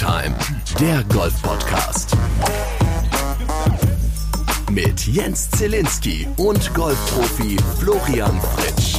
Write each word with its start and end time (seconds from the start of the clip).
Time, 0.00 0.34
der 0.80 1.04
Golf-Podcast. 1.12 2.16
Mit 4.70 5.06
Jens 5.06 5.50
Zielinski 5.50 6.26
und 6.38 6.72
Golfprofi 6.72 7.58
Florian 7.78 8.40
Fritsch. 8.40 8.96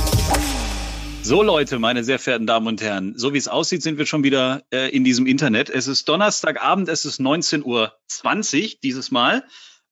So 1.24 1.42
Leute, 1.42 1.80
meine 1.80 2.04
sehr 2.04 2.20
verehrten 2.20 2.46
Damen 2.46 2.68
und 2.68 2.84
Herren, 2.84 3.18
so 3.18 3.34
wie 3.34 3.40
es 3.40 3.48
aussieht, 3.48 3.82
sind 3.82 3.98
wir 3.98 4.06
schon 4.06 4.24
wieder 4.24 4.62
äh, 4.72 4.96
in 4.96 5.04
diesem 5.04 5.26
Internet. 5.26 5.72
Es 5.72 5.88
ist 5.88 6.08
Donnerstagabend, 6.08 6.88
es 6.88 7.06
ist 7.06 7.20
19.20 7.20 7.64
Uhr 7.66 7.92
dieses 8.84 9.10
Mal, 9.10 9.44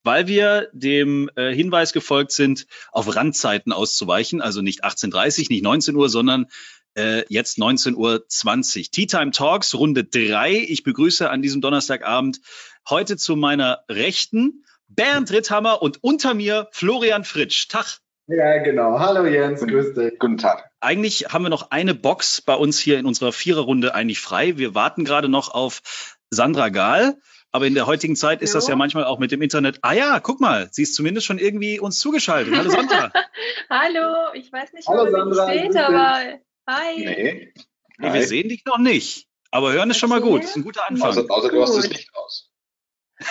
weil 0.04 0.28
wir 0.28 0.68
dem 0.72 1.28
äh, 1.34 1.52
Hinweis 1.52 1.92
gefolgt 1.92 2.30
sind, 2.30 2.68
auf 2.92 3.16
Randzeiten 3.16 3.72
auszuweichen. 3.72 4.40
Also 4.40 4.62
nicht 4.62 4.84
18.30 4.84 5.48
nicht 5.50 5.64
19 5.64 5.96
Uhr, 5.96 6.08
sondern 6.08 6.46
äh, 6.94 7.24
jetzt 7.28 7.58
19.20 7.58 7.96
Uhr. 7.96 8.90
Tea 8.90 9.06
Time 9.06 9.30
Talks, 9.30 9.74
Runde 9.74 10.04
drei. 10.04 10.52
Ich 10.68 10.82
begrüße 10.82 11.28
an 11.28 11.42
diesem 11.42 11.60
Donnerstagabend 11.60 12.40
heute 12.88 13.16
zu 13.16 13.36
meiner 13.36 13.84
Rechten 13.88 14.64
Bernd 14.88 15.30
Ritthammer 15.30 15.82
und 15.82 16.02
unter 16.02 16.34
mir 16.34 16.68
Florian 16.72 17.24
Fritsch. 17.24 17.68
Tag. 17.68 17.98
Ja, 18.26 18.58
genau. 18.58 18.98
Hallo 18.98 19.24
Jens, 19.24 19.60
grüß 19.60 19.94
dich. 19.94 20.18
Guten 20.18 20.38
Tag. 20.38 20.70
Eigentlich 20.80 21.26
haben 21.32 21.44
wir 21.44 21.48
noch 21.48 21.70
eine 21.70 21.94
Box 21.94 22.40
bei 22.40 22.54
uns 22.54 22.78
hier 22.78 22.98
in 22.98 23.06
unserer 23.06 23.32
Viererrunde 23.32 23.94
eigentlich 23.94 24.20
frei. 24.20 24.56
Wir 24.56 24.74
warten 24.74 25.04
gerade 25.04 25.28
noch 25.28 25.52
auf 25.52 26.16
Sandra 26.30 26.68
Gahl. 26.68 27.16
Aber 27.52 27.66
in 27.66 27.74
der 27.74 27.86
heutigen 27.86 28.14
Zeit 28.14 28.42
ist 28.42 28.54
das 28.54 28.68
ja 28.68 28.76
manchmal 28.76 29.04
auch 29.04 29.18
mit 29.18 29.32
dem 29.32 29.42
Internet. 29.42 29.80
Ah 29.82 29.92
ja, 29.92 30.20
guck 30.20 30.40
mal, 30.40 30.68
sie 30.70 30.82
ist 30.82 30.94
zumindest 30.94 31.26
schon 31.26 31.38
irgendwie 31.38 31.80
uns 31.80 31.98
zugeschaltet. 31.98 32.54
Hallo 32.56 32.70
Sandra. 32.70 33.12
Hallo, 33.70 34.32
ich 34.34 34.52
weiß 34.52 34.72
nicht, 34.72 34.86
wo 34.86 34.92
Hallo, 34.92 35.10
Sandra, 35.10 35.50
steht, 35.50 35.76
aber 35.76 36.38
hi. 36.70 37.04
Nee. 37.04 37.52
nee 37.98 38.12
wir 38.12 38.26
sehen 38.26 38.48
dich 38.48 38.64
noch 38.64 38.78
nicht. 38.78 39.26
Aber 39.50 39.72
hören 39.72 39.90
ist 39.90 39.98
schon 39.98 40.10
mal 40.10 40.20
gut. 40.20 40.42
Das 40.42 40.50
ist 40.50 40.56
ein 40.56 40.64
guter 40.64 40.88
Anfang. 40.88 41.08
Außer, 41.08 41.24
außer 41.28 41.48
du 41.50 41.62
hast 41.62 41.76
das 41.76 41.88
Licht 41.88 42.08
aus. 42.14 42.50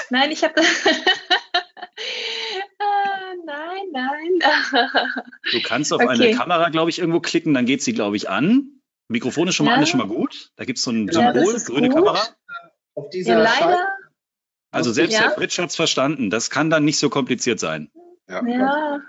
Nein, 0.10 0.32
ich 0.32 0.44
habe 0.44 0.54
das. 0.56 0.66
ah, 2.80 3.34
nein, 3.46 3.84
nein. 3.92 4.40
du 5.52 5.62
kannst 5.64 5.94
auf 5.94 6.02
okay. 6.02 6.10
eine 6.10 6.32
Kamera, 6.36 6.70
glaube 6.70 6.90
ich, 6.90 7.00
irgendwo 7.00 7.20
klicken, 7.22 7.54
dann 7.54 7.66
geht 7.66 7.82
sie, 7.82 7.94
glaube 7.94 8.18
ich, 8.18 8.30
an. 8.30 8.82
Mikrofon 9.08 9.48
ist 9.48 9.56
schon 9.56 9.66
mal 9.66 9.72
ja. 9.72 9.78
an, 9.78 9.84
ist 9.84 9.90
schon 9.90 10.00
mal 10.00 10.08
gut. 10.08 10.52
Da 10.56 10.66
gibt 10.66 10.78
es 10.78 10.84
so 10.84 10.92
ein 10.92 11.12
Symbol, 11.12 11.54
ja, 11.54 11.64
grüne 11.64 11.90
gut. 11.90 12.06
Kamera. 12.06 12.22
Auf 12.94 13.10
dieser 13.10 13.40
ja, 13.40 13.44
leider. 13.44 13.88
Also 14.72 14.92
selbst 14.92 15.14
ja. 15.14 15.22
der 15.22 15.32
Fritsch 15.32 15.58
hat 15.58 15.70
es 15.70 15.76
verstanden. 15.76 16.30
Das 16.30 16.52
kann 16.52 16.70
dann 16.70 16.86
nicht 16.86 17.00
so 17.00 17.10
kompliziert 17.10 17.60
sein. 17.60 17.90
Ja. 18.28 18.46
ja. 18.46 19.00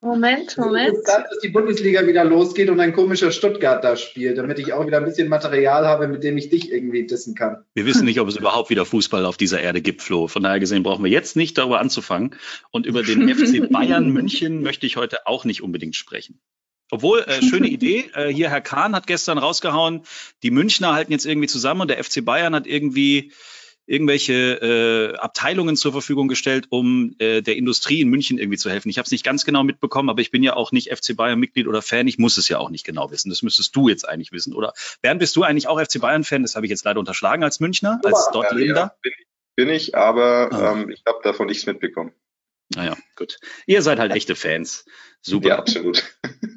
Moment, 0.00 0.56
Moment. 0.56 0.96
Ist 0.96 1.08
dann, 1.08 1.24
dass 1.24 1.40
die 1.40 1.48
Bundesliga 1.48 2.06
wieder 2.06 2.24
losgeht 2.24 2.70
und 2.70 2.78
ein 2.78 2.92
komischer 2.92 3.32
Stuttgart 3.32 3.82
da 3.82 3.96
spielt, 3.96 4.38
damit 4.38 4.60
ich 4.60 4.72
auch 4.72 4.86
wieder 4.86 4.98
ein 4.98 5.04
bisschen 5.04 5.28
Material 5.28 5.86
habe, 5.86 6.06
mit 6.06 6.22
dem 6.22 6.36
ich 6.38 6.50
dich 6.50 6.70
irgendwie 6.70 7.04
dissen 7.04 7.34
kann. 7.34 7.64
Wir 7.74 7.84
wissen 7.84 8.04
nicht, 8.04 8.20
ob 8.20 8.28
es 8.28 8.36
überhaupt 8.36 8.70
wieder 8.70 8.84
Fußball 8.84 9.26
auf 9.26 9.36
dieser 9.36 9.60
Erde 9.60 9.80
gibt, 9.80 10.02
Flo. 10.02 10.28
Von 10.28 10.44
daher 10.44 10.60
gesehen 10.60 10.84
brauchen 10.84 11.04
wir 11.04 11.10
jetzt 11.10 11.34
nicht 11.34 11.58
darüber 11.58 11.80
anzufangen. 11.80 12.36
Und 12.70 12.86
über 12.86 13.02
den 13.02 13.28
FC 13.34 13.68
Bayern 13.70 14.10
München 14.10 14.62
möchte 14.62 14.86
ich 14.86 14.96
heute 14.96 15.26
auch 15.26 15.44
nicht 15.44 15.64
unbedingt 15.64 15.96
sprechen. 15.96 16.38
Obwohl, 16.90 17.20
äh, 17.22 17.42
schöne 17.42 17.66
Idee. 17.66 18.10
Äh, 18.14 18.32
hier 18.32 18.50
Herr 18.50 18.60
Kahn 18.60 18.94
hat 18.94 19.08
gestern 19.08 19.36
rausgehauen, 19.36 20.02
die 20.44 20.52
Münchner 20.52 20.94
halten 20.94 21.12
jetzt 21.12 21.26
irgendwie 21.26 21.48
zusammen 21.48 21.82
und 21.82 21.90
der 21.90 22.02
FC 22.02 22.24
Bayern 22.24 22.54
hat 22.54 22.66
irgendwie 22.68 23.32
irgendwelche 23.88 25.14
äh, 25.14 25.16
Abteilungen 25.16 25.74
zur 25.74 25.92
Verfügung 25.92 26.28
gestellt, 26.28 26.66
um 26.68 27.14
äh, 27.18 27.40
der 27.40 27.56
Industrie 27.56 28.02
in 28.02 28.08
München 28.08 28.38
irgendwie 28.38 28.58
zu 28.58 28.68
helfen. 28.70 28.90
Ich 28.90 28.98
habe 28.98 29.06
es 29.06 29.10
nicht 29.10 29.24
ganz 29.24 29.46
genau 29.46 29.64
mitbekommen, 29.64 30.10
aber 30.10 30.20
ich 30.20 30.30
bin 30.30 30.42
ja 30.42 30.54
auch 30.54 30.72
nicht 30.72 30.94
FC 30.94 31.16
Bayern 31.16 31.40
Mitglied 31.40 31.66
oder 31.66 31.80
Fan. 31.80 32.06
Ich 32.06 32.18
muss 32.18 32.36
es 32.36 32.48
ja 32.48 32.58
auch 32.58 32.68
nicht 32.68 32.84
genau 32.84 33.10
wissen. 33.10 33.30
Das 33.30 33.42
müsstest 33.42 33.74
du 33.74 33.88
jetzt 33.88 34.06
eigentlich 34.06 34.30
wissen, 34.30 34.52
oder? 34.52 34.74
Bernd, 35.00 35.20
bist 35.20 35.34
du 35.36 35.42
eigentlich 35.42 35.68
auch 35.68 35.80
FC 35.80 36.00
Bayern 36.00 36.22
Fan? 36.22 36.42
Das 36.42 36.54
habe 36.54 36.66
ich 36.66 36.70
jetzt 36.70 36.84
leider 36.84 37.00
unterschlagen 37.00 37.42
als 37.42 37.60
Münchner, 37.60 37.98
als 38.04 38.28
dort 38.32 38.52
lebender. 38.52 38.80
Ja, 38.80 38.96
bin, 39.00 39.12
bin, 39.56 39.68
ich, 39.70 39.96
aber 39.96 40.52
ah. 40.52 40.72
ähm, 40.72 40.90
ich 40.90 41.02
habe 41.06 41.20
davon 41.24 41.46
nichts 41.46 41.64
mitbekommen. 41.64 42.12
Naja, 42.74 42.96
gut. 43.16 43.38
Ihr 43.66 43.80
seid 43.80 43.98
halt 43.98 44.12
echte 44.12 44.36
Fans. 44.36 44.84
Super. 45.22 45.48
Ja, 45.48 45.58
absolut. 45.58 46.04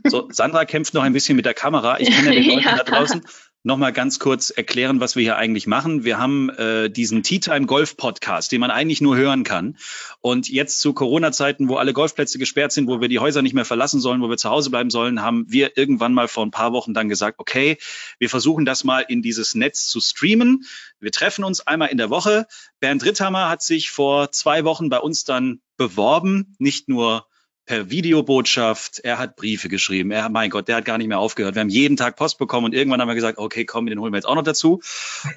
So, 0.05 0.27
Sandra 0.31 0.65
kämpft 0.65 0.93
noch 0.93 1.03
ein 1.03 1.13
bisschen 1.13 1.37
mit 1.37 1.45
der 1.45 1.53
Kamera. 1.53 1.99
Ich 1.99 2.11
kann 2.11 2.25
ja 2.25 2.31
den 2.31 2.43
Leuten 2.49 2.63
ja. 2.63 2.75
da 2.75 2.83
draußen 2.83 3.25
nochmal 3.63 3.93
ganz 3.93 4.19
kurz 4.19 4.49
erklären, 4.49 4.99
was 4.99 5.15
wir 5.15 5.23
hier 5.23 5.37
eigentlich 5.37 5.67
machen. 5.67 6.03
Wir 6.03 6.17
haben 6.17 6.49
äh, 6.49 6.89
diesen 6.89 7.21
Tea 7.23 7.39
Time 7.39 7.65
Golf 7.67 7.95
Podcast, 7.95 8.51
den 8.51 8.59
man 8.59 8.71
eigentlich 8.71 9.01
nur 9.01 9.15
hören 9.15 9.43
kann. 9.43 9.77
Und 10.19 10.49
jetzt 10.49 10.79
zu 10.79 10.93
Corona-Zeiten, 10.93 11.69
wo 11.69 11.75
alle 11.75 11.93
Golfplätze 11.93 12.39
gesperrt 12.39 12.71
sind, 12.71 12.87
wo 12.87 13.01
wir 13.01 13.07
die 13.07 13.19
Häuser 13.19 13.41
nicht 13.41 13.53
mehr 13.53 13.65
verlassen 13.65 13.99
sollen, 13.99 14.21
wo 14.21 14.29
wir 14.29 14.37
zu 14.37 14.49
Hause 14.49 14.69
bleiben 14.71 14.89
sollen, 14.89 15.21
haben 15.21 15.45
wir 15.47 15.77
irgendwann 15.77 16.13
mal 16.13 16.27
vor 16.27 16.45
ein 16.45 16.51
paar 16.51 16.73
Wochen 16.73 16.93
dann 16.93 17.09
gesagt, 17.09 17.39
okay, 17.39 17.77
wir 18.17 18.29
versuchen 18.29 18.65
das 18.65 18.83
mal 18.83 19.05
in 19.07 19.21
dieses 19.21 19.53
Netz 19.53 19.85
zu 19.85 20.01
streamen. 20.01 20.65
Wir 20.99 21.11
treffen 21.11 21.43
uns 21.43 21.65
einmal 21.65 21.89
in 21.89 21.97
der 21.97 22.09
Woche. 22.09 22.47
Bernd 22.79 23.05
Ritthammer 23.05 23.49
hat 23.49 23.61
sich 23.61 23.91
vor 23.91 24.31
zwei 24.31 24.63
Wochen 24.63 24.89
bei 24.89 24.99
uns 24.99 25.23
dann 25.23 25.61
beworben, 25.77 26.55
nicht 26.57 26.89
nur 26.89 27.27
per 27.71 27.89
Videobotschaft, 27.89 28.99
er 28.99 29.17
hat 29.17 29.37
Briefe 29.37 29.69
geschrieben, 29.69 30.11
er, 30.11 30.27
mein 30.27 30.49
Gott, 30.49 30.67
der 30.67 30.75
hat 30.75 30.83
gar 30.83 30.97
nicht 30.97 31.07
mehr 31.07 31.19
aufgehört. 31.19 31.55
Wir 31.55 31.61
haben 31.61 31.69
jeden 31.69 31.95
Tag 31.95 32.17
Post 32.17 32.37
bekommen 32.37 32.65
und 32.65 32.73
irgendwann 32.73 32.99
haben 32.99 33.07
wir 33.07 33.15
gesagt, 33.15 33.37
okay, 33.37 33.63
komm, 33.63 33.85
den 33.85 33.97
holen 33.97 34.11
wir 34.11 34.17
jetzt 34.17 34.25
auch 34.25 34.35
noch 34.35 34.43
dazu. 34.43 34.81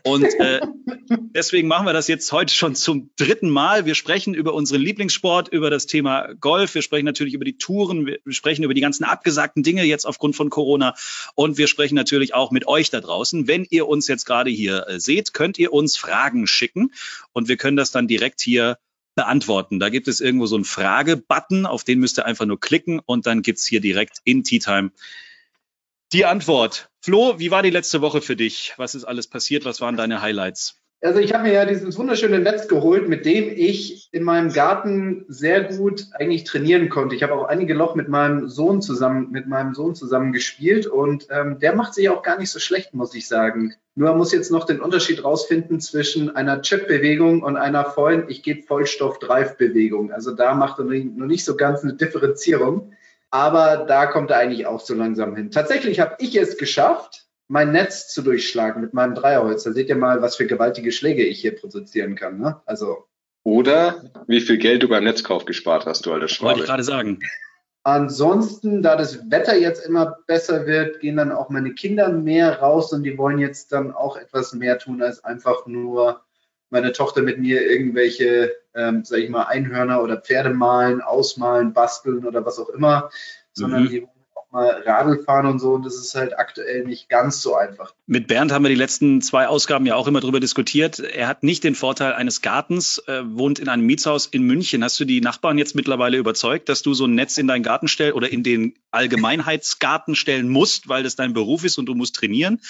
Und 0.03 0.25
äh, 0.41 0.61
deswegen 1.33 1.69
machen 1.69 1.87
wir 1.87 1.93
das 1.93 2.09
jetzt 2.09 2.33
heute 2.33 2.53
schon 2.53 2.75
zum 2.75 3.11
dritten 3.15 3.49
Mal. 3.50 3.87
Wir 3.87 3.94
sprechen 3.94 4.34
über 4.34 4.53
unseren 4.53 4.81
Lieblingssport, 4.81 5.47
über 5.50 5.71
das 5.71 5.87
Thema 5.87 6.34
Golf, 6.41 6.75
wir 6.75 6.83
sprechen 6.83 7.05
natürlich 7.05 7.34
über 7.34 7.44
die 7.44 7.56
Touren, 7.56 8.05
wir 8.05 8.19
sprechen 8.31 8.65
über 8.65 8.75
die 8.75 8.81
ganzen 8.81 9.05
abgesagten 9.05 9.62
Dinge 9.62 9.84
jetzt 9.84 10.05
aufgrund 10.05 10.34
von 10.34 10.50
Corona 10.50 10.97
und 11.37 11.56
wir 11.56 11.69
sprechen 11.69 11.94
natürlich 11.94 12.34
auch 12.34 12.50
mit 12.50 12.67
euch 12.67 12.91
da 12.91 13.00
draußen. 13.00 13.47
Wenn 13.47 13.65
ihr 13.71 13.87
uns 13.87 14.09
jetzt 14.09 14.25
gerade 14.25 14.50
hier 14.50 14.89
äh, 14.89 14.99
seht, 14.99 15.34
könnt 15.34 15.56
ihr 15.61 15.73
uns 15.73 15.97
Fragen 15.97 16.49
schicken 16.49 16.91
und 17.33 17.47
wir 17.47 17.56
können 17.56 17.77
das 17.77 17.93
dann 17.93 18.09
direkt 18.09 18.41
hier 18.41 18.77
beantworten. 19.15 19.81
Da 19.81 19.89
gibt 19.89 20.09
es 20.09 20.21
irgendwo 20.21 20.47
so 20.47 20.57
einen 20.57 20.65
Frage-Button, 20.65 21.67
auf 21.67 21.85
den 21.85 22.01
müsst 22.01 22.19
ihr 22.19 22.27
einfach 22.27 22.47
nur 22.47 22.61
klicken 22.61 23.01
und 23.05 23.27
dann 23.27 23.43
gibt's 23.43 23.67
hier 23.67 23.81
direkt 23.81 24.19
in 24.25 24.45
Tea 24.45 24.59
Time 24.59 24.91
die 26.13 26.25
Antwort. 26.25 26.91
Flo, 27.01 27.39
wie 27.39 27.51
war 27.51 27.63
die 27.63 27.71
letzte 27.71 28.01
Woche 28.01 28.23
für 28.23 28.37
dich? 28.37 28.75
Was 28.77 28.95
ist 28.95 29.05
alles 29.05 29.27
passiert? 29.27 29.65
Was 29.65 29.81
waren 29.81 29.97
deine 29.97 30.23
Highlights? 30.23 30.81
Also 31.05 31.21
ich 31.21 31.35
habe 31.35 31.43
mir 31.43 31.53
ja 31.53 31.67
dieses 31.67 31.99
wunderschöne 31.99 32.39
Netz 32.39 32.67
geholt, 32.67 33.11
mit 33.11 33.27
dem 33.27 33.53
ich 33.55 34.09
in 34.13 34.23
meinem 34.23 34.51
Garten 34.51 35.27
sehr 35.29 35.65
gut 35.65 36.07
eigentlich 36.15 36.45
trainieren 36.45 36.89
konnte. 36.89 37.15
Ich 37.15 37.23
habe 37.23 37.35
auch 37.35 37.45
einige 37.45 37.75
Loch 37.75 37.95
mit 37.95 38.09
meinem 38.09 38.49
Sohn 38.49 38.81
zusammen, 38.81 39.31
mit 39.31 39.47
meinem 39.47 39.75
Sohn 39.75 39.95
zusammen 39.95 40.33
gespielt 40.33 40.87
und 40.87 41.27
ähm, 41.29 41.59
der 41.59 41.75
macht 41.77 41.93
sich 41.93 42.09
auch 42.09 42.23
gar 42.23 42.39
nicht 42.39 42.51
so 42.51 42.59
schlecht, 42.59 42.95
muss 42.95 43.15
ich 43.15 43.29
sagen. 43.29 43.75
Nur 43.95 44.09
man 44.09 44.17
muss 44.17 44.33
jetzt 44.33 44.51
noch 44.51 44.65
den 44.65 44.81
Unterschied 44.81 45.23
rausfinden 45.23 45.79
zwischen 45.79 46.35
einer 46.35 46.63
Chip-Bewegung 46.63 47.43
und 47.43 47.59
einer 47.59 47.85
vollen, 47.85 48.25
ich 48.29 48.43
gebe 48.43 48.63
Vollstoff-Drive-Bewegung. 48.63 50.11
Also 50.11 50.33
da 50.33 50.55
macht 50.55 50.79
er 50.79 50.87
noch 50.87 51.27
nicht 51.27 51.45
so 51.45 51.55
ganz 51.55 51.83
eine 51.83 51.93
Differenzierung. 51.93 52.95
Aber 53.31 53.85
da 53.87 54.07
kommt 54.07 54.31
er 54.31 54.39
eigentlich 54.39 54.67
auch 54.67 54.81
so 54.81 54.95
langsam 54.95 55.37
hin. 55.37 55.51
Tatsächlich 55.51 56.01
habe 56.01 56.15
ich 56.19 56.35
es 56.37 56.57
geschafft, 56.57 57.24
mein 57.49 57.72
Netz 57.72 58.09
zu 58.09 58.22
durchschlagen 58.22 58.81
mit 58.81 58.94
meinem 58.94 59.15
Dreierholz. 59.15 59.65
Da 59.65 59.72
seht 59.72 59.88
ihr 59.88 59.97
mal, 59.97 60.22
was 60.22 60.37
für 60.37 60.47
gewaltige 60.47 60.93
Schläge 60.93 61.25
ich 61.25 61.41
hier 61.41 61.55
produzieren 61.55 62.15
kann. 62.15 62.38
Ne? 62.38 62.60
Also 62.66 63.06
oder 63.44 64.10
wie 64.27 64.41
viel 64.41 64.56
Geld 64.56 64.82
du 64.82 64.88
beim 64.88 65.05
Netzkauf 65.05 65.44
gespart 65.44 65.84
hast, 65.84 66.06
du 66.06 66.12
alter 66.12 66.28
Schwabe. 66.28 66.50
Wollte 66.50 66.60
ich 66.60 66.66
gerade 66.66 66.82
sagen. 66.82 67.21
Ansonsten, 67.82 68.82
da 68.82 68.97
das 68.97 69.31
Wetter 69.31 69.55
jetzt 69.55 69.87
immer 69.87 70.16
besser 70.27 70.66
wird, 70.66 71.00
gehen 71.00 71.19
dann 71.19 71.31
auch 71.31 71.50
meine 71.50 71.75
Kinder 71.75 72.09
mehr 72.09 72.60
raus 72.60 72.94
und 72.94 73.03
die 73.03 73.19
wollen 73.19 73.38
jetzt 73.38 73.72
dann 73.72 73.93
auch 73.93 74.16
etwas 74.16 74.55
mehr 74.55 74.78
tun, 74.78 75.03
als 75.03 75.22
einfach 75.22 75.66
nur 75.66 76.22
meine 76.71 76.93
Tochter 76.93 77.21
mit 77.21 77.38
mir 77.38 77.71
irgendwelche, 77.71 78.55
ähm, 78.75 79.05
sag 79.05 79.19
ich 79.19 79.28
mal, 79.28 79.44
Einhörner 79.44 80.03
oder 80.03 80.16
Pferde 80.16 80.49
malen, 80.49 81.03
ausmalen, 81.03 81.75
basteln 81.75 82.25
oder 82.25 82.47
was 82.47 82.59
auch 82.59 82.71
immer, 82.71 83.11
sondern 83.53 83.84
mhm. 83.84 83.88
die 83.88 84.09
mal 84.55 84.83
Radl 84.87 85.23
fahren 85.23 85.47
und 85.47 85.59
so. 85.59 85.73
Und 85.75 85.85
das 85.85 85.97
ist 85.97 86.15
halt 86.15 86.39
aktuell 86.39 86.85
nicht 86.85 87.09
ganz 87.09 87.43
so 87.43 87.55
einfach. 87.56 87.93
Mit 88.06 88.29
Bernd 88.29 88.53
haben 88.53 88.62
wir 88.65 88.71
die 88.71 88.75
letzten 88.75 89.21
zwei 89.21 89.49
Ausgaben 89.49 89.85
ja 89.85 89.97
auch 89.97 90.06
immer 90.06 90.21
darüber 90.21 90.41
diskutiert. 90.41 91.01
Er 91.01 91.29
hat 91.29 91.43
nicht 91.43 91.65
den 91.65 91.75
Vorteil 91.75 92.15
eines 92.15 92.41
Gartens, 92.41 93.03
äh, 93.06 93.23
wohnt 93.25 93.59
in 93.59 93.69
einem 93.69 93.85
Mietshaus 93.85 94.27
in 94.27 94.43
München. 94.43 94.83
Hast 94.83 94.99
du 94.99 95.05
die 95.05 95.21
Nachbarn 95.21 95.59
jetzt 95.59 95.75
mittlerweile 95.75 96.17
überzeugt, 96.17 96.69
dass 96.69 96.83
du 96.83 96.95
so 96.95 97.06
ein 97.06 97.15
Netz 97.15 97.37
in 97.37 97.49
deinen 97.49 97.62
Garten 97.62 97.89
stellst 97.89 98.15
oder 98.15 98.31
in 98.31 98.43
den 98.43 98.75
Allgemeinheitsgarten 98.91 100.15
stellen 100.15 100.49
musst, 100.49 100.89
weil 100.89 101.03
das 101.03 101.17
dein 101.17 101.35
Beruf 101.35 101.65
ist 101.65 101.79
und 101.79 101.87
du 101.87 101.95
musst 101.95 102.15
trainieren? 102.15 102.61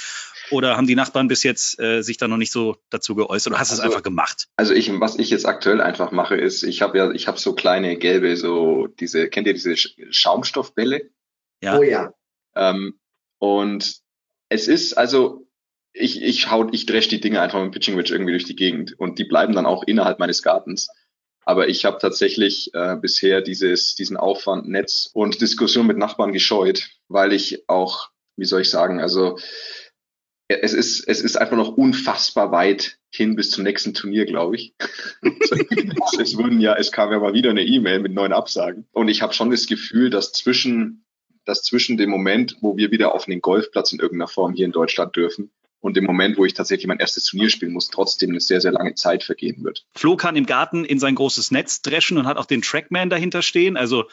Oder 0.50 0.76
haben 0.76 0.86
die 0.86 0.94
Nachbarn 0.94 1.28
bis 1.28 1.42
jetzt 1.42 1.78
äh, 1.80 2.02
sich 2.02 2.16
da 2.16 2.28
noch 2.28 2.36
nicht 2.36 2.52
so 2.52 2.76
dazu 2.90 3.14
geäußert 3.14 3.52
oder 3.52 3.60
hast 3.60 3.70
du 3.70 3.74
also, 3.74 3.82
es 3.82 3.88
einfach 3.88 4.02
gemacht? 4.02 4.48
Also 4.56 4.74
ich, 4.74 4.90
was 5.00 5.18
ich 5.18 5.30
jetzt 5.30 5.46
aktuell 5.46 5.80
einfach 5.80 6.12
mache, 6.12 6.36
ist, 6.36 6.62
ich 6.62 6.82
habe 6.82 6.98
ja, 6.98 7.10
ich 7.12 7.28
habe 7.28 7.38
so 7.38 7.54
kleine 7.54 7.96
gelbe, 7.96 8.36
so 8.36 8.86
diese, 8.86 9.28
kennt 9.28 9.46
ihr 9.46 9.54
diese 9.54 9.76
Schaumstoffbälle? 9.76 11.10
Ja. 11.64 11.78
Oh 11.78 11.82
ja. 11.82 12.12
Ähm, 12.54 12.98
und 13.38 13.96
es 14.48 14.68
ist 14.68 14.94
also, 14.94 15.46
ich, 15.92 16.22
ich 16.22 16.50
hau, 16.50 16.68
ich 16.70 16.86
dresch 16.86 17.08
die 17.08 17.20
Dinge 17.20 17.40
einfach 17.40 17.62
mit 17.62 17.72
Pitching 17.72 17.96
Wedge 17.96 18.12
irgendwie 18.12 18.32
durch 18.32 18.44
die 18.44 18.56
Gegend 18.56 18.98
und 18.98 19.18
die 19.18 19.24
bleiben 19.24 19.54
dann 19.54 19.66
auch 19.66 19.84
innerhalb 19.84 20.18
meines 20.18 20.42
Gartens. 20.42 20.88
Aber 21.46 21.68
ich 21.68 21.84
habe 21.84 21.98
tatsächlich 21.98 22.72
äh, 22.74 22.96
bisher 22.96 23.42
dieses, 23.42 23.94
diesen 23.94 24.16
Aufwand, 24.16 24.68
Netz 24.68 25.10
und 25.12 25.40
Diskussion 25.40 25.86
mit 25.86 25.98
Nachbarn 25.98 26.32
gescheut, 26.32 26.88
weil 27.08 27.32
ich 27.32 27.68
auch, 27.68 28.10
wie 28.36 28.46
soll 28.46 28.62
ich 28.62 28.70
sagen, 28.70 29.00
also 29.00 29.38
es 30.48 30.72
ist, 30.72 31.06
es 31.08 31.20
ist 31.20 31.36
einfach 31.36 31.56
noch 31.56 31.76
unfassbar 31.76 32.52
weit 32.52 32.98
hin 33.10 33.36
bis 33.36 33.50
zum 33.50 33.64
nächsten 33.64 33.94
Turnier, 33.94 34.26
glaube 34.26 34.56
ich. 34.56 34.74
es 36.20 36.36
wurden 36.36 36.60
ja, 36.60 36.74
es 36.74 36.92
kam 36.92 37.12
ja 37.12 37.18
mal 37.18 37.32
wieder 37.32 37.50
eine 37.50 37.64
E-Mail 37.64 38.00
mit 38.00 38.12
neuen 38.12 38.32
Absagen. 38.32 38.86
Und 38.92 39.08
ich 39.08 39.22
habe 39.22 39.32
schon 39.32 39.50
das 39.50 39.66
Gefühl, 39.66 40.10
dass 40.10 40.32
zwischen, 40.32 41.03
dass 41.44 41.62
zwischen 41.62 41.96
dem 41.96 42.10
Moment, 42.10 42.56
wo 42.60 42.76
wir 42.76 42.90
wieder 42.90 43.14
auf 43.14 43.26
den 43.26 43.40
Golfplatz 43.40 43.92
in 43.92 43.98
irgendeiner 43.98 44.28
Form 44.28 44.54
hier 44.54 44.66
in 44.66 44.72
Deutschland 44.72 45.14
dürfen, 45.16 45.50
und 45.84 45.98
dem 45.98 46.04
Moment, 46.04 46.38
wo 46.38 46.46
ich 46.46 46.54
tatsächlich 46.54 46.86
mein 46.86 46.98
erstes 46.98 47.24
Turnier 47.24 47.50
spielen 47.50 47.74
muss, 47.74 47.90
trotzdem 47.90 48.30
eine 48.30 48.40
sehr, 48.40 48.62
sehr 48.62 48.72
lange 48.72 48.94
Zeit 48.94 49.22
vergehen 49.22 49.62
wird. 49.62 49.84
Flo 49.94 50.16
kann 50.16 50.34
im 50.34 50.46
Garten 50.46 50.86
in 50.86 50.98
sein 50.98 51.14
großes 51.14 51.50
Netz 51.50 51.82
dreschen 51.82 52.16
und 52.16 52.26
hat 52.26 52.38
auch 52.38 52.46
den 52.46 52.62
Trackman 52.62 53.10
dahinter 53.10 53.42
stehen. 53.42 53.76
Also 53.76 54.04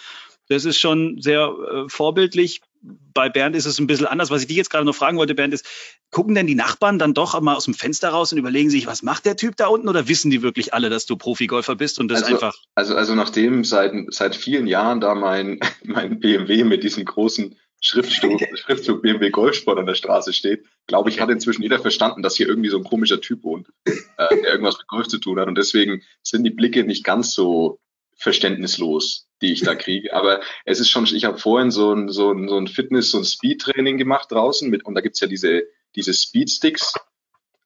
das 0.50 0.66
ist 0.66 0.78
schon 0.78 1.22
sehr 1.22 1.48
äh, 1.48 1.88
vorbildlich. 1.88 2.60
Bei 2.82 3.30
Bernd 3.30 3.56
ist 3.56 3.66
es 3.66 3.80
ein 3.80 3.88
bisschen 3.88 4.08
anders. 4.08 4.32
Was 4.32 4.42
ich 4.42 4.48
dich 4.48 4.58
jetzt 4.58 4.70
gerade 4.70 4.86
noch 4.86 4.96
fragen 4.96 5.18
wollte, 5.18 5.36
Bernd, 5.36 5.54
ist, 5.54 5.66
gucken 6.10 6.34
denn 6.34 6.48
die 6.48 6.56
Nachbarn 6.56 6.98
dann 6.98 7.14
doch 7.14 7.40
mal 7.42 7.56
aus 7.56 7.66
dem 7.66 7.74
Fenster 7.74 8.10
raus 8.10 8.32
und 8.32 8.40
überlegen 8.40 8.70
sich, 8.70 8.88
was 8.88 9.04
macht 9.04 9.26
der 9.26 9.36
Typ 9.36 9.56
da 9.56 9.68
unten 9.68 9.88
oder 9.88 10.08
wissen 10.08 10.32
die 10.32 10.42
wirklich 10.42 10.74
alle, 10.74 10.90
dass 10.90 11.06
du 11.06 11.16
Profigolfer 11.16 11.76
bist 11.76 12.00
und 12.00 12.08
das 12.08 12.24
also, 12.24 12.36
einfach? 12.36 12.58
Also, 12.76 12.96
also 12.96 13.16
nachdem 13.16 13.64
seit, 13.64 13.94
seit 14.10 14.36
vielen 14.36 14.68
Jahren 14.68 15.00
da 15.00 15.14
mein, 15.14 15.60
mein 15.84 16.20
BMW 16.20 16.64
mit 16.64 16.84
diesem 16.84 17.06
großen 17.06 17.56
Schriftzug, 17.82 18.40
Schriftzug 18.56 19.02
BMW 19.02 19.30
Golfsport 19.30 19.78
an 19.78 19.86
der 19.86 19.96
Straße 19.96 20.34
steht, 20.34 20.66
glaube 20.88 21.10
ich, 21.10 21.20
hat 21.20 21.30
inzwischen 21.30 21.64
jeder 21.64 21.80
verstanden, 21.80 22.22
dass 22.22 22.36
hier 22.36 22.48
irgendwie 22.48 22.70
so 22.70 22.78
ein 22.78 22.84
komischer 22.84 23.22
Typ 23.22 23.44
wohnt, 23.44 23.68
äh, 23.86 23.94
der 24.18 24.52
irgendwas 24.52 24.78
mit 24.78 24.88
Golf 24.88 25.08
zu 25.08 25.18
tun 25.18 25.40
hat. 25.40 25.48
Und 25.48 25.58
deswegen 25.58 26.04
sind 26.24 26.44
die 26.44 26.52
Blicke 26.52 26.84
nicht 26.84 27.04
ganz 27.04 27.34
so 27.34 27.80
verständnislos, 28.16 29.28
die 29.42 29.52
ich 29.54 29.62
da 29.62 29.76
kriege. 29.76 30.14
Aber 30.14 30.42
es 30.66 30.80
ist 30.80 30.90
schon, 30.90 31.06
ich 31.06 31.26
habe 31.26 31.38
vorhin 31.38 31.72
so 31.72 31.94
ein, 31.94 32.10
so 32.10 32.32
ein, 32.32 32.48
so 32.48 32.58
ein 32.58 32.68
Fitness, 32.68 33.12
so 33.12 33.18
ein 33.18 33.26
Speed-Training 33.26 33.98
gemacht 33.98 34.32
draußen 34.32 34.70
mit, 34.70 34.86
und 34.86 34.96
da 34.96 35.02
gibt's 35.02 35.20
ja 35.20 35.28
diese, 35.28 35.64
diese 35.96 36.14
Speed-Sticks. 36.14 36.94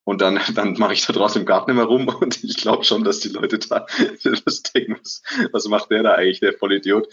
Und 0.03 0.21
dann, 0.21 0.39
dann 0.55 0.73
mache 0.73 0.93
ich 0.93 1.05
da 1.05 1.13
draußen 1.13 1.41
im 1.41 1.45
Garten 1.45 1.71
immer 1.71 1.83
rum 1.83 2.07
und 2.21 2.43
ich 2.43 2.57
glaube 2.57 2.83
schon, 2.83 3.03
dass 3.03 3.19
die 3.19 3.29
Leute 3.29 3.59
da 3.59 3.85
das 4.45 4.63
denken, 4.63 4.97
was, 4.99 5.21
was 5.51 5.67
macht 5.67 5.91
der 5.91 6.03
da 6.03 6.13
eigentlich, 6.13 6.39
der 6.39 6.53
Vollidiot. 6.53 7.07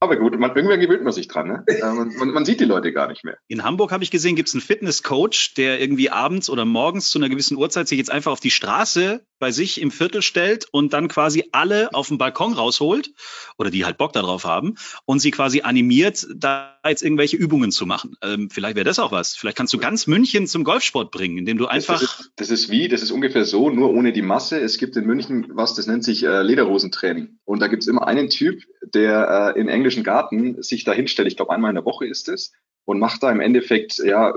Aber 0.00 0.16
gut, 0.16 0.38
man, 0.38 0.54
irgendwann 0.54 0.80
gewöhnt 0.80 1.02
man 1.02 1.12
sich 1.12 1.28
dran. 1.28 1.48
Ne? 1.48 1.64
Man, 1.82 2.14
man, 2.16 2.28
man 2.30 2.44
sieht 2.44 2.60
die 2.60 2.64
Leute 2.64 2.92
gar 2.92 3.08
nicht 3.08 3.24
mehr. 3.24 3.36
In 3.48 3.62
Hamburg 3.62 3.92
habe 3.92 4.02
ich 4.04 4.10
gesehen, 4.10 4.36
gibt 4.36 4.48
es 4.48 4.54
einen 4.54 4.60
Fitnesscoach, 4.60 5.54
der 5.56 5.80
irgendwie 5.80 6.10
abends 6.10 6.50
oder 6.50 6.64
morgens 6.64 7.10
zu 7.10 7.18
einer 7.18 7.28
gewissen 7.28 7.56
Uhrzeit 7.56 7.88
sich 7.88 7.98
jetzt 7.98 8.10
einfach 8.10 8.32
auf 8.32 8.40
die 8.40 8.50
Straße 8.50 9.24
bei 9.38 9.50
sich 9.50 9.80
im 9.80 9.90
Viertel 9.90 10.22
stellt 10.22 10.66
und 10.72 10.92
dann 10.92 11.08
quasi 11.08 11.44
alle 11.52 11.92
auf 11.92 12.08
den 12.08 12.18
Balkon 12.18 12.54
rausholt 12.54 13.12
oder 13.58 13.70
die 13.70 13.84
halt 13.84 13.98
Bock 13.98 14.12
darauf 14.12 14.44
haben 14.44 14.76
und 15.04 15.18
sie 15.18 15.30
quasi 15.30 15.62
animiert, 15.62 16.26
da 16.34 16.78
jetzt 16.86 17.02
irgendwelche 17.02 17.36
Übungen 17.36 17.70
zu 17.70 17.86
machen. 17.86 18.16
Ähm, 18.22 18.48
vielleicht 18.50 18.76
wäre 18.76 18.84
das 18.84 18.98
auch 18.98 19.12
was. 19.12 19.36
Vielleicht 19.36 19.56
kannst 19.56 19.72
du 19.72 19.78
ganz 19.78 20.06
München 20.06 20.46
zum 20.46 20.64
Golfsport 20.64 21.10
bringen, 21.10 21.38
indem 21.38 21.58
du 21.58 21.66
einfach. 21.66 22.00
Das 22.00 22.20
ist, 22.20 22.32
das 22.36 22.50
ist 22.50 22.70
wie, 22.70 22.88
das 22.88 23.02
ist 23.02 23.10
ungefähr 23.10 23.44
so, 23.44 23.70
nur 23.70 23.90
ohne 23.90 24.12
die 24.12 24.22
Masse. 24.22 24.58
Es 24.60 24.78
gibt 24.78 24.96
in 24.96 25.04
München 25.04 25.46
was, 25.50 25.74
das 25.74 25.86
nennt 25.86 26.04
sich 26.04 26.24
äh, 26.24 26.42
Lederhosentraining. 26.42 27.38
Und 27.44 27.60
da 27.60 27.66
gibt 27.66 27.82
es 27.82 27.88
immer 27.88 28.06
einen 28.06 28.30
Typ, 28.30 28.62
der 28.82 29.54
äh, 29.56 29.60
in 29.60 29.68
englischen 29.84 30.02
Garten 30.02 30.62
sich 30.62 30.84
da 30.84 30.92
hinstellt. 30.92 31.28
Ich 31.28 31.36
glaube, 31.36 31.52
einmal 31.52 31.70
in 31.70 31.74
der 31.74 31.84
Woche 31.84 32.06
ist 32.06 32.28
es 32.30 32.52
und 32.86 32.98
macht 32.98 33.22
da 33.22 33.30
im 33.30 33.40
Endeffekt 33.40 33.98
ja 33.98 34.34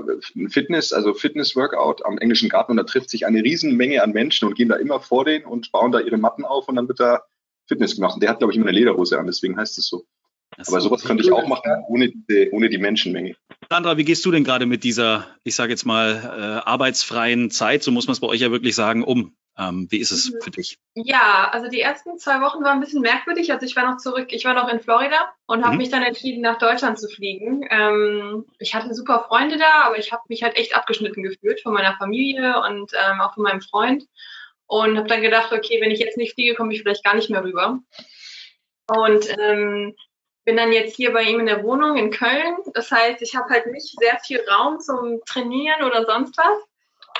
Fitness, 0.48 0.92
also 0.92 1.14
Fitness-Workout 1.14 2.04
am 2.04 2.18
englischen 2.18 2.50
Garten 2.50 2.72
und 2.72 2.76
da 2.76 2.84
trifft 2.84 3.08
sich 3.08 3.26
eine 3.26 3.42
Riesenmenge 3.42 4.02
an 4.02 4.12
Menschen 4.12 4.46
und 4.46 4.54
gehen 4.54 4.68
da 4.68 4.76
immer 4.76 5.00
vor 5.00 5.24
denen 5.24 5.46
und 5.46 5.72
bauen 5.72 5.90
da 5.90 6.00
ihre 6.00 6.18
Matten 6.18 6.44
auf 6.44 6.68
und 6.68 6.76
dann 6.76 6.86
wird 6.86 7.00
da 7.00 7.22
Fitness 7.66 7.94
gemacht. 7.94 8.14
Und 8.14 8.22
der 8.22 8.30
hat, 8.30 8.38
glaube 8.38 8.52
ich, 8.52 8.58
immer 8.58 8.66
eine 8.66 8.78
Lederhose 8.78 9.18
an, 9.18 9.26
deswegen 9.26 9.56
heißt 9.56 9.78
es 9.78 9.88
so. 9.88 10.04
so 10.60 10.72
Aber 10.72 10.80
sowas 10.82 11.04
könnte 11.04 11.22
ich 11.22 11.32
auch 11.32 11.46
machen, 11.46 11.70
ohne 11.88 12.10
die, 12.10 12.50
ohne 12.52 12.68
die 12.68 12.78
Menschenmenge. 12.78 13.36
Sandra, 13.70 13.96
wie 13.96 14.04
gehst 14.04 14.24
du 14.26 14.30
denn 14.30 14.44
gerade 14.44 14.66
mit 14.66 14.84
dieser, 14.84 15.26
ich 15.44 15.54
sage 15.54 15.72
jetzt 15.72 15.86
mal, 15.86 16.14
äh, 16.14 16.68
arbeitsfreien 16.68 17.50
Zeit, 17.50 17.82
so 17.82 17.90
muss 17.90 18.06
man 18.06 18.12
es 18.12 18.20
bei 18.20 18.26
euch 18.26 18.40
ja 18.40 18.50
wirklich 18.50 18.74
sagen, 18.74 19.02
um? 19.02 19.34
Ähm, 19.58 19.88
wie 19.90 19.98
ist 19.98 20.12
es 20.12 20.30
mhm. 20.30 20.40
für 20.40 20.50
dich? 20.52 20.78
Ja, 20.94 21.50
also 21.52 21.68
die 21.68 21.80
ersten 21.80 22.16
zwei 22.18 22.40
Wochen 22.40 22.62
waren 22.62 22.78
ein 22.78 22.80
bisschen 22.80 23.02
merkwürdig. 23.02 23.50
Also 23.52 23.66
ich 23.66 23.74
war 23.74 23.90
noch 23.90 23.98
zurück, 23.98 24.28
ich 24.30 24.44
war 24.44 24.54
noch 24.54 24.68
in 24.68 24.78
Florida 24.78 25.32
und 25.46 25.64
habe 25.64 25.72
mhm. 25.72 25.78
mich 25.78 25.90
dann 25.90 26.04
entschieden, 26.04 26.42
nach 26.42 26.58
Deutschland 26.58 26.98
zu 26.98 27.08
fliegen. 27.08 27.66
Ähm, 27.68 28.46
ich 28.60 28.74
hatte 28.74 28.94
super 28.94 29.24
Freunde 29.26 29.58
da, 29.58 29.82
aber 29.82 29.98
ich 29.98 30.12
habe 30.12 30.22
mich 30.28 30.44
halt 30.44 30.56
echt 30.56 30.76
abgeschnitten 30.76 31.24
gefühlt 31.24 31.60
von 31.60 31.72
meiner 31.72 31.96
Familie 31.96 32.62
und 32.62 32.92
ähm, 32.94 33.20
auch 33.20 33.34
von 33.34 33.42
meinem 33.42 33.60
Freund. 33.60 34.04
Und 34.66 34.96
habe 34.96 35.08
dann 35.08 35.22
gedacht, 35.22 35.50
okay, 35.50 35.80
wenn 35.80 35.90
ich 35.90 35.98
jetzt 35.98 36.18
nicht 36.18 36.34
fliege, 36.34 36.54
komme 36.54 36.72
ich 36.72 36.82
vielleicht 36.82 37.02
gar 37.02 37.16
nicht 37.16 37.30
mehr 37.30 37.42
rüber. 37.42 37.80
Und 38.86 39.38
ähm, 39.40 39.96
bin 40.44 40.56
dann 40.56 40.72
jetzt 40.72 40.94
hier 40.94 41.12
bei 41.12 41.22
ihm 41.22 41.40
in 41.40 41.46
der 41.46 41.64
Wohnung 41.64 41.96
in 41.96 42.10
Köln. 42.10 42.58
Das 42.74 42.90
heißt, 42.90 43.22
ich 43.22 43.34
habe 43.34 43.48
halt 43.48 43.66
nicht 43.66 43.98
sehr 43.98 44.18
viel 44.24 44.40
Raum 44.48 44.78
zum 44.78 45.20
Trainieren 45.26 45.82
oder 45.82 46.04
sonst 46.04 46.36
was 46.38 46.68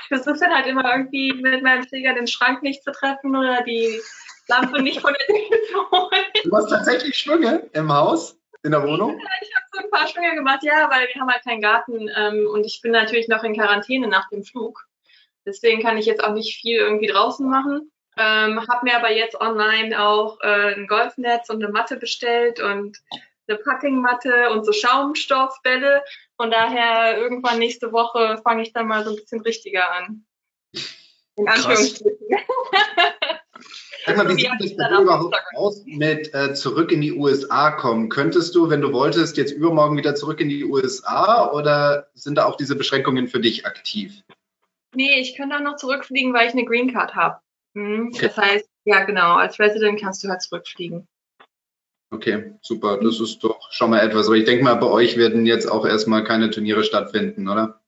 versuche 0.09 0.39
dann 0.41 0.55
halt 0.55 0.67
immer 0.67 0.91
irgendwie 0.91 1.33
mit 1.33 1.63
meinem 1.63 1.87
Schläger 1.87 2.15
den 2.15 2.27
Schrank 2.27 2.63
nicht 2.63 2.83
zu 2.83 2.93
treffen 2.93 3.37
oder 3.37 3.63
die 3.63 4.01
Lampe 4.49 4.83
nicht 4.83 5.01
von 5.01 5.15
der 5.15 5.27
Decke 5.27 5.63
zu 5.71 5.91
holen. 5.91 6.25
Du 6.45 6.57
hast 6.57 6.71
tatsächlich 6.71 7.17
Schwünge 7.17 7.69
im 7.73 7.93
Haus, 7.93 8.37
in 8.63 8.73
der 8.73 8.83
Wohnung? 8.83 9.21
Ich 9.43 9.55
habe 9.55 9.67
so 9.73 9.79
ein 9.79 9.91
paar 9.91 10.09
Schwünge 10.09 10.35
gemacht, 10.35 10.63
ja, 10.63 10.91
weil 10.91 11.09
wir 11.13 11.21
haben 11.21 11.31
halt 11.31 11.45
keinen 11.45 11.61
Garten 11.61 12.11
ähm, 12.17 12.49
und 12.53 12.65
ich 12.65 12.81
bin 12.83 12.93
natürlich 12.93 13.29
noch 13.29 13.45
in 13.45 13.55
Quarantäne 13.55 14.09
nach 14.09 14.29
dem 14.31 14.43
Flug. 14.43 14.87
Deswegen 15.47 15.83
kann 15.83 15.97
ich 15.97 16.07
jetzt 16.07 16.23
auch 16.23 16.33
nicht 16.33 16.61
viel 16.61 16.77
irgendwie 16.77 17.07
draußen 17.07 17.49
machen. 17.49 17.91
Ähm, 18.17 18.67
habe 18.69 18.85
mir 18.85 18.97
aber 18.97 19.13
jetzt 19.13 19.41
online 19.41 20.03
auch 20.03 20.41
äh, 20.41 20.75
ein 20.75 20.89
Golfnetz 20.89 21.49
und 21.51 21.63
eine 21.63 21.73
Matte 21.73 21.97
bestellt 21.97 22.61
und 22.61 22.99
eine 23.49 23.59
Puttingmatte 23.59 24.51
und 24.51 24.65
so 24.65 24.73
Schaumstoffbälle. 24.73 26.03
Von 26.37 26.51
daher 26.51 27.19
irgendwann 27.19 27.59
nächste 27.59 27.93
Woche 27.93 28.41
fange 28.45 28.63
ich 28.63 28.73
dann 28.73 28.89
mal 28.89 29.05
so 29.05 29.11
ein 29.11 29.17
bisschen 29.17 29.41
richtiger 29.41 29.93
an. 29.93 30.25
In 31.37 31.49
Anführungsstrichen. 31.49 32.17
Sag 34.07 34.17
mal, 34.17 34.29
wie 34.29 34.41
sieht 34.41 34.79
das 34.79 34.91
dir 34.91 35.01
überhaupt 35.01 35.37
aus 35.55 35.83
mit 35.85 36.33
äh, 36.35 36.55
zurück 36.55 36.93
in 36.93 37.01
die 37.01 37.13
USA 37.13 37.73
kommen? 37.73 38.09
Könntest 38.09 38.55
du, 38.55 38.71
wenn 38.71 38.81
du 38.81 38.93
wolltest, 38.93 39.37
jetzt 39.37 39.53
übermorgen 39.53 39.97
wieder 39.97 40.15
zurück 40.15 40.41
in 40.41 40.49
die 40.49 40.65
USA 40.65 41.51
oder 41.53 42.09
sind 42.15 42.37
da 42.37 42.47
auch 42.47 42.57
diese 42.57 42.77
Beschränkungen 42.77 43.29
für 43.29 43.41
dich 43.41 43.67
aktiv? 43.67 44.23
Nee, 44.95 45.21
ich 45.21 45.37
könnte 45.37 45.57
auch 45.57 45.61
noch 45.61 45.77
zurückfliegen, 45.77 46.33
weil 46.33 46.47
ich 46.47 46.55
eine 46.55 46.65
Green 46.65 46.93
Card 46.93 47.15
habe. 47.15 47.41
Hm? 47.75 48.13
Okay. 48.15 48.27
Das 48.27 48.37
heißt, 48.37 48.69
ja 48.85 49.05
genau, 49.05 49.35
als 49.35 49.59
Resident 49.59 50.01
kannst 50.01 50.25
du 50.25 50.29
halt 50.29 50.43
zurückfliegen. 50.43 51.07
Okay, 52.11 52.55
super. 52.63 52.99
Das 53.03 53.21
ist 53.21 53.45
doch 53.45 53.71
schon 53.71 53.91
mal 53.91 54.01
etwas. 54.01 54.27
Aber 54.27 54.37
ich 54.37 54.45
denke 54.45 54.65
mal, 54.65 54.75
bei 54.75 54.87
euch 54.87 55.17
werden 55.17 55.47
jetzt 55.47 55.71
auch 55.71 55.85
erstmal 55.85 56.25
keine 56.25 56.51
Turniere 56.51 56.85
stattfinden, 56.85 57.49
oder? 57.49 57.81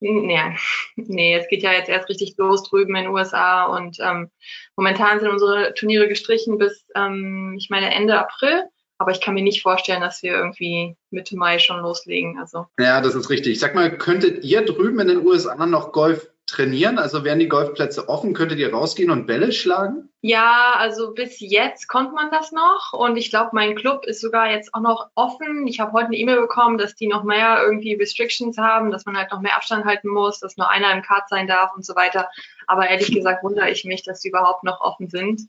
Nee, 0.00 0.56
nee, 0.96 1.34
es 1.36 1.46
geht 1.48 1.62
ja 1.62 1.72
jetzt 1.72 1.90
erst 1.90 2.08
richtig 2.08 2.34
los 2.38 2.62
drüben 2.68 2.96
in 2.96 3.04
den 3.04 3.12
USA 3.12 3.66
und 3.66 3.98
ähm, 4.00 4.30
momentan 4.74 5.20
sind 5.20 5.28
unsere 5.28 5.74
Turniere 5.74 6.08
gestrichen 6.08 6.56
bis, 6.56 6.86
ähm, 6.94 7.54
ich 7.58 7.68
meine, 7.68 7.94
Ende 7.94 8.18
April. 8.18 8.64
Aber 8.96 9.12
ich 9.12 9.20
kann 9.20 9.34
mir 9.34 9.42
nicht 9.42 9.62
vorstellen, 9.62 10.00
dass 10.02 10.22
wir 10.22 10.32
irgendwie 10.32 10.96
Mitte 11.10 11.36
Mai 11.36 11.58
schon 11.58 11.80
loslegen. 11.80 12.38
Also. 12.38 12.66
Ja, 12.78 13.00
das 13.00 13.14
ist 13.14 13.30
richtig. 13.30 13.58
Sag 13.58 13.74
mal, 13.74 13.96
könntet 13.96 14.44
ihr 14.44 14.62
drüben 14.62 15.00
in 15.00 15.08
den 15.08 15.26
USA 15.26 15.66
noch 15.66 15.92
Golf 15.92 16.30
trainieren? 16.50 16.98
Also 16.98 17.24
wären 17.24 17.38
die 17.38 17.48
Golfplätze 17.48 18.08
offen? 18.08 18.34
Könntet 18.34 18.58
ihr 18.58 18.72
rausgehen 18.72 19.10
und 19.10 19.26
Bälle 19.26 19.52
schlagen? 19.52 20.10
Ja, 20.22 20.74
also 20.76 21.14
bis 21.14 21.40
jetzt 21.40 21.88
konnte 21.88 22.12
man 22.12 22.30
das 22.30 22.52
noch 22.52 22.92
und 22.92 23.16
ich 23.16 23.30
glaube, 23.30 23.50
mein 23.54 23.74
Club 23.74 24.04
ist 24.04 24.20
sogar 24.20 24.50
jetzt 24.50 24.74
auch 24.74 24.82
noch 24.82 25.08
offen. 25.14 25.66
Ich 25.66 25.80
habe 25.80 25.92
heute 25.92 26.08
eine 26.08 26.16
E-Mail 26.18 26.42
bekommen, 26.42 26.76
dass 26.76 26.94
die 26.94 27.06
noch 27.06 27.24
mehr 27.24 27.62
irgendwie 27.64 27.94
Restrictions 27.94 28.58
haben, 28.58 28.90
dass 28.90 29.06
man 29.06 29.16
halt 29.16 29.30
noch 29.30 29.40
mehr 29.40 29.56
Abstand 29.56 29.86
halten 29.86 30.08
muss, 30.08 30.38
dass 30.38 30.58
nur 30.58 30.70
einer 30.70 30.92
im 30.92 31.00
Kart 31.00 31.30
sein 31.30 31.46
darf 31.46 31.70
und 31.74 31.86
so 31.86 31.96
weiter. 31.96 32.28
Aber 32.66 32.88
ehrlich 32.88 33.10
gesagt 33.10 33.42
wundere 33.42 33.70
ich 33.70 33.84
mich, 33.84 34.02
dass 34.02 34.20
die 34.20 34.28
überhaupt 34.28 34.62
noch 34.62 34.82
offen 34.82 35.08
sind. 35.08 35.48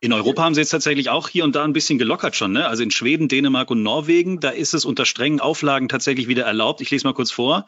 In 0.00 0.12
Europa 0.12 0.42
haben 0.42 0.54
sie 0.54 0.62
jetzt 0.62 0.70
tatsächlich 0.70 1.10
auch 1.10 1.28
hier 1.28 1.44
und 1.44 1.54
da 1.54 1.62
ein 1.62 1.72
bisschen 1.72 1.98
gelockert 1.98 2.34
schon. 2.34 2.50
Ne? 2.52 2.66
Also 2.66 2.82
in 2.82 2.90
Schweden, 2.90 3.28
Dänemark 3.28 3.70
und 3.70 3.84
Norwegen, 3.84 4.40
da 4.40 4.50
ist 4.50 4.74
es 4.74 4.84
unter 4.84 5.04
strengen 5.04 5.40
Auflagen 5.40 5.88
tatsächlich 5.88 6.26
wieder 6.26 6.44
erlaubt. 6.44 6.80
Ich 6.80 6.90
lese 6.90 7.06
mal 7.06 7.14
kurz 7.14 7.30
vor. 7.30 7.66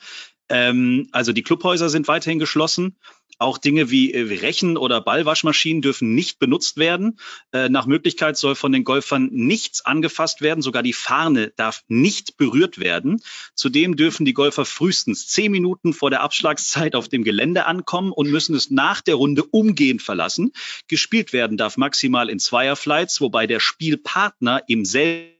Ähm, 0.51 1.09
also 1.13 1.33
die 1.33 1.43
Clubhäuser 1.43 1.89
sind 1.89 2.09
weiterhin 2.09 2.39
geschlossen. 2.39 2.97
Auch 3.39 3.57
Dinge 3.57 3.91
wie 3.91 4.13
äh, 4.13 4.21
Rechen- 4.41 4.77
oder 4.77 5.01
Ballwaschmaschinen 5.01 5.81
dürfen 5.81 6.15
nicht 6.15 6.39
benutzt 6.39 6.77
werden. 6.77 7.19
Äh, 7.53 7.71
nach 7.71 7.87
Möglichkeit 7.87 8.37
soll 8.37 8.55
von 8.55 8.71
den 8.71 8.85
Golfern 8.85 9.31
nichts 9.33 9.83
angefasst 9.87 10.43
werden. 10.43 10.61
Sogar 10.61 10.83
die 10.83 10.93
Fahne 10.93 11.51
darf 11.57 11.83
nicht 11.89 12.37
berührt 12.37 12.79
werden. 12.79 13.23
Zudem 13.55 13.97
dürfen 13.97 14.27
die 14.27 14.35
Golfer 14.35 14.67
frühestens 14.67 15.27
zehn 15.27 15.53
Minuten 15.53 15.95
vor 15.95 16.11
der 16.11 16.21
Abschlagszeit 16.21 16.95
auf 16.95 17.09
dem 17.09 17.25
Gelände 17.25 17.65
ankommen 17.65 18.13
und 18.13 18.31
müssen 18.31 18.55
es 18.55 18.71
nach 18.71 19.01
der 19.01 19.15
Runde 19.15 19.45
umgehend 19.45 20.03
verlassen. 20.03 20.53
Gespielt 20.87 21.33
werden 21.33 21.57
darf 21.57 21.79
maximal 21.79 22.29
in 22.29 22.41
Zweierflights, 22.41 23.23
wobei 23.23 23.47
der 23.47 23.61
Spielpartner 23.61 24.65
im 24.69 24.85
selben 24.85 25.31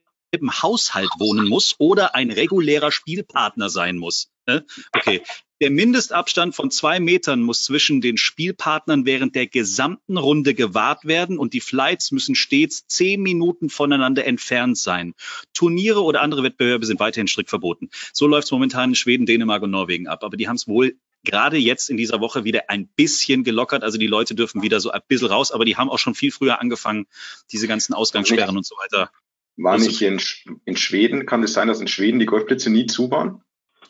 Haushalt 0.63 1.09
wohnen 1.19 1.47
muss 1.47 1.75
oder 1.77 2.15
ein 2.15 2.31
regulärer 2.31 2.91
Spielpartner 2.91 3.69
sein 3.69 3.97
muss. 3.97 4.31
Ne? 4.51 4.65
Okay. 4.91 5.21
Der 5.61 5.69
Mindestabstand 5.69 6.55
von 6.55 6.71
zwei 6.71 6.99
Metern 6.99 7.43
muss 7.43 7.63
zwischen 7.63 8.01
den 8.01 8.17
Spielpartnern 8.17 9.05
während 9.05 9.35
der 9.35 9.45
gesamten 9.45 10.17
Runde 10.17 10.55
gewahrt 10.55 11.05
werden 11.05 11.37
und 11.37 11.53
die 11.53 11.61
Flights 11.61 12.11
müssen 12.11 12.33
stets 12.33 12.87
zehn 12.87 13.21
Minuten 13.21 13.69
voneinander 13.69 14.25
entfernt 14.25 14.79
sein. 14.79 15.13
Turniere 15.53 16.01
oder 16.01 16.21
andere 16.21 16.41
Wettbewerbe 16.41 16.87
sind 16.87 16.99
weiterhin 16.99 17.27
strikt 17.27 17.51
verboten. 17.51 17.89
So 18.11 18.25
läuft 18.25 18.45
es 18.45 18.51
momentan 18.51 18.89
in 18.89 18.95
Schweden, 18.95 19.27
Dänemark 19.27 19.61
und 19.61 19.69
Norwegen 19.69 20.07
ab. 20.07 20.23
Aber 20.23 20.35
die 20.35 20.47
haben 20.47 20.55
es 20.55 20.67
wohl 20.67 20.95
gerade 21.23 21.57
jetzt 21.57 21.91
in 21.91 21.97
dieser 21.97 22.19
Woche 22.19 22.43
wieder 22.43 22.69
ein 22.69 22.87
bisschen 22.87 23.43
gelockert. 23.43 23.83
Also 23.83 23.99
die 23.99 24.07
Leute 24.07 24.33
dürfen 24.33 24.63
wieder 24.63 24.79
so 24.79 24.89
ein 24.89 25.01
bisschen 25.07 25.27
raus, 25.27 25.51
aber 25.51 25.65
die 25.65 25.77
haben 25.77 25.89
auch 25.89 25.99
schon 25.99 26.15
viel 26.15 26.31
früher 26.31 26.59
angefangen, 26.59 27.05
diese 27.51 27.67
ganzen 27.67 27.93
Ausgangssperren 27.93 28.57
und 28.57 28.65
so 28.65 28.75
weiter. 28.77 29.11
War 29.57 29.77
nicht 29.77 29.99
hier 29.99 30.07
in, 30.07 30.21
in 30.65 30.75
Schweden, 30.75 31.27
kann 31.27 31.43
es 31.43 31.53
sein, 31.53 31.67
dass 31.67 31.81
in 31.81 31.87
Schweden 31.87 32.19
die 32.19 32.25
Golfplätze 32.25 32.71
nie 32.71 32.87
zu 32.87 33.11
waren? 33.11 33.43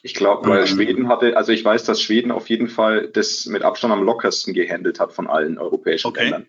Ich 0.03 0.15
glaube, 0.15 0.49
weil 0.49 0.61
mhm. 0.61 0.67
Schweden 0.67 1.07
hatte, 1.07 1.37
also 1.37 1.51
ich 1.51 1.63
weiß, 1.63 1.83
dass 1.83 2.01
Schweden 2.01 2.31
auf 2.31 2.49
jeden 2.49 2.67
Fall 2.67 3.07
das 3.07 3.45
mit 3.45 3.61
Abstand 3.61 3.93
am 3.93 4.03
lockersten 4.03 4.53
gehandelt 4.53 4.99
hat 4.99 5.13
von 5.13 5.27
allen 5.27 5.57
europäischen 5.57 6.07
okay. 6.07 6.23
Ländern. 6.23 6.47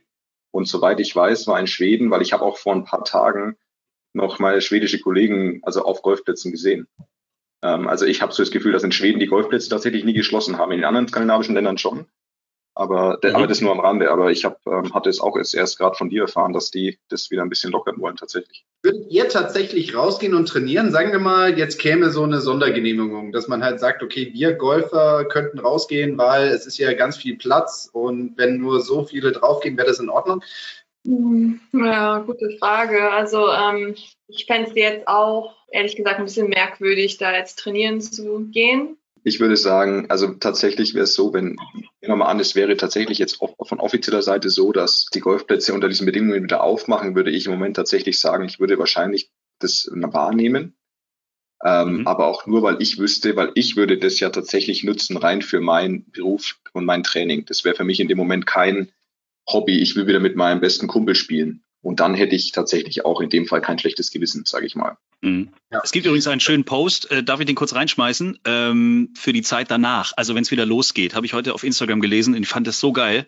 Und 0.50 0.68
soweit 0.68 1.00
ich 1.00 1.14
weiß, 1.14 1.46
war 1.46 1.60
in 1.60 1.66
Schweden, 1.66 2.10
weil 2.10 2.22
ich 2.22 2.32
habe 2.32 2.44
auch 2.44 2.58
vor 2.58 2.74
ein 2.74 2.84
paar 2.84 3.04
Tagen 3.04 3.56
noch 4.14 4.38
meine 4.38 4.60
schwedische 4.60 5.00
Kollegen 5.00 5.60
also 5.62 5.84
auf 5.84 6.02
Golfplätzen 6.02 6.50
gesehen. 6.52 6.88
Ähm, 7.62 7.88
also 7.88 8.04
ich 8.06 8.22
habe 8.22 8.32
so 8.32 8.42
das 8.42 8.50
Gefühl, 8.50 8.72
dass 8.72 8.84
in 8.84 8.92
Schweden 8.92 9.20
die 9.20 9.26
Golfplätze 9.26 9.68
tatsächlich 9.68 10.04
nie 10.04 10.12
geschlossen 10.12 10.58
haben. 10.58 10.72
In 10.72 10.78
den 10.78 10.84
anderen 10.84 11.08
skandinavischen 11.08 11.54
Ländern 11.54 11.78
schon. 11.78 12.06
Aber, 12.74 13.18
mhm. 13.22 13.34
aber 13.34 13.46
das 13.46 13.60
nur 13.60 13.72
am 13.72 13.80
Rande. 13.80 14.10
Aber 14.10 14.30
ich 14.30 14.44
hab, 14.44 14.66
ähm, 14.66 14.94
hatte 14.94 15.10
es 15.10 15.20
auch 15.20 15.36
erst, 15.36 15.54
erst 15.54 15.78
gerade 15.78 15.96
von 15.96 16.08
dir 16.08 16.22
erfahren, 16.22 16.52
dass 16.52 16.70
die 16.70 16.98
das 17.08 17.30
wieder 17.30 17.42
ein 17.42 17.48
bisschen 17.48 17.72
lockern 17.72 18.00
wollen 18.00 18.16
tatsächlich. 18.16 18.64
Würdet 18.82 19.10
ihr 19.10 19.28
tatsächlich 19.28 19.94
rausgehen 19.94 20.34
und 20.34 20.46
trainieren? 20.46 20.90
Sagen 20.90 21.12
wir 21.12 21.18
mal, 21.18 21.58
jetzt 21.58 21.78
käme 21.78 22.10
so 22.10 22.22
eine 22.22 22.40
Sondergenehmigung, 22.40 23.32
dass 23.32 23.46
man 23.46 23.62
halt 23.62 23.78
sagt, 23.78 24.02
okay, 24.02 24.30
wir 24.32 24.54
Golfer 24.54 25.24
könnten 25.26 25.58
rausgehen, 25.58 26.16
weil 26.18 26.48
es 26.48 26.66
ist 26.66 26.78
ja 26.78 26.92
ganz 26.94 27.16
viel 27.16 27.36
Platz 27.36 27.90
und 27.92 28.38
wenn 28.38 28.58
nur 28.58 28.80
so 28.80 29.04
viele 29.04 29.32
draufgehen, 29.32 29.76
wäre 29.76 29.88
das 29.88 30.00
in 30.00 30.08
Ordnung. 30.08 30.42
Hm, 31.06 31.60
ja, 31.72 32.18
gute 32.20 32.56
Frage. 32.58 33.10
Also 33.10 33.50
ähm, 33.50 33.94
ich 34.28 34.46
fände 34.46 34.70
es 34.70 34.76
jetzt 34.76 35.08
auch, 35.08 35.54
ehrlich 35.70 35.96
gesagt, 35.96 36.18
ein 36.18 36.24
bisschen 36.24 36.48
merkwürdig, 36.48 37.18
da 37.18 37.36
jetzt 37.36 37.58
trainieren 37.58 38.00
zu 38.00 38.46
gehen. 38.50 38.96
Ich 39.24 39.38
würde 39.38 39.56
sagen, 39.56 40.06
also 40.08 40.34
tatsächlich 40.34 40.94
wäre 40.94 41.04
es 41.04 41.14
so, 41.14 41.32
wenn, 41.32 41.56
nehmen 41.74 41.88
wir 42.00 42.16
mal 42.16 42.26
an, 42.26 42.40
es 42.40 42.54
wäre 42.54 42.76
tatsächlich 42.76 43.18
jetzt 43.18 43.36
von 43.36 43.80
offizieller 43.80 44.22
Seite 44.22 44.50
so, 44.50 44.72
dass 44.72 45.06
die 45.14 45.20
Golfplätze 45.20 45.74
unter 45.74 45.88
diesen 45.88 46.06
Bedingungen 46.06 46.42
wieder 46.42 46.62
aufmachen, 46.62 47.14
würde 47.14 47.30
ich 47.30 47.46
im 47.46 47.52
Moment 47.52 47.76
tatsächlich 47.76 48.18
sagen, 48.18 48.44
ich 48.44 48.58
würde 48.58 48.78
wahrscheinlich 48.78 49.30
das 49.60 49.88
wahrnehmen. 49.92 50.74
Ähm, 51.64 51.98
mhm. 51.98 52.06
Aber 52.08 52.26
auch 52.26 52.46
nur, 52.46 52.62
weil 52.62 52.82
ich 52.82 52.98
wüsste, 52.98 53.36
weil 53.36 53.52
ich 53.54 53.76
würde 53.76 53.96
das 53.96 54.18
ja 54.18 54.30
tatsächlich 54.30 54.82
nutzen, 54.82 55.16
rein 55.16 55.42
für 55.42 55.60
meinen 55.60 56.10
Beruf 56.10 56.58
und 56.72 56.84
mein 56.84 57.04
Training. 57.04 57.44
Das 57.46 57.64
wäre 57.64 57.76
für 57.76 57.84
mich 57.84 58.00
in 58.00 58.08
dem 58.08 58.18
Moment 58.18 58.46
kein 58.46 58.90
Hobby, 59.46 59.78
ich 59.78 59.94
will 59.94 60.06
wieder 60.06 60.20
mit 60.20 60.34
meinem 60.36 60.60
besten 60.60 60.88
Kumpel 60.88 61.14
spielen. 61.14 61.62
Und 61.80 62.00
dann 62.00 62.14
hätte 62.14 62.34
ich 62.34 62.52
tatsächlich 62.52 63.04
auch 63.04 63.20
in 63.20 63.30
dem 63.30 63.46
Fall 63.46 63.60
kein 63.60 63.78
schlechtes 63.78 64.10
Gewissen, 64.10 64.44
sage 64.44 64.66
ich 64.66 64.74
mal. 64.74 64.96
Mhm. 65.22 65.50
Ja. 65.70 65.80
Es 65.82 65.92
gibt 65.92 66.04
übrigens 66.04 66.26
einen 66.26 66.40
schönen 66.40 66.64
Post, 66.64 67.10
äh, 67.10 67.22
darf 67.22 67.40
ich 67.40 67.46
den 67.46 67.54
kurz 67.54 67.74
reinschmeißen, 67.74 68.40
ähm, 68.44 69.14
für 69.16 69.32
die 69.32 69.42
Zeit 69.42 69.70
danach, 69.70 70.12
also 70.16 70.34
wenn 70.34 70.42
es 70.42 70.50
wieder 70.50 70.66
losgeht, 70.66 71.14
habe 71.14 71.24
ich 71.24 71.32
heute 71.32 71.54
auf 71.54 71.62
Instagram 71.62 72.00
gelesen 72.00 72.34
und 72.34 72.42
ich 72.42 72.48
fand 72.48 72.66
das 72.66 72.80
so 72.80 72.92
geil. 72.92 73.26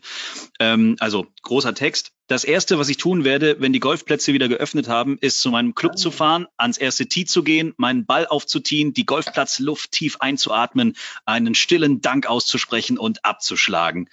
Ähm, 0.59 0.97
also 0.99 1.27
großer 1.43 1.75
Text. 1.75 2.11
Das 2.27 2.43
Erste, 2.43 2.79
was 2.79 2.89
ich 2.89 2.97
tun 2.97 3.23
werde, 3.25 3.61
wenn 3.61 3.73
die 3.73 3.81
Golfplätze 3.81 4.33
wieder 4.33 4.49
geöffnet 4.49 4.89
haben, 4.89 5.19
ist 5.21 5.41
zu 5.41 5.51
meinem 5.51 5.75
Club 5.75 5.97
zu 5.97 6.11
fahren, 6.11 6.47
ans 6.57 6.79
erste 6.79 7.07
Tee 7.07 7.27
zu 7.27 7.45
gehen, 7.45 7.75
meinen 7.77 8.07
Ball 8.07 8.27
aufzutiehen, 8.27 8.93
die 8.93 9.07
Golfplatzluft 9.07 9.93
tief 9.93 10.17
einzuatmen, 10.19 10.97
einen 11.27 11.55
stillen 11.55 12.01
Dank 12.01 12.27
auszusprechen 12.27 12.99
und 12.99 13.25
abzuschlagen. 13.25 14.09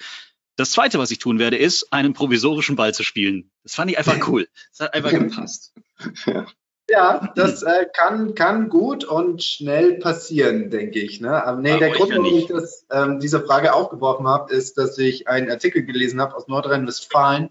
Das 0.56 0.72
zweite, 0.72 1.00
was 1.00 1.10
ich 1.10 1.20
tun 1.20 1.40
werde, 1.40 1.58
ist, 1.58 1.92
einen 1.92 2.14
provisorischen 2.14 2.76
Ball 2.76 2.94
zu 2.94 3.04
spielen. 3.04 3.50
Das 3.64 3.74
fand 3.74 3.90
ich 3.90 3.98
einfach 3.98 4.28
cool. 4.28 4.48
Das 4.72 4.88
hat 4.88 4.94
einfach 4.94 5.12
gepasst. 5.12 5.74
Ja, 6.26 6.48
das 7.36 7.64
äh, 7.64 7.86
kann, 7.94 8.36
kann 8.36 8.70
gut 8.70 9.04
und 9.04 9.44
schnell 9.44 10.00
passieren, 10.00 10.70
denke 10.70 11.00
ich. 11.00 11.22
Ne? 11.22 11.44
Aber 11.44 11.62
nee, 11.62 11.72
Aber 11.72 11.80
der 11.80 11.92
Grund, 11.92 12.12
warum 12.12 12.26
ich 12.26 12.48
das, 12.48 12.86
ähm, 12.92 13.20
diese 13.20 13.42
Frage 13.42 13.74
aufgeworfen 13.74 14.28
habe, 14.28 14.54
ist, 14.54 14.78
dass 14.78 14.98
ich 14.98 15.28
einen 15.28 15.50
Artikel 15.50 15.84
gelesen 15.84 16.22
habe 16.22 16.36
aus 16.36 16.48
Nordrhein-Westfalen, 16.48 17.50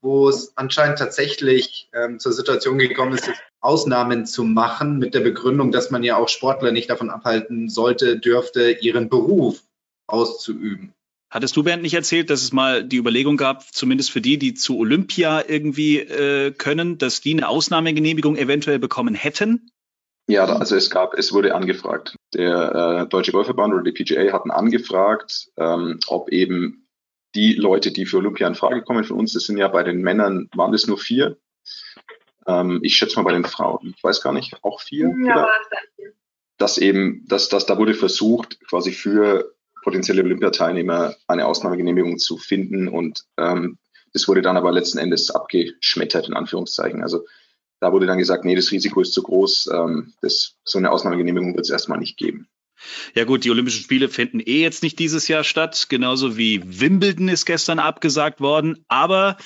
wo 0.00 0.28
es 0.28 0.52
anscheinend 0.56 0.98
tatsächlich 0.98 1.88
ähm, 1.94 2.18
zur 2.18 2.32
Situation 2.32 2.78
gekommen 2.78 3.14
ist, 3.14 3.30
Ausnahmen 3.60 4.26
zu 4.26 4.44
machen, 4.44 4.98
mit 4.98 5.14
der 5.14 5.20
Begründung, 5.20 5.72
dass 5.72 5.90
man 5.90 6.02
ja 6.02 6.16
auch 6.16 6.28
Sportler 6.28 6.70
nicht 6.70 6.90
davon 6.90 7.10
abhalten 7.10 7.70
sollte, 7.70 8.18
dürfte, 8.18 8.70
ihren 8.70 9.08
Beruf 9.08 9.62
auszuüben. 10.06 10.94
Hattest 11.34 11.56
du, 11.56 11.64
Bernd, 11.64 11.82
nicht 11.82 11.94
erzählt, 11.94 12.30
dass 12.30 12.42
es 12.42 12.52
mal 12.52 12.84
die 12.84 12.96
Überlegung 12.96 13.36
gab, 13.36 13.64
zumindest 13.74 14.12
für 14.12 14.20
die, 14.20 14.38
die 14.38 14.54
zu 14.54 14.78
Olympia 14.78 15.42
irgendwie 15.44 15.98
äh, 15.98 16.52
können, 16.52 16.96
dass 16.96 17.22
die 17.22 17.32
eine 17.32 17.48
Ausnahmegenehmigung 17.48 18.36
eventuell 18.36 18.78
bekommen 18.78 19.16
hätten? 19.16 19.72
Ja, 20.28 20.44
also 20.44 20.76
es 20.76 20.90
gab, 20.90 21.14
es 21.14 21.32
wurde 21.32 21.56
angefragt. 21.56 22.14
Der 22.34 23.02
äh, 23.02 23.08
Deutsche 23.08 23.32
Golfverband 23.32 23.74
oder 23.74 23.82
die 23.82 23.90
PGA 23.90 24.32
hatten 24.32 24.52
angefragt, 24.52 25.48
ähm, 25.56 25.98
ob 26.06 26.28
eben 26.28 26.86
die 27.34 27.54
Leute, 27.54 27.90
die 27.90 28.06
für 28.06 28.18
Olympia 28.18 28.46
in 28.46 28.54
Frage 28.54 28.82
kommen 28.82 29.02
von 29.02 29.18
uns, 29.18 29.32
das 29.32 29.42
sind 29.42 29.58
ja 29.58 29.66
bei 29.66 29.82
den 29.82 30.02
Männern, 30.02 30.48
waren 30.54 30.70
das 30.70 30.86
nur 30.86 30.98
vier. 30.98 31.36
Ähm, 32.46 32.78
ich 32.84 32.94
schätze 32.94 33.16
mal 33.16 33.24
bei 33.24 33.32
den 33.32 33.44
Frauen, 33.44 33.92
ich 33.96 34.04
weiß 34.04 34.22
gar 34.22 34.32
nicht, 34.32 34.56
auch 34.62 34.80
vier. 34.80 35.12
Ja, 35.26 35.48
das 35.68 36.12
dass 36.56 36.78
eben, 36.78 37.24
dass, 37.26 37.48
dass 37.48 37.66
da 37.66 37.78
wurde 37.78 37.94
versucht, 37.94 38.60
quasi 38.68 38.92
für 38.92 39.53
potenzielle 39.84 40.22
Olympiateilnehmer 40.22 41.14
eine 41.28 41.46
Ausnahmegenehmigung 41.46 42.18
zu 42.18 42.38
finden. 42.38 42.88
Und 42.88 43.24
ähm, 43.36 43.78
das 44.12 44.26
wurde 44.26 44.42
dann 44.42 44.56
aber 44.56 44.72
letzten 44.72 44.98
Endes 44.98 45.30
abgeschmettert, 45.30 46.26
in 46.26 46.34
Anführungszeichen. 46.34 47.02
Also 47.02 47.26
da 47.80 47.92
wurde 47.92 48.06
dann 48.06 48.18
gesagt, 48.18 48.44
nee, 48.44 48.56
das 48.56 48.72
Risiko 48.72 49.02
ist 49.02 49.12
zu 49.12 49.22
groß, 49.22 49.68
ähm, 49.72 50.14
das, 50.22 50.56
so 50.64 50.78
eine 50.78 50.90
Ausnahmegenehmigung 50.90 51.54
wird 51.54 51.66
es 51.66 51.70
erstmal 51.70 51.98
nicht 51.98 52.16
geben. 52.16 52.48
Ja 53.14 53.24
gut, 53.24 53.44
die 53.44 53.50
Olympischen 53.50 53.82
Spiele 53.82 54.08
finden 54.08 54.40
eh 54.40 54.60
jetzt 54.62 54.82
nicht 54.82 54.98
dieses 54.98 55.28
Jahr 55.28 55.44
statt, 55.44 55.86
genauso 55.88 56.36
wie 56.36 56.62
Wimbledon 56.64 57.28
ist 57.28 57.44
gestern 57.44 57.78
abgesagt 57.78 58.40
worden, 58.40 58.84
aber 58.88 59.36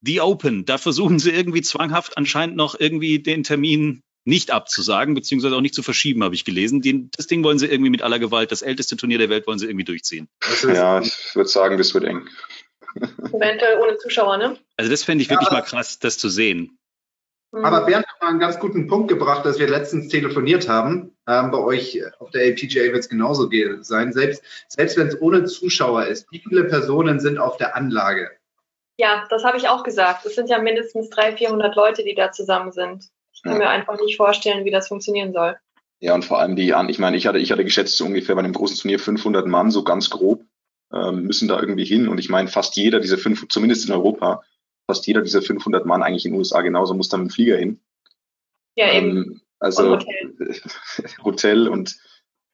die 0.00 0.20
Open, 0.20 0.66
da 0.66 0.78
versuchen 0.78 1.18
sie 1.18 1.30
irgendwie 1.30 1.62
zwanghaft 1.62 2.16
anscheinend 2.16 2.56
noch 2.56 2.78
irgendwie 2.78 3.18
den 3.18 3.42
Termin 3.42 4.02
nicht 4.26 4.50
abzusagen, 4.50 5.14
beziehungsweise 5.14 5.56
auch 5.56 5.60
nicht 5.60 5.74
zu 5.74 5.82
verschieben, 5.82 6.24
habe 6.24 6.34
ich 6.34 6.44
gelesen. 6.44 6.82
Den, 6.82 7.10
das 7.16 7.28
Ding 7.28 7.44
wollen 7.44 7.58
sie 7.58 7.66
irgendwie 7.66 7.90
mit 7.90 8.02
aller 8.02 8.18
Gewalt, 8.18 8.50
das 8.52 8.62
älteste 8.62 8.96
Turnier 8.96 9.18
der 9.18 9.30
Welt 9.30 9.46
wollen 9.46 9.58
sie 9.58 9.66
irgendwie 9.66 9.84
durchziehen. 9.84 10.28
Ja, 10.62 11.00
ich 11.00 11.34
würde 11.34 11.48
sagen, 11.48 11.78
das 11.78 11.94
wird 11.94 12.04
eng. 12.04 12.26
Eventuell 12.96 13.80
ohne 13.80 13.96
Zuschauer, 13.98 14.38
ne? 14.38 14.58
Also 14.76 14.90
das 14.90 15.04
fände 15.04 15.22
ich 15.22 15.30
wirklich 15.30 15.48
ja, 15.48 15.54
mal 15.54 15.62
krass, 15.62 15.98
das 15.98 16.18
zu 16.18 16.28
sehen. 16.28 16.78
Mhm. 17.52 17.64
Aber 17.64 17.86
Bernd 17.86 18.06
hat 18.06 18.20
mal 18.20 18.28
einen 18.30 18.40
ganz 18.40 18.58
guten 18.58 18.88
Punkt 18.88 19.08
gebracht, 19.08 19.46
dass 19.46 19.58
wir 19.58 19.68
letztens 19.68 20.08
telefoniert 20.08 20.68
haben. 20.68 21.16
Ähm, 21.28 21.50
bei 21.50 21.58
euch 21.58 22.00
auf 22.18 22.30
der 22.30 22.42
LPGA 22.46 22.92
wird 22.92 22.98
es 22.98 23.08
genauso 23.08 23.48
sein. 23.82 24.12
Selbst, 24.12 24.42
selbst 24.68 24.96
wenn 24.96 25.06
es 25.06 25.20
ohne 25.20 25.44
Zuschauer 25.44 26.06
ist, 26.06 26.26
wie 26.32 26.40
viele 26.40 26.64
Personen 26.64 27.20
sind 27.20 27.38
auf 27.38 27.56
der 27.58 27.76
Anlage? 27.76 28.30
Ja, 28.98 29.26
das 29.30 29.44
habe 29.44 29.58
ich 29.58 29.68
auch 29.68 29.84
gesagt. 29.84 30.26
Es 30.26 30.34
sind 30.34 30.48
ja 30.48 30.58
mindestens 30.58 31.10
300, 31.10 31.38
400 31.38 31.76
Leute, 31.76 32.02
die 32.02 32.14
da 32.14 32.32
zusammen 32.32 32.72
sind. 32.72 33.10
Ich 33.36 33.42
kann 33.42 33.52
ja. 33.52 33.58
mir 33.58 33.68
einfach 33.68 34.00
nicht 34.00 34.16
vorstellen, 34.16 34.64
wie 34.64 34.70
das 34.70 34.88
funktionieren 34.88 35.32
soll. 35.32 35.56
Ja, 36.00 36.14
und 36.14 36.24
vor 36.24 36.38
allem 36.38 36.56
die, 36.56 36.74
ich 36.88 36.98
meine, 36.98 37.16
ich 37.16 37.26
hatte, 37.26 37.38
ich 37.38 37.52
hatte 37.52 37.64
geschätzt, 37.64 37.96
so 37.96 38.06
ungefähr 38.06 38.34
bei 38.34 38.42
einem 38.42 38.52
großen 38.52 38.78
Turnier 38.78 38.98
500 38.98 39.46
Mann, 39.46 39.70
so 39.70 39.84
ganz 39.84 40.10
grob, 40.10 40.42
ähm, 40.92 41.22
müssen 41.22 41.48
da 41.48 41.60
irgendwie 41.60 41.84
hin. 41.84 42.08
Und 42.08 42.18
ich 42.18 42.28
meine, 42.28 42.48
fast 42.48 42.76
jeder 42.76 42.98
dieser 42.98 43.18
fünf, 43.18 43.46
zumindest 43.48 43.86
in 43.86 43.92
Europa, 43.92 44.42
fast 44.86 45.06
jeder 45.06 45.20
dieser 45.20 45.42
500 45.42 45.84
Mann 45.84 46.02
eigentlich 46.02 46.24
in 46.24 46.32
den 46.32 46.38
USA 46.38 46.62
genauso 46.62 46.94
muss 46.94 47.08
da 47.08 47.18
mit 47.18 47.28
dem 47.28 47.30
Flieger 47.30 47.56
hin. 47.56 47.80
Ja, 48.74 48.90
ähm, 48.90 49.06
eben. 49.06 49.42
Also 49.58 49.92
und 49.92 50.06
Hotel. 50.06 50.60
Hotel 51.24 51.68
und 51.68 51.96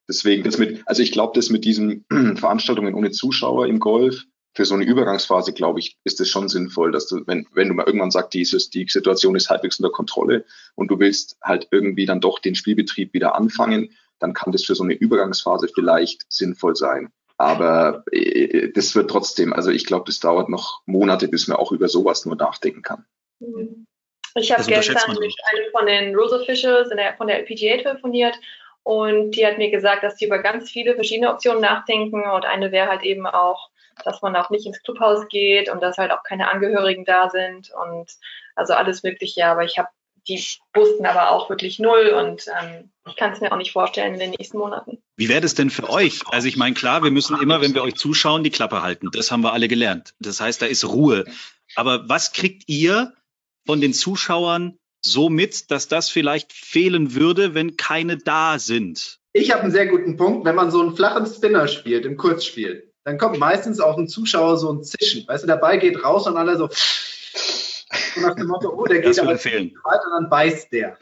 deswegen 0.09 0.43
das 0.43 0.59
mit, 0.59 0.83
also 0.87 1.03
ich 1.03 1.13
glaube, 1.13 1.33
das 1.35 1.51
mit 1.51 1.65
diesen 1.65 2.05
Veranstaltungen 2.37 2.95
ohne 2.95 3.11
Zuschauer 3.11 3.67
im 3.67 3.81
Golf, 3.81 4.25
für 4.55 4.65
so 4.65 4.75
eine 4.75 4.85
Übergangsphase, 4.85 5.53
glaube 5.53 5.81
ich, 5.81 5.97
ist 6.05 6.21
es 6.21 6.29
schon 6.29 6.49
sinnvoll, 6.49 6.93
dass 6.93 7.07
du, 7.07 7.27
wenn, 7.27 7.47
wenn 7.53 7.69
du 7.69 7.75
mal 7.75 7.87
irgendwann 7.87 8.11
sagst, 8.11 8.35
dieses, 8.35 8.71
die 8.71 8.87
Situation 8.89 9.35
ist 9.35 9.49
halbwegs 9.49 9.79
unter 9.79 9.91
Kontrolle 9.91 10.45
und 10.75 10.89
du 10.91 10.99
willst 10.99 11.39
halt 11.43 11.69
irgendwie 11.71 12.07
dann 12.07 12.21
doch 12.21 12.39
den 12.39 12.55
Spielbetrieb 12.55 13.15
wieder 13.15 13.35
anfangen, 13.35 13.97
dann 14.19 14.35
kann 14.35 14.53
das 14.53 14.65
für 14.65 14.75
so 14.75 14.85
eine 14.85 14.95
Übergangsphase 14.95 15.69
vielleicht 15.69 16.31
sinnvoll 16.31 16.77
sein. 16.77 17.11
Aber 17.39 18.05
äh, 18.13 18.71
das 18.73 18.95
wird 18.95 19.11
trotzdem, 19.11 19.53
also 19.53 19.71
ich 19.71 19.87
glaube, 19.87 20.05
das 20.07 20.21
dauert 20.21 20.49
noch 20.49 20.83
Monate, 20.87 21.29
bis 21.29 21.49
man 21.49 21.57
auch 21.57 21.73
über 21.73 21.89
sowas 21.89 22.25
nur 22.27 22.37
nachdenken 22.37 22.83
kann. 22.83 23.05
Mhm. 23.41 23.87
Ich 24.35 24.53
habe 24.53 24.65
gestern 24.65 25.11
mit 25.19 25.35
einem 25.53 25.71
von 25.73 25.87
den 25.87 26.15
Rules 26.15 26.33
Officials 26.33 26.89
der, 26.91 27.15
von 27.17 27.27
der 27.27 27.41
LPGA 27.41 27.79
telefoniert 27.83 28.39
und 28.83 29.33
die 29.33 29.47
hat 29.47 29.59
mir 29.59 29.71
gesagt, 29.71 30.03
dass 30.03 30.17
die 30.17 30.27
über 30.27 30.39
ganz 30.39 30.71
viele 30.71 30.95
verschiedene 30.95 31.31
Optionen 31.31 31.61
nachdenken 31.61 32.23
und 32.31 32.45
eine 32.45 32.73
wäre 32.73 32.89
halt 32.89 33.03
eben 33.03 33.27
auch 33.27 33.71
dass 34.05 34.23
man 34.23 34.37
auch 34.37 34.51
nicht 34.51 34.67
ins 34.67 34.83
Clubhaus 34.83 35.29
geht 35.29 35.69
und 35.69 35.83
dass 35.83 35.99
halt 35.99 36.11
auch 36.11 36.23
keine 36.23 36.51
Angehörigen 36.51 37.05
da 37.05 37.31
sind 37.31 37.71
und 37.73 38.11
also 38.55 38.75
alles 38.75 39.03
Mögliche. 39.03 39.47
Aber 39.47 39.65
ich 39.65 39.79
habe 39.79 39.89
die 40.29 40.43
wussten 40.75 41.05
aber 41.05 41.31
auch 41.31 41.51
wirklich 41.51 41.79
null 41.79 42.09
und 42.09 42.47
ähm, 42.47 42.91
ich 43.09 43.17
kann 43.17 43.33
es 43.33 43.41
mir 43.41 43.53
auch 43.53 43.57
nicht 43.57 43.73
vorstellen 43.73 44.15
in 44.15 44.21
den 44.21 44.31
nächsten 44.31 44.59
Monaten. 44.59 44.99
Wie 45.17 45.29
wäre 45.29 45.41
das 45.41 45.55
denn 45.55 45.71
für 45.71 45.91
euch? 45.91 46.21
Also 46.31 46.49
ich 46.49 46.57
meine, 46.57 46.75
klar, 46.75 47.03
wir 47.03 47.11
müssen 47.11 47.41
immer, 47.41 47.61
wenn 47.61 47.75
wir 47.75 47.83
euch 47.83 47.97
zuschauen, 47.97 48.45
die 48.45 48.51
Klappe 48.51 48.83
halten. 48.83 49.11
Das 49.13 49.31
haben 49.31 49.43
wir 49.43 49.53
alle 49.53 49.69
gelernt. 49.69 50.15
Das 50.21 50.41
heißt, 50.41 50.63
da 50.63 50.67
ist 50.67 50.85
Ruhe. 50.85 51.25
Aber 51.75 52.09
was 52.09 52.33
kriegt 52.33 52.69
ihr 52.69 53.13
von 53.67 53.81
den 53.81 53.93
Zuschauern 53.93 54.79
so 55.05 55.29
mit, 55.29 55.71
dass 55.71 55.89
das 55.89 56.09
vielleicht 56.09 56.53
fehlen 56.53 57.15
würde, 57.15 57.55
wenn 57.55 57.77
keine 57.77 58.17
da 58.17 58.59
sind? 58.59 59.19
Ich 59.33 59.51
habe 59.51 59.63
einen 59.63 59.73
sehr 59.73 59.87
guten 59.87 60.17
Punkt. 60.17 60.45
Wenn 60.45 60.55
man 60.55 60.71
so 60.71 60.81
einen 60.81 60.95
flachen 60.95 61.27
Spinner 61.27 61.67
spielt, 61.67 62.05
im 62.05 62.17
Kurzspiel, 62.17 62.92
dann 63.05 63.19
kommt 63.19 63.39
meistens 63.39 63.81
auch 63.81 63.99
ein 63.99 64.09
Zuschauer 64.09 64.57
so 64.59 64.73
ein 64.73 64.83
Zischen. 64.83 65.27
Weißt 65.27 65.43
du, 65.43 65.47
der 65.47 65.57
Ball 65.57 65.79
geht 65.79 66.03
raus 66.05 66.27
und 66.27 66.37
alle 66.37 66.57
so, 66.57 66.69
so 68.15 68.21
nach 68.21 68.35
dem 68.35 68.47
Motto, 68.47 68.73
oh, 68.75 68.87
der 68.87 69.01
geht 69.01 69.19
aber 69.19 69.35
weit 69.35 70.01
und 70.05 70.13
dann 70.13 70.31
beißt 70.31 70.73
der. 70.73 70.99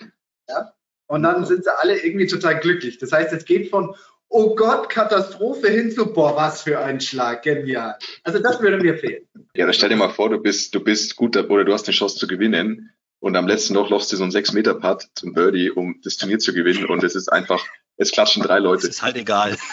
Ja? 0.48 0.72
Und 1.06 1.22
dann 1.22 1.44
sind 1.44 1.64
sie 1.64 1.78
alle 1.78 1.98
irgendwie 2.02 2.26
total 2.26 2.60
glücklich. 2.60 2.98
Das 2.98 3.12
heißt, 3.12 3.32
es 3.32 3.44
geht 3.44 3.70
von, 3.70 3.94
oh 4.28 4.54
Gott, 4.54 4.88
Katastrophe 4.88 5.68
hin 5.68 5.90
zu, 5.90 6.12
boah, 6.12 6.36
was 6.36 6.62
für 6.62 6.78
ein 6.78 7.00
Schlag, 7.00 7.42
genial. 7.42 7.96
Also 8.22 8.38
das 8.38 8.60
würde 8.60 8.78
mir 8.78 8.96
fehlen. 8.96 9.26
Ja, 9.54 9.66
dann 9.66 9.74
stell 9.74 9.88
dir 9.88 9.96
mal 9.96 10.10
vor, 10.10 10.30
du 10.30 10.38
bist, 10.38 10.74
du 10.74 10.80
bist 10.80 11.16
gut 11.16 11.36
oder 11.36 11.64
du 11.64 11.72
hast 11.72 11.86
eine 11.86 11.94
Chance 11.94 12.16
zu 12.16 12.26
gewinnen 12.26 12.94
und 13.18 13.36
am 13.36 13.46
letzten 13.46 13.74
Loch 13.74 13.90
lochst 13.90 14.12
du 14.12 14.16
so 14.16 14.22
einen 14.22 14.32
6-Meter-Putt 14.32 15.08
zum 15.14 15.34
Birdie, 15.34 15.70
um 15.70 16.00
das 16.02 16.16
Turnier 16.16 16.38
zu 16.38 16.54
gewinnen 16.54 16.86
und 16.86 17.02
es 17.02 17.14
ist 17.14 17.30
einfach, 17.30 17.66
es 18.00 18.12
klatschen 18.12 18.42
drei 18.42 18.58
Leute. 18.58 18.86
Das 18.86 18.96
ist 18.96 19.02
halt 19.02 19.16
egal. 19.16 19.56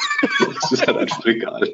Es 0.64 0.72
ist 0.72 0.88
halt 0.88 0.98
einfach 0.98 1.26
egal. 1.26 1.74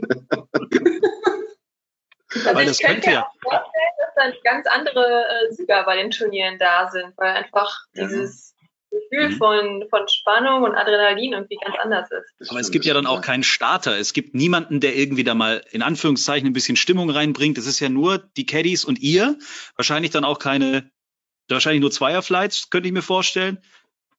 Also 2.36 2.56
weil 2.56 2.70
ich 2.70 2.80
könnte 2.80 3.10
mir 3.10 3.26
auch 3.26 3.32
vorstellen, 3.42 3.94
dass 4.00 4.16
dann 4.16 4.34
ganz 4.44 4.68
andere 4.68 5.26
äh, 5.26 5.54
Sieger 5.54 5.84
bei 5.84 5.96
den 5.96 6.12
Turnieren 6.12 6.60
da 6.60 6.90
sind, 6.92 7.14
weil 7.18 7.34
einfach 7.36 7.86
ja. 7.94 8.06
dieses 8.06 8.56
Gefühl 8.92 9.30
mhm. 9.30 9.38
von, 9.38 9.86
von 9.90 10.08
Spannung 10.08 10.64
und 10.64 10.76
Adrenalin 10.76 11.34
irgendwie 11.34 11.58
ganz 11.64 11.76
anders 11.82 12.10
ist. 12.12 12.50
Aber 12.50 12.60
es 12.60 12.72
gibt 12.72 12.86
ja 12.86 12.94
dann 12.94 13.08
auch 13.08 13.22
keinen 13.22 13.44
Starter. 13.44 13.98
Es 13.98 14.14
gibt 14.14 14.36
niemanden, 14.36 14.80
der 14.80 14.96
irgendwie 14.96 15.24
da 15.24 15.34
mal 15.34 15.64
in 15.72 15.82
Anführungszeichen 15.82 16.48
ein 16.48 16.54
bisschen 16.54 16.76
Stimmung 16.76 17.10
reinbringt. 17.10 17.58
Es 17.58 17.66
ist 17.66 17.80
ja 17.80 17.90
nur 17.90 18.18
die 18.18 18.46
Caddies 18.46 18.84
und 18.86 19.00
ihr. 19.00 19.38
Wahrscheinlich 19.76 20.12
dann 20.12 20.26
auch 20.26 20.40
keine, 20.40 20.92
wahrscheinlich 21.50 21.82
nur 21.82 21.92
Zweierflights, 21.92 22.70
könnte 22.70 22.88
ich 22.88 22.94
mir 22.94 23.02
vorstellen. 23.02 23.60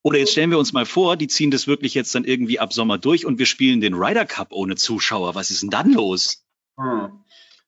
Oder 0.04 0.18
jetzt 0.18 0.32
stellen 0.32 0.50
wir 0.50 0.58
uns 0.58 0.74
mal 0.74 0.84
vor, 0.84 1.16
die 1.16 1.28
ziehen 1.28 1.50
das 1.50 1.66
wirklich 1.66 1.94
jetzt 1.94 2.14
dann 2.14 2.24
irgendwie 2.24 2.60
ab 2.60 2.74
Sommer 2.74 2.98
durch 2.98 3.24
und 3.24 3.38
wir 3.38 3.46
spielen 3.46 3.80
den 3.80 3.94
Ryder 3.94 4.26
Cup 4.26 4.48
ohne 4.52 4.76
Zuschauer. 4.76 5.34
Was 5.34 5.50
ist 5.50 5.62
denn 5.62 5.70
dann 5.70 5.92
los? 5.92 6.44
Hm. 6.78 7.24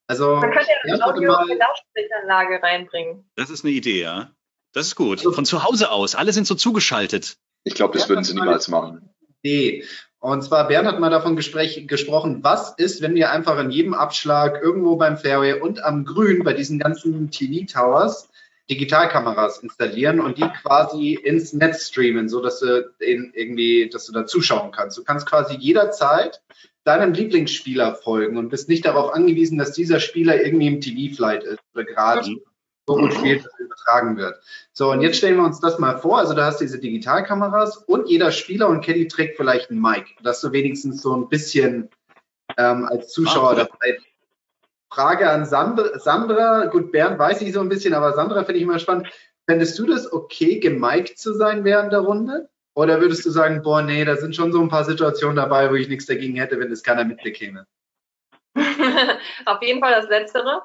Also, 0.06 0.36
Man 0.36 0.52
könnte 0.52 0.68
ja 0.68 0.94
eine 0.94 1.04
Audio-Lautsprecheranlage 1.04 2.62
reinbringen. 2.62 3.24
Das 3.36 3.48
ist 3.48 3.64
eine 3.64 3.72
Idee, 3.72 4.02
ja. 4.02 4.32
Das 4.74 4.86
ist 4.86 4.96
gut. 4.96 5.20
Also 5.20 5.32
Von 5.32 5.46
zu 5.46 5.64
Hause 5.64 5.90
aus. 5.90 6.14
Alle 6.14 6.34
sind 6.34 6.46
so 6.46 6.54
zugeschaltet. 6.54 7.38
Ich 7.64 7.74
glaube, 7.74 7.96
das 7.98 8.06
würden 8.08 8.22
sie 8.22 8.34
niemals 8.34 8.68
machen. 8.68 9.08
Nee. 9.42 9.84
Und 10.18 10.42
zwar, 10.42 10.68
Bernd 10.68 10.86
hat 10.86 11.00
mal 11.00 11.08
davon 11.08 11.36
Gespräch, 11.36 11.88
gesprochen, 11.88 12.44
was 12.44 12.74
ist, 12.76 13.00
wenn 13.00 13.14
wir 13.14 13.30
einfach 13.30 13.58
in 13.58 13.70
jedem 13.70 13.94
Abschlag 13.94 14.62
irgendwo 14.62 14.96
beim 14.96 15.16
Fairway 15.16 15.58
und 15.58 15.82
am 15.82 16.04
Grün 16.04 16.44
bei 16.44 16.52
diesen 16.52 16.78
ganzen 16.78 17.30
TV-Towers 17.30 18.28
Digitalkameras 18.70 19.58
installieren 19.58 20.20
und 20.20 20.38
die 20.38 20.48
quasi 20.62 21.14
ins 21.14 21.52
Netz 21.52 21.88
streamen, 21.88 22.28
so 22.28 22.40
dass 22.40 22.60
du 22.60 22.90
irgendwie, 22.98 23.88
dass 23.88 24.06
du 24.06 24.12
da 24.12 24.26
zuschauen 24.26 24.72
kannst. 24.72 24.98
Du 24.98 25.04
kannst 25.04 25.26
quasi 25.26 25.54
jederzeit 25.56 26.42
deinem 26.84 27.12
Lieblingsspieler 27.12 27.94
folgen 27.94 28.36
und 28.36 28.48
bist 28.48 28.68
nicht 28.68 28.84
darauf 28.84 29.12
angewiesen, 29.12 29.58
dass 29.58 29.72
dieser 29.72 30.00
Spieler 30.00 30.44
irgendwie 30.44 30.68
im 30.68 30.80
TV-Flight 30.80 31.44
ist 31.44 31.60
oder 31.74 31.84
gerade 31.84 32.28
mhm. 32.28 32.40
so 32.86 32.96
gut 32.96 33.12
spielt, 33.12 33.44
dass 33.44 33.52
er 33.58 33.66
übertragen 33.66 34.16
wird. 34.16 34.40
So, 34.72 34.90
und 34.90 35.00
jetzt 35.00 35.18
stellen 35.18 35.36
wir 35.36 35.44
uns 35.44 35.60
das 35.60 35.78
mal 35.78 35.98
vor. 35.98 36.18
Also 36.18 36.34
da 36.34 36.46
hast 36.46 36.60
du 36.60 36.64
diese 36.64 36.78
Digitalkameras 36.78 37.76
und 37.78 38.08
jeder 38.08 38.30
Spieler 38.32 38.68
und 38.68 38.84
Caddy 38.84 39.08
trägt 39.08 39.36
vielleicht 39.36 39.70
ein 39.70 39.80
Mic, 39.80 40.16
dass 40.22 40.40
du 40.40 40.52
wenigstens 40.52 41.02
so 41.02 41.16
ein 41.16 41.28
bisschen 41.28 41.88
ähm, 42.56 42.84
als 42.84 43.12
Zuschauer 43.12 43.54
dabei 43.56 43.98
Frage 44.96 45.30
an 45.30 45.44
Sandra. 45.44 45.98
Sandra, 45.98 46.66
gut, 46.66 46.90
Bernd 46.90 47.18
weiß 47.18 47.42
ich 47.42 47.52
so 47.52 47.60
ein 47.60 47.68
bisschen, 47.68 47.92
aber 47.92 48.14
Sandra 48.14 48.44
finde 48.44 48.56
ich 48.56 48.62
immer 48.62 48.78
spannend. 48.78 49.08
Fändest 49.46 49.78
du 49.78 49.84
das 49.86 50.10
okay, 50.10 50.58
gemiked 50.58 51.18
zu 51.18 51.34
sein 51.34 51.64
während 51.64 51.92
der 51.92 52.00
Runde? 52.00 52.48
Oder 52.74 52.98
würdest 53.02 53.24
du 53.26 53.30
sagen, 53.30 53.60
boah, 53.62 53.82
nee, 53.82 54.06
da 54.06 54.16
sind 54.16 54.34
schon 54.34 54.52
so 54.52 54.60
ein 54.60 54.70
paar 54.70 54.84
Situationen 54.84 55.36
dabei, 55.36 55.70
wo 55.70 55.74
ich 55.74 55.90
nichts 55.90 56.06
dagegen 56.06 56.36
hätte, 56.36 56.58
wenn 56.58 56.72
es 56.72 56.82
keiner 56.82 57.04
mitbekäme? 57.04 57.66
Auf 59.44 59.60
jeden 59.60 59.80
Fall 59.80 59.92
das 59.92 60.08
Letztere. 60.08 60.62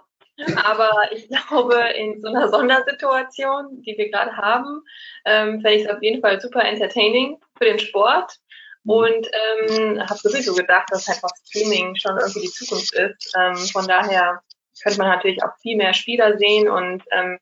Aber 0.63 0.89
ich 1.11 1.27
glaube, 1.27 1.75
in 1.97 2.21
so 2.21 2.29
einer 2.29 2.47
Sondersituation, 2.47 3.81
die 3.81 3.97
wir 3.97 4.09
gerade 4.09 4.37
haben, 4.37 4.81
ähm, 5.25 5.59
fände 5.59 5.77
ich 5.77 5.83
es 5.83 5.89
auf 5.89 6.01
jeden 6.01 6.21
Fall 6.21 6.39
super 6.39 6.63
entertaining 6.63 7.37
für 7.57 7.65
den 7.65 7.79
Sport. 7.79 8.37
Mhm. 8.83 8.91
Und 8.91 9.27
ähm, 9.31 9.99
habe 9.99 10.19
sowieso 10.19 10.53
gedacht, 10.53 10.87
dass 10.91 11.07
einfach 11.07 11.29
Streaming 11.45 11.95
schon 11.95 12.17
irgendwie 12.17 12.41
die 12.41 12.51
Zukunft 12.51 12.93
ist. 12.93 13.33
Ähm, 13.37 13.55
von 13.55 13.87
daher 13.87 14.41
könnte 14.81 14.97
man 14.99 15.09
natürlich 15.09 15.43
auch 15.43 15.55
viel 15.61 15.77
mehr 15.77 15.93
Spieler 15.93 16.37
sehen 16.37 16.69
und 16.69 17.03
ähm, 17.11 17.37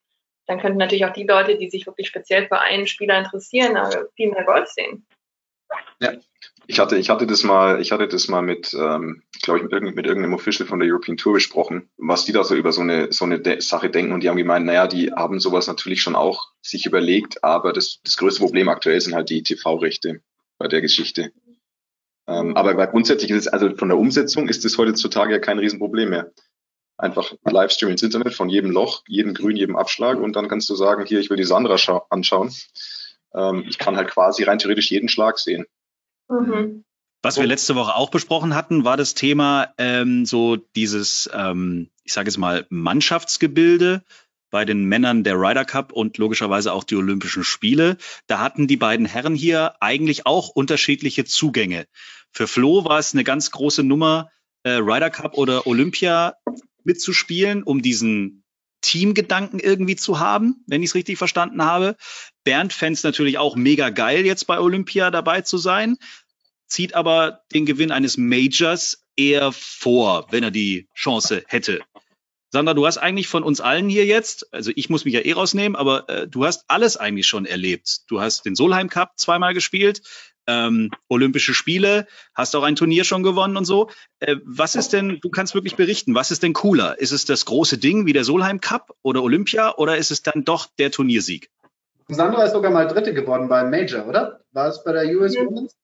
dann 0.47 0.59
könnten 0.59 0.79
natürlich 0.79 1.05
auch 1.05 1.13
die 1.13 1.27
Leute, 1.27 1.57
die 1.57 1.69
sich 1.69 1.85
wirklich 1.85 2.07
speziell 2.07 2.47
für 2.47 2.59
einen 2.59 2.87
Spieler 2.87 3.19
interessieren, 3.19 3.75
äh, 3.75 4.05
viel 4.15 4.31
mehr 4.31 4.43
Golf 4.43 4.67
sehen. 4.69 5.05
Ja, 5.99 6.13
ich 6.65 6.79
hatte, 6.79 6.97
ich 6.97 7.09
hatte 7.09 7.27
das 7.27 7.43
mal, 7.43 7.81
ich 7.81 7.91
hatte 7.91 8.07
das 8.07 8.27
mal 8.27 8.41
mit, 8.41 8.73
ähm, 8.73 9.23
glaube 9.41 9.59
ich, 9.59 9.63
mit, 9.63 9.71
irgendein, 9.71 9.95
mit 9.95 10.05
irgendeinem 10.07 10.33
Official 10.33 10.67
von 10.67 10.79
der 10.79 10.89
European 10.89 11.17
Tour 11.17 11.33
besprochen, 11.33 11.89
was 11.97 12.25
die 12.25 12.31
da 12.31 12.43
so 12.43 12.55
über 12.55 12.71
so 12.71 12.81
eine, 12.81 13.11
so 13.11 13.25
eine 13.25 13.39
De 13.39 13.59
Sache 13.59 13.89
denken 13.89 14.11
und 14.11 14.21
die 14.21 14.29
haben 14.29 14.37
gemeint, 14.37 14.65
naja, 14.65 14.87
die 14.87 15.11
haben 15.11 15.39
sowas 15.39 15.67
natürlich 15.67 16.01
schon 16.01 16.15
auch 16.15 16.51
sich 16.61 16.85
überlegt, 16.85 17.43
aber 17.43 17.73
das, 17.73 18.01
das 18.03 18.17
größte 18.17 18.41
Problem 18.41 18.69
aktuell 18.69 18.99
sind 18.99 19.15
halt 19.15 19.29
die 19.29 19.43
TV-Rechte 19.43 20.21
bei 20.59 20.67
der 20.67 20.81
Geschichte. 20.81 21.31
Ähm, 22.27 22.55
aber 22.55 22.85
grundsätzlich 22.87 23.31
ist 23.31 23.47
es, 23.47 23.47
also 23.47 23.75
von 23.75 23.89
der 23.89 23.97
Umsetzung 23.97 24.47
ist 24.47 24.63
es 24.63 24.77
heutzutage 24.77 25.33
ja 25.33 25.39
kein 25.39 25.57
Riesenproblem 25.57 26.09
mehr. 26.09 26.31
Einfach 26.97 27.33
Livestream 27.43 27.89
ins 27.89 28.03
Internet 28.03 28.35
von 28.35 28.49
jedem 28.49 28.69
Loch, 28.71 29.03
jedem 29.07 29.33
Grün, 29.33 29.55
jedem 29.55 29.77
Abschlag 29.77 30.19
und 30.19 30.35
dann 30.35 30.47
kannst 30.47 30.69
du 30.69 30.75
sagen, 30.75 31.05
hier, 31.05 31.19
ich 31.19 31.29
will 31.29 31.37
die 31.37 31.45
Sandra 31.45 31.77
anschauen. 32.09 32.53
Ähm, 33.33 33.65
ich 33.67 33.79
kann 33.79 33.95
halt 33.95 34.09
quasi 34.11 34.43
rein 34.43 34.59
theoretisch 34.59 34.91
jeden 34.91 35.09
Schlag 35.09 35.39
sehen. 35.39 35.65
Mhm. 36.27 36.83
Was 37.21 37.37
wir 37.37 37.47
letzte 37.47 37.75
Woche 37.75 37.95
auch 37.95 38.11
besprochen 38.11 38.55
hatten, 38.55 38.85
war 38.85 38.95
das 38.95 39.13
Thema 39.13 39.73
ähm, 39.77 40.25
so 40.25 40.55
dieses, 40.55 41.29
ähm, 41.33 41.89
ich 42.03 42.13
sage 42.13 42.29
jetzt 42.29 42.37
mal, 42.37 42.65
Mannschaftsgebilde 42.69 44.03
bei 44.49 44.65
den 44.65 44.85
Männern 44.85 45.23
der 45.23 45.35
Ryder 45.35 45.65
Cup 45.65 45.91
und 45.91 46.17
logischerweise 46.17 46.73
auch 46.73 46.83
die 46.83 46.95
Olympischen 46.95 47.43
Spiele. 47.43 47.97
Da 48.27 48.39
hatten 48.39 48.67
die 48.67 48.77
beiden 48.77 49.05
Herren 49.05 49.35
hier 49.35 49.81
eigentlich 49.81 50.25
auch 50.25 50.49
unterschiedliche 50.49 51.25
Zugänge. 51.25 51.87
Für 52.31 52.47
Flo 52.47 52.85
war 52.85 52.99
es 52.99 53.13
eine 53.13 53.23
ganz 53.23 53.51
große 53.51 53.83
Nummer, 53.83 54.29
äh, 54.63 54.71
Ryder 54.71 55.09
Cup 55.09 55.37
oder 55.37 55.67
Olympia 55.67 56.35
mitzuspielen, 56.83 57.63
um 57.63 57.81
diesen 57.81 58.43
Teamgedanken 58.81 59.59
irgendwie 59.59 59.95
zu 59.95 60.19
haben, 60.19 60.63
wenn 60.67 60.81
ich 60.83 60.89
es 60.89 60.95
richtig 60.95 61.17
verstanden 61.17 61.63
habe. 61.63 61.95
Bernd 62.43 62.73
fände 62.73 62.99
natürlich 63.03 63.37
auch 63.37 63.55
mega 63.55 63.89
geil, 63.89 64.25
jetzt 64.25 64.47
bei 64.47 64.59
Olympia 64.59 65.11
dabei 65.11 65.41
zu 65.41 65.57
sein, 65.57 65.97
zieht 66.67 66.93
aber 66.93 67.41
den 67.53 67.65
Gewinn 67.65 67.91
eines 67.91 68.17
Majors 68.17 69.03
eher 69.17 69.51
vor, 69.51 70.27
wenn 70.31 70.43
er 70.43 70.51
die 70.51 70.87
Chance 70.95 71.43
hätte. 71.47 71.81
Sandra, 72.51 72.73
du 72.73 72.85
hast 72.87 72.97
eigentlich 72.97 73.27
von 73.27 73.43
uns 73.43 73.61
allen 73.61 73.89
hier 73.89 74.05
jetzt, 74.05 74.51
also 74.51 74.71
ich 74.75 74.89
muss 74.89 75.05
mich 75.05 75.13
ja 75.13 75.19
eh 75.19 75.33
rausnehmen, 75.33 75.75
aber 75.75 76.09
äh, 76.09 76.27
du 76.27 76.45
hast 76.45 76.65
alles 76.67 76.97
eigentlich 76.97 77.27
schon 77.27 77.45
erlebt. 77.45 78.01
Du 78.07 78.21
hast 78.21 78.45
den 78.45 78.55
Solheim 78.55 78.89
Cup 78.89 79.13
zweimal 79.17 79.53
gespielt, 79.53 80.01
ähm, 80.47 80.89
Olympische 81.09 81.53
Spiele, 81.53 82.07
hast 82.33 82.55
auch 82.55 82.63
ein 82.63 82.75
Turnier 82.75 83.03
schon 83.03 83.21
gewonnen 83.21 83.55
und 83.55 83.65
so. 83.65 83.91
Äh, 84.19 84.37
was 84.43 84.73
ist 84.73 84.93
denn, 84.93 85.19
du 85.21 85.29
kannst 85.29 85.53
wirklich 85.53 85.75
berichten, 85.75 86.15
was 86.15 86.31
ist 86.31 86.41
denn 86.41 86.53
cooler? 86.53 86.99
Ist 86.99 87.11
es 87.11 87.25
das 87.25 87.45
große 87.45 87.77
Ding 87.77 88.07
wie 88.07 88.13
der 88.13 88.23
Solheim 88.23 88.59
Cup 88.59 88.95
oder 89.03 89.21
Olympia 89.21 89.75
oder 89.75 89.97
ist 89.97 90.09
es 90.09 90.23
dann 90.23 90.43
doch 90.43 90.65
der 90.79 90.89
Turniersieg? 90.89 91.51
Sandra 92.07 92.45
ist 92.45 92.53
sogar 92.53 92.71
mal 92.71 92.87
Dritte 92.87 93.13
geworden 93.13 93.47
beim 93.47 93.69
Major, 93.69 94.07
oder? 94.07 94.41
War 94.51 94.69
es 94.69 94.83
bei 94.83 94.91
der 94.91 95.05
US. 95.15 95.35
Women's? 95.35 95.75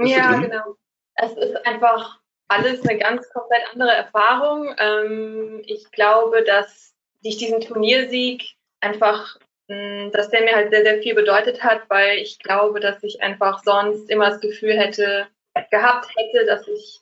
Ja, 0.00 0.38
genau. 0.38 0.76
Es 1.16 1.32
ist 1.32 1.66
einfach 1.66 2.20
alles 2.48 2.86
eine 2.86 2.98
ganz 2.98 3.28
komplett 3.30 3.62
andere 3.72 3.92
Erfahrung. 3.92 4.74
Ähm, 4.78 5.62
ich 5.66 5.90
glaube, 5.90 6.42
dass 6.42 6.94
durch 7.22 7.36
diesen 7.36 7.60
Turniersieg 7.60 8.56
einfach, 8.80 9.36
mh, 9.68 9.76
hm, 9.76 10.12
dass 10.12 10.30
der 10.30 10.42
mir 10.42 10.56
halt 10.56 10.70
sehr, 10.70 10.82
sehr 10.82 11.02
viel 11.02 11.14
bedeutet 11.14 11.62
hat, 11.62 11.82
weil 11.88 12.18
ich 12.18 12.38
glaube, 12.38 12.80
dass 12.80 13.02
ich 13.02 13.22
einfach 13.22 13.62
sonst 13.62 14.10
immer 14.10 14.30
das 14.30 14.40
Gefühl 14.40 14.72
hätte, 14.78 15.28
gehabt 15.70 16.08
hätte, 16.16 16.46
dass 16.46 16.66
ich 16.68 17.00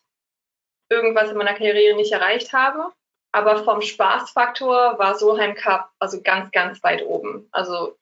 irgendwas 0.88 1.30
in 1.30 1.36
meiner 1.36 1.54
Karriere 1.54 1.96
nicht 1.96 2.12
erreicht 2.12 2.52
habe. 2.52 2.92
Aber 3.32 3.64
vom 3.64 3.82
Spaßfaktor 3.82 4.98
war 4.98 5.14
Solheim 5.16 5.54
Cup 5.54 5.90
also 5.98 6.22
ganz, 6.22 6.50
ganz 6.52 6.82
weit 6.82 7.04
oben. 7.04 7.48
Also 7.52 7.96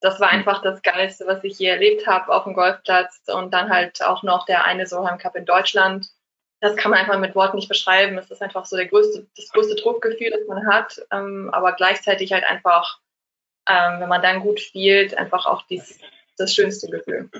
das 0.00 0.20
war 0.20 0.28
einfach 0.28 0.62
das 0.62 0.82
Geilste, 0.82 1.26
was 1.26 1.42
ich 1.42 1.58
je 1.58 1.68
erlebt 1.68 2.06
habe 2.06 2.32
auf 2.32 2.44
dem 2.44 2.54
Golfplatz 2.54 3.20
und 3.26 3.52
dann 3.52 3.70
halt 3.70 4.02
auch 4.02 4.22
noch 4.22 4.44
der 4.44 4.64
eine 4.64 4.86
Solheim 4.86 5.18
Cup 5.18 5.34
in 5.34 5.46
Deutschland 5.46 6.06
das 6.60 6.76
kann 6.76 6.90
man 6.90 7.00
einfach 7.00 7.18
mit 7.18 7.34
Worten 7.34 7.56
nicht 7.56 7.68
beschreiben. 7.68 8.16
Es 8.18 8.30
ist 8.30 8.42
einfach 8.42 8.64
so 8.64 8.76
der 8.76 8.86
größte, 8.86 9.26
das 9.36 9.50
größte 9.50 9.76
Druckgefühl, 9.76 10.30
das 10.30 10.46
man 10.48 10.66
hat, 10.66 11.00
ähm, 11.10 11.50
aber 11.52 11.72
gleichzeitig 11.72 12.32
halt 12.32 12.44
einfach, 12.44 13.00
ähm, 13.68 14.00
wenn 14.00 14.08
man 14.08 14.22
dann 14.22 14.40
gut 14.40 14.60
spielt, 14.60 15.16
einfach 15.16 15.46
auch 15.46 15.66
dies, 15.66 15.98
das 16.36 16.54
schönste 16.54 16.88
Gefühl. 16.88 17.30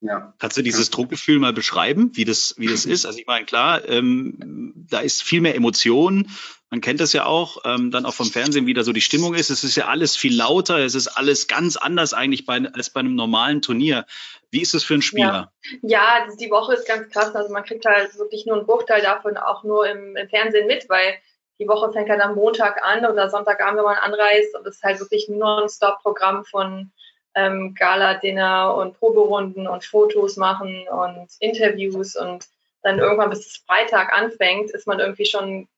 Ja. 0.00 0.34
Kannst 0.38 0.58
du 0.58 0.62
dieses 0.62 0.90
Druckgefühl 0.90 1.38
mal 1.38 1.54
beschreiben, 1.54 2.10
wie 2.14 2.26
das, 2.26 2.54
wie 2.58 2.68
das 2.68 2.84
ist? 2.86 3.06
Also 3.06 3.18
ich 3.18 3.26
meine, 3.26 3.46
klar, 3.46 3.88
ähm, 3.88 4.72
da 4.88 5.00
ist 5.00 5.22
viel 5.22 5.40
mehr 5.40 5.54
Emotion. 5.54 6.28
Man 6.74 6.80
kennt 6.80 6.98
das 6.98 7.12
ja 7.12 7.24
auch, 7.24 7.58
ähm, 7.64 7.92
dann 7.92 8.04
auch 8.04 8.14
vom 8.14 8.26
Fernsehen, 8.26 8.66
wie 8.66 8.74
da 8.74 8.82
so 8.82 8.92
die 8.92 9.00
Stimmung 9.00 9.34
ist. 9.34 9.48
Es 9.48 9.62
ist 9.62 9.76
ja 9.76 9.86
alles 9.86 10.16
viel 10.16 10.36
lauter, 10.36 10.78
es 10.78 10.96
ist 10.96 11.06
alles 11.06 11.46
ganz 11.46 11.76
anders 11.76 12.14
eigentlich 12.14 12.46
bei, 12.46 12.60
als 12.74 12.90
bei 12.90 12.98
einem 12.98 13.14
normalen 13.14 13.62
Turnier. 13.62 14.06
Wie 14.50 14.60
ist 14.60 14.74
es 14.74 14.82
für 14.82 14.94
einen 14.94 15.02
Spieler? 15.02 15.52
Ja. 15.82 16.26
ja, 16.26 16.26
die 16.40 16.50
Woche 16.50 16.74
ist 16.74 16.88
ganz 16.88 17.12
krass. 17.12 17.32
Also 17.36 17.52
man 17.52 17.62
kriegt 17.62 17.84
halt 17.84 18.18
wirklich 18.18 18.44
nur 18.44 18.56
einen 18.56 18.66
Bruchteil 18.66 19.02
davon 19.02 19.36
auch 19.36 19.62
nur 19.62 19.88
im, 19.88 20.16
im 20.16 20.28
Fernsehen 20.28 20.66
mit, 20.66 20.88
weil 20.88 21.14
die 21.60 21.68
Woche 21.68 21.92
fängt 21.92 22.10
halt 22.10 22.20
am 22.20 22.34
Montag 22.34 22.84
an 22.84 23.06
oder 23.06 23.30
Sonntagabend, 23.30 23.78
wenn 23.78 23.84
man 23.84 23.98
anreist 23.98 24.56
und 24.56 24.66
es 24.66 24.74
ist 24.74 24.82
halt 24.82 24.98
wirklich 24.98 25.28
ein 25.28 25.38
Non-Stop-Programm 25.38 26.44
von 26.44 26.90
ähm, 27.36 27.76
Gala-Dinner 27.78 28.74
und 28.74 28.98
Proberunden 28.98 29.68
und 29.68 29.84
Fotos 29.84 30.36
machen 30.36 30.88
und 30.88 31.28
Interviews 31.38 32.16
und 32.16 32.48
dann 32.82 32.98
irgendwann 32.98 33.30
bis 33.30 33.46
es 33.46 33.56
Freitag 33.58 34.12
anfängt, 34.12 34.72
ist 34.72 34.88
man 34.88 34.98
irgendwie 34.98 35.24
schon, 35.24 35.68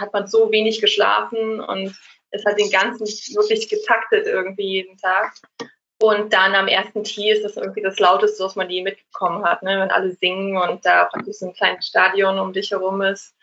hat 0.00 0.12
man 0.12 0.26
so 0.26 0.50
wenig 0.50 0.80
geschlafen 0.80 1.60
und 1.60 1.96
es 2.30 2.44
hat 2.44 2.58
den 2.58 2.70
ganzen 2.70 3.06
wirklich 3.06 3.68
getaktet 3.68 4.26
irgendwie 4.26 4.66
jeden 4.66 4.96
Tag. 4.98 5.34
Und 6.00 6.32
dann 6.32 6.54
am 6.54 6.68
ersten 6.68 7.02
Tee 7.02 7.32
ist 7.32 7.44
das 7.44 7.56
irgendwie 7.56 7.82
das 7.82 7.98
Lauteste, 7.98 8.44
was 8.44 8.54
man 8.54 8.70
je 8.70 8.82
mitbekommen 8.82 9.44
hat, 9.44 9.62
ne? 9.62 9.80
wenn 9.80 9.90
alle 9.90 10.12
singen 10.12 10.56
und 10.56 10.86
da 10.86 11.06
praktisch 11.06 11.38
so 11.38 11.46
ein 11.46 11.54
kleines 11.54 11.88
Stadion 11.88 12.38
um 12.38 12.52
dich 12.52 12.70
herum 12.70 13.02
ist. 13.02 13.34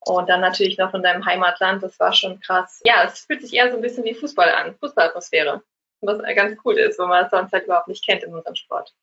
Und 0.00 0.28
dann 0.28 0.40
natürlich 0.40 0.78
noch 0.78 0.94
in 0.94 1.02
deinem 1.02 1.26
Heimatland, 1.26 1.82
das 1.82 1.98
war 1.98 2.12
schon 2.12 2.38
krass. 2.38 2.80
Ja, 2.84 3.02
es 3.04 3.20
fühlt 3.20 3.42
sich 3.42 3.52
eher 3.52 3.70
so 3.70 3.76
ein 3.76 3.82
bisschen 3.82 4.04
wie 4.04 4.14
Fußball 4.14 4.48
an, 4.50 4.76
Fußballatmosphäre. 4.78 5.62
Was 6.00 6.22
ganz 6.36 6.56
cool 6.64 6.78
ist, 6.78 6.98
wenn 7.00 7.08
man 7.08 7.24
es 7.24 7.30
sonst 7.30 7.52
halt 7.52 7.64
überhaupt 7.64 7.88
nicht 7.88 8.04
kennt 8.04 8.22
in 8.22 8.32
unserem 8.32 8.54
Sport. 8.54 8.94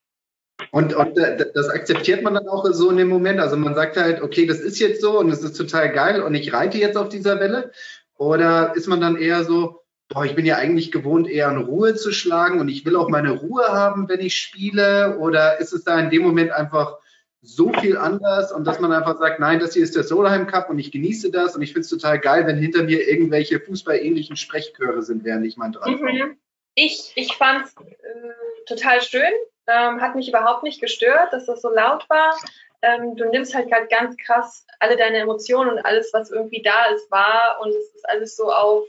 Und, 0.72 0.94
und 0.94 1.18
das 1.18 1.70
akzeptiert 1.70 2.24
man 2.24 2.34
dann 2.34 2.48
auch 2.48 2.66
so 2.72 2.90
in 2.90 2.98
dem 2.98 3.10
Moment. 3.10 3.40
Also 3.40 3.58
man 3.58 3.76
sagt 3.76 3.98
halt, 3.98 4.22
okay, 4.22 4.46
das 4.46 4.60
ist 4.60 4.80
jetzt 4.80 5.02
so 5.02 5.20
und 5.20 5.30
es 5.30 5.44
ist 5.44 5.58
total 5.58 5.92
geil 5.92 6.22
und 6.22 6.36
ich 6.36 6.54
reite 6.54 6.78
jetzt 6.78 6.98
auf 6.98 7.10
dieser 7.10 7.40
Welle. 7.40 7.72
Oder 8.18 8.74
ist 8.76 8.88
man 8.88 9.02
dann 9.02 9.18
eher 9.18 9.44
so, 9.44 9.82
boah, 10.10 10.26
ich 10.26 10.36
bin 10.36 10.46
ja 10.46 10.58
eigentlich 10.58 10.92
gewohnt, 10.92 11.30
eher 11.30 11.50
in 11.50 11.58
Ruhe 11.58 11.96
zu 11.96 12.12
schlagen 12.12 12.60
und 12.60 12.70
ich 12.70 12.86
will 12.86 12.96
auch 12.96 13.10
meine 13.10 13.32
Ruhe 13.32 13.68
haben, 13.68 14.08
wenn 14.10 14.20
ich 14.20 14.36
spiele? 14.36 15.18
Oder 15.18 15.60
ist 15.60 15.74
es 15.74 15.84
da 15.84 16.00
in 16.00 16.10
dem 16.10 16.22
Moment 16.22 16.52
einfach 16.52 16.98
so 17.42 17.74
viel 17.74 17.98
anders 17.98 18.54
und 18.54 18.66
dass 18.66 18.80
man 18.80 18.94
einfach 18.94 19.20
sagt, 19.20 19.40
nein, 19.42 19.60
das 19.60 19.74
hier 19.74 19.84
ist 19.84 19.96
der 19.96 20.04
Solheim 20.04 20.48
Cup 20.48 20.70
und 20.70 20.80
ich 20.80 20.92
genieße 20.92 21.30
das 21.30 21.56
und 21.56 21.62
ich 21.62 21.74
finde 21.74 21.82
es 21.82 21.90
total 21.90 22.20
geil, 22.20 22.48
wenn 22.48 22.58
hinter 22.58 22.84
mir 22.84 23.06
irgendwelche 23.08 23.60
fußballähnlichen 23.60 24.38
Sprechchöre 24.38 25.02
sind, 25.02 25.26
während 25.26 25.46
ich 25.46 25.58
mein 25.58 25.74
dran 25.74 26.00
mhm. 26.00 26.38
Ich, 26.76 27.12
ich 27.16 27.34
fand 27.34 27.66
es 27.66 27.76
äh, 27.76 28.66
total 28.66 29.02
schön, 29.02 29.32
ähm, 29.68 30.02
hat 30.02 30.16
mich 30.16 30.30
überhaupt 30.30 30.64
nicht 30.64 30.82
gestört, 30.82 31.32
dass 31.32 31.46
das 31.46 31.62
so 31.62 31.70
laut 31.70 32.10
war. 32.10 32.38
Ähm, 32.82 33.16
du 33.16 33.30
nimmst 33.30 33.56
halt, 33.56 33.72
halt 33.72 33.90
ganz 33.90 34.18
krass 34.18 34.66
alle 34.80 34.98
deine 34.98 35.20
Emotionen 35.20 35.72
und 35.72 35.86
alles, 35.86 36.12
was 36.14 36.32
irgendwie 36.32 36.62
da 36.62 36.86
ist, 36.94 37.10
wahr 37.10 37.60
und 37.62 37.70
es 37.70 37.96
ist 37.96 38.08
alles 38.10 38.36
so 38.36 38.52
auf 38.52 38.86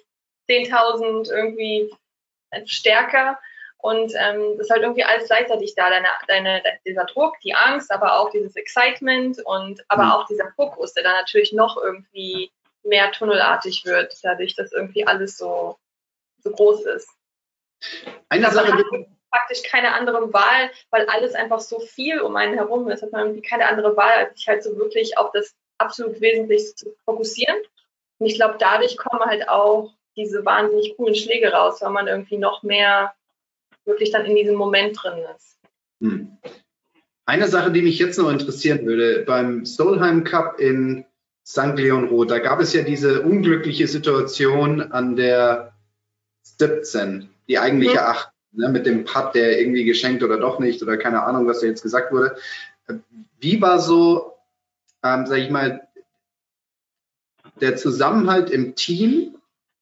10.000 0.48 1.32
irgendwie 1.32 1.92
stärker 2.66 3.38
und 3.84 4.14
ähm, 4.18 4.56
das 4.56 4.66
ist 4.66 4.70
halt 4.70 4.80
irgendwie 4.80 5.04
alles 5.04 5.26
gleichzeitig 5.26 5.74
da, 5.74 5.90
deine, 5.90 6.08
deine, 6.26 6.62
dieser 6.86 7.04
Druck, 7.04 7.38
die 7.40 7.54
Angst, 7.54 7.92
aber 7.92 8.18
auch 8.18 8.30
dieses 8.30 8.56
Excitement 8.56 9.44
und 9.44 9.84
aber 9.88 10.04
mhm. 10.04 10.10
auch 10.12 10.26
dieser 10.26 10.50
Fokus, 10.56 10.94
der 10.94 11.02
dann 11.02 11.16
natürlich 11.16 11.52
noch 11.52 11.76
irgendwie 11.76 12.50
mehr 12.82 13.12
tunnelartig 13.12 13.84
wird, 13.84 14.14
dadurch, 14.22 14.56
dass 14.56 14.72
irgendwie 14.72 15.06
alles 15.06 15.36
so, 15.36 15.76
so 16.38 16.50
groß 16.50 16.86
ist. 16.86 17.10
Eine 18.30 18.50
Sache, 18.50 18.72
praktisch 19.34 19.62
keine 19.64 19.94
andere 19.94 20.32
Wahl, 20.32 20.70
weil 20.90 21.06
alles 21.06 21.34
einfach 21.34 21.60
so 21.60 21.80
viel 21.80 22.20
um 22.20 22.36
einen 22.36 22.54
herum 22.54 22.88
ist, 22.88 23.02
hat 23.02 23.10
man 23.10 23.22
irgendwie 23.22 23.42
keine 23.42 23.66
andere 23.66 23.96
Wahl, 23.96 24.12
als 24.12 24.38
sich 24.38 24.46
halt 24.46 24.62
so 24.62 24.76
wirklich 24.76 25.18
auf 25.18 25.32
das 25.32 25.54
absolut 25.78 26.20
Wesentliche 26.20 26.74
zu 26.76 26.94
fokussieren. 27.04 27.56
Und 28.18 28.28
ich 28.28 28.36
glaube, 28.36 28.56
dadurch 28.60 28.96
kommen 28.96 29.24
halt 29.24 29.48
auch 29.48 29.92
diese 30.16 30.44
wahnsinnig 30.44 30.96
coolen 30.96 31.16
Schläge 31.16 31.52
raus, 31.52 31.82
weil 31.82 31.90
man 31.90 32.06
irgendwie 32.06 32.38
noch 32.38 32.62
mehr 32.62 33.12
wirklich 33.84 34.12
dann 34.12 34.24
in 34.24 34.36
diesem 34.36 34.54
Moment 34.54 34.96
drin 35.02 35.18
ist. 35.34 35.58
Hm. 36.00 36.38
Eine 37.26 37.48
Sache, 37.48 37.72
die 37.72 37.82
mich 37.82 37.98
jetzt 37.98 38.18
noch 38.18 38.30
interessieren 38.30 38.86
würde, 38.86 39.24
beim 39.26 39.64
Solheim 39.64 40.22
Cup 40.22 40.60
in 40.60 41.04
St. 41.44 41.74
Leon 41.74 42.08
Roth, 42.08 42.30
da 42.30 42.38
gab 42.38 42.60
es 42.60 42.72
ja 42.72 42.82
diese 42.82 43.22
unglückliche 43.22 43.88
Situation 43.88 44.80
an 44.92 45.16
der 45.16 45.74
17, 46.42 47.30
die 47.48 47.58
eigentliche 47.58 47.94
mhm. 47.94 48.06
8 48.06 48.33
ne, 48.54 48.68
mit 48.68 48.86
dem 48.86 49.04
Putt, 49.04 49.34
der 49.34 49.60
irgendwie 49.60 49.84
geschenkt 49.84 50.22
oder 50.22 50.38
doch 50.38 50.58
nicht 50.58 50.82
oder 50.82 50.96
keine 50.96 51.22
Ahnung, 51.22 51.46
was 51.46 51.60
da 51.60 51.66
jetzt 51.66 51.82
gesagt 51.82 52.12
wurde. 52.12 52.36
Wie 53.40 53.60
war 53.60 53.78
so, 53.78 54.34
ähm, 55.02 55.26
sag 55.26 55.38
ich 55.38 55.50
mal, 55.50 55.86
der 57.60 57.76
Zusammenhalt 57.76 58.50
im 58.50 58.74
Team 58.74 59.36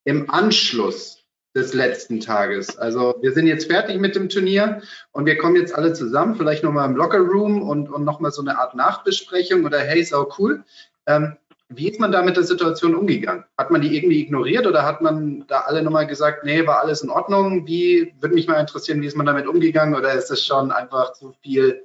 im 0.05 0.31
Anschluss 0.31 1.23
des 1.55 1.75
letzten 1.75 2.21
Tages. 2.21 2.79
Also 2.79 3.15
wir 3.21 3.33
sind 3.33 3.47
jetzt 3.47 3.71
fertig 3.71 3.99
mit 3.99 4.17
dem 4.17 4.29
Turnier 4.29 4.83
und 5.13 5.27
wir 5.27 5.37
kommen 5.37 5.57
jetzt 5.57 5.75
alle 5.75 5.93
zusammen, 5.93 6.35
vielleicht 6.37 6.65
nochmal 6.65 6.89
im 6.89 6.97
Locker 6.97 7.19
Room 7.19 7.63
und, 7.63 7.91
und 7.91 8.05
nochmal 8.05 8.33
so 8.33 8.41
eine 8.41 8.59
Art 8.59 8.75
Nachbesprechung 8.75 9.65
oder 9.65 9.81
hey, 9.81 10.03
sau 10.03 10.33
cool. 10.39 10.65
Ähm, 11.07 11.37
wie 11.77 11.89
ist 11.89 12.01
man 12.01 12.13
da 12.13 12.23
mit 12.23 12.37
der 12.37 12.45
Situation 12.45 12.95
umgegangen? 12.95 13.45
Hat 13.57 13.71
man 13.71 13.81
die 13.81 13.97
irgendwie 13.97 14.21
ignoriert 14.21 14.67
oder 14.67 14.85
hat 14.85 15.01
man 15.01 15.47
da 15.47 15.61
alle 15.61 15.83
nochmal 15.83 16.07
gesagt, 16.07 16.45
nee, 16.45 16.67
war 16.67 16.81
alles 16.81 17.03
in 17.03 17.11
Ordnung? 17.11 17.67
Wie, 17.67 18.15
würde 18.21 18.35
mich 18.35 18.47
mal 18.49 18.61
interessieren, 18.61 19.03
wie 19.03 19.07
ist 19.07 19.17
man 19.17 19.27
damit 19.27 19.47
umgegangen 19.47 19.95
oder 19.95 20.13
ist 20.13 20.31
es 20.31 20.45
schon 20.45 20.73
einfach 20.73 21.13
zu 21.13 21.33
viel 21.43 21.85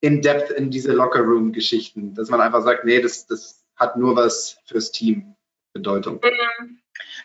in 0.00 0.22
Depth 0.22 0.50
in 0.50 0.70
diese 0.70 0.92
Locker-Room-Geschichten, 0.92 2.14
dass 2.14 2.28
man 2.28 2.40
einfach 2.40 2.62
sagt, 2.62 2.84
nee, 2.84 3.00
das, 3.00 3.26
das 3.26 3.64
hat 3.76 3.96
nur 3.96 4.16
was 4.16 4.58
fürs 4.66 4.92
Team 4.92 5.34
Bedeutung? 5.72 6.20
Mhm. 6.22 6.78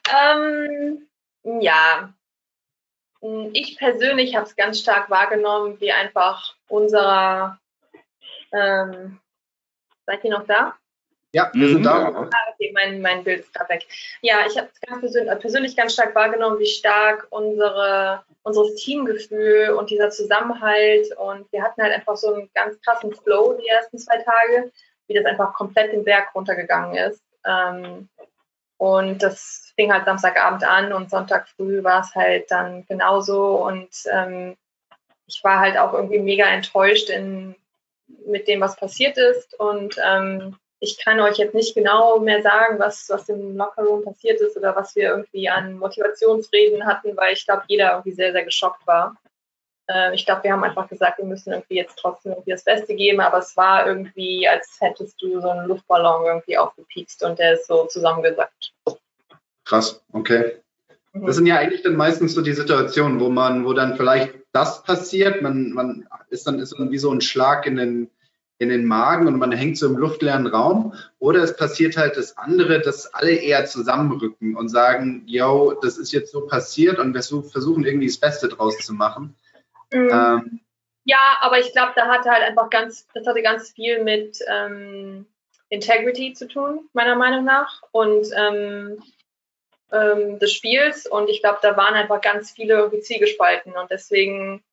Ähm, 0.09 1.07
ja, 1.61 2.13
ich 3.53 3.77
persönlich 3.77 4.35
habe 4.35 4.47
es 4.47 4.55
ganz 4.55 4.79
stark 4.79 5.09
wahrgenommen, 5.09 5.79
wie 5.79 5.91
einfach 5.91 6.55
unserer, 6.67 7.59
ähm, 8.51 9.19
seid 10.05 10.23
ihr 10.23 10.31
noch 10.31 10.47
da? 10.47 10.75
Ja, 11.33 11.49
wir 11.53 11.69
sind 11.69 11.83
da. 11.83 12.07
Ah, 12.07 12.29
okay, 12.53 12.71
mein, 12.73 13.01
mein 13.01 13.23
Bild 13.23 13.41
ist 13.41 13.53
gerade 13.53 13.69
weg. 13.69 13.87
Ja, 14.21 14.45
ich 14.45 14.57
habe 14.57 14.67
es 14.73 14.81
ganz 14.81 14.99
persönlich, 14.99 15.39
persönlich 15.39 15.77
ganz 15.77 15.93
stark 15.93 16.13
wahrgenommen, 16.13 16.59
wie 16.59 16.65
stark 16.65 17.27
unsere, 17.29 18.23
unseres 18.43 18.75
Teamgefühl 18.75 19.69
und 19.69 19.89
dieser 19.89 20.09
Zusammenhalt 20.09 21.07
und 21.17 21.49
wir 21.53 21.63
hatten 21.63 21.81
halt 21.81 21.93
einfach 21.93 22.17
so 22.17 22.33
einen 22.33 22.49
ganz 22.53 22.81
krassen 22.81 23.13
Flow 23.13 23.57
die 23.61 23.67
ersten 23.67 23.97
zwei 23.97 24.17
Tage, 24.17 24.71
wie 25.07 25.13
das 25.13 25.25
einfach 25.25 25.53
komplett 25.53 25.93
den 25.93 26.03
Berg 26.03 26.35
runtergegangen 26.35 26.95
ist. 26.95 27.23
Ähm, 27.45 28.09
und 28.77 29.23
das 29.23 29.71
fing 29.75 29.93
halt 29.93 30.05
Samstagabend 30.05 30.63
an 30.63 30.91
und 30.91 31.11
Sonntag 31.11 31.47
früh 31.49 31.83
war 31.83 32.01
es 32.01 32.13
halt 32.15 32.51
dann 32.51 32.85
genauso 32.87 33.65
und 33.65 33.89
ähm, 34.11 34.57
ich 35.27 35.41
war 35.43 35.59
halt 35.59 35.77
auch 35.77 35.93
irgendwie 35.93 36.19
mega 36.19 36.45
enttäuscht 36.45 37.09
in, 37.09 37.55
mit 38.25 38.47
dem, 38.47 38.59
was 38.59 38.75
passiert 38.75 39.17
ist 39.17 39.57
und 39.59 39.95
ähm, 40.03 40.57
ich 40.81 40.97
kann 40.97 41.19
euch 41.19 41.37
jetzt 41.37 41.53
nicht 41.53 41.75
genau 41.75 42.19
mehr 42.19 42.41
sagen, 42.41 42.79
was, 42.79 43.07
was 43.07 43.29
im 43.29 43.55
Lockerroom 43.55 44.03
passiert 44.03 44.41
ist 44.41 44.57
oder 44.57 44.75
was 44.75 44.95
wir 44.95 45.09
irgendwie 45.09 45.47
an 45.47 45.77
Motivationsreden 45.77 46.85
hatten, 46.85 47.15
weil 47.15 47.33
ich 47.33 47.45
glaube, 47.45 47.63
jeder 47.67 47.91
irgendwie 47.91 48.13
sehr, 48.13 48.31
sehr 48.31 48.43
geschockt 48.43 48.85
war. 48.87 49.15
Äh, 49.87 50.15
ich 50.15 50.25
glaube, 50.25 50.43
wir 50.43 50.51
haben 50.51 50.63
einfach 50.63 50.89
gesagt, 50.89 51.19
wir 51.19 51.25
müssen 51.25 51.53
irgendwie 51.53 51.75
jetzt 51.75 51.97
trotzdem 51.97 52.31
irgendwie 52.31 52.51
das 52.51 52.63
Beste 52.63 52.95
geben, 52.95 53.21
aber 53.21 53.37
es 53.37 53.55
war 53.55 53.85
irgendwie, 53.85 54.47
als 54.47 54.77
hättest 54.79 55.21
du 55.21 55.39
so 55.39 55.49
einen 55.49 55.67
Luftballon 55.67 56.25
irgendwie 56.25 56.57
aufgepiekst 56.57 57.23
und 57.23 57.37
der 57.37 57.53
ist 57.53 57.67
so 57.67 57.85
zusammengesackt. 57.85 58.73
Krass, 59.63 60.03
okay. 60.13 60.57
Mhm. 61.13 61.27
Das 61.27 61.35
sind 61.35 61.45
ja 61.45 61.57
eigentlich 61.57 61.83
dann 61.83 61.95
meistens 61.95 62.33
so 62.33 62.41
die 62.41 62.53
Situationen, 62.53 63.19
wo 63.19 63.29
man, 63.29 63.65
wo 63.65 63.73
dann 63.73 63.97
vielleicht 63.97 64.33
das 64.51 64.81
passiert, 64.81 65.43
man, 65.43 65.73
man 65.73 66.07
ist 66.29 66.47
dann 66.47 66.57
ist 66.57 66.73
dann 66.73 66.89
wie 66.89 66.97
so 66.97 67.11
ein 67.11 67.21
Schlag 67.21 67.67
in 67.67 67.75
den 67.75 68.09
in 68.61 68.69
den 68.69 68.85
Magen 68.85 69.27
und 69.27 69.39
man 69.39 69.51
hängt 69.51 69.79
so 69.79 69.87
im 69.87 69.97
luftleeren 69.97 70.45
Raum. 70.45 70.93
Oder 71.17 71.41
es 71.41 71.57
passiert 71.57 71.97
halt 71.97 72.15
das 72.15 72.37
andere, 72.37 72.79
dass 72.79 73.11
alle 73.11 73.31
eher 73.31 73.65
zusammenrücken 73.65 74.55
und 74.55 74.69
sagen, 74.69 75.23
yo, 75.25 75.73
das 75.81 75.97
ist 75.97 76.13
jetzt 76.13 76.31
so 76.31 76.45
passiert 76.45 76.99
und 76.99 77.15
wir 77.15 77.23
versuchen 77.23 77.83
irgendwie 77.83 78.05
das 78.05 78.19
Beste 78.19 78.49
draus 78.49 78.77
zu 78.77 78.93
machen. 78.93 79.35
Mhm. 79.91 80.09
Ähm, 80.11 80.59
ja, 81.05 81.37
aber 81.39 81.57
ich 81.57 81.71
glaube, 81.71 81.93
da 81.95 82.07
hatte 82.07 82.29
halt 82.29 82.43
einfach 82.43 82.69
ganz, 82.69 83.07
das 83.15 83.25
hatte 83.25 83.41
ganz 83.41 83.71
viel 83.71 84.03
mit 84.03 84.37
ähm, 84.47 85.25
Integrity 85.69 86.33
zu 86.33 86.47
tun, 86.47 86.87
meiner 86.93 87.15
Meinung 87.15 87.43
nach, 87.43 87.81
und 87.91 88.27
ähm, 88.37 89.01
ähm, 89.91 90.37
des 90.37 90.53
Spiels. 90.53 91.07
Und 91.07 91.31
ich 91.31 91.41
glaube, 91.41 91.57
da 91.63 91.75
waren 91.77 91.95
einfach 91.95 92.21
ganz 92.21 92.51
viele 92.51 92.75
irgendwie 92.75 93.01
Zielgespalten 93.01 93.73
und 93.73 93.89
deswegen 93.89 94.63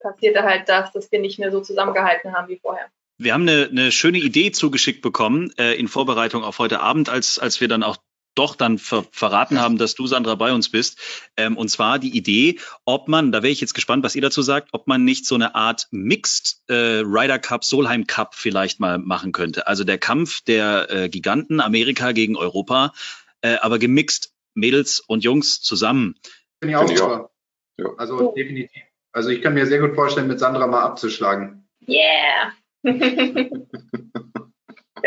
passierte 0.00 0.42
halt 0.42 0.68
das, 0.68 0.90
dass 0.90 1.12
wir 1.12 1.20
nicht 1.20 1.38
mehr 1.38 1.52
so 1.52 1.60
zusammengehalten 1.60 2.36
haben 2.36 2.48
wie 2.48 2.58
vorher. 2.58 2.88
Wir 3.18 3.32
haben 3.32 3.42
eine, 3.42 3.68
eine 3.70 3.92
schöne 3.92 4.18
Idee 4.18 4.52
zugeschickt 4.52 5.02
bekommen 5.02 5.52
äh, 5.58 5.74
in 5.74 5.88
Vorbereitung 5.88 6.44
auf 6.44 6.58
heute 6.58 6.80
Abend, 6.80 7.08
als, 7.08 7.38
als 7.38 7.60
wir 7.60 7.68
dann 7.68 7.82
auch 7.82 7.96
doch 8.36 8.54
dann 8.54 8.78
ver 8.78 9.04
verraten 9.10 9.58
haben, 9.58 9.78
dass 9.78 9.94
du, 9.94 10.06
Sandra, 10.06 10.34
bei 10.34 10.52
uns 10.52 10.68
bist. 10.68 10.98
Ähm, 11.36 11.56
und 11.56 11.68
zwar 11.68 11.98
die 11.98 12.14
Idee, 12.14 12.58
ob 12.84 13.08
man, 13.08 13.32
da 13.32 13.42
wäre 13.42 13.50
ich 13.50 13.60
jetzt 13.60 13.74
gespannt, 13.74 14.04
was 14.04 14.14
ihr 14.14 14.22
dazu 14.22 14.42
sagt, 14.42 14.68
ob 14.72 14.86
man 14.86 15.04
nicht 15.04 15.26
so 15.26 15.34
eine 15.34 15.54
Art 15.54 15.88
Mixed 15.90 16.62
äh, 16.68 17.00
Ryder 17.02 17.38
Cup, 17.38 17.64
Solheim 17.64 18.06
Cup 18.06 18.34
vielleicht 18.34 18.78
mal 18.78 18.98
machen 18.98 19.32
könnte. 19.32 19.66
Also 19.66 19.84
der 19.84 19.98
Kampf 19.98 20.42
der 20.42 20.90
äh, 20.90 21.08
Giganten, 21.08 21.60
Amerika 21.60 22.12
gegen 22.12 22.36
Europa, 22.36 22.92
äh, 23.40 23.56
aber 23.56 23.78
gemixt, 23.78 24.34
Mädels 24.54 25.00
und 25.00 25.24
Jungs 25.24 25.62
zusammen. 25.62 26.16
Finde 26.60 26.72
ich 26.72 26.76
auch 26.76 26.88
super. 26.88 27.30
Ja. 27.78 27.86
Also 27.96 28.34
definitiv. 28.36 28.82
Also 29.12 29.30
ich 29.30 29.40
kann 29.40 29.54
mir 29.54 29.66
sehr 29.66 29.80
gut 29.80 29.94
vorstellen, 29.94 30.28
mit 30.28 30.38
Sandra 30.38 30.66
mal 30.66 30.82
abzuschlagen. 30.82 31.66
Yeah! 31.88 32.52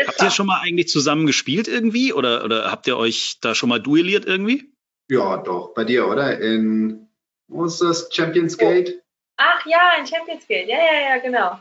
habt 0.06 0.22
ihr 0.22 0.30
schon 0.30 0.46
mal 0.46 0.60
eigentlich 0.62 0.88
zusammen 0.88 1.26
gespielt 1.26 1.68
irgendwie? 1.68 2.12
Oder, 2.12 2.44
oder 2.44 2.70
habt 2.70 2.86
ihr 2.86 2.96
euch 2.96 3.38
da 3.40 3.54
schon 3.54 3.68
mal 3.68 3.80
duelliert 3.80 4.26
irgendwie? 4.26 4.72
Ja, 5.08 5.38
doch, 5.38 5.74
bei 5.74 5.84
dir, 5.84 6.06
oder? 6.08 6.38
In, 6.38 7.08
wo 7.48 7.64
ist 7.64 7.80
das? 7.80 8.08
Champions 8.12 8.56
Gate? 8.58 9.02
Ach 9.36 9.64
ja, 9.66 9.94
in 9.98 10.06
Champions 10.06 10.46
Gate. 10.46 10.68
Ja, 10.68 10.76
ja, 10.76 11.14
ja, 11.14 11.18
genau. 11.18 11.58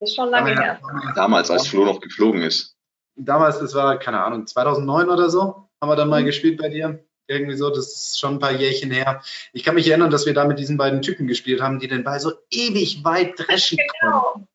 Das 0.00 0.10
ist 0.10 0.16
schon 0.16 0.30
lange 0.30 0.58
her. 0.58 0.80
Damals, 1.14 1.50
als 1.50 1.68
Flo 1.68 1.84
noch 1.84 2.00
geflogen 2.00 2.42
ist. 2.42 2.76
Damals, 3.16 3.58
das 3.58 3.74
war, 3.74 3.98
keine 3.98 4.24
Ahnung, 4.24 4.46
2009 4.46 5.10
oder 5.10 5.28
so, 5.28 5.68
haben 5.80 5.90
wir 5.90 5.96
dann 5.96 6.08
mal 6.08 6.22
mhm. 6.22 6.26
gespielt 6.26 6.58
bei 6.58 6.70
dir. 6.70 7.04
Irgendwie 7.28 7.56
so, 7.56 7.70
das 7.70 7.86
ist 7.94 8.18
schon 8.18 8.34
ein 8.34 8.38
paar 8.40 8.52
Jährchen 8.52 8.90
her. 8.90 9.22
Ich 9.52 9.62
kann 9.62 9.76
mich 9.76 9.86
erinnern, 9.86 10.10
dass 10.10 10.26
wir 10.26 10.34
da 10.34 10.46
mit 10.46 10.58
diesen 10.58 10.76
beiden 10.76 11.00
Typen 11.02 11.28
gespielt 11.28 11.60
haben, 11.60 11.78
die 11.78 11.86
den 11.86 12.02
Ball 12.02 12.18
so 12.18 12.32
ewig 12.50 13.04
weit 13.04 13.34
dreschen 13.38 13.78
genau. 14.00 14.20
konnten. 14.20 14.48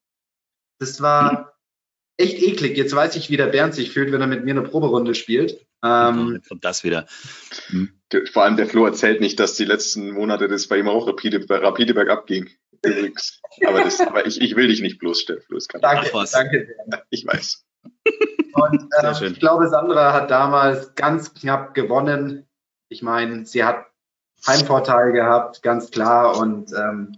Das 0.79 1.01
war 1.01 1.53
echt 2.17 2.41
eklig. 2.41 2.77
Jetzt 2.77 2.95
weiß 2.95 3.15
ich, 3.15 3.29
wie 3.29 3.37
der 3.37 3.47
Bernd 3.47 3.73
sich 3.73 3.91
fühlt, 3.91 4.11
wenn 4.11 4.21
er 4.21 4.27
mit 4.27 4.45
mir 4.45 4.51
eine 4.51 4.63
Proberunde 4.63 5.15
spielt. 5.15 5.65
Ähm, 5.83 6.41
kommt 6.47 6.63
das 6.63 6.83
wieder. 6.83 7.05
Hm. 7.67 7.91
Vor 8.31 8.43
allem 8.43 8.57
der 8.57 8.67
Flo 8.67 8.85
erzählt 8.85 9.19
nicht, 9.19 9.39
dass 9.39 9.55
die 9.55 9.65
letzten 9.65 10.11
Monate 10.11 10.47
das 10.47 10.67
bei 10.67 10.77
ihm 10.77 10.87
auch 10.87 11.07
rapide, 11.07 11.45
rapide 11.49 11.93
bergab 11.93 12.27
ging. 12.27 12.49
Übrigens. 12.83 13.41
Aber, 13.65 13.83
das, 13.83 13.99
aber 13.99 14.25
ich, 14.25 14.41
ich 14.41 14.55
will 14.55 14.67
dich 14.67 14.81
nicht 14.81 14.99
bloßstellen, 14.99 15.41
Flo. 15.41 15.59
Danke, 15.81 16.09
danke. 16.31 16.75
Ich 17.09 17.25
weiß. 17.25 17.65
Und 18.53 18.89
äh, 19.03 19.27
ich 19.27 19.39
glaube, 19.39 19.67
Sandra 19.67 20.13
hat 20.13 20.31
damals 20.31 20.95
ganz 20.95 21.33
knapp 21.33 21.73
gewonnen. 21.73 22.47
Ich 22.87 23.01
meine, 23.01 23.45
sie 23.45 23.63
hat 23.63 23.85
Heimvorteil 24.47 25.11
gehabt, 25.11 25.61
ganz 25.61 25.91
klar. 25.91 26.37
Und 26.37 26.71
ähm, 26.73 27.17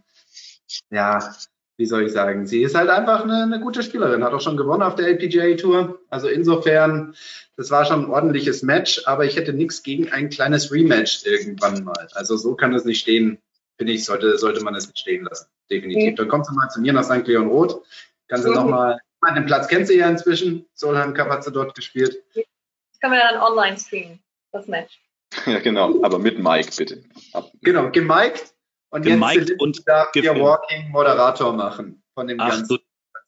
ja, 0.90 1.36
wie 1.78 1.86
soll 1.86 2.08
ich 2.08 2.12
sagen, 2.12 2.48
sie 2.48 2.64
ist 2.64 2.76
halt 2.76 2.90
einfach 2.90 3.24
eine, 3.24 3.44
eine, 3.44 3.60
gute 3.60 3.84
Spielerin, 3.84 4.24
hat 4.24 4.34
auch 4.34 4.42
schon 4.42 4.58
gewonnen 4.58 4.82
auf 4.82 4.96
der 4.96 5.08
LPGA 5.08 5.56
Tour. 5.56 6.00
Also 6.10 6.28
insofern, 6.28 7.16
das 7.56 7.70
war 7.70 7.86
schon 7.86 8.06
ein 8.06 8.10
ordentliches 8.10 8.64
Match, 8.64 9.04
aber 9.06 9.26
ich 9.26 9.36
hätte 9.36 9.54
nichts 9.54 9.84
gegen 9.84 10.12
ein 10.12 10.30
kleines 10.30 10.72
Rematch 10.72 11.26
irgendwann 11.26 11.84
mal. 11.84 12.08
Also 12.14 12.36
so 12.36 12.56
kann 12.56 12.74
es 12.74 12.84
nicht 12.84 13.00
stehen, 13.00 13.38
finde 13.78 13.94
ich, 13.94 14.06
sollte, 14.06 14.40
sollte 14.40 14.64
man 14.64 14.74
es 14.74 14.88
nicht 14.88 14.98
stehen 14.98 15.24
lassen. 15.24 15.48
Definitiv. 15.70 16.12
Mhm. 16.12 16.16
Dann 16.16 16.28
kommst 16.30 16.50
du 16.50 16.56
mal 16.56 16.68
zu 16.70 16.82
mir 16.82 16.94
nach 16.94 17.04
St. 17.04 17.28
Leon 17.28 17.48
Roth. 17.48 17.84
Kannst 18.28 18.46
du 18.46 18.50
mhm. 18.50 18.56
nochmal, 18.56 19.00
den 19.36 19.46
Platz 19.46 19.68
kennst 19.68 19.92
du 19.92 19.96
ja 19.96 20.10
inzwischen. 20.10 20.66
Solheim 20.74 21.14
Cup 21.14 21.30
hat 21.30 21.44
sie 21.44 21.52
dort 21.52 21.76
gespielt. 21.76 22.18
Das 22.34 23.00
kann 23.00 23.12
man 23.12 23.20
dann 23.20 23.40
online 23.40 23.78
streamen, 23.78 24.20
das 24.52 24.68
Match. 24.68 25.00
Ja, 25.46 25.60
genau, 25.60 26.02
aber 26.04 26.20
mit 26.20 26.40
Mike 26.40 26.72
bitte. 26.78 27.04
Ab 27.34 27.52
genau, 27.62 27.92
gemiked 27.92 28.54
und 28.90 29.04
Gemiked 29.04 29.50
jetzt 29.50 29.62
und 29.62 29.88
darf 29.88 30.16
ihr 30.16 30.36
Walking 30.36 30.90
Moderator 30.92 31.54
machen 31.54 32.04
von 32.14 32.28
dem 32.28 32.40
Ach, 32.40 32.50
ganzen. 32.50 32.66
So, 32.66 32.78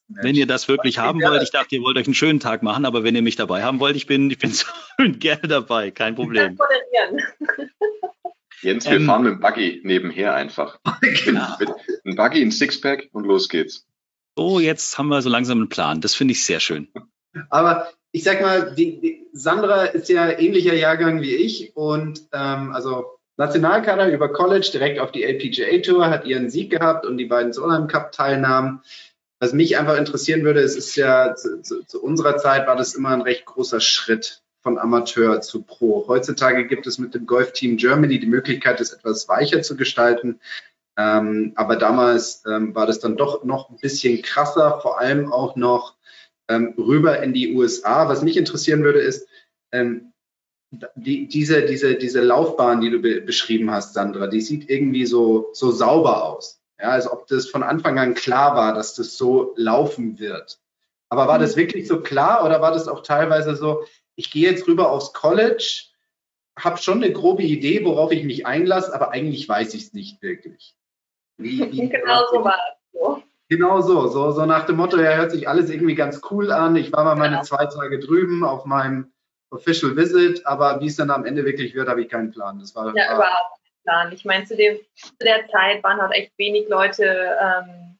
wenn 0.08 0.36
ihr 0.36 0.48
das 0.48 0.68
wirklich 0.68 0.98
haben 0.98 1.22
wollt, 1.22 1.44
ich 1.44 1.52
dachte, 1.52 1.76
ihr 1.76 1.82
wollt 1.82 1.98
euch 1.98 2.08
einen 2.08 2.16
schönen 2.16 2.40
Tag 2.40 2.64
machen, 2.64 2.86
aber 2.86 3.04
wenn 3.04 3.16
ihr 3.16 3.22
mich 3.22 3.36
dabei 3.36 3.64
haben 3.64 3.80
wollt, 3.80 3.96
ich 3.96 4.08
bin, 4.08 4.30
ich 4.32 4.40
bin 4.40 4.52
so 4.54 4.66
gerne 4.98 5.48
dabei, 5.48 5.92
kein 5.92 6.16
Problem. 6.16 6.58
Jens, 8.62 8.86
wir 8.86 8.94
ähm, 8.94 9.06
fahren 9.06 9.24
mit 9.24 9.34
dem 9.34 9.40
Buggy 9.40 9.82
nebenher 9.84 10.34
einfach. 10.34 10.80
genau. 11.24 11.56
Ein 12.04 12.16
Buggy, 12.16 12.42
ein 12.42 12.52
Sixpack 12.52 13.10
und 13.14 13.26
los 13.26 13.48
geht's. 13.48 13.88
So, 14.36 14.60
jetzt 14.60 14.98
haben 14.98 15.08
wir 15.08 15.22
so 15.22 15.30
langsam 15.30 15.60
einen 15.60 15.70
Plan. 15.70 16.02
Das 16.02 16.16
finde 16.16 16.34
ich 16.34 16.44
sehr 16.44 16.60
schön. 16.60 16.90
Aber 17.50 17.90
ich 18.12 18.24
sag 18.24 18.42
mal, 18.42 18.74
die, 18.76 19.00
die 19.00 19.28
Sandra 19.34 19.86
ist 19.86 20.10
ja 20.10 20.30
ähnlicher 20.38 20.74
Jahrgang 20.74 21.22
wie 21.22 21.36
ich 21.36 21.76
und 21.76 22.22
ähm, 22.34 22.74
also 22.74 23.19
Nationalkader 23.40 24.12
über 24.12 24.34
College 24.34 24.70
direkt 24.74 25.00
auf 25.00 25.14
die 25.14 25.24
LPGA 25.24 25.80
Tour, 25.82 26.10
hat 26.10 26.26
ihren 26.26 26.50
Sieg 26.50 26.72
gehabt 26.72 27.06
und 27.06 27.18
die 27.18 27.26
beiden 27.26 27.54
Solheim 27.54 27.88
Cup 27.88 28.12
Teilnahmen. 28.12 28.82
Was 29.40 29.54
mich 29.54 29.78
einfach 29.78 29.98
interessieren 29.98 30.44
würde, 30.44 30.60
es 30.60 30.76
ist 30.76 30.98
ja 30.98 31.34
zu, 31.36 31.62
zu, 31.62 31.86
zu, 31.86 32.04
unserer 32.04 32.36
Zeit 32.36 32.68
war 32.68 32.76
das 32.76 32.96
immer 32.96 33.12
ein 33.12 33.22
recht 33.22 33.46
großer 33.46 33.80
Schritt 33.80 34.44
von 34.62 34.78
Amateur 34.78 35.40
zu 35.40 35.64
Pro. 35.64 36.04
Heutzutage 36.10 36.68
gibt 36.68 36.86
es 36.86 36.98
mit 36.98 37.16
dem 37.16 37.26
Golf 37.26 37.54
Team 37.54 37.78
Germany 37.78 38.20
die 38.20 38.28
Möglichkeit, 38.28 38.82
es 38.82 38.92
etwas 38.92 39.30
weicher 39.30 39.62
zu 39.62 39.78
gestalten. 39.78 40.42
Ähm, 40.98 41.54
aber 41.56 41.78
damals 41.78 42.44
ähm, 42.46 42.76
war 42.76 42.88
das 42.88 43.00
dann 43.00 43.16
doch 43.16 43.46
noch 43.46 43.70
ein 43.70 43.78
bisschen 43.78 44.22
krasser, 44.22 44.82
vor 44.82 45.00
allem 45.00 45.32
auch 45.32 45.56
noch 45.56 45.96
ähm, 46.50 46.74
rüber 46.78 47.24
in 47.24 47.32
die 47.32 47.56
USA. 47.56 48.10
Was 48.10 48.22
mich 48.22 48.36
interessieren 48.36 48.84
würde, 48.84 49.00
ist, 49.00 49.30
ähm, 49.72 50.09
die, 50.72 51.28
diese, 51.28 51.66
diese, 51.66 51.96
diese 51.96 52.22
Laufbahn, 52.22 52.82
die 52.82 52.90
du 52.90 53.00
be 53.00 53.22
beschrieben 53.22 53.72
hast, 53.72 53.94
Sandra, 53.94 54.28
die 54.28 54.42
sieht 54.42 54.70
irgendwie 54.70 55.06
so, 55.06 55.50
so 55.54 55.72
sauber 55.72 56.24
aus. 56.24 56.62
Ja, 56.80 56.90
als 56.92 57.10
ob 57.12 57.28
das 57.28 57.50
von 57.50 57.64
Anfang 57.64 58.00
an 58.00 58.14
klar 58.14 58.56
war, 58.56 58.74
dass 58.74 58.96
das 58.96 59.18
so 59.18 59.54
laufen 59.58 60.20
wird. 60.20 60.60
Aber 61.10 61.28
war 61.28 61.40
das 61.40 61.56
mhm. 61.56 61.62
wirklich 61.62 61.88
so 61.88 62.02
klar 62.02 62.46
oder 62.46 62.62
war 62.62 62.72
das 62.72 62.88
auch 62.88 63.02
teilweise 63.02 63.56
so, 63.56 63.84
ich 64.16 64.32
gehe 64.32 64.50
jetzt 64.50 64.68
rüber 64.68 64.92
aufs 64.92 65.14
College, 65.14 65.86
habe 66.58 66.78
schon 66.78 67.04
eine 67.04 67.12
grobe 67.12 67.44
Idee, 67.44 67.84
worauf 67.84 68.12
ich 68.12 68.24
mich 68.24 68.46
einlasse, 68.46 68.94
aber 68.94 69.12
eigentlich 69.12 69.48
weiß 69.50 69.74
ich 69.74 69.84
es 69.84 69.94
nicht 69.94 70.22
wirklich. 70.22 70.76
Wie, 71.38 71.60
wie 71.72 71.90
genau 71.90 72.22
so 72.32 72.44
war 72.44 72.56
es. 72.56 73.00
So. 73.00 73.24
Genau 73.50 73.82
so, 73.82 74.08
so, 74.08 74.32
so 74.32 74.46
nach 74.46 74.68
dem 74.68 74.76
Motto, 74.76 74.98
ja, 74.98 75.16
hört 75.16 75.32
sich 75.32 75.50
alles 75.50 75.72
irgendwie 75.72 75.96
ganz 75.96 76.22
cool 76.30 76.52
an. 76.52 76.76
Ich 76.76 76.94
war 76.94 77.04
mal 77.04 77.16
meine 77.16 77.38
ja. 77.38 77.42
zwei 77.42 77.66
Tage 77.66 77.98
drüben 77.98 78.44
auf 78.44 78.66
meinem 78.66 79.12
Official 79.52 79.96
Visit, 79.96 80.46
aber 80.46 80.80
wie 80.80 80.88
es 80.88 80.96
dann 80.96 81.12
am 81.12 81.26
Ende 81.26 81.46
wirklich 81.46 81.74
wird, 81.74 81.90
habe 81.90 82.02
ich 82.02 82.10
keinen 82.10 82.32
Plan. 82.32 82.60
Das 82.60 82.76
war, 82.76 82.96
ja, 82.96 83.16
überhaupt 83.16 83.60
keinen 83.62 83.84
Plan. 83.84 84.12
Ich 84.12 84.26
meine, 84.26 84.46
zu, 84.46 84.56
dem, 84.56 84.78
zu 84.96 85.12
der 85.22 85.48
Zeit 85.48 85.84
waren 85.84 86.02
halt 86.02 86.14
echt 86.14 86.38
wenig 86.38 86.68
Leute 86.70 87.38
ähm, 87.42 87.98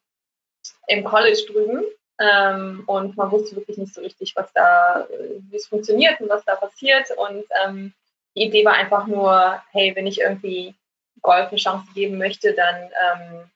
im 0.88 1.04
College 1.04 1.42
drüben 1.52 1.84
ähm, 2.20 2.84
und 2.86 3.18
man 3.18 3.32
wusste 3.32 3.56
wirklich 3.56 3.78
nicht 3.78 3.94
so 3.94 4.02
richtig, 4.02 4.36
was 4.36 4.52
da, 4.54 5.08
wie 5.50 5.56
es 5.56 5.68
funktioniert 5.68 6.20
und 6.22 6.30
was 6.30 6.46
da 6.46 6.56
passiert. 6.56 7.10
Und 7.18 7.46
ähm, 7.66 7.94
die 8.36 8.44
Idee 8.44 8.66
war 8.66 8.74
einfach 8.74 9.08
nur, 9.08 9.62
hey, 9.72 9.96
wenn 9.96 10.08
ich 10.08 10.22
irgendwie 10.22 10.76
Golf 11.22 11.50
eine 11.50 11.58
Chance 11.58 11.88
geben 11.94 12.18
möchte, 12.18 12.54
dann 12.54 12.76
ähm, 12.76 13.52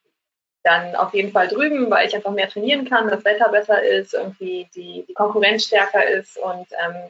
dann 0.63 0.95
auf 0.95 1.13
jeden 1.13 1.31
Fall 1.31 1.49
drüben, 1.49 1.91
weil 1.91 2.07
ich 2.07 2.15
einfach 2.15 2.31
mehr 2.31 2.49
trainieren 2.49 2.89
kann, 2.89 3.09
das 3.09 3.25
Wetter 3.25 3.49
besser 3.49 3.83
ist, 3.83 4.13
irgendwie 4.13 4.69
die, 4.73 5.05
die 5.07 5.13
Konkurrenz 5.13 5.65
stärker 5.65 6.07
ist 6.07 6.37
und 6.37 6.67
ähm, 6.71 7.09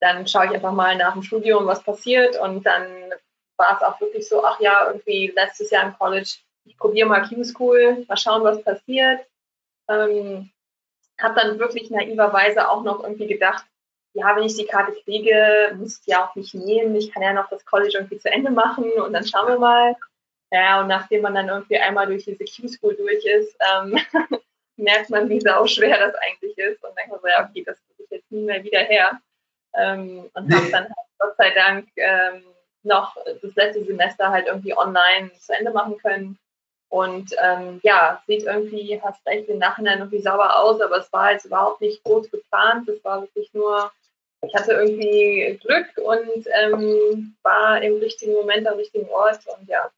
dann 0.00 0.26
schaue 0.26 0.46
ich 0.46 0.52
einfach 0.52 0.72
mal 0.72 0.96
nach 0.96 1.14
dem 1.14 1.22
Studium, 1.22 1.66
was 1.66 1.82
passiert 1.82 2.38
und 2.38 2.64
dann 2.64 2.86
war 3.56 3.76
es 3.76 3.82
auch 3.82 4.00
wirklich 4.00 4.28
so, 4.28 4.44
ach 4.44 4.60
ja, 4.60 4.86
irgendwie 4.88 5.32
letztes 5.34 5.70
Jahr 5.70 5.84
im 5.84 5.96
College, 5.96 6.36
ich 6.64 6.76
probiere 6.76 7.08
mal 7.08 7.26
Q-School, 7.26 8.04
mal 8.08 8.16
schauen, 8.16 8.42
was 8.42 8.62
passiert. 8.62 9.20
Ähm, 9.88 10.50
habe 11.20 11.40
dann 11.40 11.58
wirklich 11.58 11.90
naiverweise 11.90 12.68
auch 12.68 12.82
noch 12.82 13.02
irgendwie 13.02 13.28
gedacht, 13.28 13.64
ja, 14.12 14.34
wenn 14.34 14.44
ich 14.44 14.56
die 14.56 14.66
Karte 14.66 14.92
kriege, 15.04 15.74
muss 15.76 15.98
ich 15.98 16.04
die 16.04 16.16
auch 16.16 16.34
nicht 16.34 16.54
nehmen. 16.54 16.94
Ich 16.96 17.12
kann 17.12 17.22
ja 17.22 17.32
noch 17.32 17.48
das 17.48 17.64
College 17.64 17.98
irgendwie 17.98 18.18
zu 18.18 18.30
Ende 18.30 18.50
machen 18.50 18.90
und 18.92 19.12
dann 19.12 19.26
schauen 19.26 19.48
wir 19.48 19.58
mal. 19.58 19.96
Ja, 20.50 20.80
und 20.80 20.88
nachdem 20.88 21.22
man 21.22 21.34
dann 21.34 21.48
irgendwie 21.48 21.78
einmal 21.78 22.06
durch 22.06 22.24
diese 22.24 22.44
Q-School 22.44 22.94
durch 22.96 23.24
ist, 23.24 23.56
ähm, 23.72 23.98
merkt 24.76 25.10
man, 25.10 25.28
wie 25.28 25.40
sau 25.40 25.66
schwer 25.66 25.98
das 25.98 26.14
eigentlich 26.16 26.56
ist 26.58 26.84
und 26.84 26.96
denkt 26.96 27.10
man 27.10 27.20
so, 27.20 27.28
ja, 27.28 27.48
okay, 27.48 27.62
das 27.64 27.78
kriege 27.86 28.04
ich 28.04 28.10
jetzt 28.10 28.30
nie 28.30 28.42
mehr 28.42 28.62
wieder 28.62 28.80
her 28.80 29.20
ähm, 29.76 30.30
und 30.34 30.54
habe 30.54 30.70
dann 30.70 30.84
halt 30.84 31.08
Gott 31.18 31.36
sei 31.36 31.50
Dank 31.50 31.88
ähm, 31.96 32.42
noch 32.82 33.16
das 33.42 33.54
letzte 33.54 33.84
Semester 33.84 34.30
halt 34.30 34.46
irgendwie 34.46 34.76
online 34.76 35.30
zu 35.38 35.52
Ende 35.52 35.72
machen 35.72 35.98
können. 35.98 36.38
Und 36.88 37.34
ähm, 37.42 37.80
ja, 37.82 38.22
sieht 38.26 38.44
irgendwie, 38.44 39.00
hast 39.02 39.26
recht, 39.26 39.48
im 39.48 39.58
Nachhinein 39.58 39.98
irgendwie 39.98 40.22
sauber 40.22 40.58
aus, 40.60 40.80
aber 40.80 40.98
es 40.98 41.12
war 41.12 41.32
jetzt 41.32 41.44
überhaupt 41.44 41.80
nicht 41.80 42.02
groß 42.04 42.30
geplant. 42.30 42.88
Es 42.88 43.04
war 43.04 43.22
wirklich 43.22 43.52
nur, 43.52 43.90
ich 44.46 44.54
hatte 44.54 44.72
irgendwie 44.72 45.58
Glück 45.62 45.86
und 45.96 46.46
ähm, 46.62 47.34
war 47.42 47.82
im 47.82 47.96
richtigen 47.96 48.34
Moment 48.34 48.66
am 48.68 48.76
richtigen 48.76 49.08
Ort 49.08 49.40
und 49.46 49.68
ja. 49.68 49.90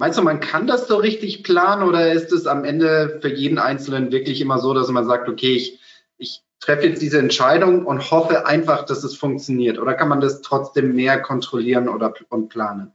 Meinst 0.00 0.18
du, 0.18 0.22
man 0.22 0.40
kann 0.40 0.68
das 0.68 0.86
so 0.86 0.96
richtig 0.96 1.42
planen 1.42 1.82
oder 1.82 2.12
ist 2.12 2.30
es 2.32 2.46
am 2.46 2.64
Ende 2.64 3.18
für 3.20 3.30
jeden 3.34 3.58
Einzelnen 3.58 4.12
wirklich 4.12 4.40
immer 4.40 4.58
so, 4.58 4.72
dass 4.72 4.88
man 4.88 5.06
sagt, 5.06 5.28
okay, 5.28 5.56
ich, 5.56 5.80
ich 6.18 6.42
treffe 6.60 6.86
jetzt 6.86 7.02
diese 7.02 7.18
Entscheidung 7.18 7.86
und 7.86 8.10
hoffe 8.10 8.46
einfach, 8.46 8.84
dass 8.84 9.04
es 9.04 9.16
funktioniert? 9.16 9.78
Oder 9.78 9.94
kann 9.94 10.08
man 10.08 10.20
das 10.20 10.42
trotzdem 10.42 10.94
mehr 10.94 11.20
kontrollieren 11.20 11.88
oder 11.88 12.14
und 12.30 12.48
planen? 12.48 12.92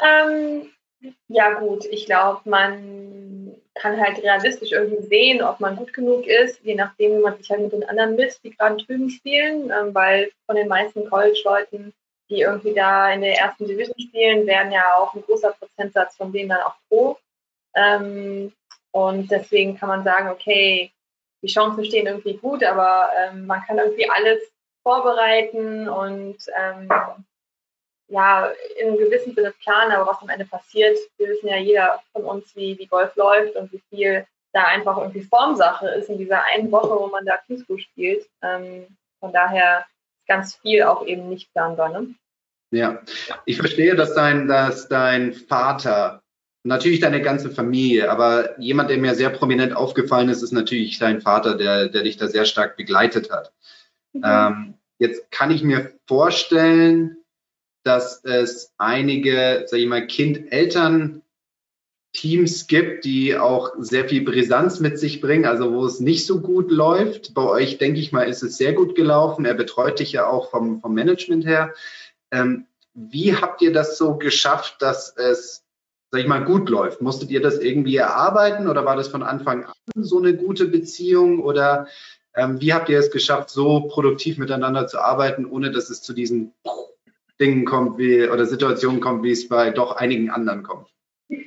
Ähm, 0.00 0.70
ja 1.28 1.58
gut, 1.60 1.84
ich 1.86 2.06
glaube, 2.06 2.40
man 2.44 3.54
kann 3.74 4.00
halt 4.00 4.22
realistisch 4.22 4.72
irgendwie 4.72 5.02
sehen, 5.02 5.42
ob 5.42 5.60
man 5.60 5.76
gut 5.76 5.92
genug 5.92 6.26
ist, 6.26 6.60
je 6.62 6.74
nachdem, 6.74 7.18
wie 7.18 7.22
man 7.22 7.36
sich 7.36 7.50
halt 7.50 7.62
mit 7.62 7.72
den 7.72 7.88
anderen 7.88 8.16
misst, 8.16 8.44
die 8.44 8.50
gerade 8.50 8.76
drüben 8.76 9.08
spielen, 9.08 9.70
ähm, 9.70 9.94
weil 9.94 10.30
von 10.46 10.56
den 10.56 10.68
meisten 10.68 11.08
College-Leuten, 11.08 11.92
die 12.28 12.40
irgendwie 12.40 12.74
da 12.74 13.12
in 13.12 13.22
der 13.22 13.38
ersten 13.38 13.66
Division 13.66 13.98
spielen, 13.98 14.46
werden 14.46 14.72
ja 14.72 14.94
auch 14.96 15.14
ein 15.14 15.22
großer 15.22 15.52
Prozentsatz 15.52 16.16
von 16.16 16.32
denen 16.32 16.50
dann 16.50 16.62
auch 16.62 16.76
pro. 16.88 17.18
Ähm, 17.74 18.52
und 18.90 19.30
deswegen 19.30 19.78
kann 19.78 19.88
man 19.88 20.04
sagen, 20.04 20.28
okay, 20.28 20.92
die 21.42 21.52
Chancen 21.52 21.84
stehen 21.84 22.06
irgendwie 22.06 22.36
gut, 22.36 22.64
aber 22.64 23.10
ähm, 23.16 23.46
man 23.46 23.62
kann 23.62 23.78
irgendwie 23.78 24.08
alles 24.08 24.40
vorbereiten 24.82 25.88
und 25.88 26.36
ähm, 26.56 26.88
ja, 28.08 28.52
in 28.78 28.88
einem 28.88 28.98
gewissen 28.98 29.34
Sinne 29.34 29.52
planen, 29.62 29.92
aber 29.92 30.10
was 30.10 30.20
am 30.20 30.28
Ende 30.28 30.44
passiert, 30.44 30.98
wir 31.16 31.28
wissen 31.28 31.48
ja 31.48 31.56
jeder 31.56 32.02
von 32.12 32.24
uns, 32.24 32.54
wie, 32.54 32.78
wie 32.78 32.86
Golf 32.86 33.16
läuft 33.16 33.56
und 33.56 33.72
wie 33.72 33.82
viel 33.88 34.26
da 34.52 34.64
einfach 34.64 34.98
irgendwie 34.98 35.22
Formsache 35.22 35.88
ist 35.88 36.10
in 36.10 36.18
dieser 36.18 36.44
einen 36.44 36.70
Woche, 36.70 36.90
wo 36.90 37.06
man 37.06 37.24
da 37.24 37.38
Fußball 37.46 37.78
spielt. 37.78 38.28
Ähm, 38.42 38.86
von 39.18 39.32
daher 39.32 39.86
ganz 40.26 40.56
viel 40.56 40.82
auch 40.82 41.06
eben 41.06 41.28
nicht 41.28 41.52
planbar. 41.52 41.88
Ne? 41.88 42.14
Ja, 42.70 43.00
ich 43.46 43.56
verstehe, 43.56 43.94
dass 43.94 44.14
dein, 44.14 44.48
dass 44.48 44.88
dein 44.88 45.32
Vater, 45.32 46.21
natürlich 46.64 47.00
deine 47.00 47.22
ganze 47.22 47.50
Familie, 47.50 48.10
aber 48.10 48.58
jemand, 48.60 48.90
der 48.90 48.98
mir 48.98 49.14
sehr 49.14 49.30
prominent 49.30 49.74
aufgefallen 49.74 50.28
ist, 50.28 50.42
ist 50.42 50.52
natürlich 50.52 50.98
dein 50.98 51.20
Vater, 51.20 51.56
der, 51.56 51.88
der 51.88 52.02
dich 52.02 52.16
da 52.16 52.28
sehr 52.28 52.44
stark 52.44 52.76
begleitet 52.76 53.30
hat. 53.30 53.52
Mhm. 54.12 54.22
Ähm, 54.24 54.74
jetzt 54.98 55.30
kann 55.30 55.50
ich 55.50 55.62
mir 55.62 55.92
vorstellen, 56.06 57.16
dass 57.84 58.24
es 58.24 58.72
einige, 58.78 59.64
sag 59.66 59.80
ich 59.80 59.86
mal, 59.86 60.06
Kind-Eltern 60.06 61.22
Teams 62.12 62.66
gibt, 62.66 63.06
die 63.06 63.36
auch 63.36 63.72
sehr 63.78 64.06
viel 64.06 64.22
Brisanz 64.22 64.80
mit 64.80 64.98
sich 64.98 65.20
bringen, 65.20 65.46
also 65.46 65.72
wo 65.72 65.86
es 65.86 65.98
nicht 65.98 66.26
so 66.26 66.40
gut 66.40 66.70
läuft. 66.70 67.32
Bei 67.32 67.42
euch, 67.42 67.78
denke 67.78 68.00
ich 68.00 68.12
mal, 68.12 68.24
ist 68.24 68.42
es 68.42 68.58
sehr 68.58 68.74
gut 68.74 68.94
gelaufen. 68.94 69.46
Er 69.46 69.54
betreut 69.54 69.98
dich 69.98 70.12
ja 70.12 70.26
auch 70.26 70.50
vom, 70.50 70.80
vom 70.80 70.92
Management 70.92 71.46
her. 71.46 71.72
Ähm, 72.30 72.66
wie 72.92 73.34
habt 73.34 73.62
ihr 73.62 73.72
das 73.72 73.96
so 73.96 74.16
geschafft, 74.16 74.76
dass 74.80 75.16
es, 75.16 75.64
sag 76.12 76.20
ich 76.20 76.28
mal, 76.28 76.44
gut 76.44 76.68
läuft? 76.68 77.00
Musstet 77.00 77.30
ihr 77.30 77.40
das 77.40 77.58
irgendwie 77.58 77.96
erarbeiten 77.96 78.68
oder 78.68 78.84
war 78.84 78.96
das 78.96 79.08
von 79.08 79.22
Anfang 79.22 79.64
an 79.64 79.72
so 80.04 80.18
eine 80.18 80.36
gute 80.36 80.66
Beziehung 80.66 81.42
oder 81.42 81.88
ähm, 82.36 82.60
wie 82.60 82.74
habt 82.74 82.90
ihr 82.90 82.98
es 82.98 83.10
geschafft, 83.10 83.48
so 83.48 83.88
produktiv 83.88 84.36
miteinander 84.36 84.86
zu 84.86 85.00
arbeiten, 85.00 85.46
ohne 85.46 85.70
dass 85.70 85.88
es 85.88 86.02
zu 86.02 86.12
diesen 86.12 86.52
Dingen 87.40 87.64
kommt 87.64 87.96
wie 87.96 88.28
oder 88.28 88.44
Situationen 88.44 89.00
kommt, 89.00 89.22
wie 89.22 89.30
es 89.30 89.48
bei 89.48 89.70
doch 89.70 89.96
einigen 89.96 90.28
anderen 90.28 90.62
kommt? 90.62 90.90
ich 91.30 91.40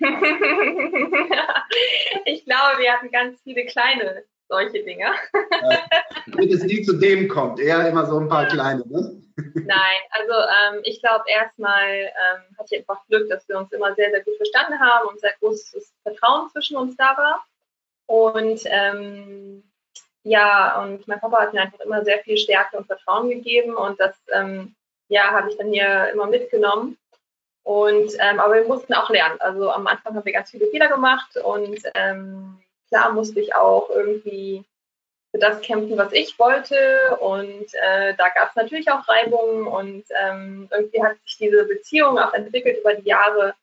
glaube, 2.46 2.80
wir 2.80 2.92
hatten 2.92 3.12
ganz 3.12 3.40
viele 3.44 3.66
kleine 3.66 4.24
solche 4.48 4.84
Dinge. 4.84 5.08
Damit 6.28 6.52
es 6.52 6.64
nie 6.64 6.82
zu 6.84 6.94
dem 6.94 7.28
kommt, 7.28 7.60
eher 7.60 7.88
immer 7.88 8.06
so 8.06 8.20
ein 8.20 8.28
paar 8.28 8.48
kleine, 8.48 8.84
ne? 8.88 9.22
Nein, 9.54 10.00
also 10.12 10.34
ähm, 10.34 10.82
ich 10.84 11.02
glaube 11.02 11.26
erstmal 11.28 11.90
ähm, 11.90 12.58
hatte 12.58 12.76
ich 12.76 12.80
einfach 12.80 13.06
Glück, 13.08 13.30
dass 13.30 13.48
wir 13.50 13.58
uns 13.58 13.72
immer 13.74 13.94
sehr, 13.96 14.10
sehr 14.12 14.24
gut 14.24 14.38
verstanden 14.38 14.80
haben 14.80 15.10
und 15.10 15.20
sehr 15.20 15.34
großes 15.40 15.94
Vertrauen 16.04 16.50
zwischen 16.52 16.78
uns 16.78 16.96
da 16.96 17.18
war. 17.18 17.46
Und 18.06 18.62
ähm, 18.66 19.64
ja, 20.24 20.82
und 20.82 21.08
mein 21.08 21.20
Papa 21.20 21.42
hat 21.42 21.54
mir 21.54 21.62
einfach 21.62 21.82
immer 21.82 22.04
sehr 22.04 22.20
viel 22.20 22.38
Stärke 22.38 22.78
und 22.78 22.88
Vertrauen 22.88 23.30
gegeben 23.30 23.76
und 23.76 24.00
das 24.00 24.16
ähm, 24.32 24.76
ja, 25.08 25.32
habe 25.32 25.50
ich 25.50 25.58
dann 25.58 25.72
hier 25.72 26.10
immer 26.14 26.28
mitgenommen. 26.28 26.98
Und 27.64 28.14
ähm, 28.20 28.40
aber 28.40 28.56
wir 28.56 28.68
mussten 28.68 28.94
auch 28.94 29.10
lernen. 29.10 29.40
Also 29.40 29.72
am 29.72 29.88
Anfang 29.88 30.16
haben 30.16 30.26
wir 30.26 30.34
ganz 30.34 30.52
viele 30.52 30.68
Fehler 30.68 30.88
gemacht 30.88 31.36
und 31.38 31.80
ähm, 31.96 32.60
klar 32.96 33.12
musste 33.12 33.42
ich 33.42 33.54
auch 33.54 33.90
irgendwie 33.90 34.64
für 35.32 35.40
das 35.40 35.60
kämpfen, 35.62 35.98
was 35.98 36.14
ich 36.14 36.40
wollte. 36.40 37.18
Und 37.20 37.66
äh, 37.74 38.16
da 38.16 38.30
gab 38.30 38.50
es 38.50 38.56
natürlich 38.56 38.90
auch 38.90 39.08
Reibungen 39.08 39.68
und 39.68 40.06
ähm, 40.24 40.70
irgendwie 40.72 41.04
hat 41.04 41.18
sich 41.26 41.38
diese 41.38 41.66
Beziehung 41.66 42.18
auch 42.18 42.34
entwickelt 42.34 42.80
über 42.80 42.94
die 42.94 43.10
Jahre. 43.10 43.54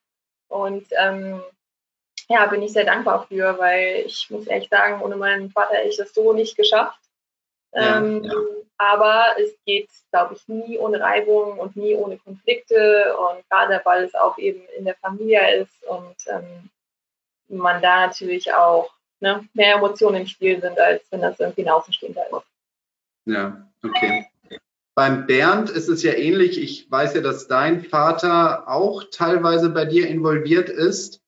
Und 0.48 0.86
ähm, 0.98 1.42
ja, 2.28 2.44
bin 2.46 2.62
ich 2.62 2.74
sehr 2.74 2.84
dankbar 2.84 3.26
für, 3.26 3.58
weil 3.58 4.02
ich 4.06 4.28
muss 4.28 4.46
ehrlich 4.46 4.68
sagen, 4.68 5.00
ohne 5.00 5.16
meinen 5.16 5.50
Vater 5.50 5.74
hätte 5.76 5.88
ich 5.88 5.96
das 5.96 6.12
so 6.12 6.34
nicht 6.34 6.56
geschafft. 6.56 7.00
Ja, 7.72 7.98
ähm, 7.98 8.24
ja. 8.24 8.32
Aber 8.76 9.26
es 9.38 9.54
geht, 9.64 9.88
glaube 10.10 10.34
ich, 10.34 10.46
nie 10.48 10.76
ohne 10.76 11.00
Reibung 11.00 11.58
und 11.58 11.76
nie 11.76 11.94
ohne 11.94 12.18
Konflikte. 12.18 13.16
Und 13.16 13.48
gerade 13.48 13.80
weil 13.84 14.04
es 14.04 14.14
auch 14.14 14.36
eben 14.36 14.62
in 14.76 14.84
der 14.84 14.96
Familie 14.96 15.62
ist 15.62 15.84
und 15.84 16.16
ähm, 16.26 16.68
man 17.48 17.82
da 17.82 18.06
natürlich 18.06 18.52
auch 18.52 18.90
ne, 19.22 19.48
mehr 19.54 19.76
Emotionen 19.76 20.22
im 20.22 20.26
Spiel 20.26 20.60
sind, 20.60 20.78
als 20.78 21.02
wenn 21.10 21.22
das 21.22 21.40
irgendwie 21.40 21.62
ein 21.62 21.70
Außenstehender 21.70 22.22
ist. 22.26 22.46
Ja, 23.24 23.68
okay. 23.82 24.26
Beim 24.94 25.26
Bernd 25.26 25.70
ist 25.70 25.88
es 25.88 26.02
ja 26.02 26.12
ähnlich. 26.12 26.60
Ich 26.60 26.90
weiß 26.90 27.14
ja, 27.14 27.22
dass 27.22 27.48
dein 27.48 27.82
Vater 27.82 28.68
auch 28.68 29.04
teilweise 29.10 29.70
bei 29.70 29.86
dir 29.86 30.06
involviert 30.08 30.68
ist. 30.68 31.22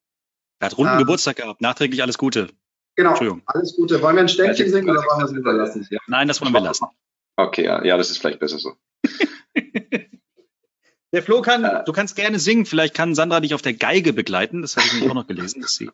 Er 0.59 0.67
hat 0.67 0.77
runden 0.77 0.93
ähm, 0.93 0.99
Geburtstag 0.99 1.37
gehabt. 1.37 1.63
Nachträglich 1.63 2.03
alles 2.03 2.19
Gute. 2.19 2.49
Genau, 2.97 3.17
alles 3.47 3.75
Gute. 3.75 4.03
Wollen 4.03 4.17
wir 4.17 4.23
ein 4.23 4.29
Ständchen 4.29 4.71
singen 4.71 4.91
oder 4.91 5.01
wollen 5.01 5.21
wir 5.21 5.25
es 5.25 5.33
überlassen? 5.33 5.89
Nein, 6.07 6.29
das 6.29 6.43
wollen 6.43 6.53
wir 6.53 6.61
lassen. 6.61 6.87
Okay, 7.37 7.65
ja, 7.65 7.83
ja 7.85 7.97
das 7.97 8.11
ist 8.11 8.19
vielleicht 8.19 8.39
besser 8.41 8.59
so. 8.59 8.75
Der 11.13 11.23
Flo 11.23 11.43
kann, 11.43 11.63
äh, 11.63 11.85
du 11.85 11.93
kannst 11.93 12.17
gerne 12.17 12.41
singen. 12.41 12.67
Vielleicht 12.67 12.93
kann 12.93 13.15
Sandra 13.15 13.39
dich 13.39 13.55
auf 13.55 13.63
der 13.63 13.75
Geige 13.75 14.13
begleiten. 14.13 14.63
Das 14.63 14.77
habe 14.77 14.87
ich 14.87 14.93
nämlich 14.95 15.11
auch 15.11 15.15
noch 15.15 15.29
gelesen, 15.29 15.63
dass 15.63 15.77
sie. 15.77 15.91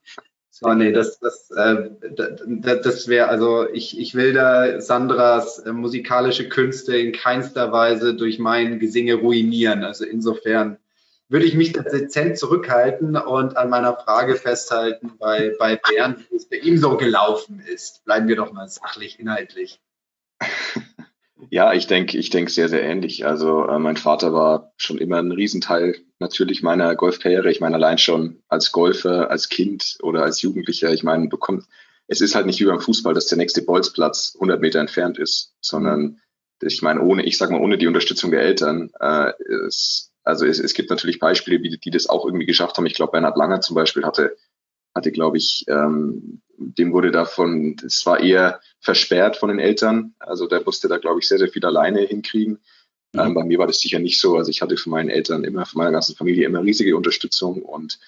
Oh 0.62 0.74
nee, 0.74 0.92
das, 0.92 1.18
das, 1.20 1.50
äh, 1.52 1.90
das, 2.16 2.82
das 2.82 3.08
wäre, 3.08 3.28
also 3.28 3.68
ich, 3.70 3.98
ich 3.98 4.14
will 4.14 4.32
da 4.32 4.80
Sandras 4.80 5.60
äh, 5.60 5.72
musikalische 5.72 6.48
Künste 6.48 6.96
in 6.96 7.12
keinster 7.12 7.72
Weise 7.72 8.14
durch 8.14 8.38
mein 8.38 8.78
Gesinge 8.78 9.14
ruinieren. 9.14 9.84
Also 9.84 10.04
insofern 10.04 10.78
würde 11.28 11.46
ich 11.46 11.54
mich 11.54 11.72
dezent 11.72 12.36
zurückhalten 12.36 13.16
und 13.16 13.56
an 13.56 13.70
meiner 13.70 13.96
Frage 13.96 14.34
festhalten 14.34 15.12
bei, 15.18 15.54
bei 15.58 15.76
Bernd, 15.76 16.28
wie 16.30 16.36
es 16.36 16.48
bei 16.48 16.56
ihm 16.56 16.76
so 16.76 16.96
gelaufen 16.96 17.60
ist. 17.60 18.04
Bleiben 18.04 18.26
wir 18.26 18.36
doch 18.36 18.52
mal 18.52 18.68
sachlich, 18.68 19.20
inhaltlich. 19.20 19.80
Ja, 21.48 21.72
ich 21.72 21.86
denke, 21.86 22.18
ich 22.18 22.30
denke 22.30 22.50
sehr, 22.50 22.68
sehr 22.68 22.82
ähnlich. 22.82 23.26
Also 23.26 23.66
äh, 23.66 23.78
mein 23.78 23.96
Vater 23.96 24.32
war 24.32 24.72
schon 24.76 24.98
immer 24.98 25.18
ein 25.18 25.32
Riesenteil 25.32 25.96
natürlich 26.18 26.62
meiner 26.62 26.94
Golfkarriere. 26.94 27.50
Ich 27.50 27.60
meine, 27.60 27.76
allein 27.76 27.98
schon 27.98 28.42
als 28.48 28.72
Golfer, 28.72 29.30
als 29.30 29.48
Kind 29.48 29.98
oder 30.02 30.22
als 30.22 30.42
Jugendlicher, 30.42 30.92
ich 30.92 31.02
meine, 31.02 31.28
bekommt, 31.28 31.64
es 32.06 32.20
ist 32.20 32.34
halt 32.34 32.46
nicht 32.46 32.60
wie 32.60 32.66
beim 32.66 32.80
Fußball, 32.80 33.14
dass 33.14 33.26
der 33.26 33.38
nächste 33.38 33.62
Bolzplatz 33.62 34.32
100 34.34 34.60
Meter 34.60 34.80
entfernt 34.80 35.18
ist, 35.18 35.54
sondern 35.60 36.20
ich 36.62 36.82
meine, 36.82 37.00
ohne, 37.00 37.24
ich 37.24 37.38
sag 37.38 37.50
mal, 37.50 37.60
ohne 37.60 37.78
die 37.78 37.86
Unterstützung 37.86 38.30
der 38.30 38.42
Eltern, 38.42 38.90
äh, 39.00 39.32
es, 39.66 40.12
also 40.24 40.44
es, 40.44 40.58
es 40.58 40.74
gibt 40.74 40.90
natürlich 40.90 41.18
Beispiele, 41.18 41.60
die, 41.60 41.78
die 41.78 41.90
das 41.90 42.08
auch 42.08 42.26
irgendwie 42.26 42.46
geschafft 42.46 42.76
haben. 42.76 42.86
Ich 42.86 42.94
glaube, 42.94 43.12
Bernhard 43.12 43.36
Langer 43.36 43.60
zum 43.60 43.74
Beispiel 43.74 44.04
hatte, 44.04 44.36
hatte, 44.94 45.12
glaube 45.12 45.36
ich, 45.36 45.64
ähm, 45.68 46.40
dem 46.56 46.92
wurde 46.92 47.10
davon, 47.10 47.76
es 47.84 48.04
war 48.06 48.20
eher 48.20 48.60
versperrt 48.80 49.36
von 49.36 49.48
den 49.48 49.58
Eltern. 49.58 50.14
Also 50.18 50.46
der 50.46 50.62
musste 50.64 50.88
da, 50.88 50.98
glaube 50.98 51.20
ich, 51.20 51.28
sehr, 51.28 51.38
sehr 51.38 51.48
viel 51.48 51.64
alleine 51.64 52.00
hinkriegen. 52.00 52.60
Mhm. 53.12 53.20
Ähm, 53.20 53.34
bei 53.34 53.44
mir 53.44 53.58
war 53.58 53.66
das 53.66 53.80
sicher 53.80 53.98
nicht 53.98 54.20
so. 54.20 54.36
Also 54.36 54.50
ich 54.50 54.62
hatte 54.62 54.76
von 54.76 54.90
meinen 54.90 55.08
Eltern 55.08 55.44
immer, 55.44 55.66
von 55.66 55.78
meiner 55.78 55.92
ganzen 55.92 56.16
Familie 56.16 56.46
immer 56.46 56.62
riesige 56.62 56.96
Unterstützung. 56.96 57.62
Und 57.62 57.98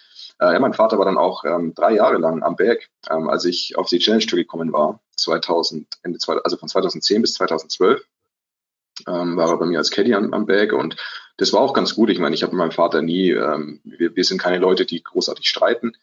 äh, 0.41 0.53
ja, 0.53 0.59
mein 0.61 0.75
Vater 0.75 0.99
war 0.99 1.05
dann 1.05 1.19
auch 1.19 1.45
ähm, 1.45 1.75
drei 1.75 1.95
Jahre 1.95 2.19
lang 2.19 2.43
am 2.43 2.57
Berg, 2.57 2.89
ähm, 3.11 3.29
als 3.29 3.45
ich 3.45 3.77
auf 3.77 3.89
die 3.89 3.99
Challenge 3.99 4.27
Tour 4.27 4.39
gekommen 4.39 4.73
war, 4.73 5.01
2000, 5.17 5.87
Ende, 6.03 6.19
also 6.45 6.57
von 6.57 6.69
2010 6.69 7.23
bis 7.23 7.35
2012. 7.35 8.05
Ähm, 9.09 9.37
war 9.37 9.49
er 9.49 9.57
bei 9.57 9.67
mir 9.67 9.79
als 9.79 9.91
Caddy 9.91 10.15
am, 10.15 10.35
am 10.35 10.47
Berg 10.47 10.75
und 10.75 10.97
das 11.39 11.53
war 11.53 11.61
auch 11.61 11.73
ganz 11.73 11.95
gut. 11.95 12.11
Ich 12.11 12.19
meine, 12.19 12.35
ich 12.35 12.43
habe 12.43 12.53
mit 12.53 12.59
meinem 12.59 12.73
Vater 12.73 13.03
nie, 13.03 13.31
ähm, 13.31 13.81
wir, 13.85 14.15
wir 14.15 14.25
sind 14.25 14.39
keine 14.39 14.59
Leute, 14.59 14.85
die 14.85 15.03
großartig 15.03 15.49
streiten. 15.49 15.97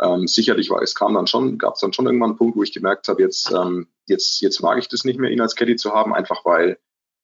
Ähm, 0.00 0.26
sicherlich 0.26 0.70
war 0.70 0.82
es 0.82 0.94
kam 0.94 1.14
dann 1.14 1.26
schon, 1.26 1.58
gab 1.58 1.74
es 1.74 1.80
dann 1.80 1.92
schon 1.92 2.06
irgendwann 2.06 2.30
einen 2.30 2.38
Punkt, 2.38 2.56
wo 2.56 2.62
ich 2.62 2.72
gemerkt 2.72 3.08
habe, 3.08 3.22
jetzt, 3.22 3.52
ähm, 3.52 3.88
jetzt, 4.06 4.40
jetzt 4.40 4.60
mag 4.60 4.78
ich 4.78 4.88
das 4.88 5.04
nicht 5.04 5.18
mehr, 5.18 5.30
ihn 5.30 5.40
als 5.40 5.54
Caddy 5.54 5.76
zu 5.76 5.92
haben, 5.92 6.14
einfach 6.14 6.44
weil, 6.44 6.78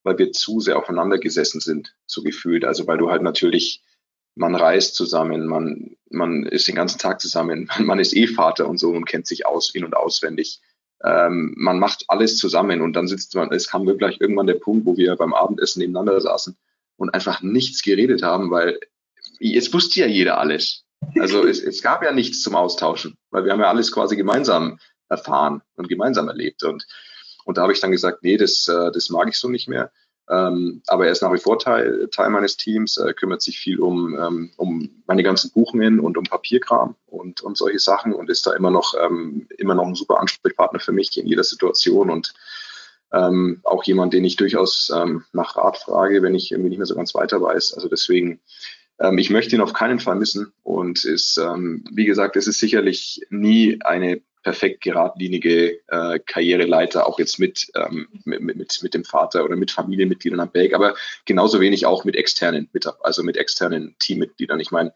weil 0.04 0.18
wir 0.18 0.32
zu 0.32 0.60
sehr 0.60 0.78
aufeinander 0.78 1.18
gesessen 1.18 1.60
sind, 1.60 1.94
so 2.06 2.22
gefühlt. 2.22 2.64
Also 2.64 2.86
weil 2.86 2.98
du 2.98 3.10
halt 3.10 3.22
natürlich, 3.22 3.82
man 4.34 4.54
reist 4.54 4.94
zusammen, 4.94 5.46
man, 5.46 5.96
man 6.10 6.44
ist 6.44 6.68
den 6.68 6.74
ganzen 6.76 6.98
Tag 6.98 7.20
zusammen, 7.20 7.70
man, 7.78 7.98
ist 7.98 8.14
eh 8.14 8.26
Vater 8.26 8.68
und 8.68 8.78
so 8.78 8.90
und 8.90 9.06
kennt 9.06 9.26
sich 9.26 9.46
aus, 9.46 9.74
in- 9.74 9.84
und 9.84 9.96
auswendig. 9.96 10.60
Ähm, 11.04 11.54
man 11.56 11.78
macht 11.78 12.04
alles 12.08 12.36
zusammen 12.36 12.80
und 12.80 12.94
dann 12.94 13.06
sitzt 13.06 13.34
man, 13.34 13.52
es 13.52 13.68
kam 13.68 13.86
wirklich 13.86 14.20
irgendwann 14.20 14.48
der 14.48 14.54
Punkt, 14.54 14.84
wo 14.84 14.96
wir 14.96 15.14
beim 15.16 15.32
Abendessen 15.32 15.80
nebeneinander 15.80 16.20
saßen 16.20 16.56
und 16.96 17.10
einfach 17.10 17.40
nichts 17.40 17.82
geredet 17.82 18.22
haben, 18.22 18.50
weil 18.50 18.80
jetzt 19.38 19.72
wusste 19.72 20.00
ja 20.00 20.06
jeder 20.06 20.38
alles. 20.38 20.84
Also 21.18 21.46
es, 21.46 21.62
es 21.62 21.82
gab 21.82 22.02
ja 22.02 22.12
nichts 22.12 22.42
zum 22.42 22.54
Austauschen, 22.54 23.16
weil 23.30 23.44
wir 23.44 23.52
haben 23.52 23.60
ja 23.60 23.68
alles 23.68 23.92
quasi 23.92 24.16
gemeinsam 24.16 24.78
erfahren 25.08 25.62
und 25.76 25.88
gemeinsam 25.88 26.28
erlebt. 26.28 26.62
Und, 26.64 26.86
und 27.44 27.56
da 27.56 27.62
habe 27.62 27.72
ich 27.72 27.80
dann 27.80 27.92
gesagt, 27.92 28.22
nee, 28.22 28.36
das, 28.36 28.68
äh, 28.68 28.90
das 28.92 29.10
mag 29.10 29.28
ich 29.28 29.38
so 29.38 29.48
nicht 29.48 29.68
mehr. 29.68 29.90
Ähm, 30.30 30.82
aber 30.86 31.06
er 31.06 31.12
ist 31.12 31.22
nach 31.22 31.32
wie 31.32 31.38
vor 31.38 31.58
Teil, 31.58 32.08
Teil 32.12 32.28
meines 32.28 32.58
Teams, 32.58 32.98
äh, 32.98 33.14
kümmert 33.14 33.40
sich 33.40 33.58
viel 33.58 33.80
um, 33.80 34.14
ähm, 34.18 34.50
um 34.58 35.02
meine 35.06 35.22
ganzen 35.22 35.50
Buchungen 35.52 36.00
und 36.00 36.18
um 36.18 36.24
Papierkram 36.24 36.96
und, 37.06 37.40
und 37.40 37.56
solche 37.56 37.78
Sachen 37.78 38.12
und 38.12 38.28
ist 38.28 38.46
da 38.46 38.52
immer 38.52 38.70
noch, 38.70 38.94
ähm, 39.00 39.48
immer 39.56 39.74
noch 39.74 39.86
ein 39.86 39.94
super 39.94 40.20
Ansprechpartner 40.20 40.80
für 40.80 40.92
mich 40.92 41.16
in 41.16 41.26
jeder 41.26 41.44
Situation 41.44 42.10
und 42.10 42.34
ähm, 43.10 43.60
auch 43.64 43.84
jemand, 43.84 44.12
den 44.12 44.24
ich 44.24 44.36
durchaus 44.36 44.92
ähm, 44.94 45.24
nach 45.32 45.56
Rat 45.56 45.78
frage, 45.78 46.22
wenn 46.22 46.34
ich 46.34 46.52
irgendwie 46.52 46.68
nicht 46.68 46.78
mehr 46.78 46.86
so 46.86 46.94
ganz 46.94 47.14
weiter 47.14 47.40
weiß. 47.40 47.72
Also 47.72 47.88
deswegen 47.88 48.40
ähm, 49.00 49.18
ich 49.18 49.30
möchte 49.30 49.54
ihn 49.54 49.62
auf 49.62 49.72
keinen 49.72 50.00
Fall 50.00 50.16
missen 50.16 50.52
und 50.62 51.04
ist, 51.04 51.38
ähm, 51.38 51.84
wie 51.90 52.04
gesagt, 52.04 52.36
es 52.36 52.46
ist 52.46 52.58
sicherlich 52.58 53.22
nie 53.30 53.80
eine 53.82 54.20
perfekt 54.42 54.82
geradlinige 54.82 55.80
äh, 55.88 56.18
Karriereleiter, 56.20 57.06
auch 57.06 57.18
jetzt 57.18 57.38
mit, 57.38 57.70
ähm, 57.74 58.08
mit, 58.24 58.40
mit, 58.40 58.78
mit 58.82 58.94
dem 58.94 59.04
Vater 59.04 59.44
oder 59.44 59.56
mit 59.56 59.70
Familienmitgliedern 59.70 60.40
am 60.40 60.50
Berg, 60.50 60.74
aber 60.74 60.94
genauso 61.24 61.60
wenig 61.60 61.86
auch 61.86 62.04
mit 62.04 62.16
externen, 62.16 62.68
mit, 62.72 62.86
also 63.02 63.22
mit 63.22 63.36
externen 63.36 63.96
Teammitgliedern. 63.98 64.60
Ich 64.60 64.70
meine, 64.70 64.92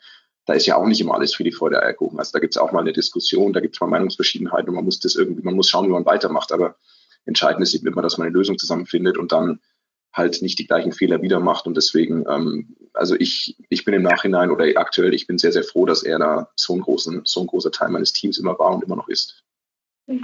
da 0.46 0.54
ist 0.54 0.66
ja 0.66 0.76
auch 0.76 0.86
nicht 0.86 1.00
immer 1.00 1.14
alles 1.14 1.34
für 1.34 1.44
die 1.44 1.52
Freude 1.52 1.82
Eierkuchen. 1.82 2.18
Also 2.18 2.32
da 2.32 2.38
gibt 2.38 2.54
es 2.54 2.58
auch 2.58 2.72
mal 2.72 2.80
eine 2.80 2.92
Diskussion, 2.92 3.52
da 3.52 3.60
gibt 3.60 3.76
es 3.76 3.80
mal 3.80 3.88
Meinungsverschiedenheiten 3.88 4.68
und 4.68 4.74
man 4.74 4.84
muss 4.84 5.00
das 5.00 5.14
irgendwie, 5.14 5.42
man 5.42 5.54
muss 5.54 5.68
schauen, 5.68 5.86
wie 5.86 5.92
man 5.92 6.06
weitermacht. 6.06 6.52
Aber 6.52 6.76
entscheidend 7.26 7.62
ist 7.62 7.74
eben 7.74 7.86
immer, 7.86 8.02
dass 8.02 8.18
man 8.18 8.26
eine 8.26 8.36
Lösung 8.36 8.58
zusammenfindet 8.58 9.18
und 9.18 9.32
dann 9.32 9.60
halt 10.12 10.42
nicht 10.42 10.58
die 10.58 10.66
gleichen 10.66 10.92
Fehler 10.92 11.22
wieder 11.22 11.40
macht. 11.40 11.66
Und 11.66 11.76
deswegen, 11.76 12.24
ähm, 12.28 12.76
also 12.92 13.14
ich, 13.18 13.56
ich 13.68 13.84
bin 13.84 13.94
im 13.94 14.02
Nachhinein 14.02 14.50
oder 14.50 14.66
aktuell, 14.76 15.14
ich 15.14 15.26
bin 15.26 15.38
sehr, 15.38 15.52
sehr 15.52 15.64
froh, 15.64 15.86
dass 15.86 16.02
er 16.02 16.18
da 16.18 16.50
so, 16.54 16.74
einen 16.74 16.82
großen, 16.82 17.22
so 17.24 17.40
ein 17.40 17.46
großer 17.46 17.70
Teil 17.70 17.88
meines 17.88 18.12
Teams 18.12 18.38
immer 18.38 18.58
war 18.58 18.74
und 18.74 18.84
immer 18.84 18.96
noch 18.96 19.08
ist. 19.08 19.42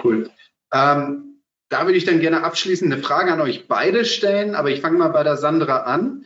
Cool. 0.03 0.31
Ähm, 0.73 1.41
da 1.71 1.85
würde 1.85 1.99
ich 1.99 2.05
dann 2.05 2.21
gerne 2.21 2.45
abschließend 2.45 2.93
eine 2.93 3.03
Frage 3.03 3.33
an 3.33 3.41
euch 3.41 3.67
beide 3.69 4.05
stellen, 4.05 4.55
aber 4.55 4.71
ich 4.71 4.81
fange 4.81 4.99
mal 4.99 5.09
bei 5.09 5.23
der 5.23 5.37
Sandra 5.37 5.83
an. 5.83 6.25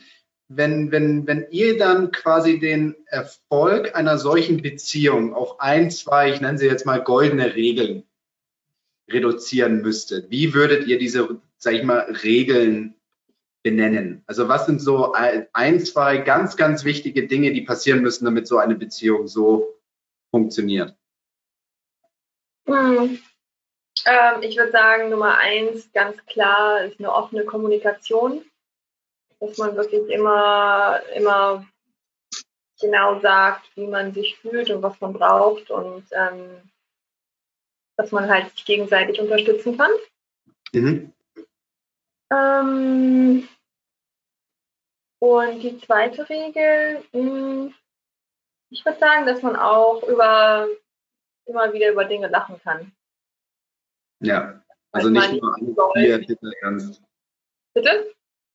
Wenn, 0.49 0.93
wenn, 0.93 1.27
wenn 1.27 1.47
ihr 1.51 1.79
dann 1.79 2.13
quasi 2.13 2.59
den 2.59 2.95
Erfolg 3.07 3.97
einer 3.97 4.19
solchen 4.19 4.61
Beziehung 4.61 5.35
auf 5.35 5.61
ein, 5.61 5.91
zwei, 5.91 6.31
ich 6.31 6.41
nenne 6.41 6.59
sie 6.59 6.67
jetzt 6.67 6.85
mal 6.85 7.03
goldene 7.03 7.55
Regeln 7.55 8.05
reduzieren 9.09 9.81
müsstet, 9.81 10.31
wie 10.31 10.53
würdet 10.53 10.87
ihr 10.87 10.99
diese, 10.99 11.41
sag 11.57 11.75
ich 11.75 11.85
mal, 11.85 12.01
Regeln 12.23 12.95
benennen? 13.63 14.23
Also 14.27 14.49
was 14.49 14.67
sind 14.67 14.81
so 14.81 15.13
ein, 15.13 15.81
zwei 15.81 16.19
ganz, 16.19 16.57
ganz 16.57 16.85
wichtige 16.85 17.27
Dinge, 17.27 17.53
die 17.53 17.63
passieren 17.63 18.03
müssen, 18.03 18.25
damit 18.25 18.47
so 18.47 18.59
eine 18.59 18.75
Beziehung 18.75 19.27
so 19.29 19.79
funktioniert? 20.31 20.97
Hm. 22.67 23.19
Ähm, 24.07 24.43
ich 24.43 24.57
würde 24.57 24.73
sagen, 24.73 25.11
Nummer 25.11 25.39
eins, 25.39 25.93
ganz 25.93 26.25
klar, 26.27 26.85
ist 26.85 26.99
eine 26.99 27.13
offene 27.13 27.45
Kommunikation. 27.45 28.45
Dass 29.41 29.59
man 29.59 29.77
wirklich 29.77 30.09
immer, 30.09 31.01
immer 31.17 31.67
genau 32.81 33.21
sagt, 33.21 33.65
wie 33.77 33.87
man 33.87 34.13
sich 34.13 34.37
fühlt 34.39 34.71
und 34.71 34.83
was 34.83 35.01
man 35.01 35.13
braucht 35.13 35.71
und 35.71 36.05
ähm, 36.13 36.71
dass 37.97 38.13
man 38.13 38.29
halt 38.29 38.51
sich 38.53 38.65
gegenseitig 38.65 39.21
unterstützen 39.21 39.77
kann. 39.77 39.91
Mhm. 40.73 41.13
Ähm, 42.33 43.49
und 45.19 45.61
die 45.61 45.79
zweite 45.79 46.29
Regel, 46.29 47.05
mh, 47.13 47.21
hm, 47.21 47.75
ich 48.71 48.85
würde 48.85 48.99
sagen, 48.99 49.27
dass 49.27 49.43
man 49.43 49.57
auch 49.57 50.03
über 50.09 50.67
immer 51.47 51.73
wieder 51.73 51.91
über 51.91 52.05
Dinge 52.05 52.29
lachen 52.29 52.61
kann. 52.63 52.93
Ja, 54.21 54.63
also 54.93 55.11
nicht 55.11 55.33
nur 55.33 55.55
alles 55.55 56.27
hier 56.29 56.39
ernst. 56.63 57.03
Bitte? 57.75 58.15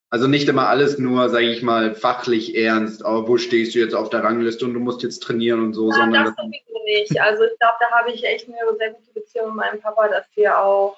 Also 0.09 0.27
nicht 0.27 0.47
immer 0.47 0.69
alles 0.69 0.97
nur, 0.97 1.29
sage 1.29 1.49
ich 1.49 1.61
mal, 1.61 1.93
fachlich 1.93 2.55
ernst, 2.55 3.03
aber 3.03 3.27
wo 3.27 3.37
stehst 3.37 3.75
du 3.75 3.79
jetzt 3.79 3.93
auf 3.93 4.09
der 4.09 4.23
Rangliste 4.23 4.65
und 4.65 4.73
du 4.73 4.79
musst 4.79 5.03
jetzt 5.03 5.21
trainieren 5.21 5.61
und 5.61 5.73
so, 5.73 5.89
ja, 5.89 5.95
sondern. 5.95 6.25
Das 6.25 6.35
sowieso 6.35 6.83
nicht. 6.85 7.19
Also 7.19 7.43
ich 7.43 7.59
glaube, 7.59 7.75
da 7.79 7.91
habe 7.91 8.11
ich 8.11 8.23
echt 8.23 8.47
eine 8.47 8.57
sehr 8.77 8.91
gute 8.91 9.11
Beziehung 9.13 9.47
mit 9.47 9.55
meinem 9.57 9.81
Papa, 9.81 10.07
dass 10.07 10.25
wir 10.35 10.57
auch 10.57 10.97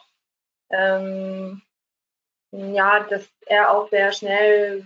ähm, 0.69 1.61
ja, 2.51 3.05
dass 3.09 3.27
er 3.45 3.71
auch 3.71 3.89
sehr 3.89 4.11
schnell 4.11 4.85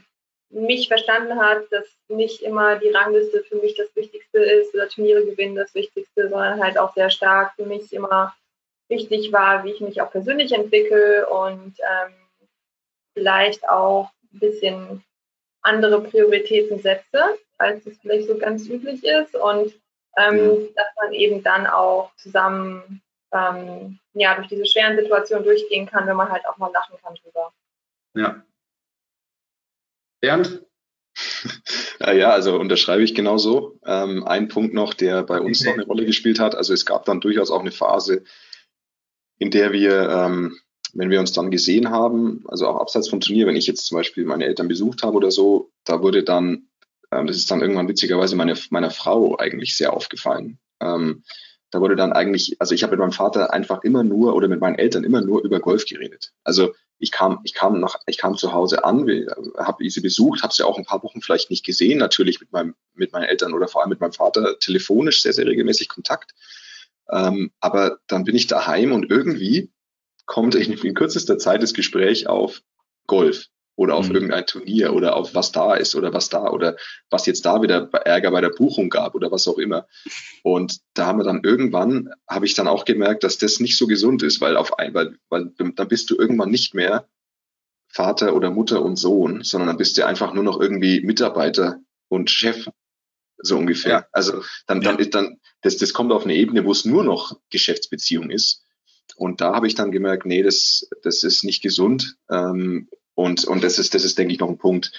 mich 0.49 0.87
verstanden 0.87 1.39
hat, 1.39 1.63
dass 1.71 1.87
nicht 2.07 2.41
immer 2.41 2.77
die 2.77 2.89
Rangliste 2.89 3.43
für 3.43 3.55
mich 3.55 3.75
das 3.75 3.95
Wichtigste 3.95 4.39
ist 4.39 4.73
oder 4.73 4.87
Turniere 4.87 5.25
gewinnen 5.25 5.55
das 5.55 5.73
Wichtigste, 5.73 6.29
sondern 6.29 6.61
halt 6.61 6.77
auch 6.77 6.93
sehr 6.93 7.09
stark 7.09 7.53
für 7.55 7.65
mich 7.65 7.91
immer 7.91 8.35
wichtig 8.89 9.31
war, 9.31 9.63
wie 9.63 9.71
ich 9.71 9.81
mich 9.81 10.01
auch 10.01 10.11
persönlich 10.11 10.51
entwickle 10.51 11.27
und 11.27 11.73
ähm, 11.79 12.13
vielleicht 13.15 13.67
auch 13.67 14.09
ein 14.31 14.39
bisschen 14.39 15.03
andere 15.63 16.01
Prioritäten 16.01 16.79
setze, 16.79 17.37
als 17.57 17.85
es 17.85 17.97
vielleicht 17.99 18.27
so 18.27 18.37
ganz 18.37 18.67
üblich 18.67 19.03
ist 19.03 19.35
und 19.35 19.73
ähm, 20.17 20.35
mhm. 20.35 20.69
dass 20.75 20.87
man 21.01 21.13
eben 21.13 21.41
dann 21.41 21.65
auch 21.65 22.13
zusammen 22.17 23.01
ähm, 23.33 23.99
ja, 24.13 24.35
durch 24.35 24.47
diese 24.47 24.65
schweren 24.65 24.97
Situationen 24.97 25.43
durchgehen 25.43 25.87
kann, 25.87 26.07
wenn 26.07 26.15
man 26.15 26.29
halt 26.29 26.45
auch 26.47 26.57
mal 26.57 26.71
lachen 26.71 26.97
kann 27.01 27.15
drüber. 27.15 27.53
Ja. 28.15 28.43
Bernd? 30.21 30.61
Ja, 31.99 32.31
also 32.31 32.59
unterschreibe 32.59 33.03
ich 33.03 33.15
genauso. 33.15 33.79
Ähm, 33.85 34.25
ein 34.25 34.49
Punkt 34.49 34.73
noch, 34.73 34.93
der 34.93 35.23
bei 35.23 35.39
uns 35.39 35.63
noch 35.63 35.73
eine 35.73 35.85
Rolle 35.85 36.05
gespielt 36.05 36.39
hat. 36.39 36.53
Also 36.53 36.73
es 36.73 36.85
gab 36.85 37.05
dann 37.05 37.21
durchaus 37.21 37.49
auch 37.49 37.61
eine 37.61 37.71
Phase, 37.71 38.23
in 39.37 39.51
der 39.51 39.71
wir, 39.71 40.09
ähm, 40.09 40.57
wenn 40.93 41.09
wir 41.09 41.19
uns 41.19 41.31
dann 41.31 41.49
gesehen 41.51 41.91
haben, 41.91 42.43
also 42.47 42.67
auch 42.67 42.81
abseits 42.81 43.07
vom 43.07 43.21
Turnier, 43.21 43.47
wenn 43.47 43.55
ich 43.55 43.67
jetzt 43.67 43.85
zum 43.85 43.97
Beispiel 43.97 44.25
meine 44.25 44.45
Eltern 44.45 44.67
besucht 44.67 45.03
habe 45.03 45.15
oder 45.15 45.31
so, 45.31 45.71
da 45.85 46.01
wurde 46.01 46.23
dann, 46.23 46.67
ähm, 47.11 47.27
das 47.27 47.37
ist 47.37 47.49
dann 47.49 47.61
irgendwann 47.61 47.87
witzigerweise 47.87 48.35
meine, 48.35 48.55
meiner 48.69 48.91
Frau 48.91 49.37
eigentlich 49.37 49.77
sehr 49.77 49.93
aufgefallen. 49.93 50.59
Ähm, 50.81 51.23
da 51.73 51.81
wurde 51.81 51.95
dann 51.95 52.13
eigentlich, 52.13 52.55
also 52.59 52.75
ich 52.75 52.83
habe 52.83 52.91
mit 52.91 52.99
meinem 52.99 53.11
Vater 53.11 53.51
einfach 53.51 53.83
immer 53.83 54.03
nur 54.03 54.35
oder 54.35 54.47
mit 54.47 54.61
meinen 54.61 54.77
Eltern 54.77 55.03
immer 55.03 55.21
nur 55.21 55.43
über 55.43 55.59
Golf 55.59 55.85
geredet. 55.85 56.31
Also 56.43 56.75
ich 56.99 57.11
kam, 57.11 57.39
ich 57.45 57.55
kam 57.55 57.79
nach, 57.79 57.95
ich 58.05 58.19
kam 58.19 58.37
zu 58.37 58.53
Hause 58.53 58.85
an, 58.85 59.07
habe 59.57 59.89
sie 59.89 60.01
besucht, 60.01 60.43
habe 60.43 60.53
sie 60.53 60.63
auch 60.63 60.77
ein 60.77 60.85
paar 60.85 61.01
Wochen 61.01 61.19
vielleicht 61.19 61.49
nicht 61.49 61.65
gesehen, 61.65 61.97
natürlich 61.97 62.39
mit 62.39 62.51
meinem, 62.51 62.75
mit 62.93 63.11
meinen 63.11 63.23
Eltern 63.23 63.55
oder 63.55 63.67
vor 63.67 63.81
allem 63.81 63.89
mit 63.89 64.01
meinem 64.01 64.13
Vater 64.13 64.59
telefonisch 64.59 65.23
sehr, 65.23 65.33
sehr 65.33 65.47
regelmäßig 65.47 65.89
Kontakt. 65.89 66.35
Ähm, 67.09 67.51
aber 67.59 67.97
dann 68.05 68.23
bin 68.23 68.35
ich 68.35 68.45
daheim 68.45 68.91
und 68.91 69.09
irgendwie 69.09 69.71
kommt 70.27 70.53
in 70.53 70.93
kürzester 70.93 71.39
Zeit 71.39 71.63
das 71.63 71.73
Gespräch 71.73 72.27
auf 72.27 72.61
Golf 73.07 73.47
oder 73.75 73.95
auf 73.95 74.09
mhm. 74.09 74.15
irgendein 74.15 74.45
Turnier 74.45 74.93
oder 74.93 75.15
auf 75.15 75.33
was 75.33 75.51
da 75.51 75.73
ist 75.73 75.95
oder 75.95 76.13
was 76.13 76.29
da 76.29 76.49
oder 76.49 76.75
was 77.09 77.25
jetzt 77.25 77.45
da 77.45 77.61
wieder 77.61 77.89
Ärger 78.05 78.31
bei 78.31 78.41
der 78.41 78.49
Buchung 78.49 78.89
gab 78.89 79.15
oder 79.15 79.31
was 79.31 79.47
auch 79.47 79.57
immer. 79.57 79.87
Und 80.43 80.79
da 80.93 81.07
haben 81.07 81.19
wir 81.19 81.23
dann 81.23 81.43
irgendwann, 81.43 82.09
habe 82.27 82.45
ich 82.45 82.53
dann 82.53 82.67
auch 82.67 82.85
gemerkt, 82.85 83.23
dass 83.23 83.37
das 83.37 83.59
nicht 83.59 83.77
so 83.77 83.87
gesund 83.87 84.23
ist, 84.23 84.41
weil 84.41 84.57
auf 84.57 84.77
ein, 84.77 84.93
weil, 84.93 85.17
weil 85.29 85.51
dann 85.57 85.87
bist 85.87 86.09
du 86.09 86.15
irgendwann 86.17 86.51
nicht 86.51 86.73
mehr 86.73 87.07
Vater 87.87 88.35
oder 88.35 88.49
Mutter 88.49 88.81
und 88.81 88.95
Sohn, 88.95 89.43
sondern 89.43 89.67
dann 89.67 89.77
bist 89.77 89.97
du 89.97 90.05
einfach 90.05 90.33
nur 90.33 90.43
noch 90.43 90.59
irgendwie 90.59 91.01
Mitarbeiter 91.01 91.79
und 92.09 92.29
Chef, 92.29 92.67
so 93.37 93.57
ungefähr. 93.57 93.91
Ja. 93.91 94.07
Also 94.11 94.43
dann, 94.67 94.81
dann 94.81 94.99
ist 94.99 95.13
dann, 95.13 95.39
das, 95.61 95.77
das 95.77 95.93
kommt 95.93 96.11
auf 96.11 96.23
eine 96.23 96.35
Ebene, 96.35 96.65
wo 96.65 96.71
es 96.71 96.85
nur 96.85 97.03
noch 97.03 97.39
Geschäftsbeziehung 97.49 98.29
ist. 98.29 98.65
Und 99.15 99.41
da 99.41 99.53
habe 99.53 99.67
ich 99.67 99.75
dann 99.75 99.91
gemerkt, 99.91 100.25
nee, 100.25 100.41
das, 100.41 100.89
das 101.03 101.23
ist 101.23 101.43
nicht 101.43 101.61
gesund. 101.61 102.15
Ähm, 102.29 102.89
und, 103.15 103.45
und 103.45 103.63
das 103.63 103.79
ist, 103.79 103.93
das 103.93 104.03
ist, 104.03 104.17
denke 104.17 104.33
ich, 104.33 104.39
noch 104.39 104.49
ein 104.49 104.57
Punkt, 104.57 104.91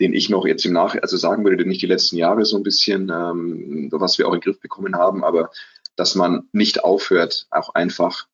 den 0.00 0.12
ich 0.12 0.28
noch 0.28 0.46
jetzt 0.46 0.64
im 0.64 0.72
Nach, 0.72 0.94
also 0.94 1.16
sagen 1.16 1.44
würde, 1.44 1.56
den 1.56 1.70
ich 1.70 1.78
die 1.78 1.86
letzten 1.86 2.16
Jahre 2.16 2.44
so 2.44 2.56
ein 2.56 2.62
bisschen, 2.62 3.10
ähm, 3.10 3.88
was 3.92 4.18
wir 4.18 4.28
auch 4.28 4.34
in 4.34 4.40
den 4.40 4.44
Griff 4.44 4.60
bekommen 4.60 4.96
haben, 4.96 5.24
aber 5.24 5.50
dass 5.96 6.14
man 6.14 6.48
nicht 6.52 6.84
aufhört, 6.84 7.46
auch 7.50 7.74
einfach 7.74 8.26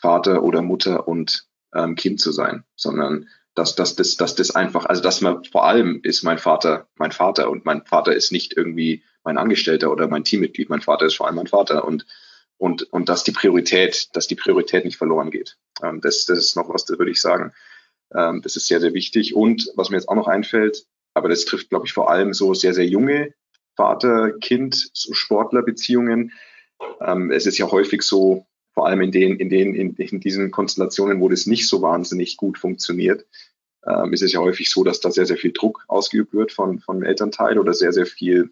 Vater 0.00 0.42
oder 0.42 0.62
Mutter 0.62 1.08
und 1.08 1.46
ähm, 1.74 1.96
Kind 1.96 2.20
zu 2.20 2.32
sein, 2.32 2.64
sondern 2.76 3.28
dass, 3.54 3.74
dass, 3.74 3.96
dass, 3.96 4.16
dass 4.16 4.36
das 4.36 4.52
einfach, 4.52 4.86
also 4.86 5.02
dass 5.02 5.20
man 5.20 5.44
vor 5.44 5.66
allem 5.66 6.00
ist 6.04 6.22
mein 6.22 6.38
Vater 6.38 6.88
mein 6.94 7.12
Vater 7.12 7.50
und 7.50 7.64
mein 7.64 7.84
Vater 7.84 8.14
ist 8.14 8.30
nicht 8.30 8.56
irgendwie 8.56 9.02
mein 9.24 9.38
Angestellter 9.38 9.90
oder 9.90 10.06
mein 10.08 10.24
Teammitglied, 10.24 10.70
mein 10.70 10.80
Vater 10.80 11.06
ist 11.06 11.16
vor 11.16 11.26
allem 11.26 11.36
mein 11.36 11.48
Vater 11.48 11.84
und 11.84 12.06
und, 12.56 12.82
und 12.92 13.08
dass 13.08 13.24
die 13.24 13.32
Priorität, 13.32 14.10
dass 14.12 14.26
die 14.26 14.34
Priorität 14.34 14.84
nicht 14.84 14.98
verloren 14.98 15.30
geht. 15.30 15.56
Ähm, 15.82 16.02
das, 16.02 16.26
das 16.26 16.38
ist 16.38 16.56
noch 16.56 16.68
was, 16.68 16.84
das 16.84 16.98
würde 16.98 17.10
ich 17.10 17.20
sagen. 17.20 17.52
Ähm, 18.14 18.42
das 18.42 18.56
ist 18.56 18.66
sehr, 18.66 18.80
sehr 18.80 18.94
wichtig. 18.94 19.34
Und 19.34 19.70
was 19.76 19.90
mir 19.90 19.96
jetzt 19.96 20.08
auch 20.08 20.14
noch 20.14 20.28
einfällt, 20.28 20.86
aber 21.14 21.28
das 21.28 21.44
trifft, 21.44 21.70
glaube 21.70 21.86
ich, 21.86 21.92
vor 21.92 22.10
allem 22.10 22.34
so 22.34 22.54
sehr, 22.54 22.74
sehr 22.74 22.86
junge 22.86 23.34
Vater-Kind-Sportler-Beziehungen. 23.76 26.32
Ähm, 27.00 27.30
es 27.30 27.46
ist 27.46 27.58
ja 27.58 27.70
häufig 27.70 28.02
so, 28.02 28.46
vor 28.72 28.86
allem 28.86 29.00
in 29.00 29.12
den, 29.12 29.36
in 29.36 29.48
den, 29.48 29.74
in, 29.74 29.94
in 29.96 30.20
diesen 30.20 30.50
Konstellationen, 30.50 31.20
wo 31.20 31.28
das 31.28 31.46
nicht 31.46 31.68
so 31.68 31.82
wahnsinnig 31.82 32.36
gut 32.36 32.58
funktioniert, 32.58 33.24
ähm, 33.86 34.12
ist 34.12 34.22
es 34.22 34.32
ja 34.32 34.40
häufig 34.40 34.70
so, 34.70 34.84
dass 34.84 35.00
da 35.00 35.10
sehr, 35.10 35.26
sehr 35.26 35.38
viel 35.38 35.52
Druck 35.52 35.84
ausgeübt 35.88 36.34
wird 36.34 36.52
von, 36.52 36.80
von 36.80 37.02
Elternteil 37.02 37.58
oder 37.58 37.72
sehr, 37.72 37.92
sehr 37.92 38.06
viel 38.06 38.50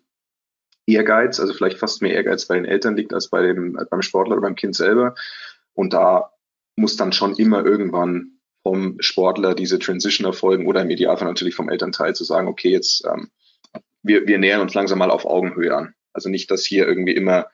Ehrgeiz, 0.86 1.38
also 1.38 1.52
vielleicht 1.52 1.78
fast 1.78 2.00
mehr 2.00 2.14
Ehrgeiz 2.14 2.46
bei 2.46 2.54
den 2.54 2.64
Eltern 2.64 2.96
liegt 2.96 3.12
als 3.12 3.28
bei 3.28 3.42
dem, 3.42 3.78
beim 3.90 4.02
Sportler 4.02 4.32
oder 4.32 4.42
beim 4.42 4.54
Kind 4.54 4.74
selber. 4.74 5.14
Und 5.74 5.92
da 5.92 6.32
muss 6.76 6.96
dann 6.96 7.12
schon 7.12 7.36
immer 7.36 7.64
irgendwann 7.64 8.37
vom 8.68 8.96
Sportler 9.00 9.54
diese 9.54 9.78
Transition 9.78 10.26
erfolgen 10.26 10.66
oder 10.66 10.82
im 10.82 10.90
Idealfall 10.90 11.26
natürlich 11.26 11.54
vom 11.54 11.70
Elternteil 11.70 12.14
zu 12.14 12.22
sagen, 12.24 12.48
okay, 12.48 12.68
jetzt 12.68 13.02
ähm, 13.06 13.30
wir, 14.02 14.26
wir 14.26 14.36
nähern 14.36 14.60
uns 14.60 14.74
langsam 14.74 14.98
mal 14.98 15.10
auf 15.10 15.24
Augenhöhe 15.24 15.74
an. 15.74 15.94
Also 16.12 16.28
nicht, 16.28 16.50
dass 16.50 16.66
hier 16.66 16.86
irgendwie 16.86 17.14
immer, 17.14 17.46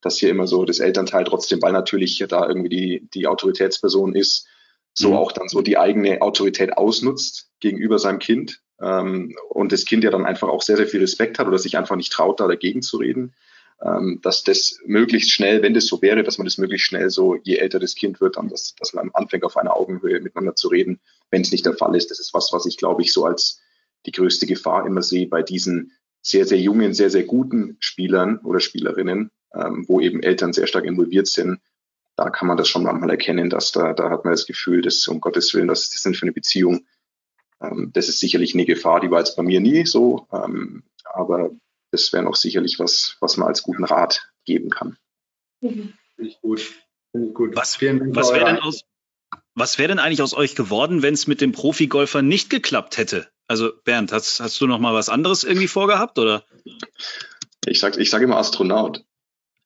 dass 0.00 0.16
hier 0.16 0.30
immer 0.30 0.46
so 0.46 0.64
das 0.64 0.78
Elternteil 0.78 1.24
trotzdem, 1.24 1.60
weil 1.60 1.72
natürlich 1.72 2.24
da 2.26 2.48
irgendwie 2.48 2.70
die, 2.70 3.08
die 3.12 3.26
Autoritätsperson 3.26 4.14
ist, 4.14 4.46
so 4.94 5.10
mhm. 5.10 5.16
auch 5.16 5.32
dann 5.32 5.48
so 5.48 5.60
die 5.60 5.76
eigene 5.76 6.22
Autorität 6.22 6.78
ausnutzt 6.78 7.50
gegenüber 7.60 7.98
seinem 7.98 8.18
Kind 8.18 8.62
ähm, 8.80 9.36
und 9.50 9.72
das 9.72 9.84
Kind 9.84 10.04
ja 10.04 10.10
dann 10.10 10.24
einfach 10.24 10.48
auch 10.48 10.62
sehr, 10.62 10.78
sehr 10.78 10.86
viel 10.86 11.00
Respekt 11.00 11.38
hat 11.38 11.48
oder 11.48 11.58
sich 11.58 11.76
einfach 11.76 11.96
nicht 11.96 12.12
traut, 12.12 12.40
da 12.40 12.48
dagegen 12.48 12.80
zu 12.80 12.96
reden 12.96 13.34
dass 14.20 14.44
das 14.44 14.78
möglichst 14.86 15.32
schnell, 15.32 15.62
wenn 15.62 15.74
das 15.74 15.86
so 15.86 16.00
wäre, 16.02 16.22
dass 16.22 16.38
man 16.38 16.44
das 16.44 16.56
möglichst 16.56 16.86
schnell 16.86 17.10
so, 17.10 17.36
je 17.42 17.56
älter 17.56 17.80
das 17.80 17.96
Kind 17.96 18.20
wird, 18.20 18.36
dann, 18.36 18.48
dass, 18.48 18.76
dass 18.76 18.92
man 18.92 19.10
anfängt, 19.12 19.42
auf 19.42 19.56
einer 19.56 19.76
Augenhöhe 19.76 20.20
miteinander 20.20 20.54
zu 20.54 20.68
reden, 20.68 21.00
wenn 21.30 21.42
es 21.42 21.50
nicht 21.50 21.66
der 21.66 21.76
Fall 21.76 21.96
ist. 21.96 22.10
Das 22.10 22.20
ist 22.20 22.32
was, 22.32 22.52
was 22.52 22.64
ich, 22.66 22.76
glaube 22.76 23.02
ich, 23.02 23.12
so 23.12 23.24
als 23.24 23.60
die 24.06 24.12
größte 24.12 24.46
Gefahr 24.46 24.86
immer 24.86 25.02
sehe 25.02 25.26
bei 25.26 25.42
diesen 25.42 25.92
sehr, 26.20 26.46
sehr 26.46 26.60
jungen, 26.60 26.94
sehr, 26.94 27.10
sehr 27.10 27.24
guten 27.24 27.76
Spielern 27.80 28.38
oder 28.38 28.60
Spielerinnen, 28.60 29.32
ähm, 29.54 29.84
wo 29.88 30.00
eben 30.00 30.22
Eltern 30.22 30.52
sehr 30.52 30.68
stark 30.68 30.84
involviert 30.84 31.26
sind, 31.26 31.58
da 32.16 32.30
kann 32.30 32.46
man 32.46 32.56
das 32.56 32.68
schon 32.68 32.84
manchmal 32.84 33.10
erkennen, 33.10 33.50
dass 33.50 33.72
da, 33.72 33.94
da 33.94 34.10
hat 34.10 34.24
man 34.24 34.32
das 34.32 34.46
Gefühl, 34.46 34.82
dass 34.82 35.06
um 35.08 35.20
Gottes 35.20 35.52
Willen, 35.54 35.68
was 35.68 35.84
ist 35.84 35.94
das 35.94 36.02
denn 36.02 36.14
für 36.14 36.22
eine 36.22 36.32
Beziehung? 36.32 36.86
Ähm, 37.60 37.90
das 37.92 38.08
ist 38.08 38.20
sicherlich 38.20 38.54
eine 38.54 38.64
Gefahr, 38.64 39.00
die 39.00 39.10
war 39.10 39.18
jetzt 39.18 39.36
bei 39.36 39.42
mir 39.42 39.60
nie 39.60 39.86
so, 39.86 40.26
ähm, 40.32 40.84
aber 41.04 41.50
das 41.92 42.12
wäre 42.12 42.24
noch 42.24 42.36
sicherlich 42.36 42.78
was, 42.78 43.16
was 43.20 43.36
man 43.36 43.48
als 43.48 43.62
guten 43.62 43.84
Rat 43.84 44.32
geben 44.44 44.70
kann. 44.70 44.96
Mhm. 45.60 45.94
Finde 46.16 46.30
ich 46.30 46.40
gut. 46.40 46.60
Finde 47.12 47.28
ich 47.28 47.34
gut. 47.34 47.54
Was, 47.54 47.80
was 47.80 48.32
wäre 48.32 48.46
denn 48.46 48.58
aus, 48.58 48.82
was 49.54 49.78
wäre 49.78 49.88
denn 49.88 49.98
eigentlich 49.98 50.22
aus 50.22 50.34
euch 50.34 50.54
geworden, 50.54 51.02
wenn 51.02 51.14
es 51.14 51.26
mit 51.26 51.40
dem 51.40 51.52
Profigolfer 51.52 52.22
nicht 52.22 52.50
geklappt 52.50 52.96
hätte? 52.96 53.28
Also 53.46 53.72
Bernd, 53.84 54.12
hast, 54.12 54.40
hast 54.40 54.60
du 54.60 54.66
noch 54.66 54.78
mal 54.78 54.94
was 54.94 55.10
anderes 55.10 55.44
irgendwie 55.44 55.68
vorgehabt 55.68 56.18
oder? 56.18 56.44
Ich 57.66 57.78
sag, 57.80 57.98
ich 57.98 58.10
sage 58.10 58.24
immer 58.24 58.38
Astronaut. 58.38 59.04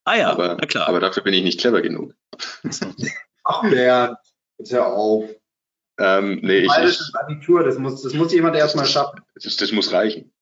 Ah 0.05 0.17
ja, 0.17 0.31
aber, 0.31 0.57
na 0.61 0.67
klar. 0.67 0.89
Aber 0.89 1.01
dafür 1.01 1.23
bin 1.23 1.35
ich 1.35 1.45
nicht 1.45 1.61
clever 1.61 1.83
genug. 1.83 2.15
Ach 3.45 3.63
Bernd, 3.63 4.19
jetzt 4.59 4.73
hör 4.73 4.87
auf. 4.89 5.31
Ähm, 5.99 6.41
nee, 6.43 6.59
ich, 6.59 6.69
Bayerisches 6.69 7.15
Abitur, 7.15 7.63
das 7.65 7.79
muss, 7.79 8.03
das 8.03 8.13
muss 8.13 8.33
jemand 8.33 8.57
erstmal 8.57 8.87
schaffen. 8.87 9.21
Das, 9.35 9.57
das 9.57 9.73
muss 9.73 9.93
reichen. 9.93 10.33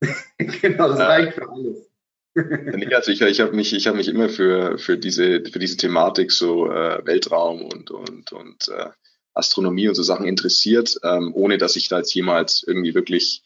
genau, 0.38 0.88
das 0.88 0.98
reicht 0.98 1.34
für 1.34 1.50
alles. 1.50 1.90
nee, 2.34 2.92
also 2.94 3.12
ich, 3.12 3.20
ich 3.20 3.40
habe 3.40 3.52
mich, 3.52 3.72
ich 3.72 3.86
habe 3.86 3.96
mich 3.96 4.08
immer 4.08 4.28
für 4.28 4.78
für 4.78 4.98
diese 4.98 5.44
für 5.44 5.58
diese 5.58 5.76
Thematik 5.76 6.32
so 6.32 6.70
äh, 6.70 7.04
Weltraum 7.06 7.62
und 7.62 7.90
und 7.90 8.32
und 8.32 8.68
äh, 8.68 8.90
Astronomie 9.34 9.88
und 9.88 9.94
so 9.94 10.02
Sachen 10.02 10.26
interessiert, 10.26 10.98
ähm, 11.02 11.32
ohne 11.34 11.58
dass 11.58 11.76
ich 11.76 11.88
da 11.88 11.98
jetzt 11.98 12.14
jemals 12.14 12.64
irgendwie 12.66 12.94
wirklich 12.94 13.42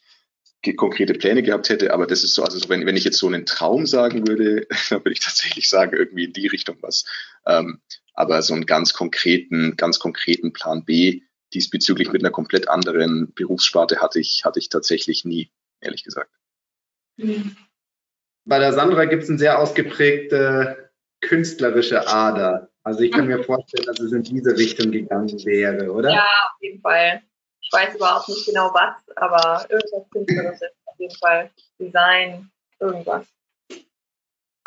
konkrete 0.77 1.15
Pläne 1.15 1.43
gehabt 1.43 1.69
hätte. 1.69 1.93
Aber 1.93 2.07
das 2.07 2.25
ist 2.25 2.35
so, 2.35 2.43
also 2.43 2.69
wenn, 2.69 2.85
wenn 2.85 2.97
ich 2.97 3.05
jetzt 3.05 3.19
so 3.19 3.27
einen 3.27 3.47
Traum 3.47 3.87
sagen 3.87 4.27
würde, 4.27 4.67
dann 4.91 5.01
würde 5.01 5.13
ich 5.13 5.21
tatsächlich 5.21 5.69
sagen, 5.69 5.97
irgendwie 5.97 6.25
in 6.25 6.33
die 6.33 6.47
Richtung 6.47 6.77
was. 6.81 7.05
Ähm, 7.47 7.81
aber 8.15 8.43
so 8.43 8.55
einen 8.55 8.67
ganz 8.67 8.93
konkreten, 8.93 9.77
ganz 9.77 9.99
konkreten 9.99 10.53
Plan 10.53 10.85
B 10.85 11.23
diesbezüglich 11.55 12.13
mit 12.13 12.23
einer 12.23 12.33
komplett 12.33 12.69
anderen 12.69 13.33
Berufssparte 13.33 14.01
hatte 14.01 14.21
ich, 14.21 14.45
hatte 14.45 14.59
ich 14.59 14.69
tatsächlich 14.69 15.25
nie, 15.25 15.51
ehrlich 15.81 16.05
gesagt. 16.05 16.31
Bei 18.45 18.59
der 18.59 18.73
Sandra 18.73 19.05
gibt 19.05 19.25
es 19.25 19.29
eine 19.29 19.39
sehr 19.39 19.59
ausgeprägte 19.59 20.91
künstlerische 21.21 22.07
Ader. 22.07 22.71
Also 22.83 23.01
ich 23.01 23.13
kann 23.13 23.27
mir 23.27 23.43
vorstellen, 23.45 23.87
dass 23.87 24.01
es 24.01 24.13
in 24.13 24.23
diese 24.23 24.57
Richtung 24.57 24.93
gegangen 24.93 25.45
wäre, 25.45 25.93
oder? 25.93 26.11
Ja, 26.11 26.23
auf 26.23 26.63
jeden 26.63 26.81
Fall. 26.81 27.23
Ich 27.61 27.71
weiß 27.73 27.97
überhaupt 27.97 28.29
nicht 28.29 28.47
genau 28.47 28.73
was, 28.73 28.95
aber 29.17 29.67
irgendwas 29.69 30.09
Künstlerisches 30.11 30.71
auf 30.87 30.99
jeden 30.99 31.15
Fall. 31.17 31.51
Design, 31.79 32.51
irgendwas. 32.81 33.27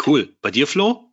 Cool. 0.06 0.30
Bei 0.42 0.52
dir, 0.52 0.68
Flo? 0.68 1.12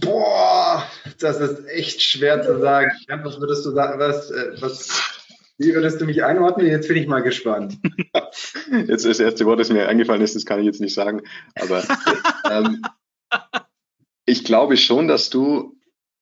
Boah, 0.00 0.88
das 1.18 1.38
ist 1.38 1.66
echt 1.66 2.02
schwer 2.02 2.42
zu 2.42 2.58
sagen. 2.60 2.90
Was 3.08 3.40
würdest 3.40 3.64
du 3.66 3.70
sagen? 3.70 3.98
Was, 3.98 4.30
äh, 4.30 4.60
was, 4.60 5.21
wie 5.64 5.74
würdest 5.74 6.00
du 6.00 6.04
mich 6.04 6.24
einordnen? 6.24 6.66
Jetzt 6.66 6.88
bin 6.88 6.96
ich 6.96 7.06
mal 7.06 7.22
gespannt. 7.22 7.78
Jetzt 8.86 9.04
das 9.04 9.20
erste 9.20 9.46
Wort, 9.46 9.60
das 9.60 9.70
mir 9.70 9.88
eingefallen 9.88 10.22
ist, 10.22 10.34
das 10.34 10.46
kann 10.46 10.60
ich 10.60 10.66
jetzt 10.66 10.80
nicht 10.80 10.94
sagen. 10.94 11.22
Aber 11.54 11.82
ähm, 12.50 12.82
ich 14.24 14.44
glaube 14.44 14.76
schon, 14.76 15.08
dass 15.08 15.30
du, 15.30 15.78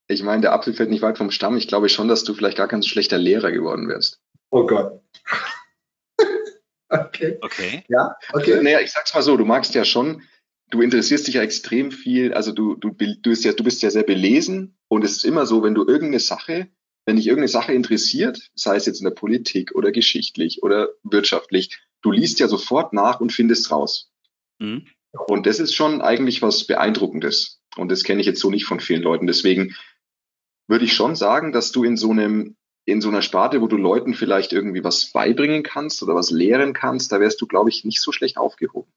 ich 0.08 0.22
meine, 0.22 0.42
der 0.42 0.52
Apfel 0.52 0.74
fällt 0.74 0.90
nicht 0.90 1.02
weit 1.02 1.18
vom 1.18 1.30
Stamm, 1.30 1.56
ich 1.56 1.68
glaube 1.68 1.88
schon, 1.88 2.08
dass 2.08 2.24
du 2.24 2.34
vielleicht 2.34 2.56
gar 2.56 2.68
kein 2.68 2.82
so 2.82 2.88
schlechter 2.88 3.18
Lehrer 3.18 3.52
geworden 3.52 3.88
wärst. 3.88 4.20
Oh 4.50 4.66
Gott. 4.66 5.00
okay. 6.88 7.38
Okay. 7.40 7.84
Ja, 7.88 8.16
okay. 8.32 8.52
Also, 8.52 8.62
naja, 8.62 8.80
ich 8.80 8.92
sag's 8.92 9.14
mal 9.14 9.22
so, 9.22 9.36
du 9.36 9.44
magst 9.44 9.74
ja 9.74 9.84
schon, 9.84 10.22
du 10.70 10.82
interessierst 10.82 11.26
dich 11.26 11.34
ja 11.34 11.42
extrem 11.42 11.92
viel, 11.92 12.32
also 12.32 12.52
du, 12.52 12.74
du, 12.76 12.90
du, 12.90 13.30
bist 13.30 13.44
ja, 13.44 13.52
du 13.52 13.64
bist 13.64 13.82
ja 13.82 13.90
sehr 13.90 14.04
belesen 14.04 14.76
und 14.88 15.04
es 15.04 15.12
ist 15.12 15.24
immer 15.24 15.46
so, 15.46 15.62
wenn 15.62 15.74
du 15.74 15.86
irgendeine 15.86 16.20
Sache, 16.20 16.68
wenn 17.06 17.16
dich 17.16 17.26
irgendeine 17.26 17.48
Sache 17.48 17.72
interessiert, 17.72 18.50
sei 18.54 18.76
es 18.76 18.86
jetzt 18.86 19.00
in 19.00 19.04
der 19.04 19.14
Politik 19.14 19.74
oder 19.74 19.92
geschichtlich 19.92 20.62
oder 20.62 20.90
wirtschaftlich, 21.02 21.80
du 22.02 22.12
liest 22.12 22.40
ja 22.40 22.48
sofort 22.48 22.92
nach 22.92 23.20
und 23.20 23.32
findest 23.32 23.70
raus. 23.70 24.10
Mhm. 24.58 24.86
Und 25.26 25.46
das 25.46 25.58
ist 25.58 25.74
schon 25.74 26.02
eigentlich 26.02 26.42
was 26.42 26.66
Beeindruckendes. 26.66 27.60
Und 27.76 27.90
das 27.90 28.04
kenne 28.04 28.20
ich 28.20 28.26
jetzt 28.26 28.40
so 28.40 28.50
nicht 28.50 28.64
von 28.64 28.80
vielen 28.80 29.02
Leuten. 29.02 29.26
Deswegen 29.26 29.74
würde 30.68 30.84
ich 30.84 30.92
schon 30.92 31.16
sagen, 31.16 31.52
dass 31.52 31.72
du 31.72 31.84
in 31.84 31.96
so 31.96 32.10
einem, 32.10 32.56
in 32.84 33.00
so 33.00 33.08
einer 33.08 33.22
Sparte, 33.22 33.60
wo 33.60 33.66
du 33.66 33.76
Leuten 33.76 34.14
vielleicht 34.14 34.52
irgendwie 34.52 34.84
was 34.84 35.12
beibringen 35.12 35.62
kannst 35.62 36.02
oder 36.02 36.14
was 36.14 36.30
lehren 36.30 36.72
kannst, 36.72 37.12
da 37.12 37.20
wärst 37.20 37.40
du, 37.40 37.46
glaube 37.46 37.70
ich, 37.70 37.84
nicht 37.84 38.00
so 38.00 38.12
schlecht 38.12 38.36
aufgehoben. 38.36 38.92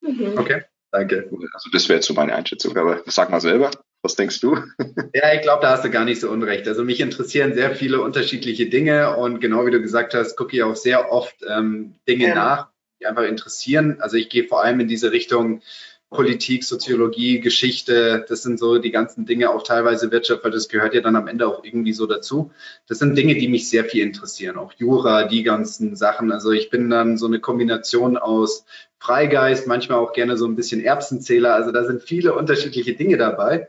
Mhm. 0.00 0.38
Okay, 0.38 0.62
danke. 0.92 1.28
Also 1.52 1.70
das 1.72 1.88
wäre 1.88 1.98
jetzt 1.98 2.06
so 2.06 2.14
meine 2.14 2.34
Einschätzung, 2.34 2.76
aber 2.76 3.02
sag 3.06 3.30
mal 3.30 3.40
selber. 3.40 3.70
Was 4.02 4.14
denkst 4.14 4.40
du? 4.40 4.56
Ja, 5.14 5.32
ich 5.34 5.40
glaube, 5.40 5.62
da 5.62 5.70
hast 5.70 5.84
du 5.84 5.90
gar 5.90 6.04
nicht 6.04 6.20
so 6.20 6.30
unrecht. 6.30 6.68
Also 6.68 6.84
mich 6.84 7.00
interessieren 7.00 7.54
sehr 7.54 7.74
viele 7.74 8.02
unterschiedliche 8.02 8.68
Dinge 8.68 9.16
und 9.16 9.40
genau 9.40 9.66
wie 9.66 9.70
du 9.70 9.80
gesagt 9.80 10.14
hast, 10.14 10.36
gucke 10.36 10.56
ich 10.56 10.62
auch 10.62 10.76
sehr 10.76 11.10
oft 11.10 11.36
ähm, 11.48 11.94
Dinge 12.06 12.28
ja. 12.28 12.34
nach, 12.34 12.68
die 13.00 13.06
einfach 13.06 13.24
interessieren. 13.24 13.96
Also 14.00 14.16
ich 14.16 14.28
gehe 14.28 14.44
vor 14.44 14.62
allem 14.62 14.80
in 14.80 14.88
diese 14.88 15.10
Richtung 15.10 15.62
Politik, 16.10 16.64
Soziologie, 16.64 17.40
Geschichte, 17.40 18.24
das 18.28 18.42
sind 18.42 18.58
so 18.58 18.78
die 18.78 18.90
ganzen 18.90 19.26
Dinge, 19.26 19.50
auch 19.50 19.62
teilweise 19.62 20.10
Wirtschaft, 20.10 20.42
weil 20.42 20.50
das 20.50 20.68
gehört 20.68 20.94
ja 20.94 21.02
dann 21.02 21.16
am 21.16 21.28
Ende 21.28 21.46
auch 21.46 21.62
irgendwie 21.62 21.92
so 21.92 22.06
dazu. 22.06 22.50
Das 22.86 22.98
sind 22.98 23.16
Dinge, 23.16 23.34
die 23.34 23.48
mich 23.48 23.68
sehr 23.68 23.84
viel 23.84 24.02
interessieren, 24.02 24.56
auch 24.56 24.72
Jura, 24.72 25.24
die 25.24 25.42
ganzen 25.42 25.96
Sachen. 25.96 26.32
Also 26.32 26.50
ich 26.50 26.70
bin 26.70 26.88
dann 26.88 27.18
so 27.18 27.26
eine 27.26 27.40
Kombination 27.40 28.16
aus 28.16 28.64
Freigeist, 28.98 29.66
manchmal 29.66 29.98
auch 29.98 30.14
gerne 30.14 30.38
so 30.38 30.46
ein 30.46 30.56
bisschen 30.56 30.82
Erbsenzähler. 30.82 31.54
Also 31.54 31.72
da 31.72 31.84
sind 31.84 32.02
viele 32.02 32.34
unterschiedliche 32.34 32.94
Dinge 32.94 33.18
dabei. 33.18 33.68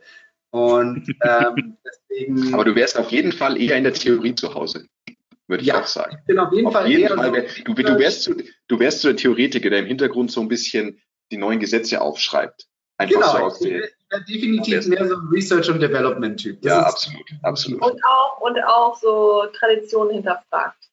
Und 0.50 1.14
ähm, 1.22 1.78
deswegen. 2.10 2.54
Aber 2.54 2.64
du 2.64 2.74
wärst 2.74 2.98
auf 2.98 3.12
jeden 3.12 3.34
Fall 3.34 3.62
eher 3.62 3.78
in 3.78 3.84
der 3.84 3.94
Theorie 3.94 4.36
zu 4.36 4.54
Hause 4.54 4.86
würde 5.50 5.64
ich 5.64 5.70
ja, 5.70 5.82
auch 5.82 5.88
sagen. 5.88 6.16
Ich 6.20 6.26
bin 6.28 6.38
auf 6.38 6.54
jeden 6.54 6.68
auf 6.68 6.74
Fall 6.74 6.88
jeden 6.88 7.08
Fall, 7.08 7.48
so 7.48 7.64
du, 7.64 7.74
du, 7.74 7.98
wärst 7.98 8.32
du 8.68 8.80
wärst 8.80 9.02
so 9.02 9.08
der 9.08 9.18
Theoretiker, 9.18 9.72
der 9.72 9.80
im 9.80 9.88
Hintergrund 9.88 10.32
so 10.32 10.42
ein 10.42 10.48
bisschen 10.48 11.02
die 11.32 11.38
neuen 11.38 11.60
Gesetze 11.60 12.02
aufschreibt. 12.02 12.68
Einfach 12.98 13.16
genau, 13.16 13.32
so 13.32 13.38
aus 13.46 13.62
ich 13.62 13.70
bin 14.10 14.26
definitiv 14.28 14.88
mehr 14.88 15.08
so 15.08 15.16
ein 15.16 15.28
Research- 15.32 15.70
und 15.70 15.80
Development-Typ. 15.80 16.66
Ja, 16.66 16.82
absolut, 16.82 17.26
absolut. 17.44 17.82
Und 17.82 18.02
auch, 18.04 18.42
und 18.42 18.60
auch 18.64 18.98
so 18.98 19.46
Traditionen 19.54 20.16
hinterfragt. 20.16 20.90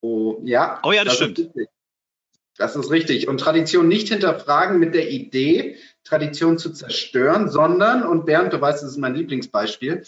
Oh, 0.00 0.38
ja. 0.42 0.80
Oh 0.82 0.92
ja, 0.92 1.04
das, 1.04 1.18
das 1.18 1.30
stimmt. 1.30 1.68
Das 2.56 2.74
ist 2.74 2.90
richtig. 2.90 3.28
Und 3.28 3.38
Tradition 3.38 3.86
nicht 3.86 4.08
hinterfragen 4.08 4.78
mit 4.78 4.94
der 4.94 5.10
Idee, 5.10 5.76
Tradition 6.02 6.58
zu 6.58 6.72
zerstören, 6.72 7.48
sondern, 7.48 8.04
und 8.04 8.26
Bernd, 8.26 8.52
du 8.52 8.60
weißt, 8.60 8.82
das 8.82 8.90
ist 8.90 8.96
mein 8.96 9.14
Lieblingsbeispiel, 9.14 10.04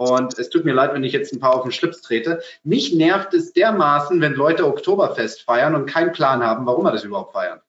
und 0.00 0.38
es 0.38 0.48
tut 0.48 0.64
mir 0.64 0.72
leid, 0.72 0.94
wenn 0.94 1.04
ich 1.04 1.12
jetzt 1.12 1.30
ein 1.34 1.40
paar 1.40 1.54
auf 1.54 1.62
den 1.62 1.72
Schlips 1.72 2.00
trete. 2.00 2.40
Mich 2.62 2.94
nervt 2.94 3.34
es 3.34 3.52
dermaßen, 3.52 4.22
wenn 4.22 4.32
Leute 4.32 4.66
Oktoberfest 4.66 5.42
feiern 5.42 5.74
und 5.74 5.84
keinen 5.84 6.12
Plan 6.12 6.42
haben, 6.42 6.64
warum 6.64 6.84
wir 6.84 6.92
das 6.92 7.04
überhaupt 7.04 7.34
feiern. 7.34 7.60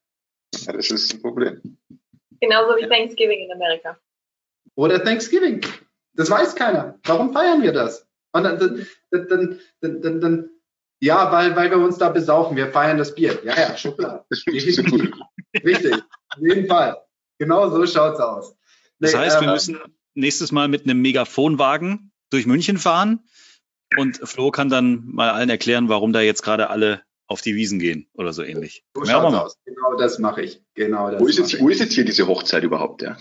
Ja, 0.66 0.74
das 0.74 0.92
ist 0.92 1.14
ein 1.14 1.22
Problem. 1.22 1.78
Genauso 2.40 2.76
wie 2.78 2.88
Thanksgiving 2.88 3.46
in 3.46 3.52
Amerika. 3.52 3.98
Oder 4.76 5.04
Thanksgiving. 5.04 5.62
Das 6.14 6.30
weiß 6.30 6.56
keiner. 6.56 7.00
Warum 7.04 7.34
feiern 7.34 7.62
wir 7.62 7.72
das? 7.72 8.08
Und 8.34 8.44
dann, 8.44 8.60
dann, 8.60 9.60
dann, 9.82 10.02
dann, 10.02 10.22
dann 10.22 10.50
ja, 11.00 11.32
weil, 11.32 11.56
weil 11.56 11.70
wir 11.70 11.78
uns 11.78 11.98
da 11.98 12.10
besaufen. 12.10 12.56
Wir 12.56 12.72
feiern 12.72 12.98
das 12.98 13.16
Bier. 13.16 13.40
Ja, 13.44 13.60
ja, 13.60 13.78
schon 13.78 13.98
klar. 13.98 14.26
Richtig. 14.48 15.94
Auf 15.94 16.42
jeden 16.42 16.68
Fall. 16.68 16.98
Genau 17.40 17.70
so 17.70 17.86
schaut's 17.88 18.20
aus. 18.20 18.56
Nee, 19.00 19.12
das 19.12 19.16
heißt, 19.16 19.38
äh, 19.38 19.42
wir 19.42 19.52
müssen 19.52 19.80
nächstes 20.14 20.52
Mal 20.52 20.68
mit 20.68 20.84
einem 20.84 21.02
Megafonwagen 21.02 22.12
durch 22.30 22.46
München 22.46 22.78
fahren 22.78 23.22
und 23.98 24.18
Flo 24.24 24.52
kann 24.52 24.70
dann 24.70 25.04
mal 25.06 25.32
allen 25.32 25.50
erklären, 25.50 25.90
warum 25.90 26.14
da 26.14 26.22
jetzt 26.22 26.44
gerade 26.44 26.70
alle 26.70 27.02
auf 27.32 27.42
die 27.42 27.56
Wiesen 27.56 27.80
gehen 27.80 28.08
oder 28.14 28.34
so 28.34 28.44
ähnlich. 28.44 28.84
So 28.94 29.06
schaut's 29.06 29.34
aus. 29.34 29.58
Genau 29.66 29.96
das 29.98 30.20
mache 30.20 30.42
ich. 30.42 30.62
Genau 30.76 31.10
das 31.10 31.22
wo, 31.22 31.28
ist 31.28 31.40
jetzt, 31.40 31.60
wo 31.60 31.70
ist 31.70 31.80
jetzt 31.80 31.94
hier 31.94 32.04
diese 32.04 32.28
Hochzeit 32.28 32.64
überhaupt? 32.64 33.02
Ja? 33.02 33.18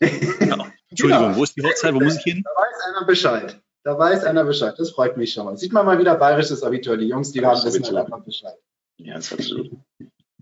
genau. 0.38 0.66
Entschuldigung, 0.88 1.26
genau. 1.26 1.36
wo 1.36 1.44
ist 1.44 1.54
die 1.54 1.62
Hochzeit? 1.62 1.94
Wo 1.94 2.00
muss 2.00 2.16
ich 2.16 2.22
hin? 2.22 2.42
Da 2.42 2.50
weiß 2.50 2.96
einer 2.96 3.06
Bescheid. 3.06 3.60
Da 3.84 3.98
weiß 3.98 4.24
einer 4.24 4.44
Bescheid. 4.44 4.74
Das 4.78 4.90
freut 4.90 5.18
mich 5.18 5.34
schon 5.34 5.44
mal. 5.44 5.58
Sieht 5.58 5.72
man 5.72 5.84
mal 5.84 5.98
wieder 5.98 6.14
bayerisches 6.14 6.62
Abitur. 6.62 6.96
Die 6.96 7.06
Jungs, 7.06 7.32
die 7.32 7.44
haben 7.44 7.62
wissen 7.62 7.96
einfach 7.96 8.24
Bescheid. 8.24 8.56
Ja, 8.96 9.14
das 9.14 9.26
ist 9.26 9.32
absolut. 9.34 9.72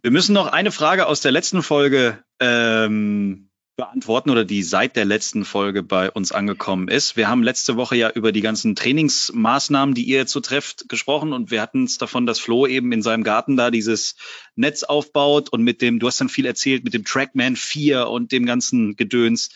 Wir 0.02 0.10
müssen 0.10 0.32
noch 0.32 0.46
eine 0.46 0.70
Frage 0.70 1.06
aus 1.06 1.20
der 1.20 1.32
letzten 1.32 1.62
Folge 1.62 2.22
ähm, 2.40 3.48
beantworten 3.76 4.30
oder 4.30 4.44
die 4.44 4.62
seit 4.62 4.96
der 4.96 5.04
letzten 5.04 5.44
Folge 5.44 5.82
bei 5.82 6.10
uns 6.10 6.30
angekommen 6.30 6.88
ist. 6.88 7.16
Wir 7.16 7.28
haben 7.28 7.42
letzte 7.42 7.76
Woche 7.76 7.96
ja 7.96 8.10
über 8.10 8.30
die 8.30 8.42
ganzen 8.42 8.74
Trainingsmaßnahmen, 8.74 9.94
die 9.94 10.04
ihr 10.04 10.18
jetzt 10.18 10.32
so 10.32 10.40
trefft, 10.40 10.88
gesprochen 10.88 11.32
und 11.32 11.50
wir 11.50 11.62
hatten 11.62 11.84
es 11.84 11.96
davon, 11.96 12.26
dass 12.26 12.38
Flo 12.38 12.66
eben 12.66 12.92
in 12.92 13.02
seinem 13.02 13.24
Garten 13.24 13.56
da 13.56 13.70
dieses 13.70 14.16
Netz 14.56 14.82
aufbaut 14.82 15.48
und 15.48 15.62
mit 15.62 15.80
dem, 15.80 15.98
du 15.98 16.06
hast 16.06 16.20
dann 16.20 16.28
viel 16.28 16.46
erzählt, 16.46 16.84
mit 16.84 16.92
dem 16.92 17.04
Trackman 17.04 17.56
4 17.56 18.08
und 18.08 18.30
dem 18.30 18.44
ganzen 18.44 18.94
Gedöns. 18.96 19.48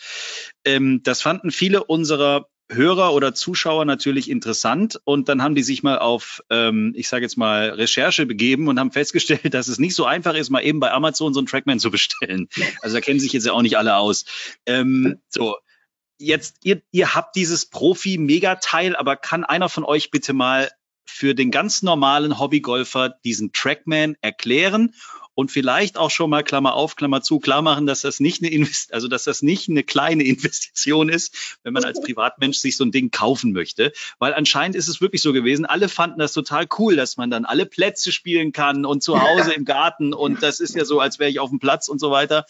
Ähm, 0.65 1.01
das 1.03 1.21
fanden 1.21 1.51
viele 1.51 1.83
unserer 1.83 2.47
Hörer 2.69 3.13
oder 3.13 3.33
Zuschauer 3.33 3.85
natürlich 3.85 4.29
interessant 4.29 4.99
und 5.05 5.29
dann 5.29 5.41
haben 5.41 5.55
die 5.55 5.63
sich 5.63 5.83
mal 5.83 5.99
auf, 5.99 6.43
ähm, 6.49 6.93
ich 6.95 7.07
sage 7.07 7.23
jetzt 7.23 7.37
mal, 7.37 7.69
Recherche 7.69 8.25
begeben 8.25 8.67
und 8.67 8.79
haben 8.79 8.91
festgestellt, 8.91 9.53
dass 9.53 9.67
es 9.69 9.79
nicht 9.79 9.95
so 9.95 10.05
einfach 10.05 10.35
ist, 10.35 10.49
mal 10.49 10.63
eben 10.63 10.79
bei 10.79 10.91
Amazon 10.91 11.33
so 11.33 11.39
einen 11.39 11.47
Trackman 11.47 11.79
zu 11.79 11.91
bestellen. 11.91 12.49
Also 12.81 12.95
da 12.95 13.01
kennen 13.01 13.19
sich 13.19 13.33
jetzt 13.33 13.45
ja 13.45 13.53
auch 13.53 13.61
nicht 13.61 13.77
alle 13.77 13.95
aus. 13.95 14.25
Ähm, 14.65 15.19
so, 15.29 15.55
jetzt, 16.17 16.57
ihr, 16.63 16.81
ihr 16.91 17.15
habt 17.15 17.35
dieses 17.35 17.67
Profi-Megateil, 17.67 18.95
aber 18.95 19.15
kann 19.15 19.45
einer 19.45 19.69
von 19.69 19.85
euch 19.85 20.11
bitte 20.11 20.33
mal 20.33 20.69
für 21.05 21.33
den 21.33 21.51
ganz 21.51 21.83
normalen 21.83 22.37
Hobbygolfer 22.37 23.15
diesen 23.23 23.53
Trackman 23.53 24.17
erklären 24.21 24.93
und 25.37 25.51
vielleicht 25.51 25.99
auch 25.99 26.09
schon 26.09 26.31
mal 26.31 26.43
Klammer 26.43 26.73
auf, 26.73 26.95
Klammer 26.95 27.21
zu, 27.21 27.39
klar 27.39 27.61
machen, 27.61 27.85
dass 27.85 28.01
das 28.01 28.19
nicht 28.19 28.41
eine 28.41 28.51
Invest 28.51 28.91
also 28.91 29.07
dass 29.07 29.23
das 29.23 29.43
nicht 29.43 29.69
eine 29.69 29.83
kleine 29.83 30.23
Investition 30.23 31.09
ist, 31.09 31.59
wenn 31.61 31.73
man 31.73 31.83
als 31.83 32.01
Privatmensch 32.01 32.57
sich 32.57 32.75
so 32.75 32.83
ein 32.83 32.91
Ding 32.91 33.11
kaufen 33.11 33.51
möchte, 33.51 33.93
weil 34.17 34.33
anscheinend 34.33 34.75
ist 34.75 34.87
es 34.87 34.99
wirklich 34.99 35.21
so 35.21 35.33
gewesen, 35.33 35.67
alle 35.67 35.89
fanden 35.89 36.17
das 36.17 36.33
total 36.33 36.65
cool, 36.79 36.95
dass 36.95 37.17
man 37.17 37.29
dann 37.29 37.45
alle 37.45 37.67
Plätze 37.67 38.11
spielen 38.11 38.51
kann 38.51 38.83
und 38.83 39.03
zu 39.03 39.21
Hause 39.21 39.53
im 39.53 39.63
Garten 39.63 40.11
und 40.11 40.41
das 40.41 40.59
ist 40.59 40.75
ja 40.75 40.85
so, 40.85 40.99
als 40.99 41.19
wäre 41.19 41.29
ich 41.29 41.39
auf 41.39 41.51
dem 41.51 41.59
Platz 41.59 41.87
und 41.87 41.99
so 41.99 42.09
weiter. 42.09 42.45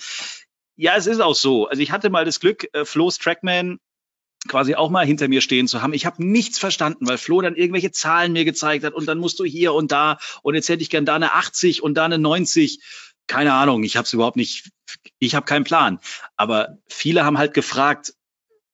Ja, 0.78 0.96
es 0.96 1.08
ist 1.08 1.20
auch 1.20 1.36
so. 1.36 1.68
Also 1.68 1.82
ich 1.82 1.92
hatte 1.92 2.10
mal 2.10 2.24
das 2.24 2.40
Glück, 2.40 2.70
äh, 2.74 2.86
Flo's 2.86 3.18
Trackman 3.18 3.80
quasi 4.48 4.76
auch 4.76 4.90
mal 4.90 5.06
hinter 5.06 5.28
mir 5.28 5.42
stehen 5.42 5.68
zu 5.68 5.82
haben. 5.82 5.94
Ich 5.94 6.06
habe 6.06 6.26
nichts 6.26 6.60
verstanden, 6.60 7.08
weil 7.08 7.18
Flo 7.18 7.42
dann 7.42 7.56
irgendwelche 7.56 7.92
Zahlen 7.92 8.34
mir 8.34 8.46
gezeigt 8.46 8.84
hat 8.86 8.94
und 8.94 9.08
dann 9.08 9.18
musst 9.18 9.40
du 9.40 9.46
hier 9.46 9.74
und 9.74 9.92
da 9.92 10.18
und 10.42 10.56
jetzt 10.56 10.70
hätte 10.70 10.82
ich 10.82 10.90
gern 10.90 11.06
da 11.06 11.16
eine 11.16 11.34
80 11.34 11.84
und 11.84 11.96
da 11.96 12.06
eine 12.06 12.18
90. 12.18 12.82
Keine 13.28 13.54
Ahnung, 13.54 13.84
ich 13.84 13.98
habe 13.98 14.06
es 14.06 14.14
überhaupt 14.14 14.38
nicht, 14.38 14.70
ich 15.20 15.36
habe 15.36 15.46
keinen 15.46 15.66
Plan. 15.66 16.00
Aber 16.38 16.78
viele 16.88 17.26
haben 17.26 17.38
halt 17.38 17.54
gefragt, 17.54 18.14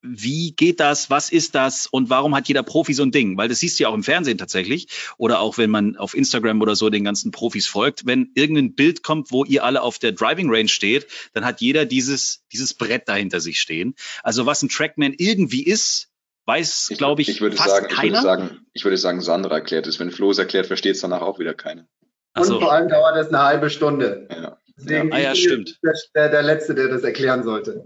wie 0.04 0.52
geht 0.52 0.80
das, 0.82 1.10
was 1.10 1.32
ist 1.32 1.56
das 1.56 1.88
und 1.88 2.10
warum 2.10 2.36
hat 2.36 2.48
jeder 2.50 2.62
Profi 2.62 2.94
so 2.94 3.04
ein 3.04 3.12
Ding? 3.12 3.38
Weil 3.38 3.48
das 3.48 3.60
siehst 3.60 3.80
du 3.80 3.84
ja 3.84 3.90
auch 3.90 3.94
im 3.94 4.04
Fernsehen 4.04 4.38
tatsächlich 4.38 4.88
oder 5.18 5.40
auch 5.40 5.58
wenn 5.58 5.70
man 5.70 5.96
auf 5.96 6.14
Instagram 6.14 6.62
oder 6.62 6.76
so 6.76 6.90
den 6.90 7.06
ganzen 7.06 7.32
Profis 7.32 7.68
folgt, 7.68 8.06
wenn 8.06 8.32
irgendein 8.36 8.76
Bild 8.76 9.02
kommt, 9.02 9.32
wo 9.32 9.46
ihr 9.46 9.64
alle 9.64 9.82
auf 9.82 10.00
der 10.00 10.12
Driving 10.12 10.54
Range 10.54 10.68
steht, 10.68 11.08
dann 11.34 11.46
hat 11.46 11.62
jeder 11.62 11.86
dieses, 11.86 12.44
dieses 12.52 12.74
Brett 12.74 13.08
dahinter 13.08 13.40
sich 13.40 13.60
stehen. 13.62 13.96
Also 14.24 14.46
was 14.46 14.62
ein 14.62 14.70
Trackman 14.70 15.14
irgendwie 15.18 15.64
ist, 15.64 16.10
weiß, 16.46 16.94
glaube 16.98 17.22
ich, 17.22 17.30
ich 17.30 17.42
würde 17.42 17.56
fast 17.56 17.70
sagen, 17.70 17.88
keiner. 17.88 18.20
Ich 18.20 18.24
würde 18.24 18.24
sagen, 18.24 18.66
ich 18.74 18.84
würde 18.84 18.98
sagen, 18.98 19.22
Sandra 19.22 19.56
erklärt 19.56 19.88
es. 19.88 20.00
Wenn 20.00 20.12
Flo 20.12 20.32
es 20.32 20.38
erklärt, 20.38 20.68
versteht 20.68 20.96
es 20.96 21.02
danach 21.02 21.22
auch 21.22 21.40
wieder 21.40 21.54
keiner. 21.54 21.88
Und 22.36 22.42
Also, 22.42 22.60
vor 22.60 22.74
allem 22.74 22.90
dauert 22.90 23.16
es 23.18 23.30
eine 23.30 23.40
halbe 23.40 23.70
Stunde. 23.70 24.28
Ja. 24.30 24.58
Deswegen 24.76 25.14
Ah 25.14 25.20
ja, 25.20 25.34
ich 25.34 25.48
bin 25.48 25.66
stimmt. 25.66 25.80
Der, 26.16 26.30
der 26.30 26.44
Letzte, 26.44 26.76
der 26.76 26.90
das 26.90 27.04
erklären 27.04 27.44
sollte. 27.44 27.86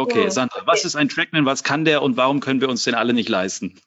Okay, 0.00 0.24
Ja. 0.24 0.30
Sandra, 0.30 0.62
was 0.66 0.84
ist 0.84 0.96
ein 0.96 1.08
Trackman, 1.08 1.46
was 1.46 1.62
kann 1.62 1.84
der 1.84 2.02
und 2.02 2.16
warum 2.16 2.40
können 2.40 2.60
wir 2.60 2.68
uns 2.68 2.84
den 2.84 2.94
alle 2.94 3.12
nicht 3.12 3.28
leisten? 3.28 3.80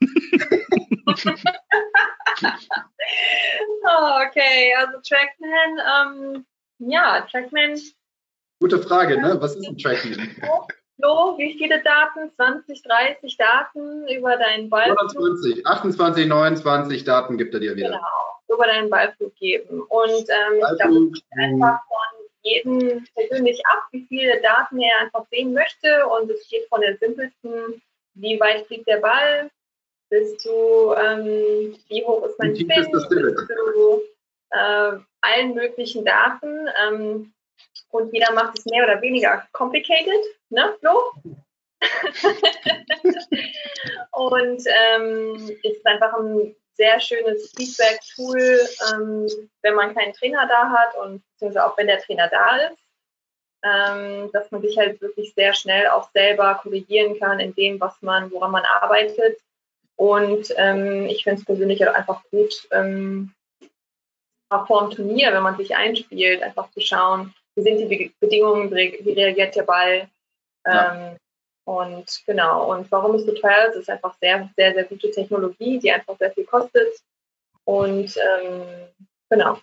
Oh, 3.83 4.19
okay, 4.27 4.73
also 4.77 4.97
Trackman, 5.07 6.35
ähm, 6.37 6.45
ja, 6.79 7.21
Trackman, 7.31 7.79
Gute 8.59 8.77
Frage, 8.79 9.19
ne? 9.19 9.37
Was 9.41 9.55
ist 9.55 9.67
ein 9.67 9.77
Trackman? 9.77 10.35
Flo, 10.99 11.35
wie 11.39 11.57
viele 11.57 11.81
Daten? 11.81 12.31
20, 12.35 12.83
30 12.83 13.35
Daten 13.37 14.07
über 14.07 14.37
deinen 14.37 14.69
Ballflug, 14.69 14.99
120, 14.99 15.65
28, 15.65 16.27
29 16.27 17.03
Daten 17.03 17.37
gibt 17.39 17.55
er 17.55 17.59
dir 17.59 17.75
wieder. 17.75 17.87
genau, 17.89 18.53
über 18.55 18.67
deinen 18.67 18.87
Ballflug 18.91 19.33
geben. 19.35 19.81
Und 19.81 20.11
ähm, 20.11 20.59
ich 20.59 20.79
glaube, 20.79 21.11
einfach 21.41 21.79
von 21.87 22.20
jedem 22.43 23.05
persönlich 23.15 23.61
ab, 23.65 23.83
wie 23.91 24.05
viele 24.07 24.41
Daten 24.41 24.81
er 24.81 24.99
einfach 25.01 25.25
sehen 25.29 25.53
möchte. 25.53 26.07
Und 26.07 26.29
es 26.29 26.47
geht 26.49 26.67
von 26.67 26.81
den 26.81 26.97
simpelsten, 26.97 27.81
wie 28.15 28.39
weit 28.39 28.67
fliegt 28.67 28.87
der 28.87 28.97
Ball, 28.97 29.49
bis 30.09 30.37
zu, 30.37 30.93
ähm, 30.97 31.75
wie 31.87 32.03
hoch 32.05 32.25
ist 32.25 32.37
mein 32.39 32.55
Spin, 32.55 32.91
bis 32.91 33.07
zu 33.07 34.01
äh, 34.51 34.97
allen 35.21 35.53
möglichen 35.53 36.03
Daten. 36.03 36.67
Ähm, 36.85 37.33
und 37.89 38.13
jeder 38.13 38.31
macht 38.33 38.57
es 38.57 38.65
mehr 38.65 38.83
oder 38.83 39.01
weniger 39.01 39.47
complicated, 39.51 40.23
ne, 40.49 40.75
Flo? 40.79 41.11
und 44.11 44.63
ähm, 44.93 45.57
ist 45.63 45.85
einfach 45.85 46.13
ein 46.19 46.55
sehr 46.81 46.99
schönes 46.99 47.53
Feedback-Tool, 47.55 48.59
ähm, 48.91 49.27
wenn 49.61 49.75
man 49.75 49.93
keinen 49.93 50.13
Trainer 50.13 50.47
da 50.47 50.71
hat 50.71 50.95
und 50.95 51.21
beziehungsweise 51.33 51.65
auch 51.65 51.77
wenn 51.77 51.85
der 51.85 52.01
Trainer 52.01 52.27
da 52.27 52.57
ist, 52.57 52.77
ähm, 53.63 54.31
dass 54.33 54.49
man 54.49 54.63
sich 54.63 54.77
halt 54.79 54.99
wirklich 54.99 55.33
sehr 55.35 55.53
schnell 55.53 55.87
auch 55.89 56.09
selber 56.11 56.55
korrigieren 56.55 57.19
kann 57.19 57.39
in 57.39 57.53
dem, 57.53 57.79
was 57.79 58.01
man, 58.01 58.31
woran 58.31 58.51
man 58.51 58.63
arbeitet. 58.65 59.37
Und 59.95 60.51
ähm, 60.57 61.05
ich 61.05 61.23
finde 61.23 61.39
es 61.39 61.45
persönlich 61.45 61.81
halt 61.81 61.95
einfach 61.95 62.23
gut, 62.31 62.67
ähm, 62.71 63.31
auch 64.49 64.65
vor 64.65 64.81
dem 64.81 64.95
Turnier, 64.95 65.31
wenn 65.33 65.43
man 65.43 65.57
sich 65.57 65.75
einspielt, 65.75 66.41
einfach 66.41 66.71
zu 66.71 66.81
schauen, 66.81 67.33
wie 67.55 67.61
sind 67.61 67.77
die 67.77 67.85
Be 67.85 68.11
Bedingungen, 68.19 68.71
wie 68.71 69.13
reagiert 69.13 69.55
der 69.55 69.63
Ball. 69.63 70.09
Ja. 70.65 71.15
Und 71.71 72.23
genau, 72.25 72.73
und 72.73 72.91
warum 72.91 73.15
es 73.15 73.25
so 73.25 73.31
teuer 73.31 73.69
ist, 73.69 73.77
ist 73.77 73.89
einfach 73.89 74.13
sehr, 74.19 74.49
sehr, 74.57 74.73
sehr 74.73 74.83
gute 74.83 75.09
Technologie, 75.09 75.79
die 75.79 75.89
einfach 75.89 76.17
sehr 76.17 76.31
viel 76.31 76.43
kostet. 76.43 76.89
Und 77.63 78.13
ähm, 78.17 78.63
genau. 79.29 79.57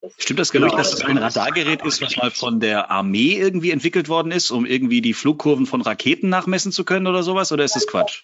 Das 0.00 0.14
Stimmt 0.16 0.40
das 0.40 0.50
Gerücht, 0.50 0.78
dass 0.78 0.94
es 0.94 1.04
ein 1.04 1.18
Radargerät 1.18 1.84
ist, 1.84 2.00
was 2.00 2.16
mal 2.16 2.30
von 2.30 2.58
der 2.58 2.90
Armee 2.90 3.34
irgendwie 3.34 3.70
entwickelt 3.70 4.08
worden 4.08 4.32
ist, 4.32 4.50
um 4.50 4.64
irgendwie 4.64 5.02
die 5.02 5.12
Flugkurven 5.12 5.66
von 5.66 5.82
Raketen 5.82 6.30
nachmessen 6.30 6.72
zu 6.72 6.86
können 6.86 7.06
oder 7.06 7.22
sowas? 7.22 7.52
Oder 7.52 7.64
ist 7.64 7.76
das 7.76 7.86
Quatsch? 7.86 8.22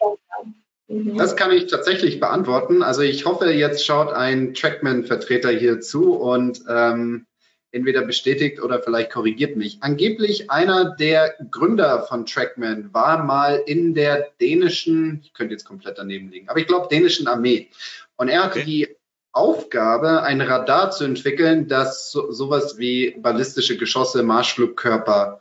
Mhm. 0.89 1.19
Das 1.19 1.37
kann 1.37 1.51
ich 1.51 1.67
tatsächlich 1.67 2.19
beantworten. 2.19 2.83
Also 2.83 3.03
ich 3.03 3.27
hoffe, 3.27 3.51
jetzt 3.51 3.85
schaut 3.85 4.11
ein 4.11 4.55
Trackman-Vertreter 4.55 5.51
hier 5.51 5.83
zu 5.83 6.15
und 6.15 6.63
ähm, 6.67 7.27
entweder 7.73 8.03
bestätigt 8.03 8.63
oder 8.63 8.81
vielleicht 8.83 9.11
korrigiert 9.11 9.57
mich. 9.57 9.79
Angeblich 9.81 10.51
einer 10.51 10.95
der 10.95 11.35
Gründer 11.51 12.03
von 12.03 12.27
Trackman 12.27 12.93
war 12.93 13.25
mal 13.25 13.63
in 13.67 13.95
der 13.95 14.29
dänischen, 14.41 15.21
ich 15.25 15.33
könnte 15.33 15.55
jetzt 15.55 15.65
komplett 15.65 15.99
daneben 15.99 16.31
liegen, 16.31 16.49
aber 16.49 16.61
ich 16.61 16.67
glaube 16.67 16.89
dänischen 16.91 17.27
Armee. 17.27 17.69
Und 18.17 18.29
er 18.29 18.45
hatte 18.45 18.61
Okay. 18.61 18.65
die 18.65 18.89
Aufgabe, 19.33 20.23
ein 20.23 20.43
Radar 20.43 20.91
zu 20.91 21.05
entwickeln, 21.05 21.67
das 21.67 22.13
so, 22.13 22.31
sowas 22.31 22.77
wie 22.77 23.17
ballistische 23.19 23.79
Geschosse, 23.79 24.23
Marschflugkörper 24.23 25.41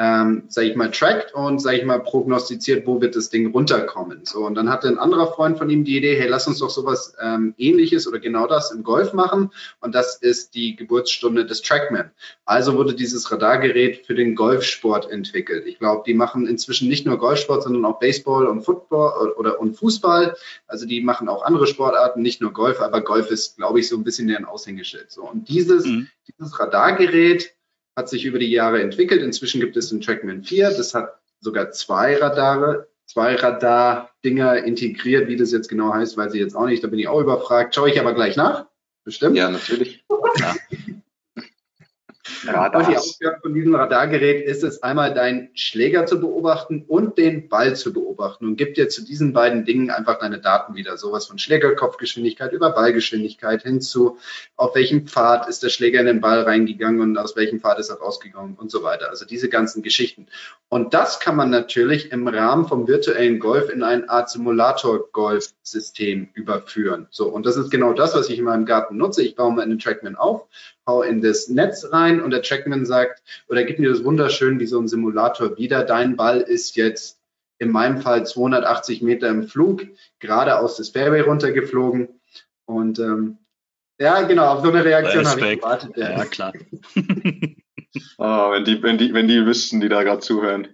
ähm, 0.00 0.44
sag 0.48 0.64
ich 0.64 0.76
mal, 0.76 0.90
trackt 0.90 1.34
und, 1.34 1.60
sag 1.60 1.74
ich 1.74 1.84
mal, 1.84 2.00
prognostiziert, 2.00 2.86
wo 2.86 3.02
wird 3.02 3.14
das 3.16 3.28
Ding 3.28 3.52
runterkommen. 3.52 4.24
So, 4.24 4.46
und 4.46 4.54
dann 4.54 4.70
hatte 4.70 4.88
ein 4.88 4.98
anderer 4.98 5.30
Freund 5.30 5.58
von 5.58 5.68
ihm 5.68 5.84
die 5.84 5.98
Idee, 5.98 6.18
hey, 6.18 6.26
lass 6.26 6.46
uns 6.46 6.60
doch 6.60 6.70
sowas 6.70 7.14
ähm, 7.20 7.52
ähnliches 7.58 8.08
oder 8.08 8.18
genau 8.18 8.46
das 8.46 8.70
im 8.70 8.82
Golf 8.82 9.12
machen. 9.12 9.50
Und 9.80 9.94
das 9.94 10.16
ist 10.16 10.54
die 10.54 10.74
Geburtsstunde 10.74 11.44
des 11.44 11.60
Trackman. 11.60 12.12
Also 12.46 12.78
wurde 12.78 12.94
dieses 12.94 13.30
Radargerät 13.30 14.06
für 14.06 14.14
den 14.14 14.34
Golfsport 14.34 15.10
entwickelt. 15.10 15.66
Ich 15.66 15.78
glaube, 15.78 16.02
die 16.06 16.14
machen 16.14 16.46
inzwischen 16.46 16.88
nicht 16.88 17.04
nur 17.04 17.18
Golfsport, 17.18 17.62
sondern 17.62 17.84
auch 17.84 17.98
Baseball 17.98 18.46
und 18.46 18.62
Football 18.62 19.32
oder 19.32 19.60
und 19.60 19.74
Fußball. 19.74 20.34
Also 20.66 20.86
die 20.86 21.02
machen 21.02 21.28
auch 21.28 21.42
andere 21.42 21.66
Sportarten, 21.66 22.22
nicht 22.22 22.40
nur 22.40 22.54
Golf, 22.54 22.80
aber 22.80 23.02
Golf 23.02 23.30
ist, 23.30 23.58
glaube 23.58 23.80
ich, 23.80 23.88
so 23.88 23.98
ein 23.98 24.04
bisschen 24.04 24.28
deren 24.28 24.46
Aushängeschild. 24.46 25.10
So, 25.10 25.28
und 25.28 25.46
dieses, 25.50 25.84
Mhm. 25.84 26.08
dieses 26.26 26.58
Radargerät 26.58 27.52
hat 27.96 28.08
sich 28.08 28.24
über 28.24 28.38
die 28.38 28.50
Jahre 28.50 28.80
entwickelt. 28.82 29.22
Inzwischen 29.22 29.60
gibt 29.60 29.76
es 29.76 29.90
den 29.90 30.00
Trackman 30.00 30.42
4. 30.42 30.70
Das 30.70 30.94
hat 30.94 31.20
sogar 31.40 31.70
zwei 31.70 32.16
Radare, 32.16 32.88
zwei 33.06 33.34
Radar-Dinger 33.34 34.64
integriert. 34.64 35.28
Wie 35.28 35.36
das 35.36 35.52
jetzt 35.52 35.68
genau 35.68 35.92
heißt, 35.92 36.16
weiß 36.16 36.34
ich 36.34 36.40
jetzt 36.40 36.54
auch 36.54 36.66
nicht. 36.66 36.82
Da 36.82 36.88
bin 36.88 36.98
ich 36.98 37.08
auch 37.08 37.20
überfragt. 37.20 37.74
Schaue 37.74 37.90
ich 37.90 38.00
aber 38.00 38.14
gleich 38.14 38.36
nach. 38.36 38.66
Bestimmt. 39.04 39.36
Ja, 39.36 39.50
natürlich. 39.50 40.04
Ja. 40.38 40.54
Und 42.42 42.52
die 42.52 42.56
Radars. 42.56 42.96
Aufgabe 42.96 43.38
von 43.42 43.54
diesem 43.54 43.74
Radargerät 43.74 44.46
ist 44.46 44.64
es, 44.64 44.82
einmal 44.82 45.14
deinen 45.14 45.50
Schläger 45.54 46.06
zu 46.06 46.20
beobachten 46.20 46.84
und 46.86 47.18
den 47.18 47.48
Ball 47.48 47.76
zu 47.76 47.92
beobachten 47.92 48.46
und 48.46 48.56
gibt 48.56 48.76
dir 48.76 48.88
zu 48.88 49.04
diesen 49.04 49.32
beiden 49.32 49.64
Dingen 49.64 49.90
einfach 49.90 50.18
deine 50.18 50.40
Daten 50.40 50.74
wieder. 50.74 50.96
Sowas 50.96 51.26
von 51.26 51.38
Schlägerkopfgeschwindigkeit 51.38 52.52
über 52.52 52.70
Ballgeschwindigkeit 52.70 53.62
hinzu, 53.62 54.18
auf 54.56 54.74
welchem 54.74 55.06
Pfad 55.06 55.48
ist 55.48 55.62
der 55.62 55.68
Schläger 55.68 56.00
in 56.00 56.06
den 56.06 56.20
Ball 56.20 56.42
reingegangen 56.42 57.00
und 57.00 57.18
aus 57.18 57.36
welchem 57.36 57.60
Pfad 57.60 57.78
ist 57.78 57.90
er 57.90 57.96
rausgegangen 57.96 58.56
und 58.56 58.70
so 58.70 58.82
weiter. 58.82 59.10
Also 59.10 59.24
diese 59.24 59.48
ganzen 59.48 59.82
Geschichten. 59.82 60.26
Und 60.68 60.94
das 60.94 61.20
kann 61.20 61.36
man 61.36 61.50
natürlich 61.50 62.12
im 62.12 62.28
Rahmen 62.28 62.66
vom 62.66 62.86
virtuellen 62.86 63.38
Golf 63.40 63.70
in 63.70 63.82
eine 63.82 64.08
Art 64.08 64.30
Simulator-Golf-System 64.30 66.28
überführen. 66.34 67.08
So, 67.10 67.28
und 67.28 67.44
das 67.44 67.56
ist 67.56 67.70
genau 67.70 67.92
das, 67.92 68.14
was 68.14 68.28
ich 68.28 68.38
in 68.38 68.44
meinem 68.44 68.66
Garten 68.66 68.96
nutze. 68.96 69.22
Ich 69.22 69.34
baue 69.34 69.52
mir 69.52 69.62
einen 69.62 69.78
Trackman 69.78 70.16
auf, 70.16 70.46
in 71.02 71.20
das 71.22 71.48
Netz 71.48 71.86
rein 71.92 72.20
und 72.20 72.30
der 72.30 72.42
Trackman 72.42 72.84
sagt, 72.84 73.22
oder 73.48 73.64
gibt 73.64 73.78
mir 73.78 73.90
das 73.90 74.04
wunderschön 74.04 74.60
wie 74.60 74.66
so 74.66 74.80
ein 74.80 74.88
Simulator 74.88 75.56
wieder, 75.56 75.84
dein 75.84 76.16
Ball 76.16 76.40
ist 76.40 76.76
jetzt 76.76 77.18
in 77.58 77.70
meinem 77.70 78.00
Fall 78.00 78.26
280 78.26 79.02
Meter 79.02 79.28
im 79.28 79.46
Flug, 79.46 79.86
geradeaus 80.18 80.76
das 80.76 80.88
Fairway 80.88 81.20
runtergeflogen. 81.20 82.08
Und 82.64 82.98
ähm, 82.98 83.38
ja, 84.00 84.22
genau, 84.22 84.46
auf 84.46 84.64
so 84.64 84.70
eine 84.70 84.84
Reaktion 84.84 85.26
habe 85.26 85.40
ich 85.40 85.60
gewartet. 85.60 85.96
Ja, 85.96 86.10
Ja. 86.10 86.24
klar. 86.24 86.52
Oh, 88.16 88.24
wenn, 88.52 88.64
die, 88.64 88.82
wenn, 88.82 88.98
die, 88.98 89.12
wenn 89.12 89.28
die 89.28 89.44
wüssten, 89.44 89.80
die 89.80 89.90
da 89.90 90.02
gerade 90.02 90.20
zuhören. 90.20 90.68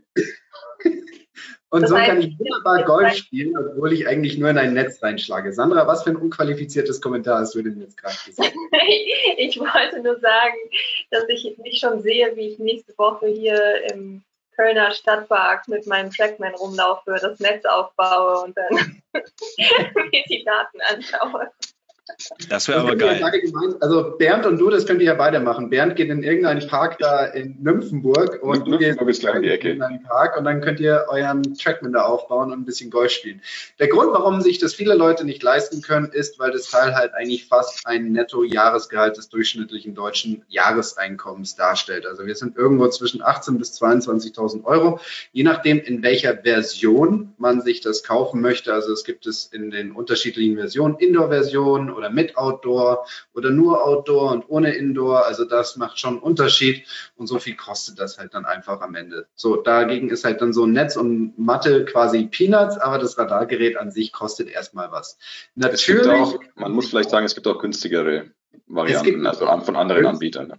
Und 1.76 1.82
das 1.82 1.90
so 1.90 1.98
heißt, 1.98 2.08
kann 2.08 2.22
ich 2.22 2.38
wunderbar 2.38 2.84
Golf 2.84 3.14
spielen, 3.14 3.54
obwohl 3.54 3.92
ich 3.92 4.08
eigentlich 4.08 4.38
nur 4.38 4.48
in 4.48 4.56
ein 4.56 4.72
Netz 4.72 5.02
reinschlage. 5.02 5.52
Sandra, 5.52 5.86
was 5.86 6.04
für 6.04 6.10
ein 6.10 6.16
unqualifiziertes 6.16 7.02
Kommentar 7.02 7.40
hast 7.40 7.54
du 7.54 7.62
denn 7.62 7.78
jetzt 7.78 7.98
gerade 7.98 8.16
gesagt? 8.24 8.54
ich 9.36 9.60
wollte 9.60 10.02
nur 10.02 10.18
sagen, 10.18 10.56
dass 11.10 11.28
ich 11.28 11.58
mich 11.58 11.78
schon 11.78 12.00
sehe, 12.00 12.34
wie 12.34 12.48
ich 12.48 12.58
nächste 12.58 12.96
Woche 12.96 13.26
hier 13.26 13.92
im 13.92 14.22
Kölner 14.54 14.90
Stadtpark 14.92 15.68
mit 15.68 15.86
meinem 15.86 16.10
Trackman 16.10 16.54
rumlaufe, 16.54 17.18
das 17.20 17.38
Netz 17.40 17.66
aufbaue 17.66 18.44
und 18.44 18.56
dann 18.56 19.02
mir 20.10 20.24
die 20.30 20.44
Daten 20.44 20.78
anschaue. 20.80 21.50
Das 22.48 22.68
wäre 22.68 22.80
aber 22.80 22.94
geil. 22.94 23.20
Also 23.80 24.14
Bernd 24.16 24.46
und 24.46 24.58
du, 24.58 24.70
das 24.70 24.86
könnt 24.86 25.00
ihr 25.00 25.06
ja 25.06 25.14
beide 25.14 25.40
machen. 25.40 25.70
Bernd 25.70 25.96
geht 25.96 26.08
in 26.08 26.22
irgendeinen 26.22 26.66
Park 26.68 26.98
da 26.98 27.24
in 27.24 27.56
Nymphenburg 27.60 28.42
und 28.42 28.64
du 28.66 28.78
gehst 28.78 29.00
in 29.24 29.82
einen 29.82 30.02
Park 30.04 30.38
und 30.38 30.44
dann 30.44 30.60
könnt 30.60 30.78
ihr 30.78 31.06
euren 31.08 31.56
Trackman 31.56 31.92
da 31.92 32.02
aufbauen 32.02 32.52
und 32.52 32.60
ein 32.60 32.64
bisschen 32.64 32.90
Golf 32.90 33.10
spielen. 33.10 33.42
Der 33.80 33.88
Grund, 33.88 34.12
warum 34.12 34.40
sich 34.40 34.58
das 34.58 34.74
viele 34.74 34.94
Leute 34.94 35.24
nicht 35.24 35.42
leisten 35.42 35.82
können, 35.82 36.06
ist, 36.12 36.38
weil 36.38 36.52
das 36.52 36.70
Teil 36.70 36.94
halt 36.94 37.12
eigentlich 37.14 37.46
fast 37.46 37.84
ein 37.86 38.12
Netto-Jahresgehalt 38.12 39.16
des 39.16 39.28
durchschnittlichen 39.28 39.96
deutschen 39.96 40.44
Jahreseinkommens 40.48 41.56
darstellt. 41.56 42.06
Also 42.06 42.24
wir 42.24 42.36
sind 42.36 42.56
irgendwo 42.56 42.86
zwischen 42.88 43.20
18.000 43.20 43.58
bis 43.58 43.82
22.000 43.82 44.64
Euro, 44.64 45.00
je 45.32 45.42
nachdem, 45.42 45.80
in 45.80 46.04
welcher 46.04 46.36
Version 46.36 47.34
man 47.36 47.62
sich 47.62 47.80
das 47.80 48.04
kaufen 48.04 48.40
möchte. 48.40 48.72
Also 48.72 48.92
es 48.92 49.02
gibt 49.02 49.26
es 49.26 49.46
in 49.46 49.72
den 49.72 49.90
unterschiedlichen 49.90 50.56
Versionen, 50.56 50.96
Indoor-Versionen 50.98 51.95
oder 51.96 52.10
mit 52.10 52.36
Outdoor 52.36 53.06
oder 53.34 53.50
nur 53.50 53.84
Outdoor 53.84 54.32
und 54.32 54.44
ohne 54.48 54.74
Indoor. 54.74 55.26
Also 55.26 55.44
das 55.44 55.76
macht 55.76 55.98
schon 55.98 56.14
einen 56.14 56.22
Unterschied 56.22 56.84
und 57.16 57.26
so 57.26 57.38
viel 57.38 57.56
kostet 57.56 57.98
das 57.98 58.18
halt 58.18 58.34
dann 58.34 58.44
einfach 58.44 58.80
am 58.80 58.94
Ende. 58.94 59.26
So, 59.34 59.56
dagegen 59.56 60.10
ist 60.10 60.24
halt 60.24 60.40
dann 60.40 60.52
so 60.52 60.64
ein 60.64 60.72
Netz 60.72 60.96
und 60.96 61.38
Matte 61.38 61.84
quasi 61.84 62.26
Peanuts, 62.26 62.78
aber 62.78 62.98
das 62.98 63.18
Radargerät 63.18 63.76
an 63.76 63.90
sich 63.90 64.12
kostet 64.12 64.48
erstmal 64.48 64.92
was. 64.92 65.18
Natürlich. 65.54 66.08
Auch, 66.08 66.38
man 66.54 66.72
muss 66.72 66.88
vielleicht 66.88 67.10
sagen, 67.10 67.26
es 67.26 67.34
gibt 67.34 67.46
auch 67.46 67.58
günstigere 67.58 68.30
Varianten, 68.66 69.26
also 69.26 69.46
von 69.46 69.76
anderen 69.76 70.06
Anbietern. 70.06 70.54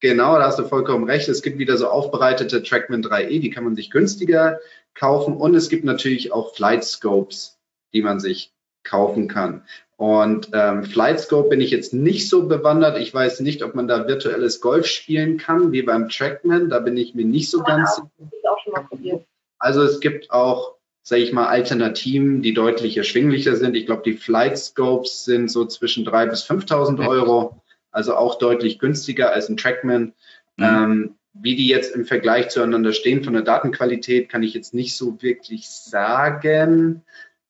Genau, 0.00 0.38
da 0.38 0.44
hast 0.44 0.58
du 0.58 0.64
vollkommen 0.64 1.04
recht. 1.04 1.28
Es 1.28 1.42
gibt 1.42 1.58
wieder 1.58 1.78
so 1.78 1.88
aufbereitete 1.88 2.62
Trackman 2.62 3.02
3E, 3.02 3.40
die 3.40 3.50
kann 3.50 3.64
man 3.64 3.76
sich 3.76 3.90
günstiger 3.90 4.60
kaufen. 4.94 5.36
Und 5.36 5.54
es 5.54 5.68
gibt 5.68 5.84
natürlich 5.84 6.32
auch 6.32 6.54
Flight 6.54 6.84
Scopes, 6.84 7.58
die 7.94 8.02
man 8.02 8.20
sich 8.20 8.52
kaufen 8.86 9.28
kann. 9.28 9.62
Und 9.96 10.50
ähm, 10.52 10.84
Flightscope 10.84 11.48
bin 11.48 11.60
ich 11.60 11.70
jetzt 11.70 11.94
nicht 11.94 12.28
so 12.28 12.46
bewandert. 12.46 12.98
Ich 12.98 13.14
weiß 13.14 13.40
nicht, 13.40 13.62
ob 13.62 13.74
man 13.74 13.88
da 13.88 14.06
virtuelles 14.06 14.60
Golf 14.60 14.86
spielen 14.86 15.38
kann, 15.38 15.72
wie 15.72 15.82
beim 15.82 16.08
Trackman. 16.10 16.68
Da 16.68 16.80
bin 16.80 16.96
ich 16.96 17.14
mir 17.14 17.24
nicht 17.24 17.50
so 17.50 17.62
ganz 17.62 17.96
sicher. 17.96 19.24
Also 19.58 19.82
es 19.82 20.00
gibt 20.00 20.30
auch, 20.30 20.74
sage 21.02 21.22
ich 21.22 21.32
mal, 21.32 21.46
Alternativen, 21.46 22.42
die 22.42 22.52
deutlich 22.52 22.98
erschwinglicher 22.98 23.56
sind. 23.56 23.74
Ich 23.74 23.86
glaube, 23.86 24.02
die 24.04 24.12
Flightscopes 24.12 25.24
sind 25.24 25.50
so 25.50 25.64
zwischen 25.64 26.06
3.000 26.06 26.26
bis 26.26 26.44
5.000 26.44 27.08
Euro, 27.08 27.62
also 27.90 28.16
auch 28.16 28.36
deutlich 28.38 28.78
günstiger 28.78 29.32
als 29.32 29.48
ein 29.48 29.56
Trackman. 29.56 30.12
Mhm. 30.56 30.64
Ähm, 30.64 31.14
wie 31.32 31.56
die 31.56 31.68
jetzt 31.68 31.94
im 31.94 32.04
Vergleich 32.04 32.50
zueinander 32.50 32.92
stehen 32.92 33.24
von 33.24 33.32
der 33.32 33.42
Datenqualität, 33.42 34.28
kann 34.28 34.42
ich 34.42 34.52
jetzt 34.52 34.74
nicht 34.74 34.96
so 34.96 35.22
wirklich 35.22 35.68
sagen. 35.68 37.02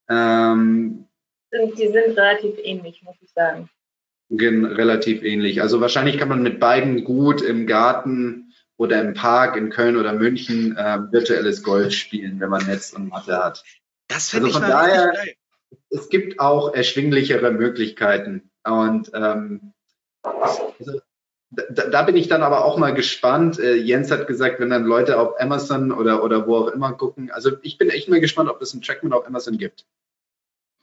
Ähm, 0.09 1.06
sind, 1.51 1.79
die 1.79 1.89
sind 1.89 2.17
relativ 2.17 2.57
ähnlich, 2.63 3.03
muss 3.03 3.17
ich 3.21 3.31
sagen. 3.33 3.69
Relativ 4.31 5.23
ähnlich. 5.23 5.63
Also 5.63 5.81
wahrscheinlich 5.81 6.19
kann 6.19 6.29
man 6.29 6.43
mit 6.43 6.59
beiden 6.59 7.05
gut 7.05 7.43
im 7.43 7.67
Garten 7.67 8.53
oder 8.77 9.01
im 9.01 9.15
Park 9.15 9.57
in 9.57 9.71
Köln 9.71 9.97
oder 9.97 10.13
München 10.13 10.77
äh, 10.77 10.99
virtuelles 11.11 11.63
Golf 11.63 11.93
spielen, 11.93 12.41
wenn 12.41 12.51
man 12.51 12.67
Netz 12.67 12.93
und 12.93 13.09
Matte 13.09 13.37
hat. 13.37 13.65
Das 14.09 14.31
finde 14.31 14.47
also 14.47 14.59
ich 14.59 14.65
von 14.65 14.71
daher, 14.71 15.13
geil. 15.13 15.35
es 15.91 16.09
gibt 16.09 16.41
auch 16.41 16.75
erschwinglichere 16.75 17.53
Möglichkeiten. 17.53 18.51
Und 18.65 19.11
ähm, 19.15 19.73
also, 20.23 20.75
da, 21.51 21.87
da, 21.87 22.03
bin 22.03 22.17
ich 22.17 22.29
dann 22.29 22.43
aber 22.43 22.65
auch 22.65 22.77
mal 22.77 22.93
gespannt. 22.93 23.59
Äh, 23.59 23.75
Jens 23.75 24.11
hat 24.11 24.27
gesagt, 24.27 24.59
wenn 24.61 24.71
dann 24.71 24.85
Leute 24.85 25.19
auf 25.19 25.41
Amazon 25.41 25.93
oder, 25.93 26.23
oder 26.25 26.47
wo 26.47 26.57
auch 26.57 26.69
immer 26.69 26.93
gucken. 26.93 27.31
Also 27.31 27.53
ich 27.63 27.79
bin 27.79 27.89
echt 27.89 28.09
mal 28.09 28.21
gespannt, 28.21 28.51
ob 28.51 28.61
es 28.61 28.75
ein 28.75 28.83
Trackman 28.83 29.13
auf 29.13 29.27
Amazon 29.27 29.57
gibt. 29.57 29.87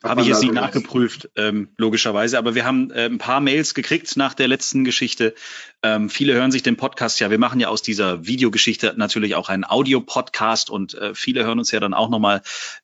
Habe 0.04 0.22
ich 0.22 0.28
jetzt 0.28 0.41
nicht 0.41 0.54
nachgeprüft, 0.54 1.30
ähm, 1.38 1.70
logischerweise. 1.78 2.38
Aber 2.38 2.56
wir 2.56 2.66
haben 2.66 2.91
äh, 2.91 3.06
ein 3.06 3.20
paar 3.20 3.39
Mails 3.39 3.74
gekriegt 3.74 4.18
nach 4.18 4.34
der 4.34 4.49
letzten 4.49 4.84
Geschichte. 4.84 5.34
Ähm, 5.82 6.10
viele 6.10 6.34
hören 6.34 6.51
sich 6.51 6.62
den 6.62 6.76
Podcast 6.76 7.22
ja. 7.22 7.32
Wir 7.32 7.39
machen 7.39 7.62
ja 7.62 7.70
aus 7.70 7.82
dieser 7.82 8.26
Videogeschichte 8.26 8.95
natürlich 8.97 9.36
auch 9.36 9.47
einen 9.47 9.64
Audio-Podcast 9.64 10.70
und 10.70 10.93
äh, 10.95 11.16
viele 11.16 11.45
hören 11.45 11.58
uns 11.58 11.72
ja 11.72 11.80
dann 11.80 11.93
auch 11.93 12.10
nochmal 12.10 12.41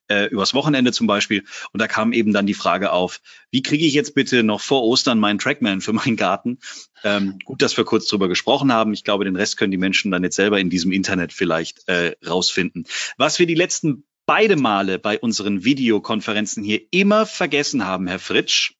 äh, 0.08 0.26
übers 0.26 0.54
Wochenende 0.54 0.92
zum 0.92 1.06
Beispiel. 1.06 1.44
Und 1.72 1.80
da 1.80 1.88
kam 1.88 2.14
eben 2.14 2.32
dann 2.32 2.46
die 2.46 2.54
Frage 2.54 2.90
auf, 2.90 3.20
wie 3.50 3.62
kriege 3.62 3.84
ich 3.84 3.92
jetzt 3.92 4.14
bitte 4.14 4.42
noch 4.42 4.60
vor 4.62 4.82
Ostern 4.82 5.18
meinen 5.18 5.38
Trackman 5.38 5.82
für 5.82 5.92
meinen 5.92 6.16
Garten? 6.16 6.58
Ähm, 7.04 7.38
gut, 7.44 7.60
dass 7.60 7.76
wir 7.76 7.84
kurz 7.84 8.06
drüber 8.06 8.28
gesprochen 8.28 8.72
haben. 8.72 8.94
Ich 8.94 9.04
glaube, 9.04 9.24
den 9.24 9.36
Rest 9.36 9.58
können 9.58 9.72
die 9.72 9.78
Menschen 9.78 10.10
dann 10.10 10.24
jetzt 10.24 10.36
selber 10.36 10.58
in 10.58 10.70
diesem 10.70 10.92
Internet 10.92 11.32
vielleicht 11.34 11.86
äh, 11.86 12.16
rausfinden. 12.26 12.86
Was 13.18 13.38
wir 13.38 13.46
die 13.46 13.54
letzten 13.54 14.04
beide 14.26 14.56
Male 14.56 14.98
bei 14.98 15.18
unseren 15.18 15.64
Videokonferenzen 15.64 16.62
hier 16.62 16.80
immer 16.90 17.26
vergessen 17.26 17.86
haben, 17.86 18.06
Herr 18.06 18.18
Fritsch, 18.18 18.74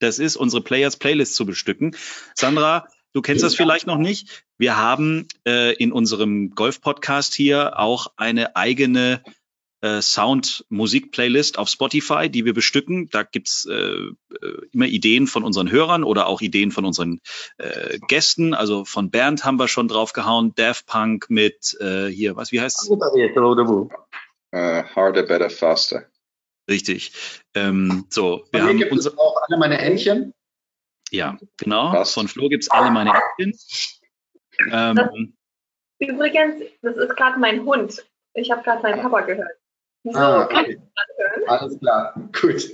das 0.00 0.18
ist 0.18 0.36
unsere 0.36 0.62
Players 0.62 0.96
Playlist 0.96 1.34
zu 1.34 1.46
bestücken. 1.46 1.94
Sandra, 2.34 2.88
du 3.12 3.20
kennst 3.20 3.44
das 3.44 3.54
vielleicht 3.54 3.86
noch 3.86 3.98
nicht. 3.98 4.44
Wir 4.58 4.76
haben 4.76 5.28
äh, 5.46 5.74
in 5.74 5.92
unserem 5.92 6.50
Golf-Podcast 6.50 7.34
hier 7.34 7.78
auch 7.78 8.08
eine 8.16 8.56
eigene 8.56 9.22
äh, 9.82 10.02
Sound-Musik-Playlist 10.02 11.58
auf 11.58 11.68
Spotify, 11.68 12.28
die 12.28 12.44
wir 12.44 12.54
bestücken. 12.54 13.08
Da 13.10 13.22
gibt's 13.22 13.66
äh, 13.66 13.74
äh, 13.74 14.14
immer 14.72 14.86
Ideen 14.86 15.26
von 15.26 15.42
unseren 15.42 15.70
Hörern 15.70 16.04
oder 16.04 16.26
auch 16.26 16.40
Ideen 16.40 16.70
von 16.70 16.84
unseren 16.84 17.20
äh, 17.58 17.98
Gästen. 18.08 18.54
Also 18.54 18.84
von 18.84 19.10
Bernd 19.10 19.44
haben 19.44 19.58
wir 19.58 19.68
schon 19.68 19.88
draufgehauen, 19.88 20.54
Daft 20.54 20.86
Punk 20.86 21.26
mit 21.28 21.76
äh, 21.80 22.06
hier, 22.06 22.36
was, 22.36 22.52
wie 22.52 22.60
heißt's? 22.60 22.88
Uh, 24.52 24.82
harder, 24.96 25.22
better, 25.22 25.48
faster. 25.48 26.06
Richtig. 26.68 27.12
Ähm, 27.54 28.06
so, 28.10 28.44
wir 28.52 28.62
haben 28.62 28.78
gibt 28.78 28.92
es 28.92 29.18
auch 29.18 29.36
alle 29.48 29.58
meine 29.58 29.78
Entchen. 29.78 30.34
Ja, 31.10 31.38
genau. 31.56 31.92
Was? 31.92 32.14
Von 32.14 32.28
Flo 32.28 32.48
gibt 32.48 32.64
es 32.64 32.70
alle 32.70 32.90
meine 32.90 33.12
Entchen. 33.38 33.58
Ähm, 34.70 35.34
übrigens, 35.98 36.62
das 36.82 36.96
ist 36.96 37.16
gerade 37.16 37.38
mein 37.38 37.64
Hund. 37.64 38.04
Ich 38.34 38.50
habe 38.50 38.62
gerade 38.62 38.82
meinen 38.82 39.00
Papa 39.02 39.22
gehört. 39.22 39.50
So, 40.04 40.18
ah, 40.18 40.44
okay. 40.44 40.80
Alles 41.46 41.78
klar, 41.78 42.14
gut. 42.40 42.70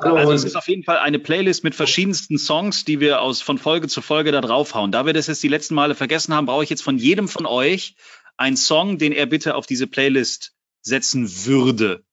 Hallo, 0.00 0.16
also 0.16 0.32
es 0.32 0.44
ist 0.44 0.56
auf 0.56 0.68
jeden 0.68 0.84
Fall 0.84 0.98
eine 0.98 1.18
Playlist 1.18 1.64
mit 1.64 1.74
verschiedensten 1.74 2.38
Songs, 2.38 2.84
die 2.84 3.00
wir 3.00 3.20
aus 3.20 3.40
von 3.40 3.58
Folge 3.58 3.88
zu 3.88 4.02
Folge 4.02 4.32
da 4.32 4.40
draufhauen. 4.40 4.92
Da 4.92 5.06
wir 5.06 5.12
das 5.12 5.26
jetzt 5.26 5.42
die 5.42 5.48
letzten 5.48 5.74
Male 5.74 5.94
vergessen 5.94 6.34
haben, 6.34 6.46
brauche 6.46 6.64
ich 6.64 6.70
jetzt 6.70 6.82
von 6.82 6.98
jedem 6.98 7.28
von 7.28 7.46
euch 7.46 7.96
einen 8.36 8.56
Song, 8.56 8.98
den 8.98 9.12
er 9.12 9.26
bitte 9.26 9.54
auf 9.54 9.66
diese 9.66 9.86
Playlist 9.86 10.55
setzen 10.86 11.28
würde. 11.44 12.04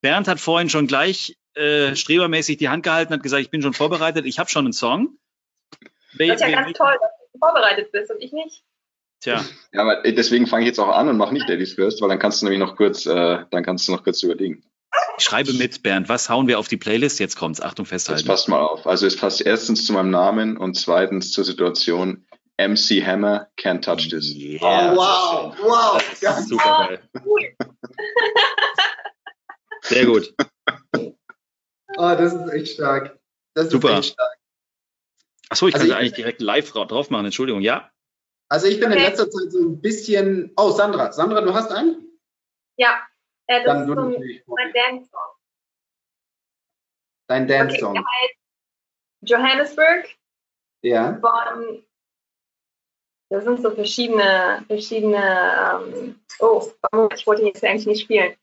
Bernd 0.00 0.26
hat 0.26 0.40
vorhin 0.40 0.68
schon 0.68 0.86
gleich 0.86 1.36
äh, 1.54 1.94
strebermäßig 1.94 2.56
die 2.56 2.68
Hand 2.68 2.82
gehalten, 2.82 3.12
hat 3.12 3.22
gesagt, 3.22 3.42
ich 3.42 3.50
bin 3.50 3.62
schon 3.62 3.74
vorbereitet, 3.74 4.26
ich 4.26 4.38
habe 4.38 4.50
schon 4.50 4.64
einen 4.64 4.72
Song. 4.72 5.18
Das 6.18 6.28
ist 6.28 6.40
ja 6.40 6.50
ganz 6.50 6.76
toll, 6.76 6.96
dass 7.00 7.10
du 7.32 7.38
vorbereitet 7.38 7.92
bist 7.92 8.10
und 8.10 8.20
ich 8.20 8.32
nicht. 8.32 8.64
Tja. 9.20 9.44
Ja, 9.72 9.82
aber 9.82 10.02
deswegen 10.02 10.46
fange 10.46 10.64
ich 10.64 10.68
jetzt 10.68 10.80
auch 10.80 10.88
an 10.88 11.08
und 11.08 11.16
mache 11.16 11.32
nicht 11.32 11.48
Ladies 11.48 11.74
First, 11.74 12.02
weil 12.02 12.08
dann 12.08 12.18
kannst 12.18 12.42
du 12.42 12.46
nämlich 12.46 12.58
noch 12.58 12.76
kurz, 12.76 13.06
äh, 13.06 13.44
dann 13.50 13.62
kannst 13.62 13.86
du 13.86 13.92
noch 13.92 14.02
kurz 14.02 14.22
überlegen. 14.22 14.64
Ich 15.18 15.24
schreibe 15.24 15.52
mit, 15.52 15.82
Bernd. 15.82 16.08
Was 16.08 16.28
hauen 16.28 16.48
wir 16.48 16.58
auf 16.58 16.68
die 16.68 16.76
Playlist? 16.76 17.20
Jetzt 17.20 17.36
kommt's. 17.36 17.60
Achtung, 17.60 17.86
festhalten. 17.86 18.20
Jetzt 18.20 18.26
passt 18.26 18.48
mal 18.48 18.60
auf. 18.60 18.86
Also 18.86 19.06
es 19.06 19.16
passt 19.16 19.40
erstens 19.40 19.86
zu 19.86 19.92
meinem 19.92 20.10
Namen 20.10 20.56
und 20.56 20.74
zweitens 20.74 21.32
zur 21.32 21.44
Situation. 21.44 22.26
MC 22.58 23.02
Hammer, 23.04 23.50
Can't 23.56 23.82
Touch 23.82 24.08
This. 24.08 24.34
Yeah. 24.34 24.60
Oh, 24.62 24.96
wow, 24.96 25.56
wow. 25.62 26.02
Das 26.20 26.40
ist 26.40 26.48
super 26.48 26.88
geil. 26.88 27.02
Sehr 29.82 30.06
gut. 30.06 30.34
Oh, 31.96 32.14
das 32.16 32.32
ist 32.32 32.52
echt 32.52 32.68
stark. 32.74 33.18
Das 33.54 33.70
super. 33.70 33.92
ist 33.92 33.98
echt 33.98 34.12
stark. 34.14 34.38
Achso, 35.50 35.68
ich 35.68 35.74
also 35.74 35.86
kann 35.86 35.92
ich, 35.92 35.98
eigentlich 35.98 36.14
direkt 36.14 36.40
live 36.40 36.70
drauf 36.72 37.10
machen. 37.10 37.26
Entschuldigung, 37.26 37.62
ja? 37.62 37.90
Also 38.48 38.66
ich 38.66 38.80
bin 38.80 38.90
okay. 38.90 38.98
in 38.98 39.04
letzter 39.04 39.30
Zeit 39.30 39.50
so 39.50 39.60
ein 39.60 39.80
bisschen. 39.80 40.52
Oh, 40.56 40.70
Sandra. 40.70 41.12
Sandra, 41.12 41.40
du 41.40 41.52
hast 41.54 41.70
einen? 41.70 42.06
Ja, 42.76 43.02
äh, 43.46 43.64
das 43.64 43.86
Dann 43.86 44.12
ist 44.12 44.44
so 44.46 44.54
mein 44.54 44.72
Dance-Song. 44.72 45.20
Dein 47.28 47.48
Dance-Song. 47.48 47.98
Okay, 47.98 48.36
Johannesburg. 49.22 50.08
Ja. 50.82 51.18
Von 51.20 51.84
das 53.32 53.44
sind 53.44 53.62
so 53.62 53.70
verschiedene, 53.70 54.62
verschiedene, 54.66 55.82
ähm, 55.86 56.20
oh, 56.38 56.70
ich 57.14 57.26
wollte 57.26 57.42
jetzt 57.44 57.64
eigentlich 57.64 57.86
nicht 57.86 58.02
spielen. 58.02 58.34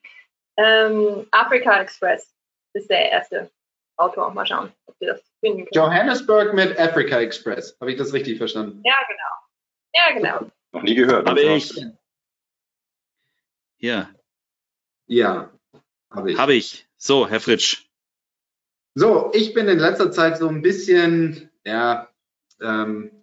Ähm, 0.57 1.27
Africa 1.31 1.81
Express 1.81 2.33
ist 2.73 2.89
der 2.89 3.11
erste 3.11 3.51
Autor. 3.97 4.33
Mal 4.33 4.47
schauen, 4.47 4.73
ob 4.87 4.99
wir 4.99 5.13
das 5.13 5.21
finden 5.41 5.65
können. 5.65 5.69
Johannesburg 5.73 6.55
mit 6.55 6.77
Africa 6.79 7.19
Express. 7.19 7.77
Habe 7.79 7.91
ich 7.91 7.97
das 7.97 8.13
richtig 8.13 8.39
verstanden? 8.39 8.81
Ja, 8.83 8.95
genau. 9.07 9.19
Ja, 9.93 10.13
genau. 10.39 10.51
Noch 10.71 10.81
nie 10.81 10.95
gehört. 10.95 11.27
Habe 11.27 11.39
ich. 11.39 11.71
Ja. 13.77 14.09
Ja, 15.05 15.51
habe 16.11 16.31
ich. 16.31 16.37
Habe 16.37 16.53
ich. 16.55 16.87
So, 16.97 17.27
Herr 17.27 17.39
Fritsch. 17.39 17.85
So, 18.95 19.31
ich 19.33 19.53
bin 19.53 19.67
in 19.67 19.79
letzter 19.79 20.11
Zeit 20.11 20.37
so 20.37 20.47
ein 20.47 20.61
bisschen, 20.61 21.51
ja, 21.63 22.09
ähm, 22.59 23.18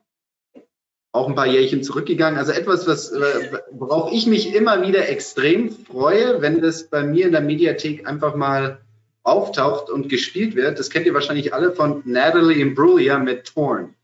auch 1.17 1.29
ein 1.29 1.35
paar 1.35 1.47
Jährchen 1.47 1.83
zurückgegangen. 1.83 2.39
Also 2.39 2.53
etwas, 2.53 2.87
was, 2.87 3.11
äh, 3.11 3.59
worauf 3.71 4.13
ich 4.13 4.27
mich 4.27 4.55
immer 4.55 4.87
wieder 4.87 5.09
extrem 5.09 5.71
freue, 5.71 6.41
wenn 6.43 6.61
das 6.61 6.89
bei 6.89 7.03
mir 7.03 7.27
in 7.27 7.33
der 7.33 7.41
Mediathek 7.41 8.07
einfach 8.07 8.35
mal 8.35 8.81
auftaucht 9.23 9.91
und 9.91 10.09
gespielt 10.09 10.55
wird. 10.55 10.79
Das 10.79 10.91
kennt 10.91 11.07
ihr 11.07 11.15
wahrscheinlich 11.15 11.53
alle 11.53 11.73
von 11.73 12.03
Natalie 12.05 12.61
Imbruglia 12.61 13.19
mit 13.19 13.53
Torn. 13.53 13.95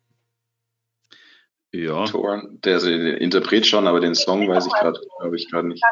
Ja. 1.71 2.05
Torn, 2.05 2.59
der, 2.65 2.75
also 2.75 2.89
den 2.89 3.17
Interpret 3.17 3.67
schon, 3.67 3.87
aber 3.87 4.01
den 4.01 4.15
Song 4.15 4.49
weiß 4.49 4.67
ich 4.67 4.73
gerade, 4.73 5.01
glaube 5.21 5.37
ich 5.37 5.51
gerade 5.51 5.69
nicht. 5.69 5.83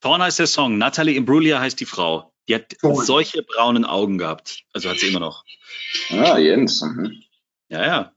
Torn 0.00 0.22
heißt 0.22 0.38
der 0.38 0.46
Song, 0.46 0.78
Natalie 0.78 1.16
Imbruglia 1.16 1.60
heißt 1.60 1.78
die 1.78 1.84
Frau. 1.84 2.32
Die 2.48 2.54
hat 2.54 2.78
Torn. 2.80 3.04
solche 3.04 3.42
braunen 3.42 3.84
Augen 3.84 4.18
gehabt. 4.18 4.62
Also 4.72 4.88
hat 4.88 4.98
sie 4.98 5.08
immer 5.08 5.20
noch. 5.20 5.44
Ah, 6.10 6.38
Jens. 6.38 6.82
Mhm. 6.82 7.22
Ja, 7.68 7.84
ja. 7.84 8.12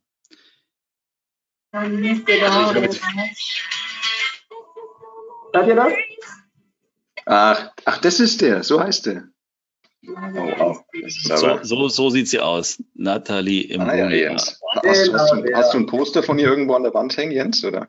Hört 1.74 1.92
ihr 5.68 5.76
das? 5.76 5.94
Ach, 7.26 7.72
ach, 7.86 7.98
das 8.00 8.20
ist 8.20 8.42
der, 8.42 8.64
so 8.64 8.82
heißt 8.82 9.06
der. 9.06 9.30
Oh, 10.08 10.14
oh. 10.60 10.76
So, 11.08 11.60
so, 11.62 11.88
so, 11.88 12.10
sieht 12.10 12.28
sie 12.28 12.40
aus. 12.40 12.84
Nathalie 12.96 13.62
im 13.64 13.82
ah, 13.82 13.96
ja, 13.96 14.10
Jens. 14.10 14.60
Hast, 14.74 14.84
du, 14.84 15.14
hast, 15.14 15.32
du, 15.32 15.54
hast, 15.54 15.74
du, 15.74 15.78
ein 15.78 15.86
Poster 15.86 16.24
von 16.24 16.40
ihr 16.40 16.48
irgendwo 16.48 16.74
an 16.74 16.84
der 16.84 16.94
Wand 16.94 17.16
hängen, 17.16 17.32
Jens? 17.32 17.64
Oder? 17.64 17.88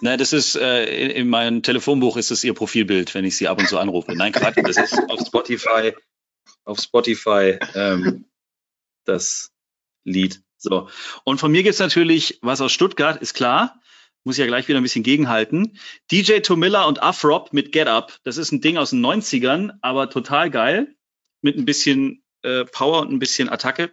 Nein, 0.00 0.18
das 0.18 0.32
ist 0.32 0.56
äh, 0.56 0.84
in, 0.84 1.10
in, 1.10 1.28
meinem 1.28 1.62
Telefonbuch 1.62 2.16
ist 2.16 2.30
es 2.30 2.42
ihr 2.42 2.54
Profilbild, 2.54 3.14
wenn 3.14 3.26
ich 3.26 3.36
sie 3.36 3.48
ab 3.48 3.58
und 3.58 3.68
zu 3.68 3.78
anrufe. 3.78 4.16
Nein, 4.16 4.32
Quatsch, 4.32 4.56
das 4.64 4.78
ist 4.78 4.98
auf 5.10 5.20
Spotify, 5.20 5.92
auf 6.64 6.80
Spotify 6.80 7.58
ähm, 7.74 8.24
das 9.04 9.52
Lied. 10.04 10.42
So. 10.62 10.88
Und 11.24 11.38
von 11.38 11.50
mir 11.50 11.62
gibt's 11.62 11.80
natürlich 11.80 12.38
was 12.40 12.60
aus 12.60 12.72
Stuttgart, 12.72 13.20
ist 13.20 13.34
klar. 13.34 13.80
Muss 14.24 14.36
ja 14.36 14.46
gleich 14.46 14.68
wieder 14.68 14.78
ein 14.78 14.84
bisschen 14.84 15.02
gegenhalten. 15.02 15.76
DJ 16.12 16.38
Tomilla 16.38 16.84
und 16.84 17.02
Afrop 17.02 17.52
mit 17.52 17.72
Get 17.72 17.88
Up. 17.88 18.20
Das 18.22 18.36
ist 18.36 18.52
ein 18.52 18.60
Ding 18.60 18.78
aus 18.78 18.90
den 18.90 19.04
90ern, 19.04 19.72
aber 19.82 20.08
total 20.08 20.50
geil. 20.50 20.94
Mit 21.40 21.56
ein 21.58 21.64
bisschen 21.64 22.22
äh, 22.42 22.64
Power 22.64 23.00
und 23.00 23.12
ein 23.12 23.18
bisschen 23.18 23.48
Attacke. 23.48 23.92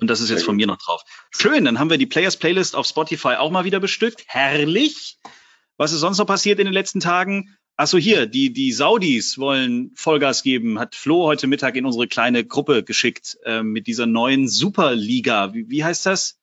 Und 0.00 0.08
das 0.08 0.20
ist 0.20 0.30
jetzt 0.30 0.44
von 0.44 0.56
mir 0.56 0.66
noch 0.66 0.78
drauf. 0.78 1.02
Schön, 1.30 1.64
dann 1.64 1.78
haben 1.78 1.90
wir 1.90 1.98
die 1.98 2.06
Players 2.06 2.36
Playlist 2.36 2.74
auf 2.74 2.86
Spotify 2.86 3.36
auch 3.36 3.52
mal 3.52 3.64
wieder 3.64 3.78
bestückt. 3.78 4.24
Herrlich. 4.26 5.18
Was 5.76 5.92
ist 5.92 6.00
sonst 6.00 6.18
noch 6.18 6.26
passiert 6.26 6.58
in 6.58 6.64
den 6.64 6.74
letzten 6.74 6.98
Tagen? 6.98 7.56
Achso, 7.78 7.98
hier, 7.98 8.26
die, 8.26 8.54
die 8.54 8.72
Saudis 8.72 9.38
wollen 9.38 9.92
Vollgas 9.94 10.42
geben, 10.42 10.78
hat 10.78 10.94
Flo 10.94 11.24
heute 11.24 11.46
Mittag 11.46 11.76
in 11.76 11.84
unsere 11.84 12.08
kleine 12.08 12.42
Gruppe 12.42 12.82
geschickt 12.82 13.36
äh, 13.44 13.62
mit 13.62 13.86
dieser 13.86 14.06
neuen 14.06 14.48
Superliga. 14.48 15.52
Wie, 15.52 15.68
wie 15.68 15.84
heißt 15.84 16.06
das? 16.06 16.38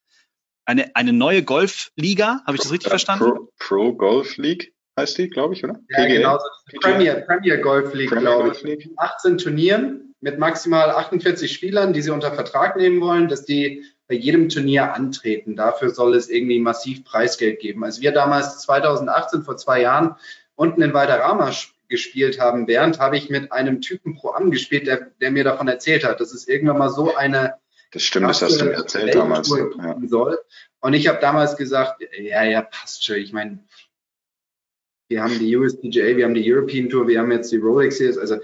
Eine, 0.66 0.96
eine 0.96 1.12
neue 1.12 1.42
Golfliga? 1.42 2.42
Habe 2.46 2.56
ich 2.56 2.62
das 2.62 2.72
richtig 2.72 2.90
verstanden? 2.90 3.26
Pro, 3.26 3.50
Pro 3.58 3.94
Golf 3.94 4.38
League 4.38 4.74
heißt 4.98 5.18
die, 5.18 5.28
glaube 5.28 5.56
ich, 5.56 5.64
oder? 5.64 5.80
Ja, 5.90 6.06
PGA. 6.06 6.16
genau. 6.16 6.40
Premier, 6.80 7.16
Premier 7.22 7.58
Golf 7.58 7.96
League, 7.96 8.12
glaube 8.12 8.52
ich. 8.52 8.62
League. 8.62 8.90
18 8.96 9.40
Turnieren 9.40 10.14
mit 10.22 10.38
maximal 10.38 10.92
48 10.92 11.52
Spielern, 11.52 11.94
die 11.94 12.02
sie 12.04 12.12
unter 12.12 12.32
Vertrag 12.32 12.78
nehmen 12.78 13.02
wollen, 13.02 13.28
dass 13.28 13.44
die 13.44 13.84
bei 14.08 14.16
jedem 14.16 14.50
Turnier 14.50 14.94
antreten. 14.94 15.56
Dafür 15.56 15.90
soll 15.90 16.14
es 16.16 16.30
irgendwie 16.30 16.60
massiv 16.60 17.04
Preisgeld 17.04 17.60
geben. 17.60 17.84
Als 17.84 18.02
wir 18.02 18.12
damals 18.12 18.60
2018, 18.60 19.42
vor 19.42 19.58
zwei 19.58 19.82
Jahren, 19.82 20.16
unten 20.56 20.82
in 20.82 20.94
Valderrama 20.94 21.52
gespielt 21.90 22.40
haben, 22.40 22.68
während 22.68 23.00
habe 23.00 23.18
ich 23.18 23.30
mit 23.30 23.52
einem 23.52 23.82
Typen 23.82 24.16
pro 24.16 24.32
Am 24.32 24.52
gespielt, 24.52 24.88
der, 24.88 25.12
der 25.22 25.32
mir 25.32 25.44
davon 25.44 25.68
erzählt 25.68 26.04
hat, 26.04 26.20
dass 26.20 26.34
es 26.34 26.48
irgendwann 26.48 26.78
mal 26.78 26.90
so 26.90 27.16
eine 27.16 27.56
das 27.92 28.02
stimmt, 28.02 28.28
das 28.28 28.42
hast 28.42 28.60
du 28.60 28.66
mir 28.66 28.74
erzählt 28.74 29.14
damals. 29.14 29.50
Ja. 29.50 29.98
Soll. 30.08 30.40
Und 30.80 30.94
ich 30.96 31.08
habe 31.08 31.20
damals 31.22 31.56
gesagt, 31.56 32.02
ja, 32.18 32.44
ja, 32.44 32.64
passt 32.64 33.06
schon. 33.06 33.18
Ich 33.18 33.34
meine, 33.34 33.60
wir 35.10 35.22
haben 35.22 35.38
die 35.38 35.56
USPGA, 35.56 36.18
wir 36.18 36.26
haben 36.26 36.34
die 36.34 36.52
European 36.52 36.90
Tour, 36.90 37.08
wir 37.08 37.20
haben 37.20 37.32
jetzt 37.32 37.52
die 37.52 37.58
Rolex 37.58 38.00
Series. 38.00 38.18
Also 38.18 38.38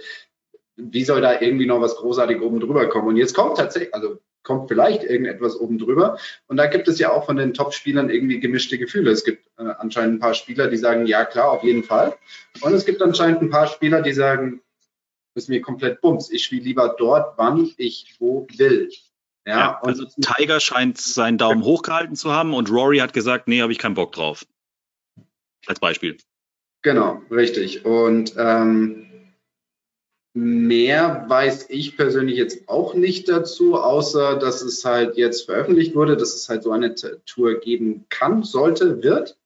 wie 0.76 1.04
soll 1.04 1.22
da 1.22 1.42
irgendwie 1.42 1.66
noch 1.66 1.82
was 1.82 1.96
großartig 1.96 2.42
oben 2.42 2.60
drüber 2.60 2.88
kommen? 2.90 3.08
Und 3.08 3.18
jetzt 3.18 3.34
kommt 3.34 3.58
tatsächlich, 3.58 3.94
also 3.94 4.20
kommt 4.50 4.68
vielleicht 4.68 5.04
irgendetwas 5.04 5.56
oben 5.56 5.78
drüber. 5.78 6.18
Und 6.48 6.58
da 6.58 6.66
gibt 6.66 6.88
es 6.88 6.98
ja 6.98 7.12
auch 7.12 7.28
von 7.28 7.38
den 7.38 7.54
Top-Spielern 7.54 8.10
irgendwie 8.10 8.40
gemischte 8.40 8.80
Gefühle. 8.80 9.12
Es 9.12 9.24
gibt 9.24 9.46
äh, 9.60 9.74
anscheinend 9.78 10.16
ein 10.16 10.20
paar 10.20 10.34
Spieler, 10.34 10.72
die 10.72 10.78
sagen, 10.78 11.06
ja 11.06 11.24
klar, 11.24 11.52
auf 11.52 11.64
jeden 11.64 11.84
Fall. 11.84 12.18
Und 12.62 12.74
es 12.74 12.84
gibt 12.84 13.00
anscheinend 13.04 13.44
ein 13.44 13.52
paar 13.52 13.68
Spieler, 13.68 14.02
die 14.02 14.12
sagen, 14.12 14.62
das 15.36 15.44
ist 15.44 15.50
mir 15.50 15.62
komplett 15.62 16.02
bums. 16.02 16.32
Ich 16.32 16.44
spiele 16.44 16.64
lieber 16.64 16.96
dort, 16.98 17.38
wann 17.38 17.70
ich 17.78 18.16
wo 18.18 18.48
will. 18.58 18.90
Ja, 19.46 19.60
ja 19.60 19.80
also 19.84 20.06
Tiger 20.20 20.60
scheint 20.60 20.98
seinen 20.98 21.38
Daumen 21.38 21.64
hochgehalten 21.64 22.16
zu 22.16 22.32
haben 22.32 22.56
und 22.56 22.72
Rory 22.72 22.98
hat 22.98 23.14
gesagt, 23.14 23.48
nee, 23.48 23.62
habe 23.62 23.72
ich 23.72 23.78
keinen 23.78 23.94
Bock 23.94 24.14
drauf. 24.14 24.48
Als 25.68 25.80
Beispiel. 25.80 26.18
Genau, 26.82 27.22
richtig. 27.30 27.86
Und 27.86 28.34
ähm, 28.36 29.09
Mehr 30.34 31.26
weiß 31.28 31.68
ich 31.70 31.98
persönlich 31.98 32.38
jetzt 32.38 32.70
auch 32.70 32.94
nicht 32.94 33.28
dazu, 33.30 33.76
außer 33.76 34.38
dass 34.38 34.62
es 34.62 34.86
halt 34.86 35.18
jetzt 35.18 35.46
veröffentlicht 35.46 35.96
wurde, 35.96 36.18
dass 36.18 36.36
es 36.36 36.48
halt 36.50 36.64
so 36.64 36.72
eine 36.72 36.94
Tour 37.26 37.60
geben 37.60 38.06
kann, 38.10 38.44
sollte, 38.44 39.02
wird. 39.02 39.38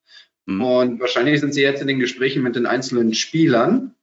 Mhm. 0.45 0.61
Und 0.61 0.99
wahrscheinlich 0.99 1.39
sind 1.39 1.53
sie 1.53 1.61
jetzt 1.61 1.81
in 1.81 1.87
den 1.87 1.99
Gesprächen 1.99 2.43
mit 2.43 2.55
den 2.55 2.65
einzelnen 2.65 3.13
Spielern, 3.13 3.95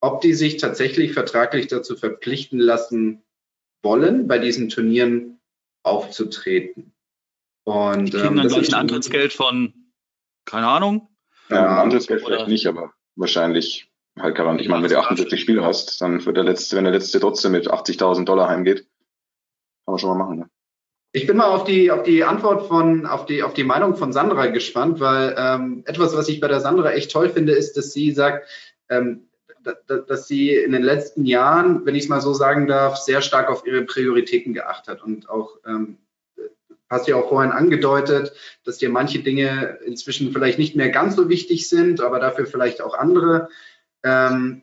ob 0.00 0.20
die 0.20 0.34
sich 0.34 0.58
tatsächlich 0.58 1.12
vertraglich 1.12 1.66
dazu 1.66 1.96
verpflichten 1.96 2.60
lassen 2.60 3.22
wollen, 3.82 4.28
bei 4.28 4.38
diesen 4.38 4.68
Turnieren 4.68 5.40
aufzutreten. 5.82 6.92
Und 7.64 8.06
die 8.06 8.12
kriegen 8.12 8.28
ähm, 8.28 8.36
dann, 8.36 8.48
glaube 8.48 8.62
ich, 8.62 8.68
ein 8.68 8.80
Antrittsgeld 8.80 9.32
von, 9.32 9.74
keine 10.44 10.68
Ahnung. 10.68 11.08
Ja, 11.50 11.66
ein 11.66 11.78
Antrittsgeld 11.78 12.22
vielleicht 12.24 12.48
nicht, 12.48 12.66
aber 12.66 12.92
wahrscheinlich 13.16 13.90
halt 14.22 14.36
garantiert. 14.36 14.66
Ich 14.66 14.70
meine, 14.70 14.82
wenn 14.82 14.90
du 14.90 14.98
78 14.98 15.40
Spiele 15.40 15.64
hast, 15.64 16.00
dann 16.00 16.24
wird 16.24 16.36
der 16.36 16.44
letzte, 16.44 16.76
wenn 16.76 16.84
der 16.84 16.92
letzte 16.92 17.20
trotzdem 17.20 17.52
mit 17.52 17.70
80.000 17.70 18.24
Dollar 18.24 18.48
heimgeht, 18.48 18.86
kann 19.84 19.92
man 19.92 19.98
schon 19.98 20.10
mal 20.10 20.24
machen. 20.24 20.38
Ne? 20.38 20.50
Ich 21.12 21.26
bin 21.26 21.36
mal 21.36 21.46
auf 21.46 21.64
die, 21.64 21.90
auf 21.90 22.02
die 22.02 22.24
Antwort 22.24 22.66
von, 22.68 23.06
auf 23.06 23.26
die, 23.26 23.42
auf 23.42 23.54
die 23.54 23.64
Meinung 23.64 23.96
von 23.96 24.12
Sandra 24.12 24.46
gespannt, 24.46 25.00
weil 25.00 25.34
ähm, 25.38 25.82
etwas, 25.86 26.16
was 26.16 26.28
ich 26.28 26.40
bei 26.40 26.48
der 26.48 26.60
Sandra 26.60 26.92
echt 26.92 27.10
toll 27.10 27.30
finde, 27.30 27.52
ist, 27.52 27.76
dass 27.76 27.92
sie 27.92 28.12
sagt, 28.12 28.46
ähm, 28.88 29.24
dass 29.86 30.28
sie 30.28 30.54
in 30.54 30.72
den 30.72 30.82
letzten 30.82 31.24
Jahren, 31.26 31.84
wenn 31.84 31.94
ich 31.94 32.04
es 32.04 32.08
mal 32.08 32.20
so 32.20 32.32
sagen 32.32 32.66
darf, 32.66 32.96
sehr 32.96 33.22
stark 33.22 33.50
auf 33.50 33.66
ihre 33.66 33.82
Prioritäten 33.82 34.54
geachtet 34.54 34.88
hat 34.88 35.02
und 35.02 35.28
auch 35.28 35.56
ähm, 35.66 35.98
hast 36.88 37.06
du 37.06 37.12
ja 37.12 37.16
auch 37.18 37.28
vorhin 37.28 37.52
angedeutet, 37.52 38.32
dass 38.64 38.78
dir 38.78 38.88
manche 38.88 39.18
Dinge 39.20 39.78
inzwischen 39.84 40.32
vielleicht 40.32 40.58
nicht 40.58 40.76
mehr 40.76 40.90
ganz 40.90 41.16
so 41.16 41.28
wichtig 41.28 41.68
sind, 41.68 42.00
aber 42.00 42.18
dafür 42.18 42.46
vielleicht 42.46 42.80
auch 42.80 42.94
andere. 42.94 43.48
Ähm, 44.02 44.62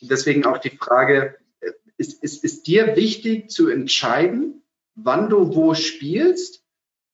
deswegen 0.00 0.44
auch 0.46 0.58
die 0.58 0.70
Frage, 0.70 1.36
äh, 1.60 1.72
ist, 1.96 2.22
ist, 2.22 2.44
ist 2.44 2.66
dir 2.66 2.96
wichtig 2.96 3.50
zu 3.50 3.68
entscheiden, 3.68 4.62
wann 4.94 5.28
du 5.28 5.54
wo 5.54 5.74
spielst? 5.74 6.62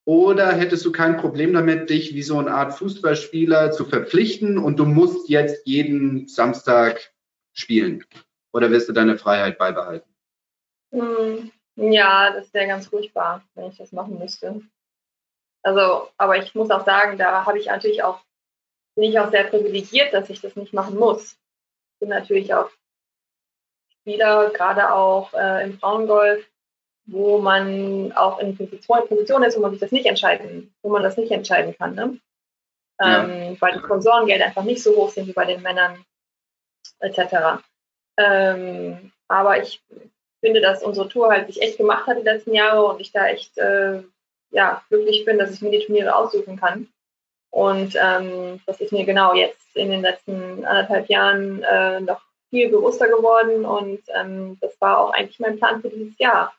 Oder 0.04 0.52
hättest 0.52 0.84
du 0.84 0.90
kein 0.90 1.16
Problem 1.16 1.52
damit, 1.52 1.88
dich 1.88 2.12
wie 2.14 2.22
so 2.22 2.38
eine 2.38 2.52
Art 2.52 2.74
Fußballspieler 2.74 3.70
zu 3.70 3.84
verpflichten 3.84 4.58
und 4.58 4.78
du 4.78 4.84
musst 4.84 5.28
jetzt 5.28 5.64
jeden 5.64 6.26
Samstag 6.26 7.12
spielen? 7.52 8.04
Oder 8.52 8.70
wirst 8.70 8.88
du 8.88 8.92
deine 8.92 9.16
Freiheit 9.16 9.58
beibehalten? 9.58 10.10
Hm, 10.90 11.52
ja, 11.76 12.32
das 12.32 12.52
wäre 12.52 12.66
ganz 12.66 12.88
furchtbar, 12.88 13.44
wenn 13.54 13.70
ich 13.70 13.78
das 13.78 13.92
machen 13.92 14.18
müsste. 14.18 14.60
Also, 15.62 16.08
aber 16.16 16.36
ich 16.38 16.52
muss 16.56 16.70
auch 16.70 16.84
sagen, 16.84 17.16
da 17.16 17.46
habe 17.46 17.60
ich 17.60 17.66
natürlich 17.66 18.02
auch, 18.02 18.20
bin 18.96 19.04
ich 19.04 19.20
auch 19.20 19.30
sehr 19.30 19.44
privilegiert, 19.44 20.12
dass 20.12 20.28
ich 20.28 20.40
das 20.40 20.56
nicht 20.56 20.72
machen 20.72 20.98
muss 20.98 21.38
sind 22.02 22.08
natürlich 22.08 22.52
auch 22.52 22.68
Spieler, 24.00 24.50
gerade 24.50 24.92
auch 24.92 25.32
äh, 25.34 25.62
im 25.62 25.78
Frauengolf, 25.78 26.44
wo 27.06 27.38
man 27.38 28.12
auch 28.12 28.40
in 28.40 28.56
Position 28.56 29.44
ist, 29.44 29.56
wo 29.56 29.60
man 29.60 29.70
sich 29.70 29.80
das 29.80 29.92
nicht 29.92 30.06
entscheiden, 30.06 30.74
wo 30.82 30.90
man 30.90 31.04
das 31.04 31.16
nicht 31.16 31.30
entscheiden 31.30 31.76
kann, 31.78 31.94
ne? 31.94 32.18
Ja. 33.00 33.24
Ähm, 33.24 33.56
weil 33.60 33.74
die 33.74 33.78
Sponsorengelder 33.78 34.46
einfach 34.46 34.64
nicht 34.64 34.82
so 34.82 34.96
hoch 34.96 35.10
sind 35.10 35.28
wie 35.28 35.32
bei 35.32 35.44
den 35.44 35.62
Männern 35.62 36.04
etc. 36.98 37.62
Ähm, 38.16 39.12
aber 39.28 39.62
ich 39.62 39.80
finde, 40.40 40.60
dass 40.60 40.82
unsere 40.82 41.08
Tour 41.08 41.30
halt 41.30 41.46
sich 41.46 41.62
echt 41.62 41.78
gemacht 41.78 42.06
hat 42.06 42.18
die 42.18 42.22
letzten 42.22 42.52
Jahre 42.52 42.84
und 42.84 43.00
ich 43.00 43.12
da 43.12 43.28
echt 43.28 43.56
äh, 43.58 44.02
ja, 44.50 44.82
glücklich 44.88 45.24
bin, 45.24 45.38
dass 45.38 45.52
ich 45.52 45.62
mir 45.62 45.70
die 45.70 45.84
Turniere 45.84 46.14
aussuchen 46.14 46.56
kann. 46.58 46.91
Und 47.52 47.94
ähm, 48.02 48.60
das 48.66 48.80
ist 48.80 48.92
mir 48.92 49.04
genau 49.04 49.34
jetzt 49.34 49.76
in 49.76 49.90
den 49.90 50.00
letzten 50.00 50.64
anderthalb 50.64 51.08
Jahren 51.08 51.62
äh, 51.62 52.00
noch 52.00 52.22
viel 52.48 52.70
bewusster 52.70 53.08
geworden. 53.08 53.66
Und 53.66 54.00
ähm, 54.14 54.56
das 54.62 54.80
war 54.80 54.98
auch 54.98 55.12
eigentlich 55.12 55.38
mein 55.38 55.58
Plan 55.58 55.82
für 55.82 55.90
dieses 55.90 56.18
Jahr, 56.18 56.54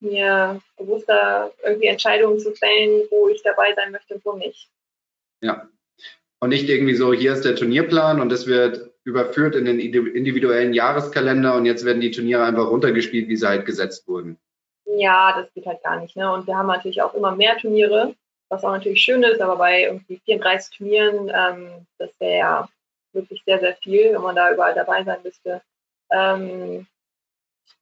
mir 0.00 0.60
bewusster 0.76 1.52
irgendwie 1.64 1.86
Entscheidungen 1.86 2.38
zu 2.38 2.52
fällen, 2.52 3.02
wo 3.10 3.28
ich 3.28 3.42
dabei 3.42 3.74
sein 3.74 3.90
möchte 3.92 4.14
und 4.14 4.24
wo 4.26 4.34
nicht. 4.34 4.68
Ja. 5.42 5.68
und 6.40 6.48
nicht 6.48 6.68
irgendwie 6.68 6.94
so, 6.94 7.12
hier 7.12 7.32
ist 7.32 7.44
der 7.44 7.56
Turnierplan 7.56 8.20
und 8.20 8.30
das 8.30 8.46
wird 8.46 8.90
überführt 9.04 9.54
in 9.54 9.66
den 9.66 9.78
individuellen 9.78 10.72
Jahreskalender 10.72 11.54
und 11.54 11.66
jetzt 11.66 11.84
werden 11.84 12.00
die 12.00 12.10
Turniere 12.10 12.44
einfach 12.44 12.68
runtergespielt, 12.68 13.28
wie 13.28 13.36
sie 13.36 13.46
halt 13.46 13.66
gesetzt 13.66 14.08
wurden. 14.08 14.38
Ja, 14.86 15.40
das 15.40 15.52
geht 15.54 15.66
halt 15.66 15.82
gar 15.82 16.00
nicht. 16.00 16.16
Ne? 16.16 16.30
Und 16.32 16.46
wir 16.46 16.56
haben 16.56 16.66
natürlich 16.66 17.02
auch 17.02 17.14
immer 17.14 17.36
mehr 17.36 17.56
Turniere, 17.58 18.14
was 18.48 18.64
auch 18.64 18.72
natürlich 18.72 19.02
schön 19.02 19.22
ist, 19.22 19.40
aber 19.40 19.56
bei 19.56 19.84
irgendwie 19.84 20.20
34 20.24 20.76
Turnieren, 20.76 21.30
ähm, 21.34 21.86
das 21.98 22.10
wäre 22.18 22.38
ja 22.38 22.68
wirklich 23.12 23.42
sehr, 23.44 23.58
sehr 23.58 23.76
viel, 23.76 24.12
wenn 24.12 24.22
man 24.22 24.36
da 24.36 24.52
überall 24.52 24.74
dabei 24.74 25.02
sein 25.04 25.18
müsste. 25.24 25.62
Ähm, 26.10 26.86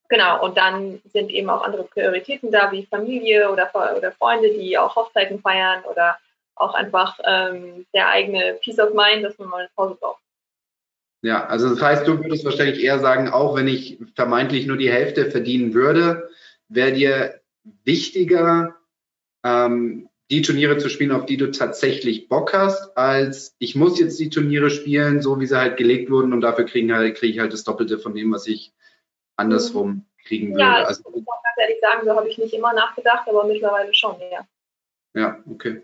genau, 0.09 0.45
und 0.45 0.57
dann 0.57 1.03
sind 1.13 1.31
eben 1.31 1.51
auch 1.51 1.63
andere 1.63 1.85
Prioritäten 1.85 2.51
da, 2.51 2.73
wie 2.73 2.87
Familie 2.87 3.51
oder, 3.51 3.71
oder 3.97 4.13
Freunde, 4.13 4.51
die 4.51 4.79
auch 4.79 4.97
Hochzeiten 4.97 5.41
feiern 5.41 5.83
oder 5.85 6.19
auch 6.57 6.75
einfach 6.75 7.19
ähm, 7.25 7.85
der 7.93 8.09
eigene 8.09 8.55
Peace 8.63 8.79
of 8.79 8.95
Mind, 8.95 9.25
dass 9.25 9.39
man 9.39 9.49
mal 9.49 9.59
eine 9.59 9.71
Pause 9.75 9.97
braucht. 10.01 10.23
Ja, 11.23 11.47
also 11.47 11.71
das 11.71 11.83
heißt, 11.83 12.07
du 12.07 12.23
würdest 12.23 12.45
wahrscheinlich 12.45 12.83
eher 12.83 12.99
sagen, 12.99 13.29
auch 13.31 13.57
wenn 13.57 13.67
ich 13.67 13.99
vermeintlich 14.15 14.67
nur 14.67 14.77
die 14.77 14.93
Hälfte 14.93 15.31
verdienen 15.31 15.73
würde, 15.73 16.29
wäre 16.69 16.93
dir 16.93 17.41
wichtiger, 17.85 18.77
ähm, 19.43 20.09
die 20.31 20.43
Turniere 20.43 20.79
zu 20.79 20.89
spielen, 20.89 21.13
auf 21.13 21.27
die 21.27 21.37
du 21.37 21.51
tatsächlich 21.51 22.29
Bock 22.29 22.55
hast, 22.55 22.97
als 22.97 23.55
ich 23.59 23.75
muss 23.75 24.01
jetzt 24.01 24.19
die 24.19 24.31
Turniere 24.31 24.71
spielen, 24.71 25.21
so 25.21 25.39
wie 25.39 25.47
sie 25.47 25.59
halt 25.59 25.77
gelegt 25.77 26.11
wurden 26.11 26.33
und 26.33 26.41
dafür 26.41 26.65
kriegen 26.65 26.95
halt, 26.95 27.17
kriege 27.17 27.33
ich 27.33 27.39
halt 27.41 27.53
das 27.53 27.65
Doppelte 27.65 27.99
von 27.99 28.15
dem, 28.15 28.33
was 28.33 28.47
ich 28.47 28.73
andersrum 29.37 30.07
kriegen 30.25 30.51
würde. 30.51 30.61
Ja, 30.61 30.85
also, 30.85 31.03
ich 31.09 31.15
muss 31.15 31.29
auch 31.29 31.43
ganz 31.43 31.59
ehrlich 31.59 31.81
sagen, 31.81 32.07
so 32.07 32.17
habe 32.17 32.29
ich 32.29 32.39
nicht 32.39 32.55
immer 32.55 32.73
nachgedacht, 32.73 33.29
aber 33.29 33.45
mittlerweile 33.45 33.93
schon, 33.93 34.17
ja. 34.31 34.47
Ja, 35.15 35.43
okay. 35.51 35.83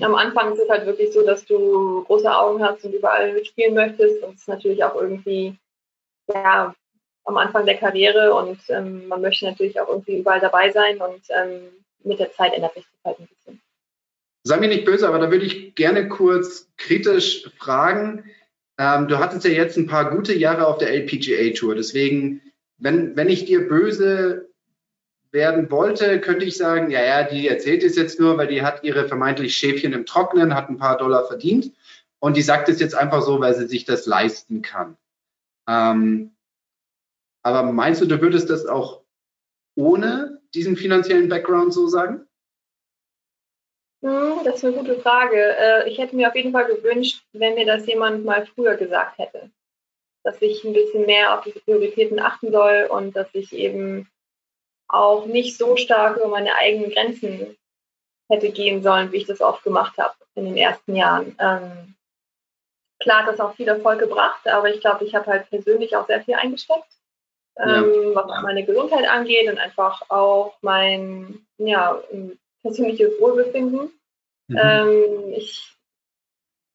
Am 0.00 0.14
Anfang 0.14 0.52
ist 0.54 0.60
es 0.60 0.68
halt 0.70 0.86
wirklich 0.86 1.12
so, 1.12 1.26
dass 1.26 1.44
du 1.44 2.02
große 2.04 2.34
Augen 2.34 2.62
hast 2.62 2.84
und 2.84 2.94
überall 2.94 3.34
mitspielen 3.34 3.74
möchtest. 3.74 4.22
Und 4.22 4.34
es 4.34 4.42
ist 4.42 4.48
natürlich 4.48 4.82
auch 4.82 4.94
irgendwie, 4.94 5.58
ja, 6.32 6.74
am 7.24 7.36
Anfang 7.36 7.66
der 7.66 7.76
Karriere 7.76 8.34
und 8.34 8.58
ähm, 8.70 9.06
man 9.08 9.20
möchte 9.20 9.44
natürlich 9.44 9.78
auch 9.78 9.88
irgendwie 9.88 10.18
überall 10.18 10.40
dabei 10.40 10.70
sein 10.70 10.98
und 11.02 11.20
ähm, 11.28 11.84
mit 12.04 12.18
der 12.18 12.32
Zeit 12.32 12.52
ändert 12.54 12.74
sich 12.74 12.84
das 12.84 13.04
halt 13.04 13.20
ein 13.20 13.28
bisschen. 13.28 13.62
Sei 14.44 14.56
mir 14.58 14.68
nicht 14.68 14.84
böse, 14.84 15.08
aber 15.08 15.18
da 15.18 15.30
würde 15.30 15.44
ich 15.44 15.74
gerne 15.74 16.08
kurz 16.08 16.70
kritisch 16.76 17.50
fragen. 17.58 18.24
Ähm, 18.78 19.08
du 19.08 19.18
hattest 19.18 19.44
ja 19.44 19.50
jetzt 19.50 19.76
ein 19.76 19.86
paar 19.86 20.10
gute 20.10 20.34
Jahre 20.34 20.66
auf 20.66 20.78
der 20.78 20.92
LPGA 20.92 21.52
Tour, 21.54 21.74
deswegen, 21.74 22.40
wenn, 22.78 23.16
wenn 23.16 23.28
ich 23.28 23.44
dir 23.44 23.68
böse 23.68 24.48
werden 25.30 25.70
wollte, 25.70 26.20
könnte 26.20 26.46
ich 26.46 26.56
sagen, 26.56 26.90
ja, 26.90 27.04
ja, 27.04 27.22
die 27.22 27.48
erzählt 27.48 27.82
es 27.82 27.96
jetzt 27.96 28.18
nur, 28.18 28.38
weil 28.38 28.46
die 28.46 28.62
hat 28.62 28.84
ihre 28.84 29.06
vermeintlich 29.08 29.56
Schäfchen 29.56 29.92
im 29.92 30.06
Trocknen, 30.06 30.54
hat 30.54 30.70
ein 30.70 30.78
paar 30.78 30.96
Dollar 30.96 31.26
verdient 31.26 31.72
und 32.18 32.36
die 32.36 32.42
sagt 32.42 32.68
es 32.68 32.80
jetzt 32.80 32.94
einfach 32.94 33.22
so, 33.22 33.40
weil 33.40 33.54
sie 33.54 33.66
sich 33.66 33.84
das 33.84 34.06
leisten 34.06 34.62
kann. 34.62 34.96
Ähm, 35.68 36.32
aber 37.42 37.62
meinst 37.64 38.00
du, 38.00 38.06
du 38.06 38.20
würdest 38.20 38.48
das 38.48 38.66
auch 38.66 39.02
ohne 39.74 40.37
diesen 40.54 40.76
finanziellen 40.76 41.28
Background 41.28 41.72
so 41.72 41.88
sagen? 41.88 42.26
Hm, 44.02 44.44
das 44.44 44.56
ist 44.56 44.64
eine 44.64 44.76
gute 44.76 45.00
Frage. 45.00 45.36
Äh, 45.36 45.88
ich 45.88 45.98
hätte 45.98 46.14
mir 46.14 46.28
auf 46.28 46.36
jeden 46.36 46.52
Fall 46.52 46.66
gewünscht, 46.66 47.24
wenn 47.32 47.54
mir 47.54 47.66
das 47.66 47.86
jemand 47.86 48.24
mal 48.24 48.46
früher 48.46 48.76
gesagt 48.76 49.18
hätte, 49.18 49.50
dass 50.24 50.40
ich 50.40 50.64
ein 50.64 50.72
bisschen 50.72 51.06
mehr 51.06 51.36
auf 51.36 51.44
diese 51.44 51.60
Prioritäten 51.60 52.20
achten 52.20 52.52
soll 52.52 52.88
und 52.90 53.16
dass 53.16 53.28
ich 53.32 53.52
eben 53.52 54.08
auch 54.88 55.26
nicht 55.26 55.58
so 55.58 55.76
stark 55.76 56.16
über 56.16 56.28
meine 56.28 56.54
eigenen 56.54 56.90
Grenzen 56.90 57.56
hätte 58.30 58.50
gehen 58.50 58.82
sollen, 58.82 59.10
wie 59.12 59.18
ich 59.18 59.26
das 59.26 59.40
oft 59.40 59.62
gemacht 59.64 59.98
habe 59.98 60.14
in 60.34 60.44
den 60.44 60.56
ersten 60.56 60.94
Jahren. 60.94 61.36
Ähm, 61.38 61.94
klar 63.00 63.22
hat 63.22 63.32
das 63.32 63.40
auch 63.40 63.54
viel 63.54 63.68
Erfolg 63.68 63.98
gebracht, 63.98 64.46
aber 64.46 64.72
ich 64.72 64.80
glaube, 64.80 65.04
ich 65.04 65.14
habe 65.14 65.26
halt 65.26 65.48
persönlich 65.50 65.96
auch 65.96 66.06
sehr 66.06 66.22
viel 66.22 66.34
eingesteckt, 66.34 66.97
ähm, 67.58 68.12
ja. 68.12 68.14
was 68.14 68.42
meine 68.42 68.64
Gesundheit 68.64 69.08
angeht 69.08 69.50
und 69.50 69.58
einfach 69.58 70.02
auch 70.10 70.56
mein 70.62 71.46
ja, 71.58 72.02
persönliches 72.62 73.20
Wohlbefinden. 73.20 73.90
Mhm. 74.48 74.58
Ähm, 74.60 75.32
ich 75.36 75.72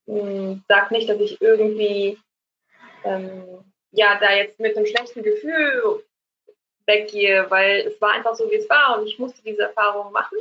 hm, 0.08 0.64
sage 0.68 0.94
nicht, 0.94 1.10
dass 1.10 1.20
ich 1.20 1.42
irgendwie 1.42 2.18
ähm, 3.04 3.64
ja 3.92 4.20
da 4.20 4.34
jetzt 4.34 4.60
mit 4.60 4.76
einem 4.76 4.86
schlechten 4.86 5.24
Gefühl 5.24 6.04
weggehe, 6.86 7.46
weil 7.50 7.88
es 7.88 8.02
war 8.02 8.12
einfach 8.12 8.36
so, 8.36 8.50
wie 8.52 8.56
es 8.56 8.70
war 8.70 9.00
und 9.00 9.08
ich 9.08 9.18
musste 9.18 9.42
diese 9.44 9.64
Erfahrung 9.64 10.12
machen. 10.12 10.38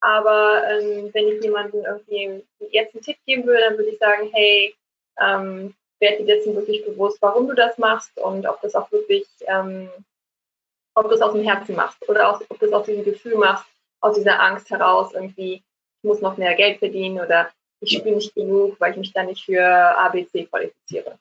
Aber 0.00 0.64
ähm, 0.68 1.10
wenn 1.12 1.28
ich 1.28 1.42
jemandem 1.42 1.84
irgendwie 1.84 2.44
jetzt 2.70 2.94
einen 2.94 3.02
Tipp 3.02 3.16
geben 3.26 3.46
würde, 3.46 3.60
dann 3.60 3.78
würde 3.78 3.90
ich 3.90 3.98
sagen, 3.98 4.30
hey, 4.32 4.74
ähm, 5.20 5.74
werd 6.02 6.20
dir 6.20 6.26
dessen 6.26 6.54
wirklich 6.54 6.84
bewusst, 6.84 7.16
warum 7.22 7.48
du 7.48 7.54
das 7.54 7.78
machst 7.78 8.18
und 8.18 8.46
ob 8.46 8.60
das 8.60 8.74
auch 8.74 8.92
wirklich, 8.92 9.26
ähm, 9.46 9.88
ob 10.94 11.08
du 11.08 11.14
es 11.14 11.22
aus 11.22 11.32
dem 11.32 11.44
Herzen 11.44 11.74
machst 11.74 12.06
oder 12.08 12.28
auch, 12.28 12.42
ob 12.50 12.58
du 12.58 12.66
es 12.66 12.72
aus 12.72 12.84
diesem 12.84 13.04
Gefühl 13.04 13.36
machst, 13.36 13.64
aus 14.00 14.16
dieser 14.16 14.38
Angst 14.40 14.68
heraus, 14.68 15.14
irgendwie, 15.14 15.54
ich 15.54 16.02
muss 16.02 16.20
noch 16.20 16.36
mehr 16.36 16.54
Geld 16.54 16.80
verdienen 16.80 17.18
oder 17.24 17.48
ich 17.80 17.96
spiele 17.96 18.16
nicht 18.16 18.34
genug, 18.34 18.78
weil 18.78 18.92
ich 18.92 18.98
mich 18.98 19.12
dann 19.14 19.26
nicht 19.26 19.44
für 19.44 19.64
ABC 19.64 20.44
qualifiziere. 20.46 21.18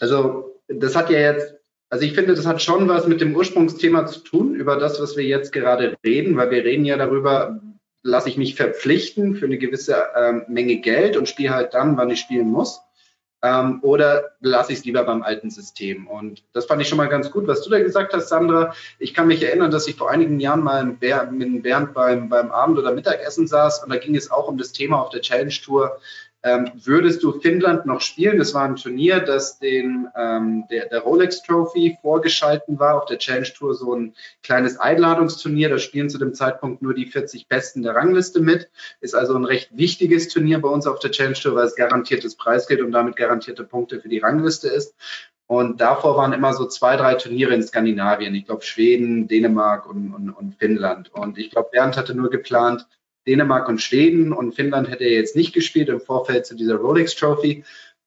Also 0.00 0.58
das 0.68 0.96
hat 0.96 1.10
ja 1.10 1.18
jetzt 1.18 1.54
also 1.94 2.06
ich 2.06 2.14
finde, 2.14 2.34
das 2.34 2.44
hat 2.44 2.60
schon 2.60 2.88
was 2.88 3.06
mit 3.06 3.20
dem 3.20 3.36
Ursprungsthema 3.36 4.06
zu 4.06 4.18
tun, 4.18 4.56
über 4.56 4.76
das, 4.76 5.00
was 5.00 5.16
wir 5.16 5.22
jetzt 5.22 5.52
gerade 5.52 5.96
reden, 6.04 6.36
weil 6.36 6.50
wir 6.50 6.64
reden 6.64 6.84
ja 6.84 6.96
darüber, 6.96 7.60
lasse 8.02 8.28
ich 8.28 8.36
mich 8.36 8.56
verpflichten 8.56 9.36
für 9.36 9.46
eine 9.46 9.58
gewisse 9.58 10.08
ähm, 10.16 10.44
Menge 10.48 10.78
Geld 10.78 11.16
und 11.16 11.28
spiele 11.28 11.50
halt 11.50 11.74
dann, 11.74 11.96
wann 11.96 12.10
ich 12.10 12.18
spielen 12.18 12.50
muss. 12.50 12.80
Ähm, 13.44 13.80
oder 13.82 14.30
lasse 14.40 14.72
ich 14.72 14.78
es 14.78 14.84
lieber 14.86 15.04
beim 15.04 15.22
alten 15.22 15.50
System? 15.50 16.06
Und 16.06 16.42
das 16.54 16.64
fand 16.64 16.80
ich 16.80 16.88
schon 16.88 16.96
mal 16.96 17.10
ganz 17.10 17.30
gut, 17.30 17.46
was 17.46 17.60
du 17.60 17.68
da 17.68 17.78
gesagt 17.78 18.14
hast, 18.14 18.30
Sandra. 18.30 18.74
Ich 18.98 19.12
kann 19.12 19.26
mich 19.26 19.42
erinnern, 19.42 19.70
dass 19.70 19.86
ich 19.86 19.96
vor 19.96 20.10
einigen 20.10 20.40
Jahren 20.40 20.62
mal 20.62 20.82
mit 20.82 21.62
Bernd 21.62 21.92
beim, 21.92 22.30
beim 22.30 22.50
Abend- 22.50 22.78
oder 22.78 22.92
Mittagessen 22.92 23.46
saß 23.46 23.84
und 23.84 23.90
da 23.90 23.98
ging 23.98 24.16
es 24.16 24.30
auch 24.30 24.48
um 24.48 24.56
das 24.56 24.72
Thema 24.72 24.98
auf 25.02 25.10
der 25.10 25.20
Challenge 25.20 25.52
Tour, 25.62 26.00
ähm, 26.44 26.70
würdest 26.74 27.22
du 27.22 27.32
Finnland 27.40 27.86
noch 27.86 28.02
spielen? 28.02 28.36
Das 28.36 28.52
war 28.52 28.64
ein 28.64 28.76
Turnier, 28.76 29.20
das 29.20 29.58
den, 29.58 30.08
ähm, 30.14 30.64
der, 30.70 30.90
der 30.90 31.00
Rolex 31.00 31.42
Trophy 31.42 31.96
vorgeschalten 32.02 32.78
war, 32.78 32.96
auf 32.96 33.06
der 33.06 33.16
Challenge 33.16 33.48
Tour 33.48 33.74
so 33.74 33.94
ein 33.94 34.14
kleines 34.42 34.78
Einladungsturnier. 34.78 35.70
Da 35.70 35.78
spielen 35.78 36.10
zu 36.10 36.18
dem 36.18 36.34
Zeitpunkt 36.34 36.82
nur 36.82 36.92
die 36.92 37.06
40 37.06 37.48
Besten 37.48 37.82
der 37.82 37.94
Rangliste 37.94 38.40
mit. 38.40 38.68
Ist 39.00 39.14
also 39.14 39.34
ein 39.34 39.46
recht 39.46 39.70
wichtiges 39.72 40.28
Turnier 40.28 40.60
bei 40.60 40.68
uns 40.68 40.86
auf 40.86 40.98
der 40.98 41.12
Challenge 41.12 41.34
Tour, 41.34 41.54
weil 41.54 41.66
es 41.66 41.76
garantiertes 41.76 42.36
Preisgeld 42.36 42.82
und 42.82 42.92
damit 42.92 43.16
garantierte 43.16 43.64
Punkte 43.64 44.00
für 44.02 44.10
die 44.10 44.18
Rangliste 44.18 44.68
ist. 44.68 44.94
Und 45.46 45.80
davor 45.80 46.16
waren 46.18 46.34
immer 46.34 46.52
so 46.52 46.66
zwei, 46.66 46.96
drei 46.96 47.14
Turniere 47.14 47.54
in 47.54 47.62
Skandinavien. 47.62 48.34
Ich 48.34 48.44
glaube 48.44 48.62
Schweden, 48.62 49.28
Dänemark 49.28 49.86
und, 49.86 50.12
und, 50.12 50.28
und 50.28 50.56
Finnland. 50.56 51.10
Und 51.14 51.38
ich 51.38 51.50
glaube, 51.50 51.70
Bernd 51.72 51.96
hatte 51.96 52.14
nur 52.14 52.28
geplant, 52.28 52.86
Dänemark 53.26 53.68
und 53.68 53.80
Schweden 53.80 54.32
und 54.32 54.54
Finnland 54.54 54.90
hätte 54.90 55.04
er 55.04 55.12
jetzt 55.12 55.36
nicht 55.36 55.52
gespielt 55.52 55.88
im 55.88 56.00
Vorfeld 56.00 56.46
zu 56.46 56.54
dieser 56.54 56.76
Rolex 56.76 57.14
Trophy. 57.14 57.64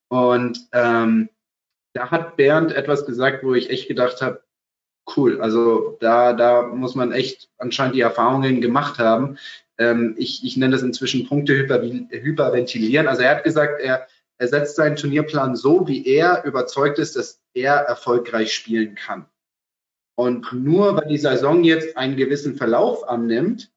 Und 0.09 0.67
ähm, 0.73 1.29
da 1.93 2.11
hat 2.11 2.37
Bernd 2.37 2.71
etwas 2.71 3.05
gesagt, 3.05 3.43
wo 3.43 3.53
ich 3.53 3.69
echt 3.69 3.87
gedacht 3.87 4.21
habe, 4.21 4.43
cool, 5.15 5.41
also 5.41 5.97
da, 5.99 6.33
da 6.33 6.63
muss 6.63 6.95
man 6.95 7.11
echt 7.11 7.49
anscheinend 7.57 7.95
die 7.95 8.01
Erfahrungen 8.01 8.61
gemacht 8.61 8.99
haben. 8.99 9.37
Ähm, 9.77 10.15
ich, 10.17 10.43
ich 10.43 10.57
nenne 10.57 10.73
das 10.73 10.83
inzwischen 10.83 11.27
Punkte 11.27 11.55
hyper, 11.55 11.81
hyperventilieren. 11.81 13.07
Also 13.07 13.23
er 13.23 13.37
hat 13.37 13.43
gesagt, 13.43 13.81
er, 13.81 14.07
er 14.37 14.47
setzt 14.47 14.75
seinen 14.75 14.95
Turnierplan 14.95 15.55
so, 15.55 15.87
wie 15.87 16.05
er 16.05 16.43
überzeugt 16.43 16.99
ist, 16.99 17.15
dass 17.15 17.41
er 17.53 17.75
erfolgreich 17.75 18.53
spielen 18.53 18.95
kann. 18.95 19.25
Und 20.15 20.51
nur 20.51 20.95
weil 20.97 21.07
die 21.07 21.17
Saison 21.17 21.63
jetzt 21.63 21.95
einen 21.95 22.17
gewissen 22.17 22.55
Verlauf 22.55 23.07
annimmt, 23.07 23.71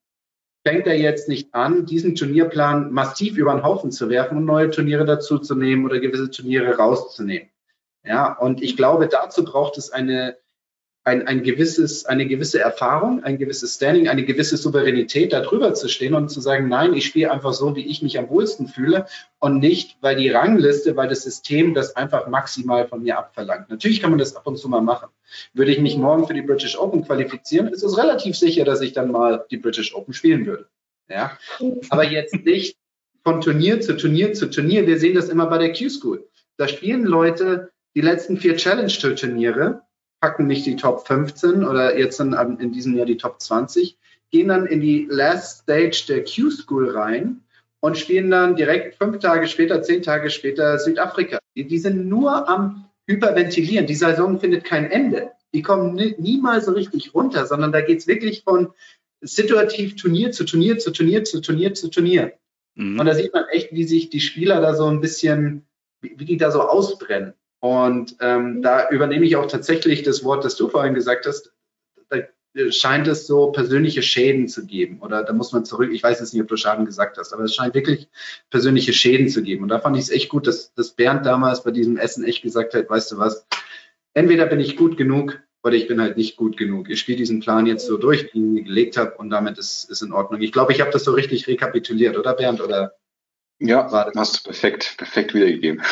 fängt 0.62 0.86
er 0.86 0.98
jetzt 0.98 1.28
nicht 1.28 1.54
an, 1.54 1.86
diesen 1.86 2.14
Turnierplan 2.14 2.92
massiv 2.92 3.36
über 3.36 3.52
den 3.52 3.62
Haufen 3.62 3.90
zu 3.90 4.08
werfen 4.08 4.38
und 4.38 4.44
neue 4.44 4.70
Turniere 4.70 5.04
dazuzunehmen 5.04 5.84
oder 5.84 6.00
gewisse 6.00 6.30
Turniere 6.30 6.76
rauszunehmen. 6.76 7.48
Ja, 8.04 8.32
und 8.32 8.62
ich 8.62 8.76
glaube, 8.76 9.08
dazu 9.08 9.44
braucht 9.44 9.78
es 9.78 9.90
eine 9.90 10.36
ein, 11.02 11.26
ein 11.26 11.42
gewisses, 11.42 12.04
eine 12.04 12.26
gewisse 12.26 12.60
Erfahrung, 12.60 13.24
ein 13.24 13.38
gewisses 13.38 13.76
Standing, 13.76 14.08
eine 14.08 14.24
gewisse 14.24 14.58
Souveränität, 14.58 15.32
da 15.32 15.40
drüber 15.40 15.72
zu 15.72 15.88
stehen 15.88 16.14
und 16.14 16.28
zu 16.28 16.40
sagen, 16.40 16.68
nein, 16.68 16.92
ich 16.92 17.06
spiele 17.06 17.30
einfach 17.30 17.54
so, 17.54 17.74
wie 17.74 17.86
ich 17.86 18.02
mich 18.02 18.18
am 18.18 18.28
wohlsten 18.28 18.68
fühle 18.68 19.06
und 19.38 19.60
nicht, 19.60 19.96
weil 20.02 20.16
die 20.16 20.28
Rangliste, 20.28 20.96
weil 20.96 21.08
das 21.08 21.22
System 21.22 21.72
das 21.72 21.96
einfach 21.96 22.28
maximal 22.28 22.86
von 22.86 23.02
mir 23.02 23.16
abverlangt. 23.16 23.70
Natürlich 23.70 24.02
kann 24.02 24.10
man 24.10 24.18
das 24.18 24.36
ab 24.36 24.46
und 24.46 24.58
zu 24.58 24.68
mal 24.68 24.82
machen. 24.82 25.08
Würde 25.54 25.72
ich 25.72 25.80
mich 25.80 25.96
morgen 25.96 26.26
für 26.26 26.34
die 26.34 26.42
British 26.42 26.78
Open 26.78 27.04
qualifizieren, 27.04 27.68
ist 27.68 27.82
es 27.82 27.96
relativ 27.96 28.36
sicher, 28.36 28.64
dass 28.64 28.82
ich 28.82 28.92
dann 28.92 29.10
mal 29.10 29.46
die 29.50 29.56
British 29.56 29.94
Open 29.94 30.12
spielen 30.12 30.44
würde. 30.44 30.66
Ja, 31.08 31.36
aber 31.88 32.04
jetzt 32.04 32.34
nicht 32.44 32.76
von 33.24 33.40
Turnier 33.40 33.80
zu 33.80 33.96
Turnier 33.96 34.32
zu 34.32 34.50
Turnier. 34.50 34.86
Wir 34.86 34.98
sehen 34.98 35.14
das 35.14 35.28
immer 35.28 35.46
bei 35.46 35.58
der 35.58 35.72
Q-School. 35.72 36.28
Da 36.56 36.68
spielen 36.68 37.04
Leute 37.04 37.70
die 37.94 38.00
letzten 38.00 38.36
vier 38.36 38.56
Challenge-Turniere 38.56 39.82
packen 40.20 40.46
nicht 40.46 40.66
die 40.66 40.76
Top 40.76 41.06
15 41.06 41.64
oder 41.64 41.98
jetzt 41.98 42.20
in, 42.20 42.32
in 42.32 42.72
diesem 42.72 42.96
Jahr 42.96 43.06
die 43.06 43.16
Top 43.16 43.40
20, 43.40 43.96
gehen 44.30 44.48
dann 44.48 44.66
in 44.66 44.80
die 44.80 45.06
Last 45.10 45.62
Stage 45.62 46.04
der 46.08 46.24
Q-School 46.24 46.90
rein 46.90 47.42
und 47.80 47.96
spielen 47.96 48.30
dann 48.30 48.56
direkt 48.56 48.96
fünf 48.96 49.18
Tage 49.18 49.48
später, 49.48 49.82
zehn 49.82 50.02
Tage 50.02 50.30
später 50.30 50.78
Südafrika. 50.78 51.38
Die, 51.56 51.66
die 51.66 51.78
sind 51.78 52.06
nur 52.06 52.48
am 52.48 52.84
Hyperventilieren. 53.06 53.86
Die 53.86 53.94
Saison 53.94 54.38
findet 54.38 54.64
kein 54.64 54.90
Ende. 54.90 55.30
Die 55.52 55.62
kommen 55.62 55.94
nie, 55.94 56.14
niemals 56.18 56.66
so 56.66 56.72
richtig 56.72 57.14
runter, 57.14 57.46
sondern 57.46 57.72
da 57.72 57.80
geht's 57.80 58.06
wirklich 58.06 58.44
von 58.44 58.72
situativ 59.20 59.96
Turnier 59.96 60.32
zu 60.32 60.44
Turnier 60.44 60.78
zu 60.78 60.92
Turnier 60.92 61.24
zu 61.24 61.40
Turnier 61.40 61.74
zu 61.74 61.88
Turnier. 61.88 62.34
Mhm. 62.74 63.00
Und 63.00 63.06
da 63.06 63.14
sieht 63.14 63.32
man 63.32 63.44
echt, 63.50 63.72
wie 63.72 63.84
sich 63.84 64.10
die 64.10 64.20
Spieler 64.20 64.60
da 64.60 64.74
so 64.74 64.86
ein 64.86 65.00
bisschen, 65.00 65.66
wie, 66.00 66.14
wie 66.18 66.24
die 66.24 66.36
da 66.36 66.50
so 66.50 66.62
ausbrennen. 66.62 67.34
Und 67.60 68.16
ähm, 68.20 68.62
da 68.62 68.88
übernehme 68.88 69.26
ich 69.26 69.36
auch 69.36 69.46
tatsächlich 69.46 70.02
das 70.02 70.24
Wort, 70.24 70.44
das 70.44 70.56
du 70.56 70.68
vorhin 70.68 70.94
gesagt 70.94 71.26
hast. 71.26 71.52
Da 72.08 72.18
scheint 72.70 73.06
es 73.06 73.26
so 73.26 73.52
persönliche 73.52 74.02
Schäden 74.02 74.48
zu 74.48 74.66
geben. 74.66 75.00
Oder 75.00 75.22
da 75.22 75.32
muss 75.32 75.52
man 75.52 75.64
zurück, 75.64 75.90
ich 75.92 76.02
weiß 76.02 76.20
jetzt 76.20 76.32
nicht, 76.32 76.42
ob 76.42 76.48
du 76.48 76.56
Schaden 76.56 76.86
gesagt 76.86 77.18
hast, 77.18 77.32
aber 77.32 77.44
es 77.44 77.54
scheint 77.54 77.74
wirklich 77.74 78.08
persönliche 78.48 78.94
Schäden 78.94 79.28
zu 79.28 79.42
geben. 79.42 79.62
Und 79.62 79.68
da 79.68 79.78
fand 79.78 79.96
ich 79.96 80.04
es 80.04 80.10
echt 80.10 80.30
gut, 80.30 80.46
dass, 80.46 80.72
dass 80.74 80.92
Bernd 80.92 81.26
damals 81.26 81.62
bei 81.62 81.70
diesem 81.70 81.96
Essen 81.98 82.24
echt 82.24 82.42
gesagt 82.42 82.74
hat, 82.74 82.88
weißt 82.88 83.12
du 83.12 83.18
was, 83.18 83.46
entweder 84.14 84.46
bin 84.46 84.58
ich 84.58 84.76
gut 84.76 84.96
genug 84.96 85.38
oder 85.62 85.74
ich 85.74 85.86
bin 85.86 86.00
halt 86.00 86.16
nicht 86.16 86.36
gut 86.36 86.56
genug. 86.56 86.88
Ich 86.88 86.98
spiele 86.98 87.18
diesen 87.18 87.40
Plan 87.40 87.66
jetzt 87.66 87.86
so 87.86 87.98
durch, 87.98 88.32
den 88.32 88.56
ich 88.56 88.64
gelegt 88.64 88.96
habe 88.96 89.16
und 89.18 89.28
damit 89.28 89.58
ist, 89.58 89.90
ist 89.90 90.02
in 90.02 90.12
Ordnung. 90.12 90.40
Ich 90.40 90.52
glaube, 90.52 90.72
ich 90.72 90.80
habe 90.80 90.90
das 90.90 91.04
so 91.04 91.12
richtig 91.12 91.46
rekapituliert, 91.46 92.16
oder 92.16 92.34
Bernd? 92.34 92.62
Oder 92.62 92.94
ja, 93.60 93.92
war 93.92 94.10
hast 94.16 94.38
du 94.38 94.42
perfekt, 94.44 94.94
perfekt 94.96 95.34
wiedergegeben. 95.34 95.82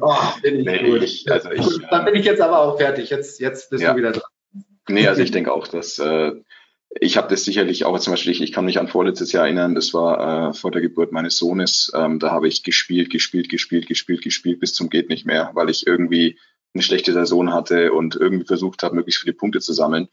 Oh, 0.00 0.14
bin 0.42 0.60
ich 0.60 0.66
nee, 0.66 0.90
gut. 0.90 1.02
Ich, 1.02 1.30
also 1.30 1.50
ich, 1.50 1.66
Dann 1.90 2.04
bin 2.04 2.14
ich 2.14 2.24
jetzt 2.24 2.40
aber 2.40 2.60
auch 2.60 2.78
fertig. 2.78 3.10
Jetzt, 3.10 3.40
jetzt 3.40 3.70
bist 3.70 3.82
ja. 3.82 3.92
du 3.92 3.98
wieder 3.98 4.12
dran. 4.12 4.64
Nee, 4.88 5.06
also 5.06 5.22
ich 5.22 5.30
denke 5.30 5.52
auch, 5.52 5.68
dass 5.68 5.98
äh, 5.98 6.32
ich 6.98 7.16
habe 7.16 7.28
das 7.28 7.44
sicherlich 7.44 7.84
auch 7.84 7.98
zum 8.00 8.12
Beispiel, 8.12 8.32
ich, 8.32 8.40
ich 8.40 8.52
kann 8.52 8.64
mich 8.64 8.80
an 8.80 8.88
vorletztes 8.88 9.30
Jahr 9.32 9.44
erinnern, 9.44 9.74
das 9.74 9.94
war 9.94 10.50
äh, 10.50 10.54
vor 10.54 10.70
der 10.70 10.80
Geburt 10.80 11.12
meines 11.12 11.38
Sohnes, 11.38 11.92
ähm, 11.94 12.18
da 12.18 12.30
habe 12.30 12.48
ich 12.48 12.64
gespielt, 12.64 13.10
gespielt, 13.10 13.48
gespielt, 13.48 13.86
gespielt, 13.86 14.22
gespielt 14.22 14.58
bis 14.58 14.72
zum 14.72 14.90
geht 14.90 15.08
nicht 15.08 15.26
mehr, 15.26 15.50
weil 15.54 15.70
ich 15.70 15.86
irgendwie 15.86 16.38
eine 16.74 16.82
schlechte 16.82 17.12
Saison 17.12 17.52
hatte 17.52 17.92
und 17.92 18.16
irgendwie 18.16 18.46
versucht 18.46 18.82
habe, 18.82 18.96
möglichst 18.96 19.20
viele 19.20 19.34
Punkte 19.34 19.60
zu 19.60 19.72
sammeln. 19.72 20.08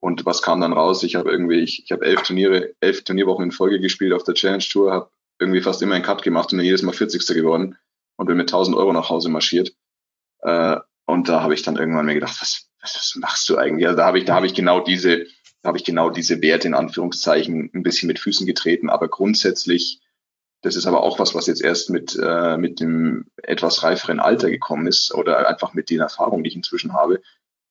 Und 0.00 0.24
was 0.24 0.42
kam 0.42 0.60
dann 0.60 0.72
raus? 0.72 1.02
Ich 1.02 1.16
habe 1.16 1.30
irgendwie, 1.30 1.60
ich, 1.60 1.82
ich 1.84 1.92
habe 1.92 2.04
elf 2.04 2.22
Turniere, 2.22 2.74
elf 2.80 3.02
Turnierwochen 3.04 3.46
in 3.46 3.52
Folge 3.52 3.80
gespielt 3.80 4.12
auf 4.12 4.22
der 4.22 4.34
Challenge 4.34 4.62
Tour, 4.62 4.92
habe 4.92 5.10
irgendwie 5.38 5.60
fast 5.60 5.82
immer 5.82 5.94
einen 5.94 6.04
Cut 6.04 6.22
gemacht 6.22 6.52
und 6.52 6.58
dann 6.58 6.66
jedes 6.66 6.82
Mal 6.82 6.92
40. 6.92 7.26
geworden 7.28 7.76
und 8.16 8.26
bin 8.26 8.36
mit 8.36 8.48
1000 8.48 8.76
Euro 8.76 8.92
nach 8.92 9.08
Hause 9.08 9.28
marschiert. 9.28 9.72
Äh, 10.40 10.76
und 11.06 11.28
da 11.28 11.42
habe 11.42 11.54
ich 11.54 11.62
dann 11.62 11.76
irgendwann 11.76 12.06
mir 12.06 12.14
gedacht, 12.14 12.36
was, 12.40 12.68
was, 12.80 12.96
was 12.96 13.16
machst 13.16 13.48
du 13.48 13.56
eigentlich? 13.56 13.86
Also 13.86 13.96
da 13.96 14.06
habe 14.06 14.18
ich, 14.18 14.24
da 14.24 14.34
habe 14.34 14.46
ich 14.46 14.54
genau 14.54 14.80
diese, 14.80 15.24
da 15.62 15.68
habe 15.68 15.78
ich 15.78 15.84
genau 15.84 16.10
diese 16.10 16.42
Werte 16.42 16.68
in 16.68 16.74
Anführungszeichen 16.74 17.70
ein 17.72 17.82
bisschen 17.82 18.08
mit 18.08 18.18
Füßen 18.18 18.46
getreten. 18.46 18.90
Aber 18.90 19.08
grundsätzlich, 19.08 20.00
das 20.62 20.76
ist 20.76 20.86
aber 20.86 21.02
auch 21.02 21.18
was, 21.18 21.34
was 21.34 21.46
jetzt 21.46 21.62
erst 21.62 21.90
mit, 21.90 22.18
äh, 22.20 22.56
mit 22.56 22.80
dem 22.80 23.26
etwas 23.42 23.82
reiferen 23.82 24.20
Alter 24.20 24.50
gekommen 24.50 24.86
ist 24.86 25.14
oder 25.14 25.48
einfach 25.48 25.72
mit 25.72 25.88
den 25.90 26.00
Erfahrungen, 26.00 26.44
die 26.44 26.50
ich 26.50 26.56
inzwischen 26.56 26.92
habe. 26.92 27.22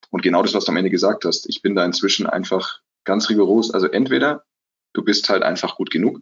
Und 0.10 0.24
genau 0.24 0.42
das, 0.42 0.54
was 0.54 0.66
du 0.66 0.72
am 0.72 0.78
Ende 0.78 0.90
gesagt 0.90 1.26
hast, 1.26 1.50
ich 1.50 1.62
bin 1.62 1.76
da 1.76 1.84
inzwischen 1.84 2.28
einfach 2.28 2.80
ganz 3.04 3.30
rigoros. 3.30 3.74
Also 3.74 3.88
entweder 3.88 4.46
du 4.94 5.04
bist 5.04 5.30
halt 5.30 5.44
einfach 5.44 5.76
gut 5.76 5.92
genug 5.92 6.22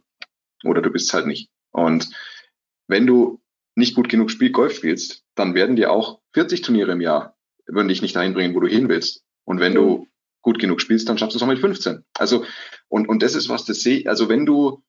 oder 0.64 0.82
du 0.82 0.90
bist 0.90 1.12
halt 1.12 1.26
nicht. 1.26 1.50
Und 1.70 2.08
wenn 2.88 3.06
du 3.06 3.40
nicht 3.74 3.94
gut 3.94 4.08
genug 4.08 4.30
Spiel 4.30 4.50
Golf 4.50 4.74
spielst, 4.74 5.22
dann 5.34 5.54
werden 5.54 5.76
dir 5.76 5.92
auch 5.92 6.20
40 6.32 6.62
Turniere 6.62 6.92
im 6.92 7.00
Jahr, 7.00 7.36
würden 7.66 7.88
dich 7.88 8.02
nicht 8.02 8.16
dahin 8.16 8.34
bringen, 8.34 8.54
wo 8.54 8.60
du 8.60 8.68
hin 8.68 8.88
willst. 8.88 9.22
Und 9.44 9.60
wenn 9.60 9.74
du 9.74 10.08
gut 10.42 10.58
genug 10.58 10.80
spielst, 10.80 11.08
dann 11.08 11.18
schaffst 11.18 11.34
du 11.34 11.38
es 11.38 11.42
auch 11.42 11.48
mit 11.48 11.58
15. 11.58 12.04
Also, 12.14 12.44
und, 12.88 13.08
und 13.08 13.22
das 13.22 13.34
ist 13.34 13.48
was, 13.48 13.64
das 13.64 13.80
sehe, 13.80 14.08
also 14.08 14.28
wenn 14.28 14.46
du, 14.46 14.82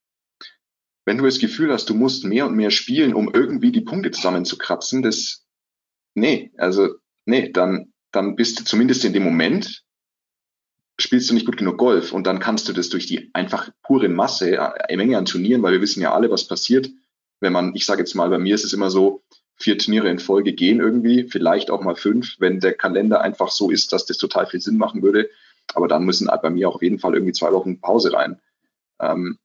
wenn 1.06 1.18
du 1.18 1.26
das 1.26 1.40
Gefühl 1.40 1.74
hast, 1.74 1.90
du 1.90 1.96
musst 1.96 2.26
mehr 2.26 2.46
und 2.46 2.56
mehr 2.56 2.70
spielen, 2.70 3.14
um 3.14 3.34
irgendwie 3.34 3.72
die 3.72 3.82
Punkte 3.82 4.12
zusammenzukratzen, 4.12 5.02
das, 5.02 5.46
nee, 6.14 6.52
also, 6.58 6.96
nee, 7.26 7.52
dann, 7.52 7.92
dann 8.12 8.36
bist 8.36 8.60
du 8.60 8.64
zumindest 8.64 9.04
in 9.04 9.14
dem 9.14 9.24
Moment 9.24 9.84
spielst 11.00 11.30
du 11.30 11.34
nicht 11.34 11.46
gut 11.46 11.58
genug 11.58 11.78
Golf 11.78 12.12
und 12.12 12.26
dann 12.26 12.40
kannst 12.40 12.68
du 12.68 12.74
das 12.74 12.90
durch 12.90 13.06
die 13.06 13.30
einfach 13.34 13.70
pure 13.84 14.10
Masse, 14.10 14.52
äh, 14.52 14.58
eine 14.58 14.98
Menge 14.98 15.18
an 15.18 15.26
Turnieren, 15.26 15.62
weil 15.62 15.74
wir 15.74 15.82
wissen 15.82 16.02
ja 16.02 16.14
alle, 16.14 16.30
was 16.32 16.48
passiert, 16.48 16.90
wenn 17.40 17.54
man, 17.54 17.76
ich 17.76 17.86
sage 17.86 18.02
jetzt 18.02 18.16
mal, 18.16 18.30
bei 18.30 18.40
mir 18.40 18.56
ist 18.56 18.66
es 18.66 18.74
immer 18.74 18.90
so, 18.90 19.24
vier 19.58 19.78
Turniere 19.78 20.10
in 20.10 20.20
Folge 20.20 20.54
gehen 20.54 20.80
irgendwie, 20.80 21.24
vielleicht 21.24 21.72
auch 21.72 21.82
mal 21.82 21.96
fünf, 21.96 22.36
wenn 22.40 22.60
der 22.60 22.74
Kalender 22.74 23.22
einfach 23.22 23.50
so 23.50 23.72
ist, 23.72 23.92
dass 23.92 24.06
das 24.06 24.18
total 24.18 24.46
viel 24.46 24.62
Sinn 24.62 24.78
machen 24.78 25.02
würde. 25.02 25.30
Aber 25.74 25.88
dann 25.88 26.06
müssen 26.06 26.30
bei 26.42 26.50
mir 26.50 26.70
auch 26.70 26.76
auf 26.76 26.84
jeden 26.84 27.00
Fall 27.00 27.14
irgendwie 27.14 27.34
zwei 27.34 27.52
Wochen 27.52 27.82
Pause 27.82 28.14
rein. 28.14 28.40
Ähm, 29.02 29.38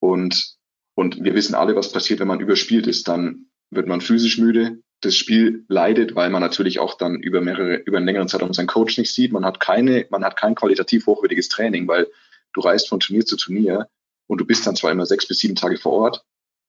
und, 0.00 0.56
und 0.94 1.24
wir 1.24 1.34
wissen 1.34 1.54
alle, 1.54 1.74
was 1.76 1.92
passiert, 1.92 2.20
wenn 2.20 2.28
man 2.28 2.40
überspielt 2.40 2.86
ist. 2.86 3.08
Dann 3.08 3.46
wird 3.70 3.88
man 3.88 4.02
physisch 4.02 4.38
müde, 4.38 4.82
das 5.04 5.16
Spiel 5.16 5.64
leidet, 5.68 6.14
weil 6.14 6.30
man 6.30 6.40
natürlich 6.40 6.78
auch 6.78 6.96
dann 6.96 7.16
über 7.20 7.40
mehrere, 7.40 7.76
über 7.76 7.98
einen 7.98 8.06
längeren 8.06 8.28
Zeitraum 8.28 8.52
seinen 8.52 8.66
Coach 8.66 8.98
nicht 8.98 9.12
sieht. 9.12 9.32
Man 9.32 9.44
hat 9.44 9.60
keine, 9.60 10.06
man 10.10 10.24
hat 10.24 10.36
kein 10.36 10.54
qualitativ 10.54 11.06
hochwertiges 11.06 11.48
Training, 11.48 11.86
weil 11.88 12.08
du 12.52 12.60
reist 12.60 12.88
von 12.88 13.00
Turnier 13.00 13.24
zu 13.24 13.36
Turnier 13.36 13.88
und 14.26 14.40
du 14.40 14.46
bist 14.46 14.66
dann 14.66 14.76
zwar 14.76 14.92
immer 14.92 15.06
sechs 15.06 15.26
bis 15.26 15.38
sieben 15.38 15.54
Tage 15.56 15.76
vor 15.76 15.92
Ort, 15.92 16.24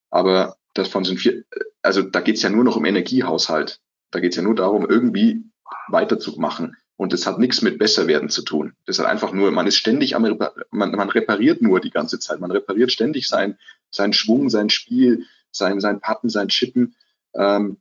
aber 0.10 0.58
davon 0.74 1.06
sind 1.06 1.20
vier, 1.20 1.44
also 1.82 2.02
da 2.02 2.22
geht's 2.22 2.42
ja 2.42 2.50
nur 2.50 2.64
noch 2.64 2.76
um 2.76 2.86
Energiehaushalt. 2.86 3.80
Da 4.12 4.20
geht's 4.20 4.36
ja 4.36 4.44
nur 4.44 4.56
darum, 4.56 4.86
irgendwie 4.90 5.44
weiterzumachen. 5.90 6.78
Und 6.98 7.12
das 7.12 7.28
hat 7.28 7.40
nichts 7.40 7.62
mit 7.62 7.78
Besserwerden 7.78 8.30
zu 8.30 8.42
tun. 8.42 8.74
Das 8.86 9.00
hat 9.00 9.06
einfach 9.06 9.34
nur, 9.34 9.52
man 9.52 9.68
ist 9.68 9.76
ständig 9.76 10.16
am, 10.16 10.24
man, 10.72 10.92
man 10.92 11.10
repariert 11.10 11.62
nur 11.62 11.82
die 11.82 11.90
ganze 11.90 12.20
Zeit. 12.20 12.40
Man 12.40 12.52
repariert 12.52 12.92
ständig 12.92 13.28
sein, 13.28 13.58
sein 13.92 14.14
Schwung, 14.14 14.50
sein 14.50 14.70
Spiel, 14.70 15.26
sein, 15.52 15.82
sein 15.82 16.00
Patten, 16.00 16.30
sein 16.30 16.48
Chippen. 16.48 16.96
Ähm, 17.34 17.78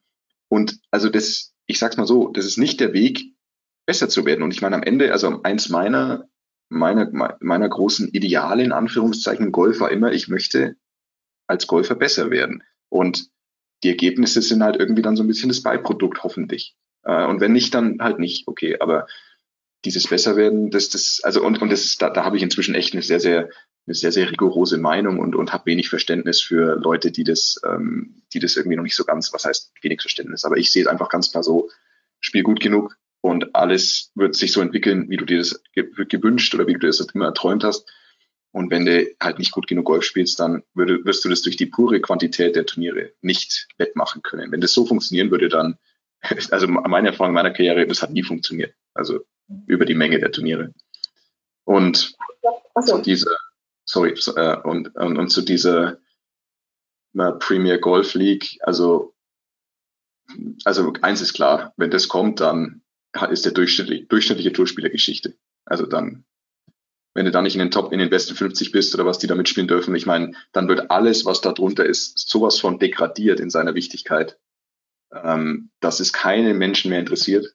und 0.54 0.78
also 0.92 1.08
das, 1.08 1.52
ich 1.66 1.80
sag's 1.80 1.96
mal 1.96 2.06
so, 2.06 2.28
das 2.28 2.46
ist 2.46 2.58
nicht 2.58 2.78
der 2.78 2.92
Weg, 2.92 3.34
besser 3.86 4.08
zu 4.08 4.24
werden. 4.24 4.44
Und 4.44 4.54
ich 4.54 4.62
meine, 4.62 4.76
am 4.76 4.84
Ende, 4.84 5.10
also 5.10 5.42
eins 5.42 5.68
meiner, 5.68 6.28
meiner, 6.68 7.36
meiner 7.40 7.68
großen 7.68 8.08
Ideale 8.08 8.62
in 8.62 8.70
Anführungszeichen 8.70 9.50
Golf 9.50 9.80
war 9.80 9.90
immer, 9.90 10.12
ich 10.12 10.28
möchte 10.28 10.76
als 11.48 11.66
Golfer 11.66 11.96
besser 11.96 12.30
werden. 12.30 12.62
Und 12.88 13.30
die 13.82 13.88
Ergebnisse 13.88 14.42
sind 14.42 14.62
halt 14.62 14.76
irgendwie 14.76 15.02
dann 15.02 15.16
so 15.16 15.24
ein 15.24 15.26
bisschen 15.26 15.48
das 15.48 15.60
Beiprodukt, 15.60 16.22
hoffentlich. 16.22 16.76
Äh, 17.02 17.26
und 17.26 17.40
wenn 17.40 17.52
nicht, 17.52 17.74
dann 17.74 17.98
halt 18.00 18.20
nicht. 18.20 18.46
Okay, 18.46 18.78
aber 18.78 19.08
dieses 19.84 20.06
Besserwerden, 20.06 20.70
das, 20.70 20.88
das, 20.88 21.20
also 21.24 21.44
und, 21.44 21.60
und 21.60 21.70
das, 21.70 21.96
da, 21.96 22.10
da 22.10 22.24
habe 22.24 22.36
ich 22.36 22.44
inzwischen 22.44 22.76
echt 22.76 22.94
eine 22.94 23.02
sehr, 23.02 23.18
sehr 23.18 23.50
eine 23.86 23.94
sehr, 23.94 24.12
sehr 24.12 24.30
rigorose 24.30 24.78
Meinung 24.78 25.18
und, 25.18 25.34
und 25.34 25.52
habe 25.52 25.66
wenig 25.66 25.88
Verständnis 25.88 26.40
für 26.40 26.76
Leute, 26.76 27.10
die 27.10 27.24
das, 27.24 27.60
ähm, 27.66 28.22
die 28.32 28.38
das 28.38 28.56
irgendwie 28.56 28.76
noch 28.76 28.82
nicht 28.82 28.96
so 28.96 29.04
ganz, 29.04 29.32
was 29.32 29.44
heißt 29.44 29.72
wenig 29.82 30.00
Verständnis, 30.00 30.44
aber 30.44 30.56
ich 30.56 30.72
sehe 30.72 30.82
es 30.82 30.88
einfach 30.88 31.08
ganz 31.08 31.30
klar 31.30 31.42
so, 31.42 31.68
spiel 32.20 32.42
gut 32.42 32.60
genug 32.60 32.96
und 33.20 33.54
alles 33.54 34.10
wird 34.14 34.34
sich 34.34 34.52
so 34.52 34.60
entwickeln, 34.60 35.10
wie 35.10 35.16
du 35.16 35.24
dir 35.24 35.38
das 35.38 35.62
gewünscht 35.74 36.54
oder 36.54 36.66
wie 36.66 36.74
du 36.74 36.80
dir 36.80 36.86
das 36.88 37.00
immer 37.00 37.26
erträumt 37.26 37.64
hast. 37.64 37.90
Und 38.52 38.70
wenn 38.70 38.86
du 38.86 39.06
halt 39.20 39.38
nicht 39.38 39.50
gut 39.50 39.66
genug 39.66 39.86
Golf 39.86 40.04
spielst, 40.04 40.38
dann 40.38 40.62
würde, 40.74 41.04
wirst 41.04 41.24
du 41.24 41.28
das 41.28 41.42
durch 41.42 41.56
die 41.56 41.66
pure 41.66 42.00
Quantität 42.00 42.54
der 42.54 42.66
Turniere 42.66 43.12
nicht 43.20 43.66
wettmachen 43.78 44.22
können. 44.22 44.52
Wenn 44.52 44.60
das 44.60 44.72
so 44.72 44.86
funktionieren 44.86 45.30
würde, 45.30 45.48
dann, 45.48 45.76
also 46.50 46.68
meine 46.68 47.08
Erfahrung 47.08 47.30
in 47.30 47.34
meiner 47.34 47.50
Karriere, 47.50 47.86
das 47.86 48.00
hat 48.00 48.12
nie 48.12 48.22
funktioniert. 48.22 48.74
Also 48.94 49.24
über 49.66 49.84
die 49.84 49.94
Menge 49.94 50.20
der 50.20 50.30
Turniere. 50.30 50.72
Und 51.64 52.14
so. 52.82 52.98
diese, 52.98 53.34
sorry, 53.84 54.14
äh, 54.36 54.56
und, 54.62 54.94
und, 54.96 55.18
und 55.18 55.28
zu 55.30 55.42
dieser 55.42 55.98
äh, 57.14 57.32
Premier 57.32 57.78
Golf 57.78 58.14
League, 58.14 58.58
also, 58.60 59.14
also 60.64 60.92
eins 61.02 61.20
ist 61.20 61.34
klar, 61.34 61.72
wenn 61.76 61.90
das 61.90 62.08
kommt, 62.08 62.40
dann 62.40 62.82
ist 63.30 63.44
der 63.44 63.52
durchschnittliche, 63.52 64.06
durchschnittliche 64.06 64.52
Tourspieler 64.52 64.90
Geschichte. 64.90 65.36
Also 65.64 65.86
dann, 65.86 66.24
wenn 67.14 67.26
du 67.26 67.30
da 67.30 67.42
nicht 67.42 67.54
in 67.54 67.60
den 67.60 67.70
Top, 67.70 67.92
in 67.92 68.00
den 68.00 68.10
besten 68.10 68.34
50 68.34 68.72
bist 68.72 68.94
oder 68.94 69.06
was 69.06 69.18
die 69.18 69.26
da 69.26 69.34
mitspielen 69.34 69.68
dürfen, 69.68 69.94
ich 69.94 70.06
meine, 70.06 70.32
dann 70.52 70.68
wird 70.68 70.90
alles, 70.90 71.24
was 71.24 71.40
da 71.40 71.52
drunter 71.52 71.86
ist, 71.86 72.18
sowas 72.18 72.58
von 72.58 72.78
degradiert 72.78 73.38
in 73.38 73.50
seiner 73.50 73.74
Wichtigkeit, 73.74 74.38
ähm, 75.12 75.70
dass 75.80 76.00
es 76.00 76.12
keine 76.12 76.54
Menschen 76.54 76.90
mehr 76.90 76.98
interessiert. 76.98 77.54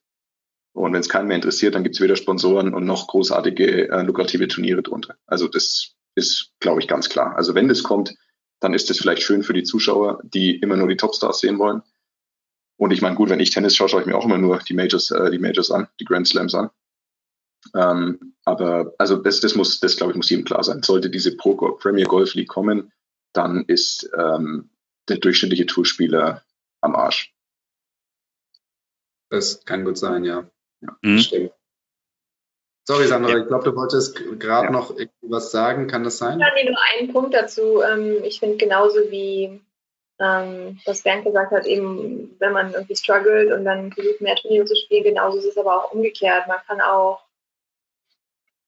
Und 0.74 0.94
wenn 0.94 1.02
es 1.02 1.10
keinen 1.10 1.28
mehr 1.28 1.36
interessiert, 1.36 1.76
dann 1.76 1.84
gibt 1.84 1.96
es 1.96 2.02
weder 2.02 2.16
Sponsoren 2.16 2.74
und 2.74 2.86
noch 2.86 3.08
großartige, 3.08 3.90
äh, 3.90 4.04
lukrative 4.04 4.48
Turniere 4.48 4.82
drunter. 4.82 5.18
Also 5.26 5.48
das 5.48 5.96
ist, 6.20 6.54
glaube 6.60 6.82
ich, 6.82 6.88
ganz 6.88 7.10
klar. 7.10 7.36
Also 7.36 7.56
wenn 7.56 7.68
das 7.68 7.84
kommt, 7.84 8.16
dann 8.60 8.74
ist 8.74 8.90
das 8.90 8.98
vielleicht 8.98 9.24
schön 9.24 9.44
für 9.44 9.54
die 9.54 9.64
Zuschauer, 9.64 10.22
die 10.24 10.56
immer 10.58 10.76
nur 10.76 10.88
die 10.88 10.98
Topstars 10.98 11.40
sehen 11.40 11.60
wollen. 11.60 11.82
Und 12.78 12.92
ich 12.92 13.02
meine, 13.02 13.16
gut, 13.16 13.30
wenn 13.30 13.40
ich 13.40 13.50
Tennis 13.50 13.76
schaue, 13.76 13.90
schaue 13.90 14.02
ich 14.02 14.08
mir 14.08 14.18
auch 14.18 14.26
immer 14.26 14.38
nur 14.38 14.60
die 14.60 14.74
Majors, 14.74 15.12
äh, 15.12 15.32
die 15.32 15.40
Majors 15.40 15.72
an, 15.72 15.88
die 16.00 16.06
Grand 16.06 16.28
Slams 16.28 16.54
an. 16.56 16.70
Ähm, 17.76 18.36
aber 18.46 18.94
also 18.98 19.18
das, 19.18 19.42
das 19.42 19.56
muss, 19.56 19.80
das 19.80 19.98
glaube 19.98 20.14
ich, 20.14 20.18
muss 20.18 20.30
jedem 20.30 20.46
klar 20.46 20.64
sein. 20.64 20.84
Sollte 20.84 21.10
diese 21.10 21.36
Pro 21.36 21.56
Premier 21.56 22.06
Golf 22.06 22.36
League 22.36 22.48
kommen, 22.48 22.92
dann 23.34 23.66
ist 23.66 24.10
ähm, 24.18 24.70
der 25.10 25.18
durchschnittliche 25.18 25.66
Tourspieler 25.66 26.44
am 26.82 26.96
Arsch. 26.96 27.34
Das 29.30 29.64
kann 29.66 29.86
gut 29.86 29.98
sein, 29.98 30.24
ja. 30.24 30.50
ja 30.82 30.98
mhm. 31.02 31.20
Stimmt. 31.20 31.52
Sorry, 32.90 33.06
Sandra, 33.06 33.38
ich 33.38 33.48
glaube, 33.48 33.66
du 33.66 33.76
wolltest 33.76 34.16
gerade 34.40 34.66
ja. 34.66 34.72
noch 34.72 34.96
was 35.22 35.52
sagen. 35.52 35.86
Kann 35.86 36.04
das 36.04 36.18
sein? 36.18 36.40
Ja, 36.40 36.48
nee, 36.56 36.68
nur 36.68 36.80
einen 36.92 37.14
Punkt 37.14 37.36
dazu. 37.36 37.84
Ähm, 37.84 38.24
ich 38.24 38.40
finde 38.40 38.58
genauso 38.58 39.12
wie 39.12 39.62
ähm, 40.20 40.80
was 40.88 41.04
Bernd 41.04 41.24
gesagt 41.24 41.52
hat, 41.52 41.68
eben, 41.68 42.36
wenn 42.40 42.52
man 42.52 42.74
irgendwie 42.74 42.96
struggelt 42.96 43.52
und 43.52 43.64
dann 43.64 43.92
versucht, 43.92 44.22
mehr 44.22 44.36
Turniere 44.38 44.66
zu 44.66 44.76
spielen, 44.76 45.04
genauso 45.04 45.38
ist 45.38 45.46
es 45.46 45.58
aber 45.60 45.76
auch 45.76 45.92
umgekehrt. 45.92 46.48
Man 46.48 46.58
kann 46.66 46.82
auch 46.82 47.22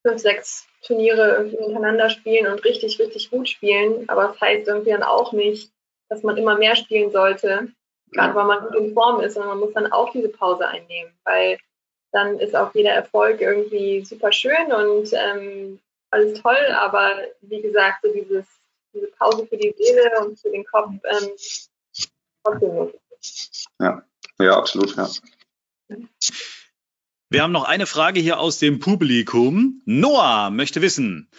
fünf, 0.06 0.22
sechs 0.22 0.68
Turniere 0.84 1.38
irgendwie 1.38 1.58
hintereinander 1.58 2.12
spielen 2.12 2.46
und 2.46 2.64
richtig, 2.64 3.00
richtig 3.00 3.32
gut 3.32 3.50
spielen, 3.50 4.08
aber 4.08 4.28
das 4.28 4.40
heißt 4.40 4.68
irgendwie 4.68 4.92
dann 4.92 5.02
auch 5.02 5.34
nicht, 5.34 5.72
dass 6.10 6.22
man 6.22 6.38
immer 6.38 6.60
mehr 6.60 6.76
spielen 6.76 7.10
sollte, 7.10 7.70
gerade 8.12 8.36
weil 8.36 8.46
man 8.46 8.68
gut 8.68 8.76
in 8.76 8.94
Form 8.94 9.20
ist, 9.22 9.34
sondern 9.34 9.58
man 9.58 9.62
muss 9.62 9.74
dann 9.74 9.92
auch 9.92 10.12
diese 10.12 10.30
Pause 10.30 10.68
einnehmen, 10.68 11.12
weil 11.24 11.58
dann 12.12 12.40
ist 12.40 12.56
auch 12.56 12.74
jeder 12.74 12.92
Erfolg 12.92 13.42
irgendwie 13.42 14.04
super 14.06 14.32
schön 14.32 14.72
und 14.72 15.12
ähm, 15.14 15.80
alles 16.10 16.42
toll, 16.42 16.68
aber 16.74 17.16
wie 17.42 17.62
gesagt, 17.62 18.00
so 18.04 18.12
dieses 18.12 18.46
diese 18.94 19.08
Pause 19.08 19.48
für 19.48 19.58
die 19.58 19.74
Seele 19.78 20.12
und 20.20 20.40
für 20.40 20.50
den 20.50 20.66
Kopf 20.66 20.92
ähm, 20.92 21.30
trotzdem 22.44 22.94
Ja, 23.80 24.04
ja, 24.40 24.58
absolut, 24.58 24.96
ja. 24.96 25.10
Wir 27.30 27.44
haben 27.44 27.54
noch 27.54 27.64
eine 27.64 27.86
Frage 27.86 28.20
hier 28.20 28.40
aus 28.40 28.60
dem 28.60 28.80
Publikum. 28.80 29.82
Noah 29.86 30.50
möchte 30.50 30.82
wissen, 30.82 31.30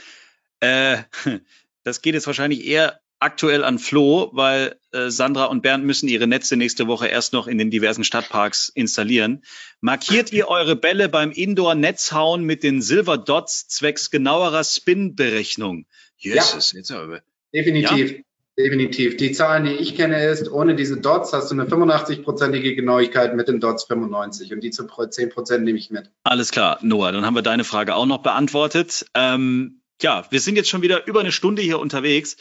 äh, 0.61 1.03
das 1.85 2.01
geht 2.01 2.15
jetzt 2.15 2.27
wahrscheinlich 2.27 2.65
eher 2.65 3.02
aktuell 3.23 3.65
an 3.65 3.79
Flo, 3.79 4.31
weil 4.33 4.77
äh, 4.93 5.11
Sandra 5.11 5.47
und 5.47 5.63
Bernd 5.63 5.85
müssen 5.85 6.09
ihre 6.09 6.27
Netze 6.27 6.57
nächste 6.57 6.87
Woche 6.87 7.09
erst 7.09 7.33
noch 7.33 7.47
in 7.47 7.59
den 7.59 7.71
diversen 7.71 8.05
Stadtparks 8.05 8.69
installieren. 8.69 9.43
Markiert 9.81 10.33
ihr 10.33 10.49
eure 10.49 10.77
Bälle 10.77 11.09
beim 11.09 11.31
Indoor-Netzhauen 11.31 12.45
mit 12.45 12.63
den 12.63 12.83
Silver 12.83 13.19
Dots 13.19 13.69
zwecks 13.69 14.11
genauerer 14.11 14.65
Spin-Berechnung? 14.65 15.87
Jesus, 16.17 16.73
ja. 16.73 16.79
jetzt 16.79 16.91
aber. 16.91 17.23
Definitiv. 17.55 18.13
Ja? 18.13 18.19
Definitiv. 18.59 19.17
Die 19.17 19.33
Zahlen, 19.33 19.65
die 19.65 19.73
ich 19.73 19.97
kenne, 19.97 20.27
ist, 20.27 20.51
ohne 20.51 20.77
diese 20.77 21.01
Dots 21.01 21.33
hast 21.33 21.51
du 21.51 21.55
eine 21.55 21.65
85-prozentige 21.65 22.75
Genauigkeit, 22.75 23.35
mit 23.35 23.49
den 23.49 23.61
Dots 23.61 23.85
95 23.85 24.53
und 24.53 24.61
die 24.61 24.71
zu 24.71 24.87
10 24.87 25.31
Prozent 25.31 25.65
nehme 25.65 25.79
ich 25.79 25.91
mit. 25.91 26.11
Alles 26.23 26.51
klar, 26.51 26.79
Noah, 26.83 27.13
dann 27.13 27.25
haben 27.25 27.35
wir 27.35 27.43
deine 27.43 27.65
Frage 27.65 27.95
auch 27.95 28.05
noch 28.05 28.23
beantwortet. 28.23 29.07
Ähm, 29.15 29.81
ja, 30.03 30.27
wir 30.29 30.41
sind 30.41 30.57
jetzt 30.57 30.69
schon 30.69 30.83
wieder 30.83 31.07
über 31.07 31.21
eine 31.21 31.33
Stunde 31.33 31.63
hier 31.63 31.79
unterwegs. 31.79 32.37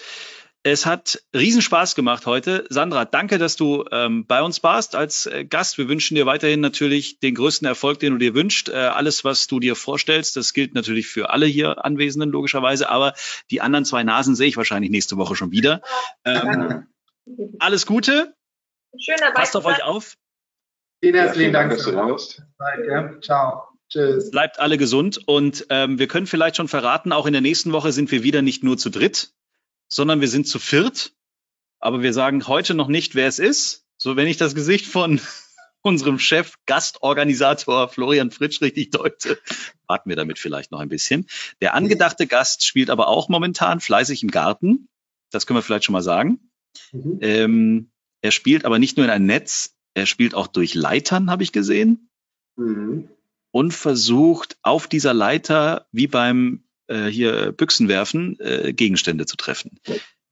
Es 0.64 0.86
hat 0.86 1.24
riesen 1.34 1.62
Spaß 1.62 1.96
gemacht 1.96 2.28
heute. 2.28 2.66
Sandra, 2.70 3.06
danke, 3.06 3.40
dass 3.40 3.56
du 3.56 3.84
ähm, 3.92 4.28
bei 4.28 4.44
uns 4.44 4.62
warst 4.62 4.96
als 4.96 5.26
äh, 5.26 5.44
Gast. 5.44 5.80
Wir 5.80 5.90
wünschen 5.90 6.14
dir 6.14 6.28
weiterhin 6.28 6.60
natürlich 6.60 7.20
den 7.20 7.34
größten 7.34 7.68
Erfolg, 7.68 8.00
den 8.00 8.14
du 8.14 8.20
dir 8.20 8.36
wünschst. 8.36 8.70
Äh, 8.70 8.76
alles, 8.76 9.24
was 9.24 9.48
du 9.48 9.60
dir 9.60 9.76
vorstellst, 9.76 10.38
das 10.38 10.54
gilt 10.54 10.76
natürlich 10.76 11.08
für 11.08 11.32
alle 11.32 11.48
hier 11.48 11.84
Anwesenden 11.84 12.30
logischerweise. 12.30 12.90
Aber 12.90 13.16
die 13.50 13.62
anderen 13.62 13.86
zwei 13.86 14.04
Nasen 14.04 14.36
sehe 14.36 14.48
ich 14.48 14.58
wahrscheinlich 14.58 14.92
nächste 14.92 15.18
Woche 15.18 15.36
schon 15.36 15.52
wieder. 15.52 15.82
Ähm, 16.26 16.86
alles 17.60 17.88
Gute. 17.88 18.36
Schön 19.00 19.18
dabei. 19.20 19.34
Passt 19.34 19.56
auf 19.56 19.66
euch 19.66 19.84
auf. 19.84 20.16
Vielen 21.04 21.16
herzlichen 21.16 21.54
Dank, 21.54 21.72
dass 21.72 21.86
du 21.86 21.92
raus. 21.92 22.40
Ciao. 23.22 23.64
Tschüss. 23.90 24.30
Bleibt 24.30 24.60
alle 24.60 24.78
gesund 24.78 25.20
und 25.26 25.66
ähm, 25.70 25.98
wir 25.98 26.08
können 26.08 26.28
vielleicht 26.28 26.56
schon 26.56 26.68
verraten, 26.68 27.12
auch 27.12 27.26
in 27.26 27.34
der 27.34 27.42
nächsten 27.42 27.74
Woche 27.74 27.92
sind 27.92 28.12
wir 28.12 28.24
wieder 28.24 28.42
nicht 28.42 28.64
nur 28.64 28.78
zu 28.78 28.90
dritt, 28.90 29.34
sondern 29.92 30.22
wir 30.22 30.28
sind 30.28 30.48
zu 30.48 30.58
viert. 30.58 31.14
Aber 31.80 32.02
wir 32.02 32.14
sagen 32.14 32.48
heute 32.48 32.74
noch 32.74 32.88
nicht, 32.88 33.16
wer 33.16 33.28
es 33.28 33.40
ist. 33.40 33.86
So, 33.98 34.16
wenn 34.16 34.28
ich 34.28 34.38
das 34.38 34.56
Gesicht 34.56 34.88
von 34.88 35.20
unserem 35.82 36.20
Chef, 36.20 36.56
Gastorganisator 36.66 37.90
Florian 37.90 38.32
Fritsch 38.32 38.62
richtig 38.62 38.92
deute, 38.92 39.40
warten 39.88 40.10
wir 40.10 40.16
damit 40.16 40.40
vielleicht 40.40 40.72
noch 40.72 40.80
ein 40.80 40.90
bisschen. 40.90 41.28
Der 41.60 41.74
angedachte 41.74 42.28
Gast 42.28 42.66
spielt 42.66 42.90
aber 42.90 43.08
auch 43.08 43.30
momentan 43.30 43.80
fleißig 43.80 44.24
im 44.24 44.32
Garten. 44.32 44.88
Das 45.32 45.46
können 45.46 45.58
wir 45.58 45.64
vielleicht 45.64 45.86
schon 45.86 45.94
mal 45.94 46.02
sagen. 46.02 46.52
Mhm. 46.92 47.18
Ähm, 47.22 47.92
er 48.22 48.32
spielt 48.32 48.66
aber 48.66 48.80
nicht 48.80 48.98
nur 48.98 49.06
in 49.06 49.12
ein 49.12 49.26
Netz, 49.26 49.76
er 49.94 50.06
spielt 50.06 50.36
auch 50.36 50.48
durch 50.48 50.74
Leitern, 50.74 51.30
habe 51.30 51.44
ich 51.44 51.52
gesehen. 51.52 52.10
Mhm. 52.56 53.10
Und 53.52 53.74
versucht 53.74 54.58
auf 54.62 54.88
dieser 54.88 55.14
Leiter, 55.14 55.88
wie 55.92 56.08
beim 56.08 56.64
äh, 56.92 57.08
hier 57.08 57.52
Büchsen 57.54 57.88
werfen, 57.88 58.38
äh, 58.40 58.74
Gegenstände 58.74 59.26
zu 59.26 59.38
treffen. 59.38 59.80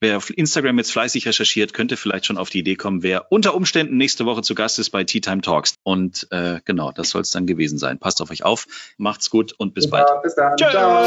Wer 0.01 0.15
auf 0.17 0.29
Instagram 0.35 0.77
jetzt 0.77 0.93
fleißig 0.93 1.27
recherchiert, 1.27 1.73
könnte 1.73 1.97
vielleicht 1.97 2.25
schon 2.25 2.37
auf 2.37 2.49
die 2.49 2.59
Idee 2.59 2.75
kommen, 2.75 3.03
wer 3.03 3.31
unter 3.31 3.53
Umständen 3.53 3.97
nächste 3.97 4.25
Woche 4.25 4.41
zu 4.41 4.55
Gast 4.55 4.79
ist 4.79 4.91
bei 4.91 5.03
Tea 5.03 5.19
Time 5.19 5.41
Talks. 5.41 5.75
Und 5.83 6.27
äh, 6.31 6.61
genau, 6.63 6.91
das 6.93 7.09
soll 7.09 7.21
es 7.21 7.31
dann 7.31 7.45
gewesen 7.47 7.77
sein. 7.77 7.99
Passt 7.99 8.21
auf 8.21 8.31
euch 8.31 8.43
auf, 8.43 8.67
macht's 8.97 9.29
gut 9.29 9.53
und 9.57 9.73
bis 9.73 9.89
bald. 9.89 10.07
Bis 10.23 10.35
dann. 10.35 10.55
Tschüss. 10.55 10.71
Ciao. 10.71 11.05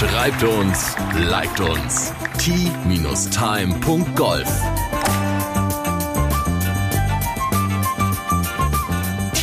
Schreibt 0.00 0.42
uns, 0.42 0.96
liked 1.28 1.60
uns. 1.60 2.12
t-time.golf 2.38 3.20